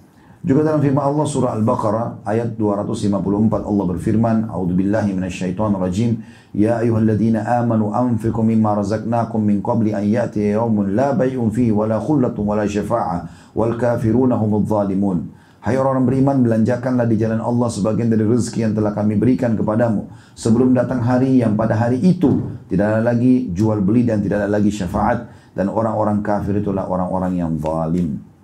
Juga 0.46 0.62
dalam 0.62 0.78
firman 0.78 1.02
Allah 1.02 1.26
surah 1.26 1.58
Al-Baqarah 1.58 2.22
ayat 2.22 2.54
254 2.54 3.66
Allah 3.66 3.86
berfirman, 3.90 4.46
"A'udzubillahi 4.46 5.18
minasyaitonir 5.18 5.82
rajim. 5.82 6.22
Ya 6.54 6.78
ayyuhalladzina 6.86 7.66
amanu 7.66 7.90
anfiqu 7.90 8.46
mimma 8.46 8.78
razaqnakum 8.78 9.42
min 9.42 9.66
qabli 9.66 9.98
an 9.98 10.06
ya'tiya 10.06 10.62
yawmun 10.62 10.94
la 10.94 11.18
bay'un 11.18 11.50
fihi 11.50 11.74
wa 11.74 11.90
la 11.90 11.98
khullatun 11.98 12.46
wa 12.46 12.62
la 12.62 12.70
syafa'ah 12.70 13.26
wal 13.58 13.74
kafiruna 13.74 14.38
humudz 14.38 14.70
zalimun." 14.70 15.34
Hai 15.66 15.82
orang 15.82 16.06
beriman, 16.06 16.38
belanjakanlah 16.46 17.10
di 17.10 17.18
jalan 17.18 17.42
Allah 17.42 17.66
sebagian 17.66 18.14
dari 18.14 18.22
rezeki 18.22 18.70
yang 18.70 18.74
telah 18.78 18.94
kami 18.94 19.18
berikan 19.18 19.58
kepadamu. 19.58 20.14
Sebelum 20.38 20.78
datang 20.78 21.02
hari 21.02 21.42
yang 21.42 21.58
pada 21.58 21.74
hari 21.74 21.98
itu 22.06 22.54
tidak 22.70 22.94
ada 22.94 23.02
lagi 23.02 23.50
jual 23.50 23.82
beli 23.82 24.06
dan 24.06 24.22
tidak 24.22 24.46
ada 24.46 24.62
lagi 24.62 24.70
syafaat. 24.70 25.26
Dan 25.58 25.74
orang-orang 25.74 26.22
kafir 26.22 26.62
itulah 26.62 26.86
orang-orang 26.86 27.34
yang 27.34 27.58
zalim. 27.58 28.35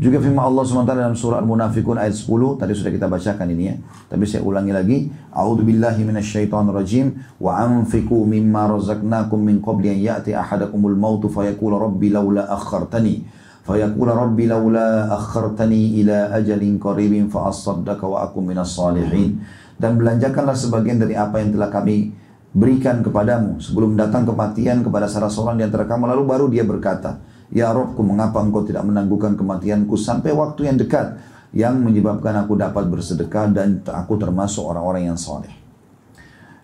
Juga 0.00 0.16
firman 0.16 0.40
Allah 0.40 0.64
SWT 0.64 0.96
dalam 0.96 1.12
surah 1.12 1.44
Al-Munafikun 1.44 2.00
ayat 2.00 2.16
10, 2.16 2.56
tadi 2.56 2.72
sudah 2.72 2.88
kita 2.88 3.04
bacakan 3.04 3.52
ini 3.52 3.68
ya. 3.68 3.76
Tapi 4.08 4.24
saya 4.24 4.40
ulangi 4.40 4.72
lagi. 4.72 5.12
A'udhu 5.28 5.60
billahi 5.60 6.08
minasyaitonir 6.08 6.72
rajim 6.72 7.20
wa 7.36 7.60
anfiqu 7.60 8.24
mimma 8.24 8.80
razaqnakum 8.80 9.36
min 9.36 9.60
qabli 9.60 9.92
an 9.92 9.98
ya'ti 10.00 10.32
ahadakumul 10.32 10.96
mautu 10.96 11.28
fayaqula 11.28 11.76
rabbi 11.76 12.08
laula 12.08 12.48
akhartani 12.48 13.28
fayaqula 13.68 14.16
rabbi 14.16 14.48
laula 14.48 15.12
akhartani 15.20 16.00
ila 16.00 16.32
ajalin 16.32 16.80
qaribin 16.80 17.28
fa 17.28 17.52
asaddaka 17.52 18.08
wa 18.08 18.24
akum 18.24 18.48
minas 18.48 18.72
salihin. 18.72 19.36
Dan 19.76 20.00
belanjakanlah 20.00 20.56
sebagian 20.56 20.96
dari 20.96 21.12
apa 21.12 21.44
yang 21.44 21.52
telah 21.52 21.68
kami 21.68 22.16
berikan 22.56 23.04
kepadamu 23.04 23.60
sebelum 23.60 24.00
datang 24.00 24.24
kematian 24.24 24.80
kepada 24.80 25.12
salah 25.12 25.28
seorang 25.28 25.60
di 25.60 25.68
antara 25.68 25.84
kamu 25.84 26.08
lalu 26.08 26.22
baru 26.24 26.46
dia 26.48 26.64
berkata 26.64 27.20
Ya 27.50 27.74
Robku, 27.74 28.06
mengapa 28.06 28.38
engkau 28.38 28.62
tidak 28.62 28.86
menangguhkan 28.86 29.34
kematianku 29.34 29.98
sampai 29.98 30.30
waktu 30.30 30.70
yang 30.70 30.78
dekat 30.78 31.18
yang 31.50 31.82
menyebabkan 31.82 32.46
aku 32.46 32.54
dapat 32.54 32.86
bersedekah 32.86 33.50
dan 33.50 33.82
aku 33.82 34.14
termasuk 34.14 34.62
orang-orang 34.62 35.10
yang 35.10 35.18
soleh. 35.18 35.50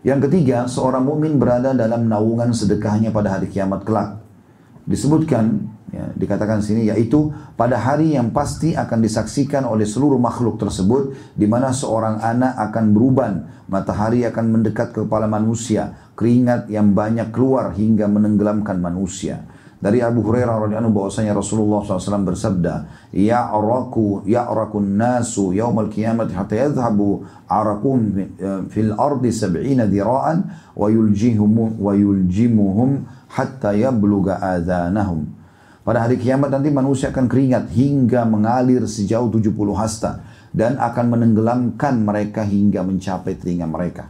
Yang 0.07 0.31
ketiga, 0.31 0.71
seorang 0.71 1.03
mukmin 1.03 1.35
berada 1.43 1.75
dalam 1.75 2.07
naungan 2.07 2.55
sedekahnya 2.55 3.11
pada 3.11 3.35
hari 3.35 3.51
kiamat 3.51 3.83
kelak. 3.83 4.23
Disebutkan, 4.87 5.67
ya, 5.91 6.07
dikatakan 6.15 6.63
sini, 6.63 6.87
yaitu 6.87 7.35
pada 7.59 7.75
hari 7.75 8.15
yang 8.15 8.31
pasti 8.31 8.79
akan 8.79 9.03
disaksikan 9.03 9.67
oleh 9.67 9.83
seluruh 9.83 10.23
makhluk 10.23 10.63
tersebut, 10.63 11.35
di 11.35 11.51
mana 11.51 11.75
seorang 11.75 12.23
anak 12.23 12.55
akan 12.71 12.95
beruban, 12.95 13.51
matahari 13.67 14.23
akan 14.23 14.47
mendekat 14.55 14.95
ke 14.95 15.03
kepala 15.03 15.27
manusia, 15.27 15.99
keringat 16.15 16.71
yang 16.71 16.95
banyak 16.95 17.35
keluar 17.35 17.75
hingga 17.75 18.07
menenggelamkan 18.07 18.79
manusia. 18.79 19.43
Dari 19.77 20.01
Abu 20.01 20.25
Hurairah 20.25 20.57
radhiyallahu 20.57 20.89
anhu 20.89 20.97
bahwasanya 21.05 21.37
Rasulullah 21.37 21.85
SAW 21.85 22.25
bersabda, 22.25 22.89
"Ya 23.13 23.45
araku 23.53 24.25
ya 24.25 24.49
arakun 24.49 24.97
nasu 24.97 25.53
yaumal 25.53 25.93
qiyamah 25.93 26.33
hatta 26.33 26.57
yadhhabu 26.57 27.29
arakum 27.45 28.17
fil 28.73 28.97
ardi 28.97 29.29
sab'ina 29.29 29.85
dira'an 29.85 30.49
wa 30.73 30.89
yuljihum 30.89 31.77
wa 31.77 31.93
yuljimuhum 31.93 33.05
hatta 33.29 33.77
yabluga 33.77 34.41
adhanahum." 34.41 35.29
Pada 35.85 36.09
hari 36.09 36.17
kiamat 36.19 36.51
nanti 36.51 36.73
manusia 36.73 37.13
akan 37.13 37.29
keringat 37.29 37.71
hingga 37.71 38.25
mengalir 38.25 38.83
sejauh 38.89 39.29
70 39.29 39.77
hasta 39.77 40.25
dan 40.57 40.81
akan 40.81 41.15
menenggelamkan 41.15 42.01
mereka 42.01 42.49
hingga 42.49 42.81
mencapai 42.81 43.37
telinga 43.37 43.69
mereka. 43.69 44.09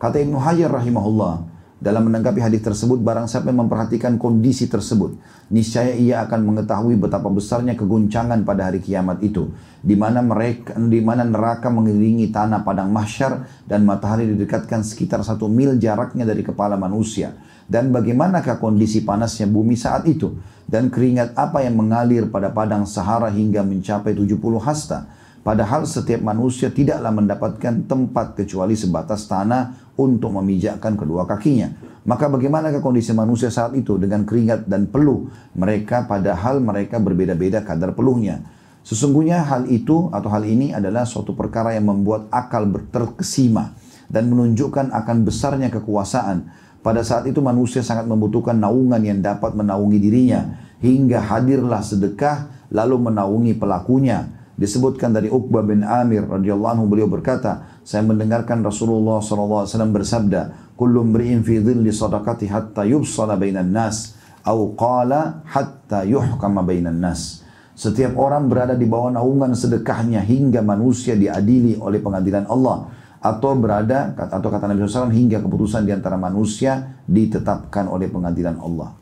Kata 0.00 0.18
Ibnu 0.18 0.40
Hajar 0.40 0.72
rahimahullah, 0.72 1.51
dalam 1.82 2.06
menanggapi 2.06 2.38
hadis 2.38 2.62
tersebut, 2.62 3.02
barang 3.02 3.26
siapa 3.26 3.50
yang 3.50 3.66
memperhatikan 3.66 4.14
kondisi 4.14 4.70
tersebut, 4.70 5.18
niscaya 5.50 5.90
ia 5.98 6.22
akan 6.22 6.54
mengetahui 6.54 6.94
betapa 6.94 7.26
besarnya 7.26 7.74
keguncangan 7.74 8.46
pada 8.46 8.70
hari 8.70 8.78
kiamat 8.78 9.18
itu, 9.18 9.50
di 9.82 9.98
mana 9.98 10.22
mereka, 10.22 10.78
di 10.78 11.02
mana 11.02 11.26
neraka 11.26 11.74
mengelilingi 11.74 12.30
tanah 12.30 12.62
padang 12.62 12.94
mahsyar 12.94 13.66
dan 13.66 13.82
matahari 13.82 14.30
didekatkan 14.30 14.86
sekitar 14.86 15.26
satu 15.26 15.50
mil 15.50 15.74
jaraknya 15.82 16.22
dari 16.22 16.46
kepala 16.46 16.78
manusia. 16.78 17.34
Dan 17.66 17.90
bagaimanakah 17.90 18.62
kondisi 18.62 19.02
panasnya 19.02 19.50
bumi 19.50 19.74
saat 19.74 20.06
itu? 20.06 20.38
Dan 20.62 20.86
keringat 20.86 21.34
apa 21.34 21.66
yang 21.66 21.74
mengalir 21.74 22.30
pada 22.30 22.54
padang 22.54 22.86
Sahara 22.86 23.26
hingga 23.26 23.66
mencapai 23.66 24.14
70 24.14 24.38
hasta? 24.62 25.10
Padahal 25.42 25.82
setiap 25.90 26.22
manusia 26.22 26.70
tidaklah 26.70 27.10
mendapatkan 27.10 27.90
tempat 27.90 28.38
kecuali 28.38 28.78
sebatas 28.78 29.26
tanah 29.26 29.81
untuk 29.96 30.32
memijakkan 30.32 30.96
kedua 30.96 31.28
kakinya. 31.28 31.72
Maka 32.02 32.26
bagaimanakah 32.26 32.82
kondisi 32.82 33.14
manusia 33.14 33.52
saat 33.52 33.78
itu 33.78 33.94
dengan 33.94 34.26
keringat 34.26 34.66
dan 34.66 34.90
peluh 34.90 35.30
mereka 35.54 36.02
padahal 36.10 36.58
mereka 36.58 36.98
berbeda-beda 36.98 37.62
kadar 37.62 37.94
peluhnya. 37.94 38.42
Sesungguhnya 38.82 39.46
hal 39.46 39.70
itu 39.70 40.10
atau 40.10 40.26
hal 40.26 40.42
ini 40.42 40.74
adalah 40.74 41.06
suatu 41.06 41.38
perkara 41.38 41.78
yang 41.78 41.86
membuat 41.86 42.26
akal 42.34 42.66
terkesima 42.90 43.78
dan 44.10 44.26
menunjukkan 44.26 44.90
akan 44.90 45.16
besarnya 45.22 45.70
kekuasaan. 45.70 46.50
Pada 46.82 47.06
saat 47.06 47.30
itu 47.30 47.38
manusia 47.38 47.78
sangat 47.86 48.10
membutuhkan 48.10 48.58
naungan 48.58 48.98
yang 49.06 49.22
dapat 49.22 49.54
menaungi 49.54 50.02
dirinya 50.02 50.58
hingga 50.82 51.22
hadirlah 51.22 51.78
sedekah 51.78 52.66
lalu 52.74 52.98
menaungi 53.06 53.54
pelakunya 53.54 54.42
Disebutkan 54.52 55.16
dari 55.16 55.32
Uqbah 55.32 55.64
bin 55.64 55.80
Amir 55.80 56.28
radhiyallahu 56.28 56.72
anhu 56.76 56.86
beliau 56.86 57.08
berkata, 57.08 57.71
saya 57.82 58.06
mendengarkan 58.06 58.62
Rasulullah 58.62 59.18
SAW 59.18 59.66
bersabda, 59.66 60.74
"Kullu 60.78 61.02
mri'in 61.02 61.42
fi 61.42 61.58
dhilli 61.58 61.90
sadaqati 61.90 62.46
hatta 62.46 62.86
yubsala 62.86 63.34
bainan 63.34 63.74
nas." 63.74 64.18
Au 64.42 64.74
qala 64.74 65.46
hatta 65.46 66.02
yuhkama 66.02 66.66
bainan 66.66 66.98
nas. 66.98 67.46
Setiap 67.78 68.18
orang 68.18 68.50
berada 68.50 68.74
di 68.74 68.86
bawah 68.90 69.14
naungan 69.14 69.54
sedekahnya 69.54 70.18
hingga 70.22 70.62
manusia 70.66 71.14
diadili 71.14 71.78
oleh 71.78 72.02
pengadilan 72.02 72.50
Allah 72.50 72.90
atau 73.22 73.54
berada 73.54 74.12
atau 74.18 74.50
kata 74.50 74.66
Nabi 74.66 74.82
SAW 74.82 75.14
hingga 75.14 75.38
keputusan 75.38 75.86
di 75.86 75.94
antara 75.94 76.18
manusia 76.18 76.98
ditetapkan 77.06 77.86
oleh 77.86 78.10
pengadilan 78.10 78.58
Allah. 78.58 78.98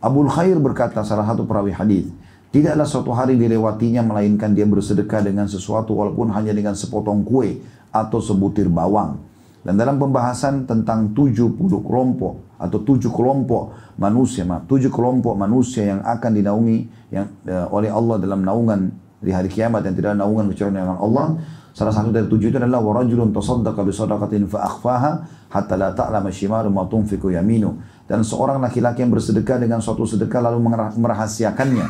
Abu 0.00 0.24
Khair 0.28 0.56
berkata 0.60 1.04
salah 1.04 1.28
satu 1.28 1.44
perawi 1.44 1.72
hadis, 1.76 2.08
Tidaklah 2.54 2.86
suatu 2.86 3.10
hari 3.10 3.34
dilewatinya 3.34 4.06
melainkan 4.06 4.54
dia 4.54 4.62
bersedekah 4.62 5.26
dengan 5.26 5.50
sesuatu 5.50 5.90
walaupun 5.90 6.30
hanya 6.30 6.54
dengan 6.54 6.78
sepotong 6.78 7.26
kue 7.26 7.58
atau 7.90 8.22
sebutir 8.22 8.70
bawang. 8.70 9.18
Dan 9.66 9.74
dalam 9.74 9.98
pembahasan 9.98 10.62
tentang 10.62 11.10
70 11.10 11.58
kelompok 11.82 12.54
atau 12.54 12.78
tujuh 12.78 13.10
kelompok 13.10 13.74
manusia, 13.98 14.46
maaf, 14.46 14.70
tujuh 14.70 14.94
kelompok 14.94 15.34
manusia 15.34 15.98
yang 15.98 16.00
akan 16.06 16.30
dinaungi 16.30 16.78
yang, 17.10 17.26
uh, 17.50 17.66
oleh 17.74 17.90
Allah 17.90 18.22
dalam 18.22 18.46
naungan 18.46 18.86
di 19.18 19.34
hari 19.34 19.50
kiamat 19.50 19.82
yang 19.90 19.98
tidak 19.98 20.14
ada 20.14 20.22
naungan 20.22 20.46
kecuali 20.54 20.78
dengan 20.78 20.94
Allah. 21.02 21.26
Salah 21.74 21.90
satu 21.90 22.14
dari 22.14 22.30
tujuh 22.30 22.54
itu 22.54 22.58
adalah 22.62 22.78
warajulun 22.78 23.34
tasaddaqa 23.34 23.82
bi 23.82 23.90
sadaqatin 23.90 24.46
fa 24.46 24.62
akhfaha 24.62 25.10
hatta 25.50 25.74
la 25.74 25.90
ta'lama 25.90 26.30
shimalu 26.30 26.70
ma 26.70 26.86
tunfiqu 26.86 27.34
yaminu 27.34 27.74
dan 28.04 28.20
seorang 28.20 28.60
laki-laki 28.60 29.00
yang 29.00 29.12
bersedekah 29.12 29.56
dengan 29.56 29.80
suatu 29.80 30.04
sedekah 30.04 30.52
lalu 30.52 30.60
merahasiakannya 31.00 31.86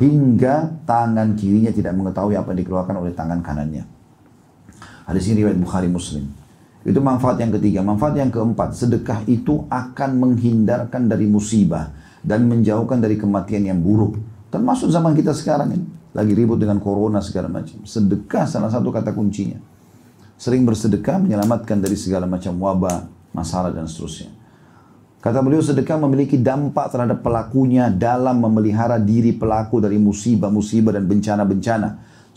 hingga 0.00 0.80
tangan 0.88 1.36
kirinya 1.36 1.68
tidak 1.68 1.92
mengetahui 1.92 2.40
apa 2.40 2.56
yang 2.56 2.60
dikeluarkan 2.64 2.96
oleh 2.96 3.12
tangan 3.12 3.44
kanannya. 3.44 3.84
Hadis 5.04 5.28
ini 5.28 5.44
riwayat 5.44 5.60
Bukhari 5.60 5.88
Muslim. 5.88 6.28
Itu 6.88 7.04
manfaat 7.04 7.36
yang 7.40 7.52
ketiga. 7.52 7.84
Manfaat 7.84 8.16
yang 8.16 8.32
keempat, 8.32 8.72
sedekah 8.72 9.20
itu 9.28 9.68
akan 9.68 10.10
menghindarkan 10.16 11.04
dari 11.04 11.28
musibah 11.28 11.92
dan 12.24 12.48
menjauhkan 12.48 12.96
dari 12.96 13.20
kematian 13.20 13.68
yang 13.68 13.80
buruk. 13.80 14.16
Termasuk 14.48 14.88
zaman 14.88 15.12
kita 15.12 15.36
sekarang 15.36 15.76
ini. 15.76 15.86
Lagi 16.16 16.32
ribut 16.32 16.56
dengan 16.56 16.80
corona 16.80 17.20
segala 17.20 17.52
macam. 17.52 17.84
Sedekah 17.84 18.48
salah 18.48 18.72
satu 18.72 18.88
kata 18.88 19.12
kuncinya. 19.12 19.60
Sering 20.40 20.64
bersedekah 20.64 21.20
menyelamatkan 21.20 21.76
dari 21.76 21.98
segala 21.98 22.24
macam 22.24 22.56
wabah, 22.56 23.04
masalah 23.36 23.68
dan 23.74 23.84
seterusnya. 23.84 24.37
Kata 25.18 25.42
beliau 25.42 25.58
sedekah 25.58 25.98
memiliki 25.98 26.38
dampak 26.38 26.94
terhadap 26.94 27.26
pelakunya 27.26 27.90
dalam 27.90 28.38
memelihara 28.38 29.02
diri 29.02 29.34
pelaku 29.34 29.82
dari 29.82 29.98
musibah-musibah 29.98 30.94
dan 30.94 31.10
bencana-bencana. 31.10 31.88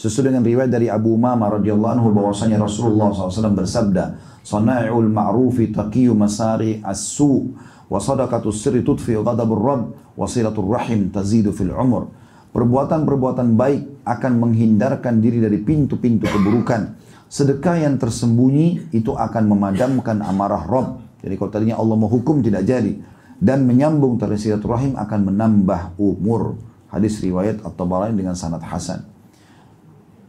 Sesuai 0.01 0.33
dengan 0.33 0.41
riwayat 0.41 0.73
dari 0.73 0.89
Abu 0.89 1.13
Umamah 1.13 1.61
radhiyallahu 1.61 1.93
anhu 1.93 2.09
bahwasanya 2.09 2.57
Rasulullah 2.57 3.13
SAW 3.13 3.53
bersabda, 3.53 4.17
"Sana'ul 4.41 5.13
ma'rufi 5.13 5.69
taqiyu 5.69 6.17
masari 6.17 6.81
as-su' 6.81 7.53
wa 7.85 8.01
sadaqatus 8.01 8.65
sirri 8.65 8.81
tudfi 8.81 9.13
ghadabur 9.13 9.61
rabb 9.61 9.83
wa 10.17 10.25
silatul 10.25 10.73
rahim 10.73 11.13
tazidu 11.13 11.53
fil 11.53 11.69
umur." 11.77 12.09
Perbuatan-perbuatan 12.49 13.61
baik 13.61 14.09
akan 14.09 14.41
menghindarkan 14.41 15.21
diri 15.21 15.37
dari 15.37 15.61
pintu-pintu 15.61 16.25
keburukan. 16.25 16.97
Sedekah 17.29 17.77
yang 17.77 18.01
tersembunyi 18.01 18.89
itu 18.89 19.13
akan 19.13 19.53
memadamkan 19.53 20.19
amarah 20.25 20.65
Rabb 20.65 21.10
jadi 21.21 21.33
kalau 21.37 21.51
tadinya 21.53 21.77
Allah 21.77 21.95
mau 21.97 22.09
hukum 22.09 22.41
tidak 22.41 22.65
jadi. 22.65 22.97
Dan 23.41 23.65
menyambung 23.65 24.21
tali 24.21 24.37
silaturahim 24.37 24.97
akan 24.97 25.19
menambah 25.33 25.97
umur. 25.97 26.57
Hadis 26.93 27.21
riwayat 27.21 27.65
At-Tabarani 27.65 28.13
dengan 28.13 28.37
sanad 28.37 28.61
Hasan. 28.61 29.01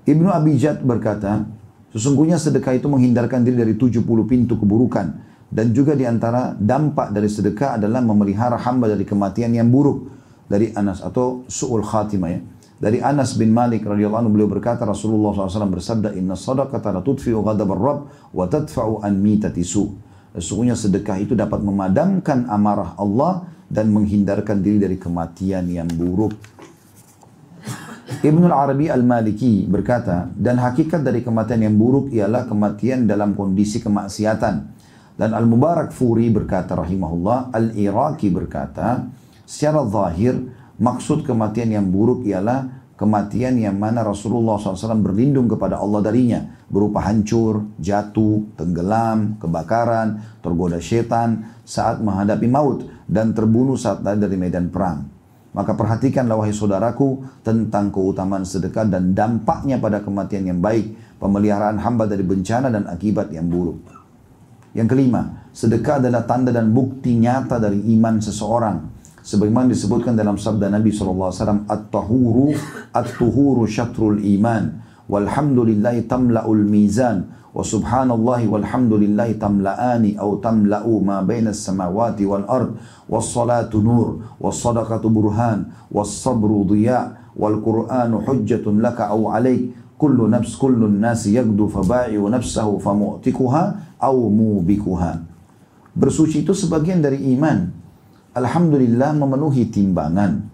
Ibnu 0.08 0.32
Abi 0.32 0.56
Jad 0.56 0.80
berkata, 0.80 1.44
sesungguhnya 1.92 2.40
sedekah 2.40 2.72
itu 2.72 2.88
menghindarkan 2.88 3.44
diri 3.44 3.56
dari 3.60 3.74
70 3.76 4.00
pintu 4.24 4.56
keburukan. 4.56 5.28
Dan 5.52 5.76
juga 5.76 5.92
di 5.92 6.08
antara 6.08 6.56
dampak 6.56 7.12
dari 7.12 7.28
sedekah 7.28 7.76
adalah 7.76 8.00
memelihara 8.00 8.56
hamba 8.56 8.88
dari 8.88 9.04
kematian 9.04 9.52
yang 9.52 9.68
buruk. 9.68 10.08
Dari 10.48 10.72
Anas 10.72 11.04
atau 11.04 11.44
su'ul 11.48 11.84
khatimah 11.84 12.30
ya. 12.32 12.40
Dari 12.82 12.98
Anas 12.98 13.36
bin 13.36 13.52
Malik 13.52 13.84
radhiyallahu 13.84 14.20
anhu 14.26 14.32
beliau 14.34 14.50
berkata 14.50 14.82
Rasulullah 14.82 15.30
SAW 15.32 15.70
bersabda 15.70 16.18
inna 16.18 16.34
sadaqata 16.34 16.90
la 16.90 17.00
tudfi'u 17.04 17.38
ghadab 17.44 17.70
rabb 17.76 18.00
wa 18.34 18.44
tadfa'u 18.48 19.04
an 19.06 19.22
mitati 19.22 19.62
su' 19.62 20.11
Sesungguhnya 20.32 20.72
sedekah 20.72 21.20
itu 21.20 21.36
dapat 21.36 21.60
memadamkan 21.60 22.48
amarah 22.48 22.96
Allah 22.96 23.44
dan 23.68 23.92
menghindarkan 23.92 24.64
diri 24.64 24.80
dari 24.80 24.96
kematian 24.96 25.68
yang 25.68 25.88
buruk. 25.88 26.32
Ibnu 28.22 28.44
Arabi 28.52 28.92
Al-Maliki 28.92 29.64
berkata, 29.64 30.28
dan 30.36 30.60
hakikat 30.60 31.00
dari 31.00 31.24
kematian 31.24 31.64
yang 31.64 31.76
buruk 31.76 32.12
ialah 32.12 32.44
kematian 32.44 33.08
dalam 33.08 33.32
kondisi 33.32 33.80
kemaksiatan. 33.80 34.54
Dan 35.16 35.30
Al-Mubarak 35.32 35.92
Furi 35.92 36.28
berkata 36.28 36.76
rahimahullah, 36.76 37.52
Al-Iraqi 37.52 38.28
berkata, 38.32 39.08
secara 39.44 39.84
zahir 39.88 40.36
maksud 40.80 41.24
kematian 41.24 41.72
yang 41.72 41.86
buruk 41.88 42.24
ialah 42.24 42.81
kematian 43.02 43.58
yang 43.58 43.74
mana 43.74 44.06
Rasulullah 44.06 44.62
SAW 44.62 45.02
berlindung 45.02 45.50
kepada 45.50 45.82
Allah 45.82 46.06
darinya 46.06 46.62
berupa 46.70 47.02
hancur, 47.02 47.74
jatuh, 47.82 48.54
tenggelam, 48.54 49.42
kebakaran, 49.42 50.38
tergoda 50.38 50.78
setan 50.78 51.58
saat 51.66 51.98
menghadapi 51.98 52.46
maut 52.46 52.86
dan 53.10 53.34
terbunuh 53.34 53.74
saat 53.74 54.06
dari 54.06 54.38
medan 54.38 54.70
perang. 54.70 55.10
Maka 55.50 55.74
perhatikanlah 55.74 56.38
wahai 56.38 56.54
saudaraku 56.54 57.42
tentang 57.42 57.90
keutamaan 57.90 58.46
sedekah 58.46 58.86
dan 58.86 59.12
dampaknya 59.12 59.82
pada 59.82 59.98
kematian 59.98 60.48
yang 60.48 60.62
baik, 60.62 61.18
pemeliharaan 61.18 61.82
hamba 61.82 62.06
dari 62.06 62.22
bencana 62.22 62.70
dan 62.70 62.86
akibat 62.86 63.34
yang 63.34 63.50
buruk. 63.50 63.82
Yang 64.72 64.96
kelima, 64.96 65.50
sedekah 65.52 66.00
adalah 66.00 66.24
tanda 66.24 66.54
dan 66.54 66.70
bukti 66.70 67.18
nyata 67.18 67.58
dari 67.58 67.82
iman 67.98 68.16
seseorang 68.22 69.01
sebagaimana 69.22 69.70
disebutkan 69.70 70.18
dalam 70.18 70.34
sabda 70.34 70.66
Nabi 70.66 70.90
SAW 70.90 71.30
at-tahuru 71.70 72.50
at-tuhuru 72.90 73.64
syatrul 73.70 74.18
iman 74.18 74.82
walhamdulillahi 75.06 76.10
tamla'ul 76.10 76.66
mizan 76.66 77.30
wa 77.54 77.62
subhanallahi 77.62 78.50
walhamdulillahi 78.50 79.38
tamla'ani 79.38 80.18
au 80.18 80.42
tamla'u 80.42 80.98
ma 81.04 81.22
bainas 81.22 81.62
samawati 81.62 82.26
wal 82.26 82.48
ard 82.50 82.74
was 83.06 83.28
salatu 83.30 83.78
nur 83.78 84.24
was 84.42 84.58
sadaqatu 84.58 85.06
burhan 85.12 85.70
was 85.92 86.10
sabru 86.10 86.64
dhiya 86.66 87.30
wal 87.36 87.60
qur'anu 87.60 88.24
hujjatun 88.24 88.80
laka 88.80 89.12
au 89.12 89.30
alaik 89.30 89.70
kullu 90.00 90.26
nafs 90.26 90.58
kullu 90.58 90.88
nasi 90.90 91.38
yagdu 91.38 91.68
faba'i'u 91.70 92.26
nafsahu 92.26 92.80
famu'tikuha 92.82 93.62
au 94.02 94.18
mubikuha. 94.32 95.22
Bersuci 95.92 96.42
itu 96.42 96.56
sebagian 96.56 97.04
dari 97.04 97.20
iman 97.36 97.81
alhamdulillah 98.34 99.16
memenuhi 99.16 99.68
timbangan 99.68 100.52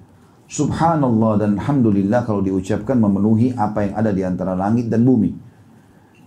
Subhanallah 0.49 1.45
dan 1.45 1.61
Alhamdulillah 1.61 2.25
kalau 2.25 2.41
diucapkan 2.41 2.97
memenuhi 2.97 3.53
apa 3.53 3.85
yang 3.85 3.95
ada 4.01 4.11
di 4.17 4.25
antara 4.25 4.57
langit 4.57 4.89
dan 4.89 5.05
bumi. 5.05 5.37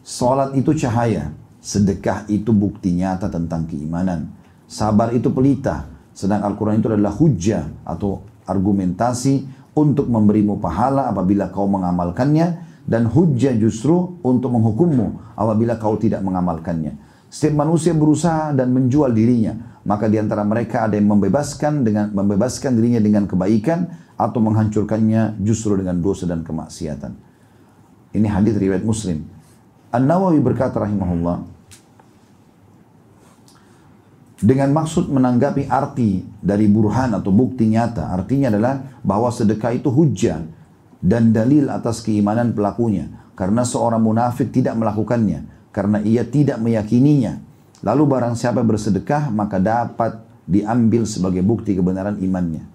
Salat 0.06 0.54
itu 0.54 0.78
cahaya, 0.78 1.34
sedekah 1.58 2.30
itu 2.30 2.54
bukti 2.54 2.94
nyata 2.94 3.34
tentang 3.34 3.66
keimanan. 3.66 4.30
Sabar 4.70 5.10
itu 5.18 5.34
pelita, 5.34 5.90
sedang 6.14 6.46
Al-Quran 6.46 6.86
itu 6.86 6.94
adalah 6.94 7.18
hujah 7.18 7.66
atau 7.82 8.22
argumentasi 8.46 9.42
untuk 9.74 10.06
memberimu 10.06 10.62
pahala 10.62 11.10
apabila 11.10 11.50
kau 11.50 11.66
mengamalkannya 11.66 12.62
dan 12.86 13.10
hujah 13.10 13.58
justru 13.58 14.22
untuk 14.22 14.54
menghukummu 14.54 15.34
apabila 15.34 15.82
kau 15.82 15.98
tidak 15.98 16.22
mengamalkannya. 16.22 16.94
Setiap 17.32 17.64
manusia 17.64 17.96
berusaha 17.96 18.52
dan 18.52 18.76
menjual 18.76 19.16
dirinya, 19.16 19.80
maka 19.88 20.12
di 20.12 20.20
antara 20.20 20.44
mereka 20.44 20.84
ada 20.84 21.00
yang 21.00 21.08
membebaskan 21.08 21.88
dengan 21.88 22.12
membebaskan 22.12 22.76
dirinya 22.76 23.00
dengan 23.00 23.24
kebaikan, 23.24 23.88
atau 24.22 24.38
menghancurkannya 24.38 25.42
justru 25.42 25.74
dengan 25.82 25.98
dosa 25.98 26.30
dan 26.30 26.46
kemaksiatan. 26.46 27.18
Ini 28.14 28.28
hadis 28.30 28.54
riwayat 28.54 28.86
Muslim. 28.86 29.26
An-Nawawi 29.90 30.38
berkata 30.40 30.78
rahimahullah 30.78 31.42
dengan 34.42 34.70
maksud 34.74 35.10
menanggapi 35.10 35.66
arti 35.66 36.22
dari 36.38 36.70
burhan 36.70 37.18
atau 37.18 37.34
bukti 37.34 37.66
nyata. 37.66 38.14
Artinya 38.14 38.54
adalah 38.54 39.02
bahwa 39.02 39.34
sedekah 39.34 39.74
itu 39.74 39.90
hujah 39.90 40.46
dan 41.02 41.34
dalil 41.34 41.74
atas 41.74 42.06
keimanan 42.06 42.54
pelakunya. 42.54 43.10
Karena 43.34 43.66
seorang 43.66 44.06
munafik 44.06 44.54
tidak 44.54 44.78
melakukannya. 44.78 45.61
Karena 45.72 46.04
ia 46.04 46.28
tidak 46.28 46.60
meyakininya. 46.60 47.40
Lalu 47.82 48.04
barang 48.06 48.36
siapa 48.38 48.62
bersedekah 48.62 49.34
maka 49.34 49.58
dapat 49.58 50.22
diambil 50.46 51.08
sebagai 51.08 51.42
bukti 51.42 51.74
kebenaran 51.74 52.20
imannya. 52.20 52.68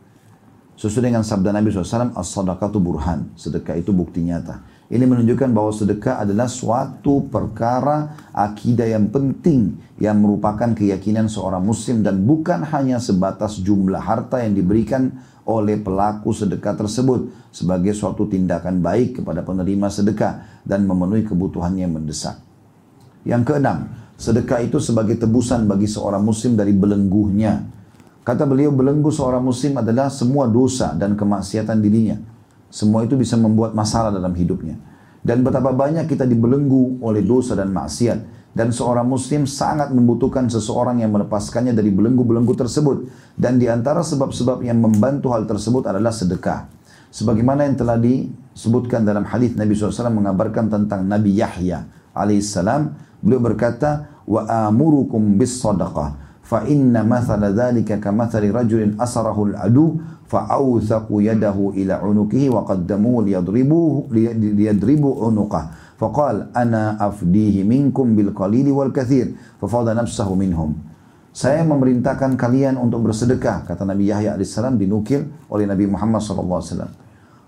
Sesuai 0.77 1.09
dengan 1.09 1.25
sabda 1.25 1.57
Nabi 1.57 1.73
SAW, 1.73 2.13
as-sadaqatu 2.13 2.77
burhan. 2.77 3.33
Sedekah 3.33 3.81
itu 3.81 3.97
bukti 3.97 4.21
nyata. 4.21 4.61
Ini 4.87 5.03
menunjukkan 5.03 5.51
bahwa 5.51 5.73
sedekah 5.75 6.23
adalah 6.23 6.47
suatu 6.47 7.27
perkara 7.27 8.31
akidah 8.31 8.87
yang 8.87 9.11
penting 9.11 9.75
yang 9.99 10.21
merupakan 10.23 10.71
keyakinan 10.77 11.27
seorang 11.27 11.65
muslim 11.65 12.07
dan 12.07 12.23
bukan 12.23 12.63
hanya 12.71 13.03
sebatas 13.03 13.59
jumlah 13.59 13.99
harta 13.99 14.47
yang 14.47 14.55
diberikan 14.55 15.11
oleh 15.43 15.83
pelaku 15.83 16.31
sedekah 16.31 16.79
tersebut 16.79 17.35
sebagai 17.51 17.99
suatu 17.99 18.31
tindakan 18.31 18.79
baik 18.79 19.23
kepada 19.23 19.43
penerima 19.43 19.91
sedekah 19.91 20.63
dan 20.63 20.87
memenuhi 20.87 21.27
kebutuhannya 21.27 21.83
yang 21.83 21.99
mendesak. 21.99 22.46
Yang 23.27 23.43
keenam, 23.53 23.91
sedekah 24.15 24.63
itu 24.63 24.79
sebagai 24.79 25.19
tebusan 25.19 25.67
bagi 25.67 25.91
seorang 25.91 26.23
muslim 26.23 26.55
dari 26.55 26.71
belenggunya 26.71 27.77
Kata 28.27 28.43
beliau, 28.43 28.75
belenggu 28.75 29.15
seorang 29.15 29.39
muslim 29.39 29.79
adalah 29.79 30.11
semua 30.11 30.51
dosa 30.51 30.91
dan 30.99 31.15
kemaksiatan 31.15 31.79
dirinya. 31.79 32.19
Semua 32.67 33.07
itu 33.07 33.15
bisa 33.15 33.39
membuat 33.39 33.71
masalah 33.71 34.11
dalam 34.11 34.35
hidupnya. 34.35 34.75
Dan 35.23 35.47
betapa 35.47 35.71
banyak 35.71 36.11
kita 36.11 36.27
dibelenggu 36.27 36.99
oleh 37.07 37.23
dosa 37.23 37.55
dan 37.55 37.71
maksiat. 37.71 38.51
Dan 38.51 38.75
seorang 38.75 39.07
muslim 39.07 39.47
sangat 39.47 39.95
membutuhkan 39.95 40.51
seseorang 40.51 41.07
yang 41.07 41.15
melepaskannya 41.15 41.71
dari 41.71 41.95
belenggu-belenggu 41.95 42.51
tersebut. 42.59 43.07
Dan 43.39 43.63
di 43.63 43.71
antara 43.71 44.03
sebab-sebab 44.03 44.59
yang 44.67 44.83
membantu 44.83 45.31
hal 45.31 45.47
tersebut 45.47 45.87
adalah 45.87 46.11
sedekah. 46.11 46.67
Sebagaimana 47.15 47.63
yang 47.63 47.79
telah 47.79 47.95
disebutkan 47.95 49.07
dalam 49.07 49.23
hadis 49.23 49.55
Nabi 49.55 49.79
SAW 49.79 50.11
mengabarkan 50.11 50.67
tentang 50.67 51.07
Nabi 51.07 51.39
Yahya 51.39 51.87
alaihissalam. 52.17 52.97
Beliau 53.21 53.45
berkata, 53.45 54.17
wa 54.27 54.43
amurukum 54.49 55.39
bis 55.39 55.63
sadaqah 55.63 56.19
fa 56.43 56.63
inna 56.67 57.03
mathala 57.07 57.51
dhalika 57.51 57.99
kamathali 57.99 58.51
rajulin 58.51 58.99
asarahu 58.99 59.55
al-adu 59.55 59.99
fa 60.27 60.47
awthaqu 60.51 61.23
yadahu 61.23 61.75
ila 61.75 62.03
unukihi 62.03 62.51
wa 62.51 62.67
qaddamu 62.67 63.23
liyadribuhu 63.23 64.11
liyadribu 64.55 65.27
unuqah. 65.27 65.95
Faqal 65.97 66.53
ana 66.53 67.01
afdihi 67.01 67.65
minkum 67.65 68.13
bil 68.13 68.37
qalili 68.37 68.69
wal 68.69 68.93
kathir. 68.93 69.33
Nafsahu 69.63 70.37
minhum. 70.37 70.77
Saya 71.33 71.65
memerintahkan 71.65 72.37
kalian 72.37 72.77
untuk 72.81 73.09
bersedekah 73.09 73.65
kata 73.69 73.85
Nabi 73.85 74.09
Yahya 74.09 74.37
alaihissalam 74.37 74.81
dinukil 74.81 75.29
oleh 75.53 75.69
Nabi 75.69 75.85
Muhammad 75.85 76.25
sallallahu 76.25 76.61
alaihi 76.65 76.73
wasallam 76.73 76.93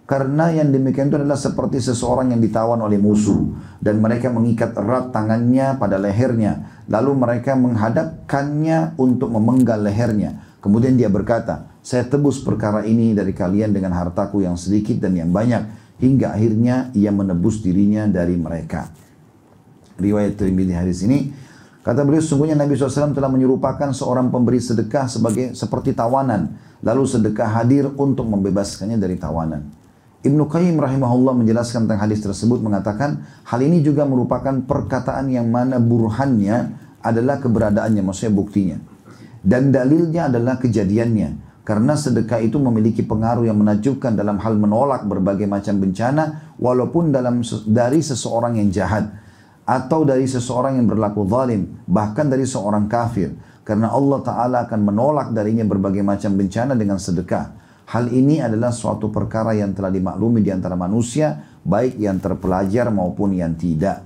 karena 0.08 0.48
yang 0.48 0.72
demikian 0.72 1.12
itu 1.12 1.20
adalah 1.20 1.36
seperti 1.36 1.84
seseorang 1.84 2.32
yang 2.32 2.40
ditawan 2.40 2.80
oleh 2.80 2.96
musuh 2.96 3.44
dan 3.76 4.00
mereka 4.00 4.32
mengikat 4.32 4.72
erat 4.72 5.12
tangannya 5.12 5.76
pada 5.76 6.00
lehernya. 6.00 6.80
Lalu 6.88 7.12
mereka 7.12 7.52
menghadapkannya 7.52 8.96
untuk 8.96 9.28
memenggal 9.28 9.84
lehernya. 9.84 10.56
Kemudian 10.64 10.96
dia 10.96 11.12
berkata, 11.12 11.68
saya 11.84 12.08
tebus 12.08 12.40
perkara 12.40 12.88
ini 12.88 13.12
dari 13.12 13.36
kalian 13.36 13.68
dengan 13.68 13.92
hartaku 13.92 14.48
yang 14.48 14.56
sedikit 14.56 14.96
dan 14.96 15.12
yang 15.12 15.28
banyak. 15.28 15.92
Hingga 16.00 16.32
akhirnya 16.32 16.88
ia 16.96 17.12
menebus 17.12 17.60
dirinya 17.60 18.08
dari 18.08 18.40
mereka. 18.40 18.88
Riwayat 20.00 20.40
Tirmidzi 20.40 20.72
hadis 20.72 21.04
ini 21.04 21.28
Kata 21.78 22.04
beliau, 22.04 22.20
sungguhnya 22.20 22.52
Nabi 22.52 22.76
SAW 22.76 23.16
telah 23.16 23.32
menyerupakan 23.32 23.96
seorang 23.96 24.28
pemberi 24.28 24.60
sedekah 24.60 25.08
sebagai 25.08 25.56
seperti 25.56 25.96
tawanan. 25.96 26.52
Lalu 26.84 27.04
sedekah 27.08 27.48
hadir 27.48 27.88
untuk 27.96 28.28
membebaskannya 28.28 29.00
dari 29.00 29.16
tawanan. 29.16 29.77
Ibnu 30.18 30.50
Qayyim 30.50 30.82
rahimahullah 30.82 31.30
menjelaskan 31.30 31.86
tentang 31.86 32.02
hadis 32.02 32.18
tersebut 32.18 32.58
mengatakan 32.58 33.22
hal 33.46 33.60
ini 33.62 33.86
juga 33.86 34.02
merupakan 34.02 34.50
perkataan 34.50 35.30
yang 35.30 35.46
mana 35.46 35.78
burhannya 35.78 36.74
adalah 36.98 37.38
keberadaannya, 37.38 38.02
maksudnya 38.02 38.34
buktinya. 38.34 38.76
Dan 39.38 39.70
dalilnya 39.70 40.26
adalah 40.26 40.58
kejadiannya. 40.58 41.46
Karena 41.62 41.94
sedekah 41.94 42.40
itu 42.40 42.56
memiliki 42.56 43.04
pengaruh 43.04 43.44
yang 43.44 43.60
menakjubkan 43.60 44.16
dalam 44.16 44.40
hal 44.40 44.56
menolak 44.56 45.04
berbagai 45.04 45.44
macam 45.44 45.76
bencana 45.76 46.56
walaupun 46.56 47.12
dalam 47.12 47.44
dari 47.68 48.00
seseorang 48.00 48.56
yang 48.56 48.72
jahat 48.72 49.12
atau 49.68 50.00
dari 50.00 50.24
seseorang 50.24 50.80
yang 50.80 50.88
berlaku 50.88 51.28
zalim, 51.28 51.78
bahkan 51.84 52.24
dari 52.24 52.48
seorang 52.48 52.88
kafir. 52.88 53.36
Karena 53.68 53.92
Allah 53.92 54.18
Ta'ala 54.24 54.56
akan 54.64 54.80
menolak 54.80 55.28
darinya 55.36 55.60
berbagai 55.68 56.00
macam 56.00 56.40
bencana 56.40 56.72
dengan 56.72 56.96
sedekah. 56.96 57.57
Hal 57.88 58.12
ini 58.12 58.36
adalah 58.36 58.68
suatu 58.68 59.08
perkara 59.08 59.56
yang 59.56 59.72
telah 59.72 59.88
dimaklumi 59.88 60.44
di 60.44 60.52
antara 60.52 60.76
manusia, 60.76 61.40
baik 61.64 61.96
yang 61.96 62.20
terpelajar 62.20 62.92
maupun 62.92 63.32
yang 63.32 63.56
tidak. 63.56 64.04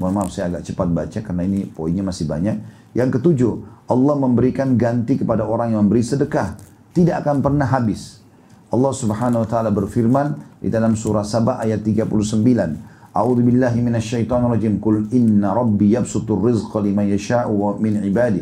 Mohon 0.00 0.14
maaf 0.16 0.28
saya 0.32 0.48
agak 0.48 0.64
cepat 0.64 0.88
baca 0.88 1.18
karena 1.20 1.42
ini 1.44 1.68
poinnya 1.68 2.00
masih 2.00 2.24
banyak. 2.24 2.56
Yang 2.96 3.20
ketujuh, 3.20 3.52
Allah 3.92 4.16
memberikan 4.16 4.80
ganti 4.80 5.20
kepada 5.20 5.44
orang 5.44 5.76
yang 5.76 5.84
memberi 5.84 6.00
sedekah. 6.00 6.56
Tidak 6.96 7.20
akan 7.20 7.44
pernah 7.44 7.68
habis. 7.68 8.24
Allah 8.72 8.96
subhanahu 8.96 9.44
wa 9.44 9.48
ta'ala 9.48 9.76
berfirman 9.76 10.60
di 10.64 10.72
dalam 10.72 10.96
surah 10.96 11.20
Sabah 11.20 11.60
ayat 11.60 11.84
39. 11.84 13.12
A'udhu 13.12 13.44
billahi 13.44 13.84
minasyaitonir 13.84 14.56
rajim. 14.56 14.80
Kul 14.80 15.04
inna 15.12 15.52
rabbi 15.52 15.92
yabsutur 15.92 16.48
rizqa 16.48 16.80
liman 16.80 17.04
yasha'u 17.12 17.76
min 17.76 18.00
ibadi. 18.08 18.40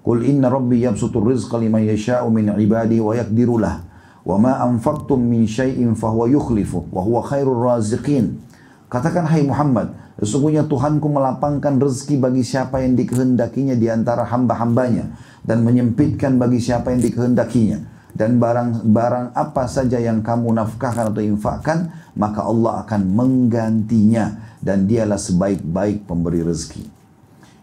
Kul 0.00 0.24
inna 0.24 0.48
rabbi 0.48 0.88
yabsutur 0.88 1.20
rizqa 1.20 1.60
liman 1.60 1.84
yasha'u 1.84 2.32
min 2.32 2.48
ibadi 2.56 2.96
wa 2.96 3.12
yakdiru 3.12 3.60
lah. 3.60 3.91
Anfaqtum 4.26 5.18
min 5.18 5.50
syai'in 5.50 5.98
fahuwa 5.98 6.30
yukhlifu 6.30 6.86
wa 6.94 7.02
huwa 7.02 7.26
khairur 7.26 7.58
raziqin. 7.58 8.38
Katakan 8.86 9.26
hai 9.26 9.42
Muhammad, 9.42 9.96
sesungguhnya 10.20 10.68
Tuhanku 10.68 11.08
melapangkan 11.08 11.80
rezeki 11.80 12.20
bagi 12.20 12.44
siapa 12.44 12.84
yang 12.84 12.94
dikehendakinya 12.94 13.74
di 13.74 13.88
antara 13.88 14.28
hamba-hambanya 14.28 15.10
dan 15.42 15.66
menyempitkan 15.66 16.38
bagi 16.38 16.62
siapa 16.62 16.92
yang 16.94 17.02
dikehendakinya. 17.02 17.90
Dan 18.12 18.36
barang-barang 18.36 19.32
apa 19.32 19.64
saja 19.64 19.96
yang 19.96 20.20
kamu 20.20 20.52
nafkahkan 20.52 21.16
atau 21.16 21.24
infakkan, 21.24 21.88
maka 22.12 22.44
Allah 22.44 22.84
akan 22.84 23.08
menggantinya 23.08 24.36
dan 24.60 24.84
dialah 24.84 25.16
sebaik-baik 25.16 26.04
pemberi 26.04 26.44
rezeki. 26.44 26.84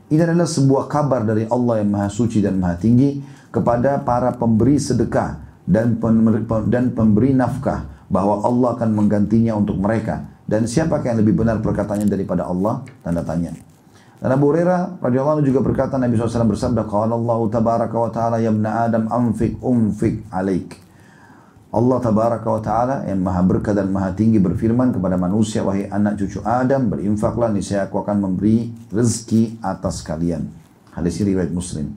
Ini 0.10 0.26
adalah 0.26 0.50
sebuah 0.50 0.90
kabar 0.90 1.22
dari 1.22 1.46
Allah 1.46 1.86
yang 1.86 1.94
Maha 1.94 2.10
Suci 2.10 2.42
dan 2.42 2.58
Maha 2.58 2.82
Tinggi 2.82 3.22
kepada 3.54 4.02
para 4.02 4.34
pemberi 4.34 4.82
sedekah 4.82 5.49
dan 5.70 6.02
dan 6.66 6.90
pemberi 6.98 7.38
nafkah 7.38 7.86
bahwa 8.10 8.42
Allah 8.42 8.74
akan 8.74 8.90
menggantinya 8.98 9.54
untuk 9.54 9.78
mereka 9.78 10.26
dan 10.50 10.66
siapa 10.66 10.98
yang 11.06 11.22
lebih 11.22 11.38
benar 11.38 11.62
perkataannya 11.62 12.10
daripada 12.10 12.50
Allah 12.50 12.82
tanda 13.06 13.22
tanya 13.22 13.54
dan 14.18 14.30
Abu 14.34 14.50
Hurairah 14.50 14.98
radhiyallahu 14.98 15.46
juga 15.46 15.62
berkata 15.62 16.02
Nabi 16.02 16.18
SAW 16.18 16.50
bersabda 16.50 16.90
qala 16.90 17.14
Allah 17.14 17.40
tabaraka 17.54 17.96
wa 17.96 18.10
taala 18.10 18.42
ya 18.42 18.50
ibna 18.50 18.90
Adam 18.90 19.06
anfik 19.14 19.62
umfik 19.62 20.26
alaik 20.34 20.90
Allah 21.70 22.02
tabaraka 22.02 22.50
wa 22.50 22.62
ta'ala 22.66 22.96
yang 23.06 23.22
maha 23.22 23.46
berkah 23.46 23.78
dan 23.78 23.94
maha 23.94 24.10
tinggi 24.18 24.42
berfirman 24.42 24.90
kepada 24.90 25.22
manusia, 25.22 25.62
wahai 25.62 25.86
anak 25.86 26.18
cucu 26.18 26.42
Adam, 26.42 26.90
berinfaklah, 26.90 27.54
niscaya 27.54 27.86
aku 27.86 28.02
akan 28.02 28.26
memberi 28.26 28.74
rezeki 28.90 29.62
atas 29.62 30.02
kalian. 30.02 30.50
Hadis 30.90 31.22
riwayat 31.22 31.54
Muslim. 31.54 31.94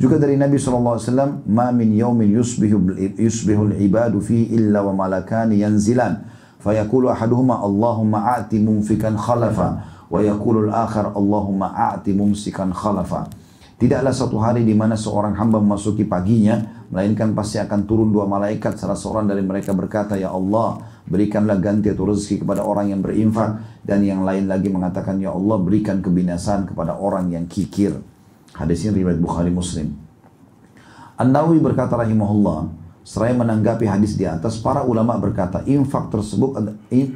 Juga 0.00 0.16
dari 0.16 0.32
Nabi 0.40 0.56
SAW, 0.56 1.44
Ma 1.44 1.68
min 1.76 1.92
yawmin 1.92 2.32
yusbihu, 2.32 2.96
yusbihu 3.20 3.68
al-ibadu 3.68 4.24
fihi 4.24 4.56
illa 4.56 4.80
wa 4.80 4.96
malakani 4.96 5.60
yanzilan. 5.60 6.24
Fayaqulu 6.64 7.12
ahaduhuma 7.12 7.60
Allahumma 7.60 8.40
a'ti 8.40 8.64
mumfikan 8.64 9.20
khalafa. 9.20 10.00
Wa 10.08 10.24
yaqulu 10.24 10.72
al-akhar 10.72 11.12
Allahumma 11.12 11.76
a'ti 11.76 12.16
mumsikan 12.16 12.72
khalafa. 12.72 13.28
Tidaklah 13.76 14.12
satu 14.16 14.40
hari 14.40 14.64
di 14.64 14.72
mana 14.72 14.96
seorang 14.96 15.36
hamba 15.36 15.60
memasuki 15.60 16.08
paginya, 16.08 16.80
Melainkan 16.90 17.38
pasti 17.38 17.62
akan 17.62 17.86
turun 17.86 18.10
dua 18.10 18.26
malaikat, 18.26 18.74
salah 18.74 18.98
seorang 18.98 19.30
dari 19.30 19.46
mereka 19.46 19.70
berkata, 19.70 20.18
Ya 20.18 20.34
Allah, 20.34 20.82
berikanlah 21.06 21.62
ganti 21.62 21.86
atau 21.86 22.10
rezeki 22.10 22.42
kepada 22.42 22.66
orang 22.66 22.90
yang 22.90 22.98
berinfak. 22.98 23.62
Dan 23.86 24.02
yang 24.02 24.26
lain 24.26 24.50
lagi 24.50 24.66
mengatakan, 24.66 25.22
Ya 25.22 25.30
Allah, 25.30 25.54
berikan 25.62 26.02
kebinasaan 26.02 26.66
kepada 26.66 26.98
orang 26.98 27.30
yang 27.30 27.46
kikir. 27.46 27.94
Hadis 28.54 28.82
ini 28.86 29.02
riwayat 29.02 29.20
Bukhari 29.22 29.52
Muslim. 29.52 29.94
An-Nawawi 31.20 31.60
berkata 31.60 32.00
rahimahullah, 32.00 32.72
seraya 33.04 33.36
menanggapi 33.36 33.84
hadis 33.84 34.16
di 34.16 34.24
atas, 34.24 34.56
para 34.58 34.82
ulama 34.82 35.20
berkata, 35.20 35.60
infak 35.68 36.08
tersebut 36.08 36.56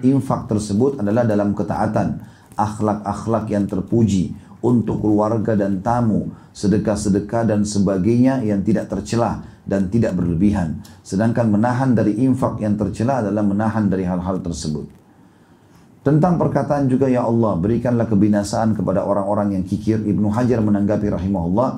infak 0.05 0.45
tersebut 0.45 1.01
adalah 1.01 1.25
dalam 1.25 1.57
ketaatan, 1.57 2.21
akhlak-akhlak 2.55 3.49
yang 3.49 3.65
terpuji 3.65 4.37
untuk 4.65 5.05
keluarga 5.05 5.57
dan 5.57 5.85
tamu, 5.85 6.33
sedekah-sedekah 6.57 7.45
dan 7.45 7.65
sebagainya 7.69 8.41
yang 8.45 8.65
tidak 8.65 8.89
tercelah 8.89 9.45
dan 9.65 9.93
tidak 9.93 10.17
berlebihan. 10.17 10.81
Sedangkan 11.05 11.53
menahan 11.53 11.93
dari 11.93 12.17
infak 12.25 12.61
yang 12.61 12.77
tercela 12.77 13.25
adalah 13.25 13.45
menahan 13.45 13.89
dari 13.89 14.05
hal-hal 14.09 14.41
tersebut. 14.41 15.04
Tentang 16.05 16.37
perkataan 16.37 16.85
juga 16.85 17.09
ya 17.09 17.25
Allah 17.25 17.57
berikanlah 17.57 18.05
kebinasaan 18.05 18.77
kepada 18.77 19.09
orang-orang 19.09 19.57
yang 19.57 19.65
kikir. 19.65 20.05
Ibnu 20.05 20.29
Hajar 20.29 20.61
menanggapi 20.61 21.09
rahimahullah. 21.09 21.71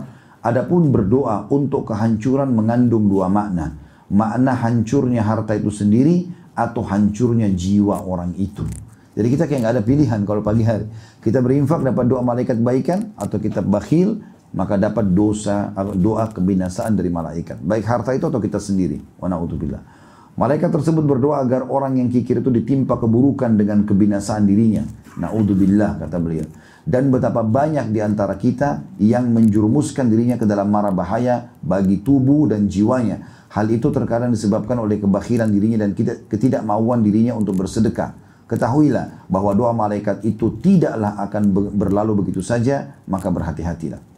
Adapun 0.43 0.91
berdoa 0.91 1.47
untuk 1.47 1.87
kehancuran 1.95 2.51
mengandung 2.51 3.07
dua 3.07 3.31
makna. 3.31 3.79
Makna 4.11 4.59
hancurnya 4.59 5.23
harta 5.23 5.55
itu 5.55 5.71
sendiri 5.71 6.27
atau 6.59 6.83
hancurnya 6.83 7.55
jiwa 7.55 8.03
orang 8.03 8.35
itu. 8.35 8.67
Jadi 9.15 9.27
kita 9.31 9.47
kayak 9.47 9.61
nggak 9.63 9.75
ada 9.79 9.85
pilihan 9.87 10.21
kalau 10.27 10.43
pagi 10.43 10.67
hari. 10.67 10.91
Kita 11.23 11.39
berinfak 11.39 11.87
dapat 11.87 12.11
doa 12.11 12.23
malaikat 12.27 12.59
baikan 12.59 13.15
atau 13.15 13.39
kita 13.39 13.63
bakhil 13.63 14.19
maka 14.55 14.75
dapat 14.75 15.07
dosa 15.15 15.71
doa 15.95 16.27
kebinasaan 16.35 16.99
dari 16.99 17.15
malaikat. 17.15 17.63
Baik 17.63 17.87
harta 17.87 18.11
itu 18.11 18.27
atau 18.27 18.43
kita 18.43 18.59
sendiri. 18.59 18.99
Wa 19.23 19.31
na'udzubillah. 19.31 19.96
Malaikat 20.37 20.69
tersebut 20.69 21.01
berdoa 21.01 21.41
agar 21.41 21.65
orang 21.73 21.97
yang 21.97 22.13
kikir 22.13 22.45
itu 22.45 22.53
ditimpa 22.53 23.01
keburukan 23.01 23.57
dengan 23.57 23.89
kebinasaan 23.89 24.45
dirinya. 24.45 24.85
Na'udzubillah 25.17 25.97
kata 25.97 26.21
beliau. 26.21 26.45
Dan 26.85 27.09
betapa 27.09 27.41
banyak 27.41 27.89
di 27.89 28.05
antara 28.05 28.37
kita 28.37 28.85
yang 29.01 29.33
menjurumuskan 29.33 30.13
dirinya 30.13 30.37
ke 30.37 30.45
dalam 30.45 30.69
mara 30.69 30.93
bahaya 30.93 31.57
bagi 31.65 32.05
tubuh 32.05 32.53
dan 32.53 32.69
jiwanya. 32.69 33.49
Hal 33.49 33.65
itu 33.73 33.89
terkadang 33.89 34.29
disebabkan 34.29 34.77
oleh 34.77 35.01
kebakhiran 35.01 35.49
dirinya 35.49 35.89
dan 35.89 35.97
ketidakmauan 36.29 37.01
dirinya 37.01 37.33
untuk 37.33 37.57
bersedekah. 37.57 38.13
Ketahuilah 38.45 39.25
bahwa 39.33 39.57
doa 39.57 39.73
malaikat 39.73 40.21
itu 40.21 40.61
tidaklah 40.61 41.17
akan 41.17 41.73
berlalu 41.73 42.13
begitu 42.23 42.45
saja, 42.45 43.01
maka 43.09 43.33
berhati-hatilah. 43.33 44.16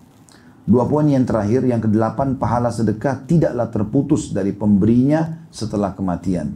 Dua 0.68 0.84
poin 0.84 1.08
yang 1.08 1.24
terakhir, 1.24 1.64
yang 1.64 1.80
kedelapan, 1.80 2.36
pahala 2.36 2.68
sedekah 2.68 3.24
tidaklah 3.24 3.72
terputus 3.72 4.36
dari 4.36 4.52
pemberinya 4.52 5.48
setelah 5.48 5.96
kematian. 5.96 6.52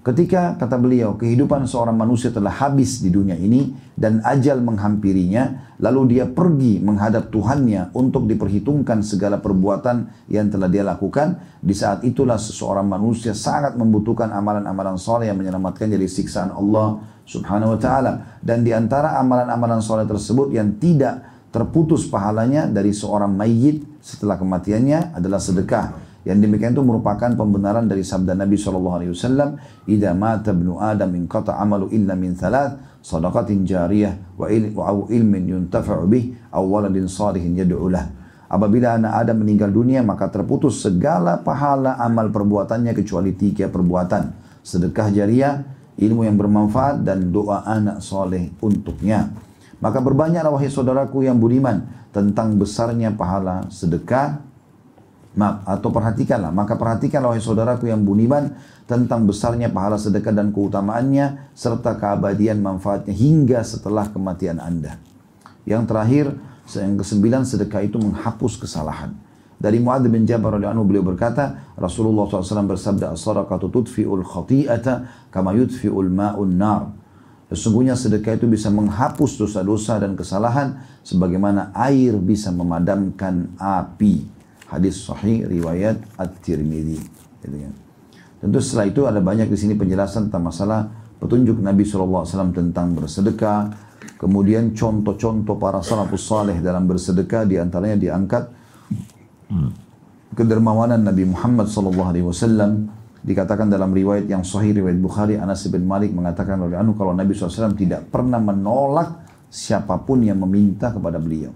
Ketika, 0.00 0.56
kata 0.56 0.78
beliau, 0.78 1.18
kehidupan 1.18 1.66
seorang 1.66 1.92
manusia 1.92 2.30
telah 2.30 2.48
habis 2.48 3.02
di 3.02 3.10
dunia 3.10 3.34
ini 3.34 3.74
dan 3.98 4.22
ajal 4.22 4.62
menghampirinya, 4.62 5.76
lalu 5.82 6.16
dia 6.16 6.30
pergi 6.30 6.78
menghadap 6.78 7.28
Tuhannya 7.28 7.92
untuk 7.92 8.24
diperhitungkan 8.30 9.02
segala 9.02 9.42
perbuatan 9.42 10.30
yang 10.32 10.48
telah 10.48 10.70
dia 10.70 10.86
lakukan, 10.86 11.58
di 11.58 11.74
saat 11.74 12.06
itulah 12.06 12.38
seseorang 12.38 12.86
manusia 12.86 13.34
sangat 13.36 13.76
membutuhkan 13.76 14.32
amalan-amalan 14.32 14.96
soleh 14.96 15.28
yang 15.28 15.36
menyelamatkan 15.36 15.90
dari 15.90 16.06
siksaan 16.06 16.54
Allah 16.54 17.02
subhanahu 17.26 17.76
wa 17.76 17.80
ta'ala. 17.82 18.12
Dan 18.40 18.64
di 18.64 18.72
antara 18.72 19.20
amalan-amalan 19.20 19.84
soleh 19.84 20.08
tersebut 20.08 20.54
yang 20.54 20.80
tidak 20.80 21.29
terputus 21.50 22.06
pahalanya 22.06 22.70
dari 22.70 22.94
seorang 22.94 23.34
mayit 23.34 23.82
setelah 23.98 24.38
kematiannya 24.38 25.18
adalah 25.18 25.42
sedekah. 25.42 26.10
Yang 26.20 26.38
demikian 26.46 26.72
itu 26.76 26.84
merupakan 26.84 27.32
pembenaran 27.32 27.88
dari 27.88 28.04
sabda 28.04 28.36
Nabi 28.36 28.54
SAW. 28.60 29.56
Ida 29.88 30.12
mata 30.12 30.52
ibnu 30.52 30.76
Adam 30.78 31.10
min 31.10 31.24
qata 31.24 31.56
amalu 31.56 31.90
illa 31.96 32.12
min 32.12 32.36
thalath, 32.36 33.00
sadaqatin 33.00 33.64
jariyah, 33.64 34.36
wa, 34.36 34.46
il, 34.52 34.70
ilmin 35.10 35.44
yuntafa'u 35.48 36.04
bih, 36.04 36.36
aw 36.52 36.60
waladin 36.60 37.08
salihin 37.08 37.56
yad'ulah. 37.56 38.20
Apabila 38.50 38.98
anak 38.98 39.12
Adam 39.16 39.46
meninggal 39.46 39.70
dunia, 39.72 40.02
maka 40.02 40.28
terputus 40.28 40.82
segala 40.82 41.40
pahala 41.40 41.96
amal 42.02 42.28
perbuatannya 42.28 42.92
kecuali 42.92 43.32
tiga 43.32 43.70
perbuatan. 43.70 44.34
Sedekah 44.60 45.08
jariah, 45.14 45.62
ilmu 45.96 46.26
yang 46.26 46.36
bermanfaat, 46.36 47.00
dan 47.00 47.32
doa 47.32 47.64
anak 47.64 48.04
soleh 48.04 48.50
untuknya. 48.60 49.30
Maka 49.80 49.98
berbanyaklah 50.04 50.52
wahai 50.52 50.68
saudaraku 50.68 51.24
yang 51.24 51.40
budiman 51.40 51.88
tentang 52.12 52.56
besarnya 52.60 53.16
pahala 53.16 53.64
sedekah. 53.72 54.48
Maaf, 55.30 55.62
atau 55.62 55.94
perhatikanlah, 55.94 56.50
maka 56.50 56.74
perhatikanlah 56.74 57.32
wahai 57.32 57.40
saudaraku 57.40 57.86
yang 57.86 58.02
budiman 58.02 58.50
tentang 58.90 59.30
besarnya 59.30 59.70
pahala 59.70 59.94
sedekah 59.94 60.34
dan 60.34 60.50
keutamaannya 60.50 61.54
serta 61.54 61.94
keabadian 61.94 62.58
manfaatnya 62.58 63.14
hingga 63.14 63.62
setelah 63.62 64.10
kematian 64.10 64.58
Anda. 64.58 64.98
Yang 65.62 65.82
terakhir, 65.86 66.26
yang 66.74 66.98
kesembilan 66.98 67.46
sedekah 67.46 67.86
itu 67.86 68.02
menghapus 68.02 68.58
kesalahan. 68.58 69.14
Dari 69.60 69.78
Muadz 69.78 70.10
bin 70.10 70.26
Jabal 70.26 70.58
radhiyallahu 70.58 70.88
beliau 70.88 71.04
berkata, 71.06 71.70
Rasulullah 71.78 72.26
SAW 72.26 72.66
bersabda, 72.66 73.14
"As-sadaqatu 73.14 73.70
tudfi'ul 73.70 74.26
khati'ata 74.26 75.28
kama 75.30 75.54
yudfi'ul 75.54 76.10
ma'un 76.10 76.50
nar." 76.56 76.99
Sesungguhnya 77.50 77.98
sedekah 77.98 78.38
itu 78.38 78.46
bisa 78.46 78.70
menghapus 78.70 79.34
dosa-dosa 79.34 79.98
dan 79.98 80.14
kesalahan 80.14 80.86
sebagaimana 81.02 81.74
air 81.74 82.14
bisa 82.14 82.54
memadamkan 82.54 83.50
api. 83.58 84.22
Hadis 84.70 85.02
sahih 85.02 85.50
riwayat 85.50 85.98
At-Tirmidzi. 86.14 86.98
Gitu 87.42 87.56
kan. 87.58 87.74
Tentu 88.38 88.62
setelah 88.62 88.86
itu 88.86 89.02
ada 89.02 89.18
banyak 89.18 89.50
di 89.50 89.58
sini 89.58 89.74
penjelasan 89.74 90.30
tentang 90.30 90.46
masalah 90.46 90.80
petunjuk 91.18 91.58
Nabi 91.58 91.82
SAW 91.82 92.54
tentang 92.54 92.94
bersedekah. 92.94 93.90
Kemudian 94.14 94.70
contoh-contoh 94.70 95.58
para 95.58 95.82
salafus 95.82 96.30
saleh 96.30 96.62
dalam 96.62 96.86
bersedekah 96.86 97.50
di 97.50 97.58
antaranya 97.58 97.98
diangkat 97.98 98.46
kedermawanan 100.38 101.02
Nabi 101.02 101.26
Muhammad 101.26 101.66
SAW 101.66 102.99
Dikatakan 103.20 103.68
dalam 103.68 103.92
riwayat 103.92 104.24
yang 104.24 104.40
sahih 104.40 104.72
riwayat 104.72 104.96
Bukhari 104.96 105.36
Anas 105.36 105.68
bin 105.68 105.84
Malik 105.84 106.08
mengatakan 106.16 106.56
oleh 106.56 106.80
anu 106.80 106.96
kalau 106.96 107.12
Nabi 107.12 107.36
SAW 107.36 107.76
tidak 107.76 108.08
pernah 108.08 108.40
menolak 108.40 109.28
siapa 109.52 110.00
pun 110.00 110.24
yang 110.24 110.40
meminta 110.40 110.88
kepada 110.88 111.20
beliau. 111.20 111.52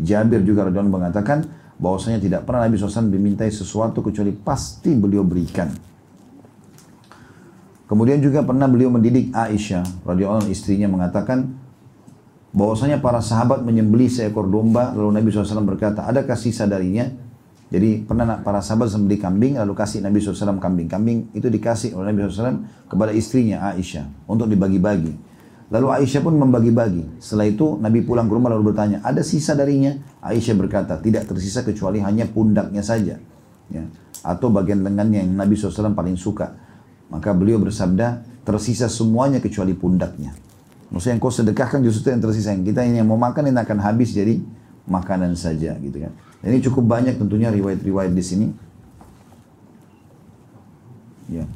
Jabir 0.00 0.40
juga 0.40 0.64
radhiyallahu 0.64 0.96
mengatakan 0.96 1.44
bahwasanya 1.76 2.16
tidak 2.16 2.48
pernah 2.48 2.64
Nabi 2.64 2.80
SAW 2.80 3.12
dimintai 3.12 3.52
sesuatu 3.52 4.00
kecuali 4.00 4.32
pasti 4.32 4.96
beliau 4.96 5.20
berikan. 5.20 5.68
Kemudian 7.84 8.24
juga 8.24 8.40
pernah 8.40 8.64
beliau 8.64 8.88
mendidik 8.88 9.36
Aisyah 9.36 10.08
radhiyallahu 10.08 10.48
istrinya 10.48 10.88
mengatakan 10.88 11.60
bahwasanya 12.56 13.04
para 13.04 13.20
sahabat 13.20 13.60
menyembelih 13.60 14.08
seekor 14.08 14.48
domba 14.48 14.96
lalu 14.96 15.20
Nabi 15.20 15.28
SAW 15.28 15.60
berkata 15.76 16.08
adakah 16.08 16.36
sisa 16.40 16.64
darinya 16.64 17.08
jadi 17.72 18.04
pernah 18.04 18.36
para 18.44 18.60
sahabat 18.60 18.92
membeli 19.00 19.16
kambing 19.16 19.56
lalu 19.56 19.72
kasih 19.72 20.04
Nabi 20.04 20.20
SAW 20.20 20.60
kambing. 20.60 20.92
Kambing 20.92 21.32
itu 21.32 21.48
dikasih 21.48 21.96
oleh 21.96 22.12
Nabi 22.12 22.28
SAW 22.28 22.68
kepada 22.84 23.16
istrinya 23.16 23.72
Aisyah 23.72 24.28
untuk 24.28 24.52
dibagi-bagi. 24.52 25.16
Lalu 25.72 25.86
Aisyah 25.88 26.20
pun 26.20 26.36
membagi-bagi. 26.36 27.16
Setelah 27.16 27.48
itu 27.48 27.80
Nabi 27.80 28.04
pulang 28.04 28.28
ke 28.28 28.32
rumah 28.36 28.52
lalu 28.52 28.76
bertanya, 28.76 29.00
ada 29.00 29.24
sisa 29.24 29.56
darinya? 29.56 29.96
Aisyah 30.20 30.52
berkata, 30.52 31.00
tidak 31.00 31.24
tersisa 31.24 31.64
kecuali 31.64 32.04
hanya 32.04 32.28
pundaknya 32.28 32.84
saja. 32.84 33.16
Ya. 33.72 33.84
Atau 34.20 34.52
bagian 34.52 34.84
lengannya 34.84 35.24
yang 35.24 35.32
Nabi 35.32 35.56
SAW 35.56 35.96
paling 35.96 36.20
suka. 36.20 36.52
Maka 37.08 37.32
beliau 37.32 37.56
bersabda, 37.56 38.20
tersisa 38.44 38.92
semuanya 38.92 39.40
kecuali 39.40 39.72
pundaknya. 39.72 40.36
Maksudnya 40.92 41.16
yang 41.16 41.24
kau 41.24 41.32
sedekahkan 41.32 41.80
justru 41.80 42.12
yang 42.12 42.20
tersisa. 42.20 42.52
Yang 42.52 42.76
kita 42.76 42.84
yang 42.84 43.08
mau 43.08 43.16
makan 43.16 43.48
ini 43.48 43.56
akan 43.56 43.80
habis 43.80 44.12
jadi 44.12 44.44
makanan 44.84 45.32
saja 45.40 45.72
gitu 45.80 46.04
kan. 46.04 46.12
Ini 46.42 46.58
cukup 46.58 46.84
banyak 46.90 47.22
tentunya 47.22 47.54
riwayat-riwayat 47.54 48.12
di 48.12 48.24
sini. 48.24 48.46
Ya. 51.30 51.46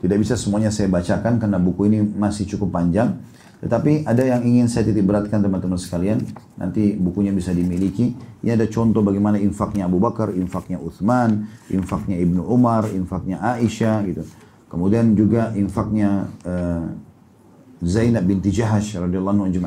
Tidak 0.00 0.16
bisa 0.16 0.38
semuanya 0.38 0.72
saya 0.72 0.88
bacakan 0.88 1.42
karena 1.42 1.58
buku 1.60 1.90
ini 1.90 1.98
masih 2.00 2.46
cukup 2.46 2.72
panjang. 2.72 3.18
Tetapi 3.60 4.08
ada 4.08 4.24
yang 4.24 4.40
ingin 4.40 4.72
saya 4.72 4.88
titik 4.88 5.04
beratkan 5.04 5.44
teman-teman 5.44 5.76
sekalian. 5.76 6.24
Nanti 6.56 6.96
bukunya 6.96 7.34
bisa 7.34 7.52
dimiliki. 7.52 8.16
Ini 8.40 8.56
ada 8.56 8.64
contoh 8.70 9.04
bagaimana 9.04 9.36
infaknya 9.36 9.84
Abu 9.84 10.00
Bakar, 10.00 10.32
infaknya 10.32 10.80
Uthman, 10.80 11.44
infaknya 11.68 12.16
Ibnu 12.16 12.40
Umar, 12.48 12.88
infaknya 12.88 13.36
Aisyah 13.44 13.98
gitu. 14.08 14.24
Kemudian 14.72 15.12
juga 15.12 15.52
infaknya 15.52 16.30
uh, 16.46 16.88
Zainab 17.84 18.24
binti 18.24 18.54
Jahash 18.54 18.96
radhiyallahu 18.96 19.50
anhu 19.50 19.60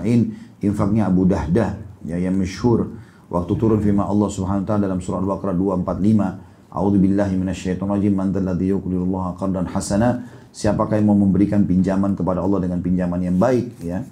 infaknya 0.63 1.11
Abu 1.11 1.27
Dahdah 1.27 1.75
ya 2.07 2.17
yang 2.17 2.39
masyhur 2.39 2.93
waktu 3.33 3.53
turun 3.57 3.81
firman 3.81 4.05
Allah 4.05 4.29
Subhanahu 4.29 4.61
wa 4.61 4.67
taala 4.69 4.85
dalam 4.85 5.01
surah 5.01 5.17
Al-Baqarah 5.25 5.57
245, 5.57 6.69
A'udzu 6.73 6.97
billahi 7.01 7.33
minasyaitonir 7.33 7.93
rajim, 7.97 8.13
man 8.13 8.29
dzalladzi 8.29 8.65
yuqridullaha 8.69 9.33
qardan 9.41 9.65
hasana, 9.73 10.09
siapakah 10.53 11.01
yang 11.01 11.09
mau 11.09 11.17
memberikan 11.17 11.65
pinjaman 11.65 12.13
kepada 12.13 12.45
Allah 12.45 12.61
dengan 12.61 12.81
pinjaman 12.85 13.17
yang 13.25 13.37
baik 13.41 13.81
ya. 13.81 14.05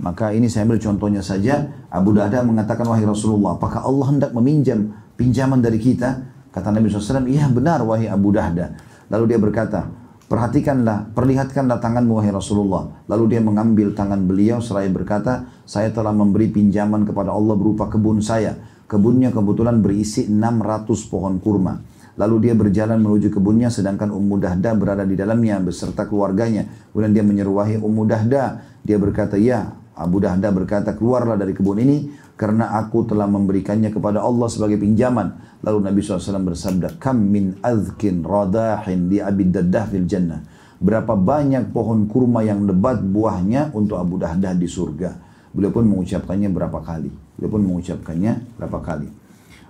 Maka 0.00 0.34
ini 0.34 0.48
saya 0.50 0.66
ambil 0.66 0.80
contohnya 0.80 1.22
saja, 1.22 1.64
Abu 1.92 2.16
Dahdah 2.16 2.42
mengatakan 2.42 2.88
wahai 2.88 3.06
Rasulullah, 3.06 3.54
apakah 3.54 3.84
Allah 3.84 4.06
hendak 4.10 4.30
meminjam 4.34 4.90
pinjaman 5.14 5.62
dari 5.62 5.78
kita? 5.78 6.24
Kata 6.50 6.74
Nabi 6.74 6.90
SAW, 6.90 7.30
iya 7.30 7.46
benar 7.46 7.84
wahai 7.86 8.10
Abu 8.10 8.34
Dahdah. 8.34 8.74
Lalu 9.12 9.24
dia 9.30 9.38
berkata, 9.38 9.86
perhatikanlah, 10.28 11.12
perlihatkanlah 11.12 11.78
tanganmu 11.78 12.20
wahai 12.20 12.32
Rasulullah. 12.32 13.04
Lalu 13.08 13.36
dia 13.36 13.40
mengambil 13.44 13.92
tangan 13.92 14.24
beliau 14.24 14.58
seraya 14.58 14.88
berkata, 14.88 15.48
saya 15.64 15.92
telah 15.92 16.12
memberi 16.12 16.50
pinjaman 16.50 17.04
kepada 17.04 17.32
Allah 17.32 17.54
berupa 17.56 17.88
kebun 17.88 18.20
saya. 18.20 18.56
Kebunnya 18.84 19.32
kebetulan 19.32 19.80
berisi 19.80 20.28
600 20.28 21.10
pohon 21.10 21.40
kurma. 21.40 21.80
Lalu 22.14 22.46
dia 22.46 22.54
berjalan 22.54 23.02
menuju 23.02 23.32
kebunnya 23.34 23.74
sedangkan 23.74 24.14
Ummu 24.14 24.38
Dahda 24.38 24.70
berada 24.78 25.02
di 25.02 25.18
dalamnya 25.18 25.58
beserta 25.58 26.06
keluarganya. 26.06 26.62
Kemudian 26.94 27.10
dia 27.10 27.24
menyeruahi 27.26 27.82
Ummu 27.82 28.02
Dahda. 28.06 28.62
Dia 28.86 29.00
berkata, 29.02 29.34
ya 29.34 29.74
Abu 29.98 30.22
Dahda 30.22 30.54
berkata, 30.54 30.94
keluarlah 30.94 31.34
dari 31.34 31.54
kebun 31.54 31.82
ini 31.82 32.14
karena 32.34 32.74
aku 32.82 33.06
telah 33.06 33.30
memberikannya 33.30 33.94
kepada 33.94 34.18
Allah 34.18 34.50
sebagai 34.50 34.78
pinjaman. 34.78 35.58
Lalu 35.62 35.78
Nabi 35.86 35.98
SAW 36.02 36.50
bersabda, 36.50 36.98
Kam 36.98 37.30
min 37.30 37.54
azkin 37.62 38.26
radahin 38.26 39.06
di 39.06 39.22
abid 39.22 39.54
daddah 39.54 39.86
fil 39.86 40.06
jannah. 40.06 40.42
Berapa 40.82 41.14
banyak 41.14 41.70
pohon 41.70 42.10
kurma 42.10 42.42
yang 42.42 42.66
lebat 42.66 43.00
buahnya 43.00 43.72
untuk 43.72 43.96
Abu 43.96 44.18
Dahdah 44.18 44.52
di 44.52 44.66
surga. 44.66 45.16
Beliau 45.54 45.70
pun 45.70 45.86
mengucapkannya 45.86 46.50
berapa 46.50 46.78
kali. 46.82 47.08
Beliau 47.38 47.50
pun 47.54 47.62
mengucapkannya 47.62 48.58
berapa 48.58 48.78
kali. 48.82 49.08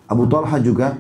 Abu 0.09 0.25
Talha 0.27 0.57
juga 0.59 0.97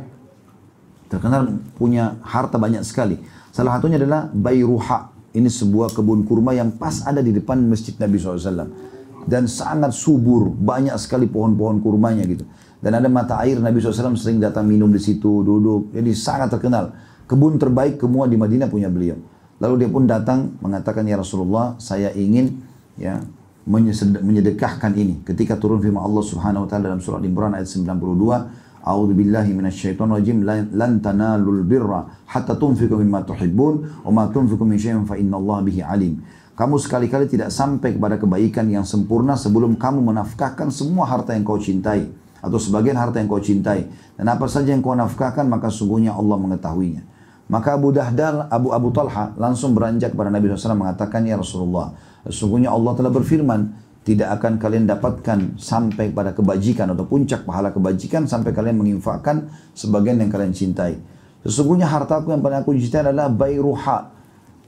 terkenal 1.09 1.49
punya 1.75 2.21
harta 2.21 2.61
banyak 2.61 2.85
sekali. 2.85 3.17
Salah 3.51 3.81
satunya 3.81 3.97
adalah 3.97 4.29
Bayruha. 4.31 5.11
Ini 5.35 5.51
sebuah 5.51 5.97
kebun 5.97 6.29
kurma 6.29 6.55
yang 6.55 6.77
pas 6.79 7.03
ada 7.03 7.19
di 7.19 7.35
depan 7.35 7.59
masjid 7.67 7.97
Nabi 7.99 8.23
SAW 8.23 8.94
dan 9.25 9.49
sangat 9.49 9.93
subur, 9.97 10.53
banyak 10.53 10.95
sekali 11.01 11.29
pohon-pohon 11.29 11.81
kurmanya 11.81 12.25
gitu. 12.29 12.45
Dan 12.85 13.01
ada 13.01 13.09
mata 13.09 13.41
air 13.41 13.57
Nabi 13.57 13.81
SAW 13.81 14.13
sering 14.13 14.41
datang 14.41 14.69
minum 14.69 14.93
di 14.93 15.01
situ, 15.01 15.41
duduk. 15.41 15.93
Jadi 15.97 16.13
sangat 16.13 16.53
terkenal. 16.53 16.93
Kebun 17.25 17.57
terbaik 17.57 17.97
semua 17.97 18.29
di 18.29 18.37
Madinah 18.37 18.69
punya 18.69 18.93
beliau. 18.93 19.17
Lalu 19.57 19.75
dia 19.81 19.89
pun 19.89 20.05
datang 20.05 20.61
mengatakan 20.61 21.09
ya 21.09 21.17
Rasulullah, 21.17 21.81
saya 21.81 22.13
ingin 22.13 22.61
ya 23.01 23.25
menyedekahkan 23.65 24.93
ini. 24.93 25.25
Ketika 25.25 25.57
turun 25.57 25.81
firman 25.81 26.05
Allah 26.05 26.21
Subhanahu 26.21 26.65
wa 26.65 26.69
taala 26.69 26.93
dalam 26.93 27.01
surah 27.01 27.25
Imran 27.25 27.57
ayat 27.57 27.65
92, 27.73 28.85
A'udzu 28.85 29.17
billahi 29.17 29.57
minasyaitonir 29.57 30.21
rajim 30.21 30.45
lan 30.77 31.01
tanalul 31.01 31.65
birra 31.65 32.05
hatta 32.29 32.53
tunfiqu 32.61 33.01
mimma 33.01 33.25
tuhibbun 33.25 34.05
wa 34.05 34.11
ma 34.13 34.25
tunfiqu 34.29 34.61
min 34.61 34.77
syai'in 34.77 35.09
fa 35.09 35.17
innallaha 35.17 35.65
bihi 35.65 35.81
alim. 35.81 36.21
Kamu 36.55 36.79
sekali-kali 36.79 37.27
tidak 37.27 37.51
sampai 37.51 37.99
kepada 37.99 38.15
kebaikan 38.15 38.71
yang 38.71 38.87
sempurna 38.87 39.35
sebelum 39.35 39.75
kamu 39.75 40.15
menafkahkan 40.15 40.71
semua 40.71 41.03
harta 41.03 41.35
yang 41.35 41.43
kau 41.43 41.59
cintai. 41.59 42.07
Atau 42.39 42.63
sebagian 42.63 42.95
harta 42.95 43.19
yang 43.19 43.27
kau 43.27 43.43
cintai. 43.43 43.91
Dan 44.15 44.31
apa 44.31 44.47
saja 44.47 44.71
yang 44.71 44.79
kau 44.79 44.95
nafkahkan 44.95 45.51
maka 45.51 45.67
sungguhnya 45.67 46.15
Allah 46.15 46.39
mengetahuinya. 46.39 47.03
Maka 47.51 47.77
Abu 47.77 47.91
Dahdal, 47.91 48.47
Abu 48.49 48.71
Abu 48.71 48.89
Talha 48.95 49.35
langsung 49.37 49.77
beranjak 49.77 50.15
kepada 50.17 50.31
Nabi 50.33 50.49
SAW 50.55 50.79
mengatakan, 50.79 51.27
Ya 51.29 51.37
Rasulullah, 51.37 51.93
sesungguhnya 52.25 52.73
Allah 52.73 52.93
telah 52.97 53.13
berfirman, 53.13 53.61
tidak 54.05 54.37
akan 54.41 54.57
kalian 54.61 54.85
dapatkan 54.89 55.59
sampai 55.61 56.13
pada 56.13 56.33
kebajikan 56.33 56.93
atau 56.93 57.05
puncak 57.09 57.45
pahala 57.49 57.73
kebajikan 57.73 58.29
sampai 58.29 58.53
kalian 58.53 58.77
menginfakkan 58.81 59.49
sebagian 59.77 60.21
yang 60.21 60.31
kalian 60.31 60.53
cintai. 60.53 60.97
Sesungguhnya 61.45 61.85
hartaku 61.85 62.33
yang 62.33 62.41
paling 62.41 62.65
aku 62.65 62.77
cintai 62.77 63.11
adalah 63.11 63.29
bayruha. 63.29 64.13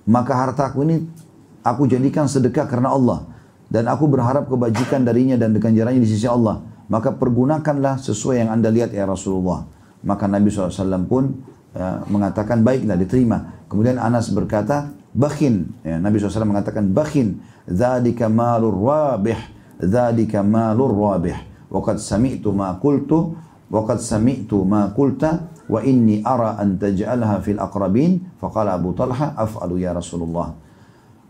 Maka 0.07 0.33
hartaku 0.37 0.85
ini 0.85 1.05
Aku 1.67 1.91
jadikan 1.91 2.31
sedekah 2.31 2.71
karena 2.71 2.95
Allah. 2.95 3.27
Dan 3.67 3.91
aku 3.91 4.07
berharap 4.07 4.47
kebajikan 4.47 5.03
darinya 5.03 5.35
dan 5.35 5.51
ganjarannya 5.59 5.99
di 5.99 6.07
sisi 6.07 6.31
Allah. 6.31 6.63
Maka 6.87 7.19
pergunakanlah 7.19 7.99
sesuai 7.99 8.47
yang 8.47 8.55
anda 8.55 8.71
lihat 8.71 8.95
ya 8.95 9.03
Rasulullah. 9.11 9.67
Maka 10.07 10.31
Nabi 10.31 10.55
SAW 10.55 11.03
pun 11.11 11.43
ya, 11.75 12.07
mengatakan 12.07 12.63
baiklah 12.63 12.95
diterima. 12.95 13.67
Kemudian 13.67 13.99
Anas 13.99 14.31
berkata, 14.31 14.95
bakhin. 15.11 15.75
Ya, 15.83 15.99
Nabi 15.99 16.23
SAW 16.23 16.47
mengatakan 16.47 16.95
bakhin. 16.95 17.43
Zadika 17.67 18.31
malur 18.31 18.79
rabih. 18.79 19.41
Zadika 19.83 20.47
malur 20.47 20.95
rabih. 20.95 21.35
Waqad 21.67 21.99
sami'tu 21.99 22.55
ma 22.55 22.79
kultu. 22.79 23.35
Waqad 23.67 23.99
sami'tu 23.99 24.63
ma 24.63 24.95
kulta. 24.95 25.51
Wa 25.67 25.83
inni 25.83 26.23
ara 26.23 26.55
an 26.55 26.79
taj'alha 26.79 27.43
fil 27.43 27.59
aqrabin. 27.59 28.39
Faqala 28.39 28.79
Abu 28.79 28.95
Talha 28.95 29.35
af'alu 29.35 29.83
ya 29.83 29.91
Rasulullah. 29.91 30.55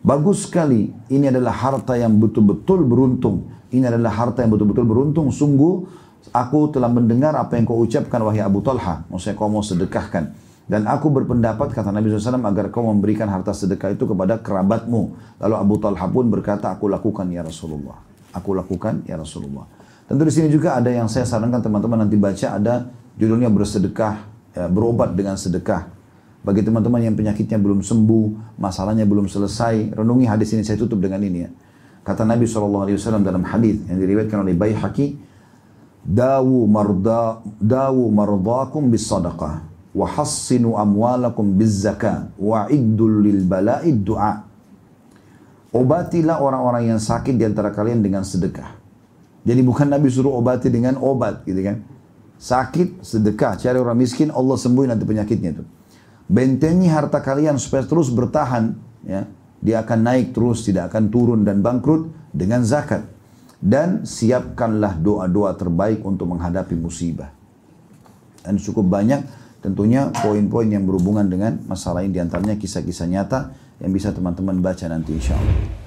Bagus 0.03 0.49
sekali. 0.49 0.93
Ini 1.13 1.31
adalah 1.31 1.55
harta 1.55 1.97
yang 1.97 2.17
betul-betul 2.17 2.85
beruntung. 2.85 3.49
Ini 3.71 3.89
adalah 3.91 4.13
harta 4.15 4.43
yang 4.43 4.55
betul-betul 4.55 4.87
beruntung. 4.87 5.29
Sungguh 5.31 5.87
aku 6.31 6.71
telah 6.75 6.91
mendengar 6.91 7.35
apa 7.35 7.59
yang 7.59 7.67
kau 7.67 7.81
ucapkan 7.83 8.23
wahai 8.23 8.43
Abu 8.43 8.63
Talha. 8.63 9.07
Maksudnya 9.11 9.35
kau 9.39 9.51
mau 9.51 9.63
sedekahkan. 9.63 10.47
Dan 10.67 10.83
aku 10.91 11.15
berpendapat 11.15 11.71
kata 11.71 11.95
Nabi 11.95 12.11
SAW 12.11 12.43
agar 12.43 12.75
kau 12.75 12.83
memberikan 12.91 13.31
harta 13.31 13.55
sedekah 13.55 13.95
itu 13.95 14.03
kepada 14.03 14.43
kerabatmu. 14.43 15.15
Lalu 15.39 15.55
Abu 15.55 15.75
Talha 15.79 16.07
pun 16.11 16.27
berkata 16.27 16.75
aku 16.75 16.91
lakukan 16.91 17.31
ya 17.31 17.47
Rasulullah. 17.47 18.03
Aku 18.35 18.51
lakukan 18.51 19.07
ya 19.07 19.15
Rasulullah. 19.15 19.63
Tentu 20.07 20.23
di 20.27 20.33
sini 20.35 20.51
juga 20.51 20.79
ada 20.79 20.91
yang 20.91 21.11
saya 21.11 21.27
sarankan 21.27 21.63
teman-teman 21.63 22.07
nanti 22.07 22.15
baca 22.19 22.59
ada 22.59 22.91
judulnya 23.19 23.51
bersedekah, 23.51 24.15
ya, 24.55 24.67
berobat 24.71 25.15
dengan 25.19 25.35
sedekah. 25.35 25.96
Bagi 26.47 26.63
teman-teman 26.63 27.03
yang 27.03 27.19
penyakitnya 27.19 27.59
belum 27.59 27.83
sembuh, 27.83 28.55
masalahnya 28.63 29.03
belum 29.03 29.27
selesai, 29.27 29.99
renungi 29.99 30.31
hadis 30.31 30.55
ini 30.55 30.63
saya 30.63 30.79
tutup 30.79 31.03
dengan 31.03 31.19
ini 31.27 31.43
ya. 31.43 31.51
Kata 32.07 32.23
Nabi 32.23 32.47
SAW 32.47 32.87
dalam 33.19 33.43
hadis 33.43 33.83
yang 33.91 33.99
diriwayatkan 33.99 34.47
oleh 34.47 34.55
Baihaqi, 34.55 35.27
Dawu 36.07 36.71
marda 36.71 37.43
dawu 37.59 38.15
mardakum 38.15 38.95
bis 38.95 39.11
sadaqah 39.11 39.67
wa 39.91 40.07
hassinu 40.07 40.79
amwalakum 40.79 41.59
biz 41.59 41.83
zakah 41.83 42.31
wa 42.39 42.71
iddul 42.71 43.27
lil 43.27 43.43
bala'i 43.43 43.91
du'a. 43.91 44.47
Obatilah 45.75 46.39
orang-orang 46.39 46.95
yang 46.95 47.03
sakit 47.03 47.35
di 47.35 47.43
antara 47.43 47.75
kalian 47.75 48.07
dengan 48.07 48.23
sedekah. 48.23 48.79
Jadi 49.43 49.61
bukan 49.67 49.91
Nabi 49.91 50.07
suruh 50.07 50.31
obati 50.31 50.71
dengan 50.71 50.95
obat 51.03 51.43
gitu 51.43 51.59
kan. 51.59 51.83
Sakit, 52.39 53.03
sedekah, 53.03 53.59
cari 53.59 53.81
orang 53.81 53.99
miskin, 53.99 54.31
Allah 54.31 54.55
sembuhin 54.55 54.95
nanti 54.95 55.03
penyakitnya 55.03 55.59
itu. 55.59 55.65
Bentengi 56.27 56.91
harta 56.91 57.23
kalian 57.23 57.55
supaya 57.57 57.87
terus 57.87 58.11
bertahan, 58.11 58.75
ya. 59.07 59.27
Dia 59.63 59.83
akan 59.83 59.99
naik 60.05 60.37
terus, 60.37 60.63
tidak 60.67 60.93
akan 60.93 61.09
turun 61.11 61.41
dan 61.43 61.63
bangkrut 61.63 62.13
dengan 62.35 62.63
zakat. 62.67 63.07
Dan 63.57 64.05
siapkanlah 64.05 65.01
doa-doa 65.01 65.57
terbaik 65.57 66.05
untuk 66.05 66.29
menghadapi 66.29 66.77
musibah. 66.77 67.33
Dan 68.45 68.61
cukup 68.61 68.87
banyak 68.87 69.27
tentunya 69.65 70.13
poin-poin 70.13 70.71
yang 70.71 70.87
berhubungan 70.87 71.27
dengan 71.27 71.59
masalah 71.67 72.07
ini 72.07 72.15
di 72.15 72.21
antaranya 72.23 72.55
kisah-kisah 72.55 73.09
nyata 73.11 73.51
yang 73.83 73.91
bisa 73.91 74.15
teman-teman 74.15 74.61
baca 74.63 74.87
nanti 74.87 75.17
insya 75.17 75.35
Allah. 75.35 75.86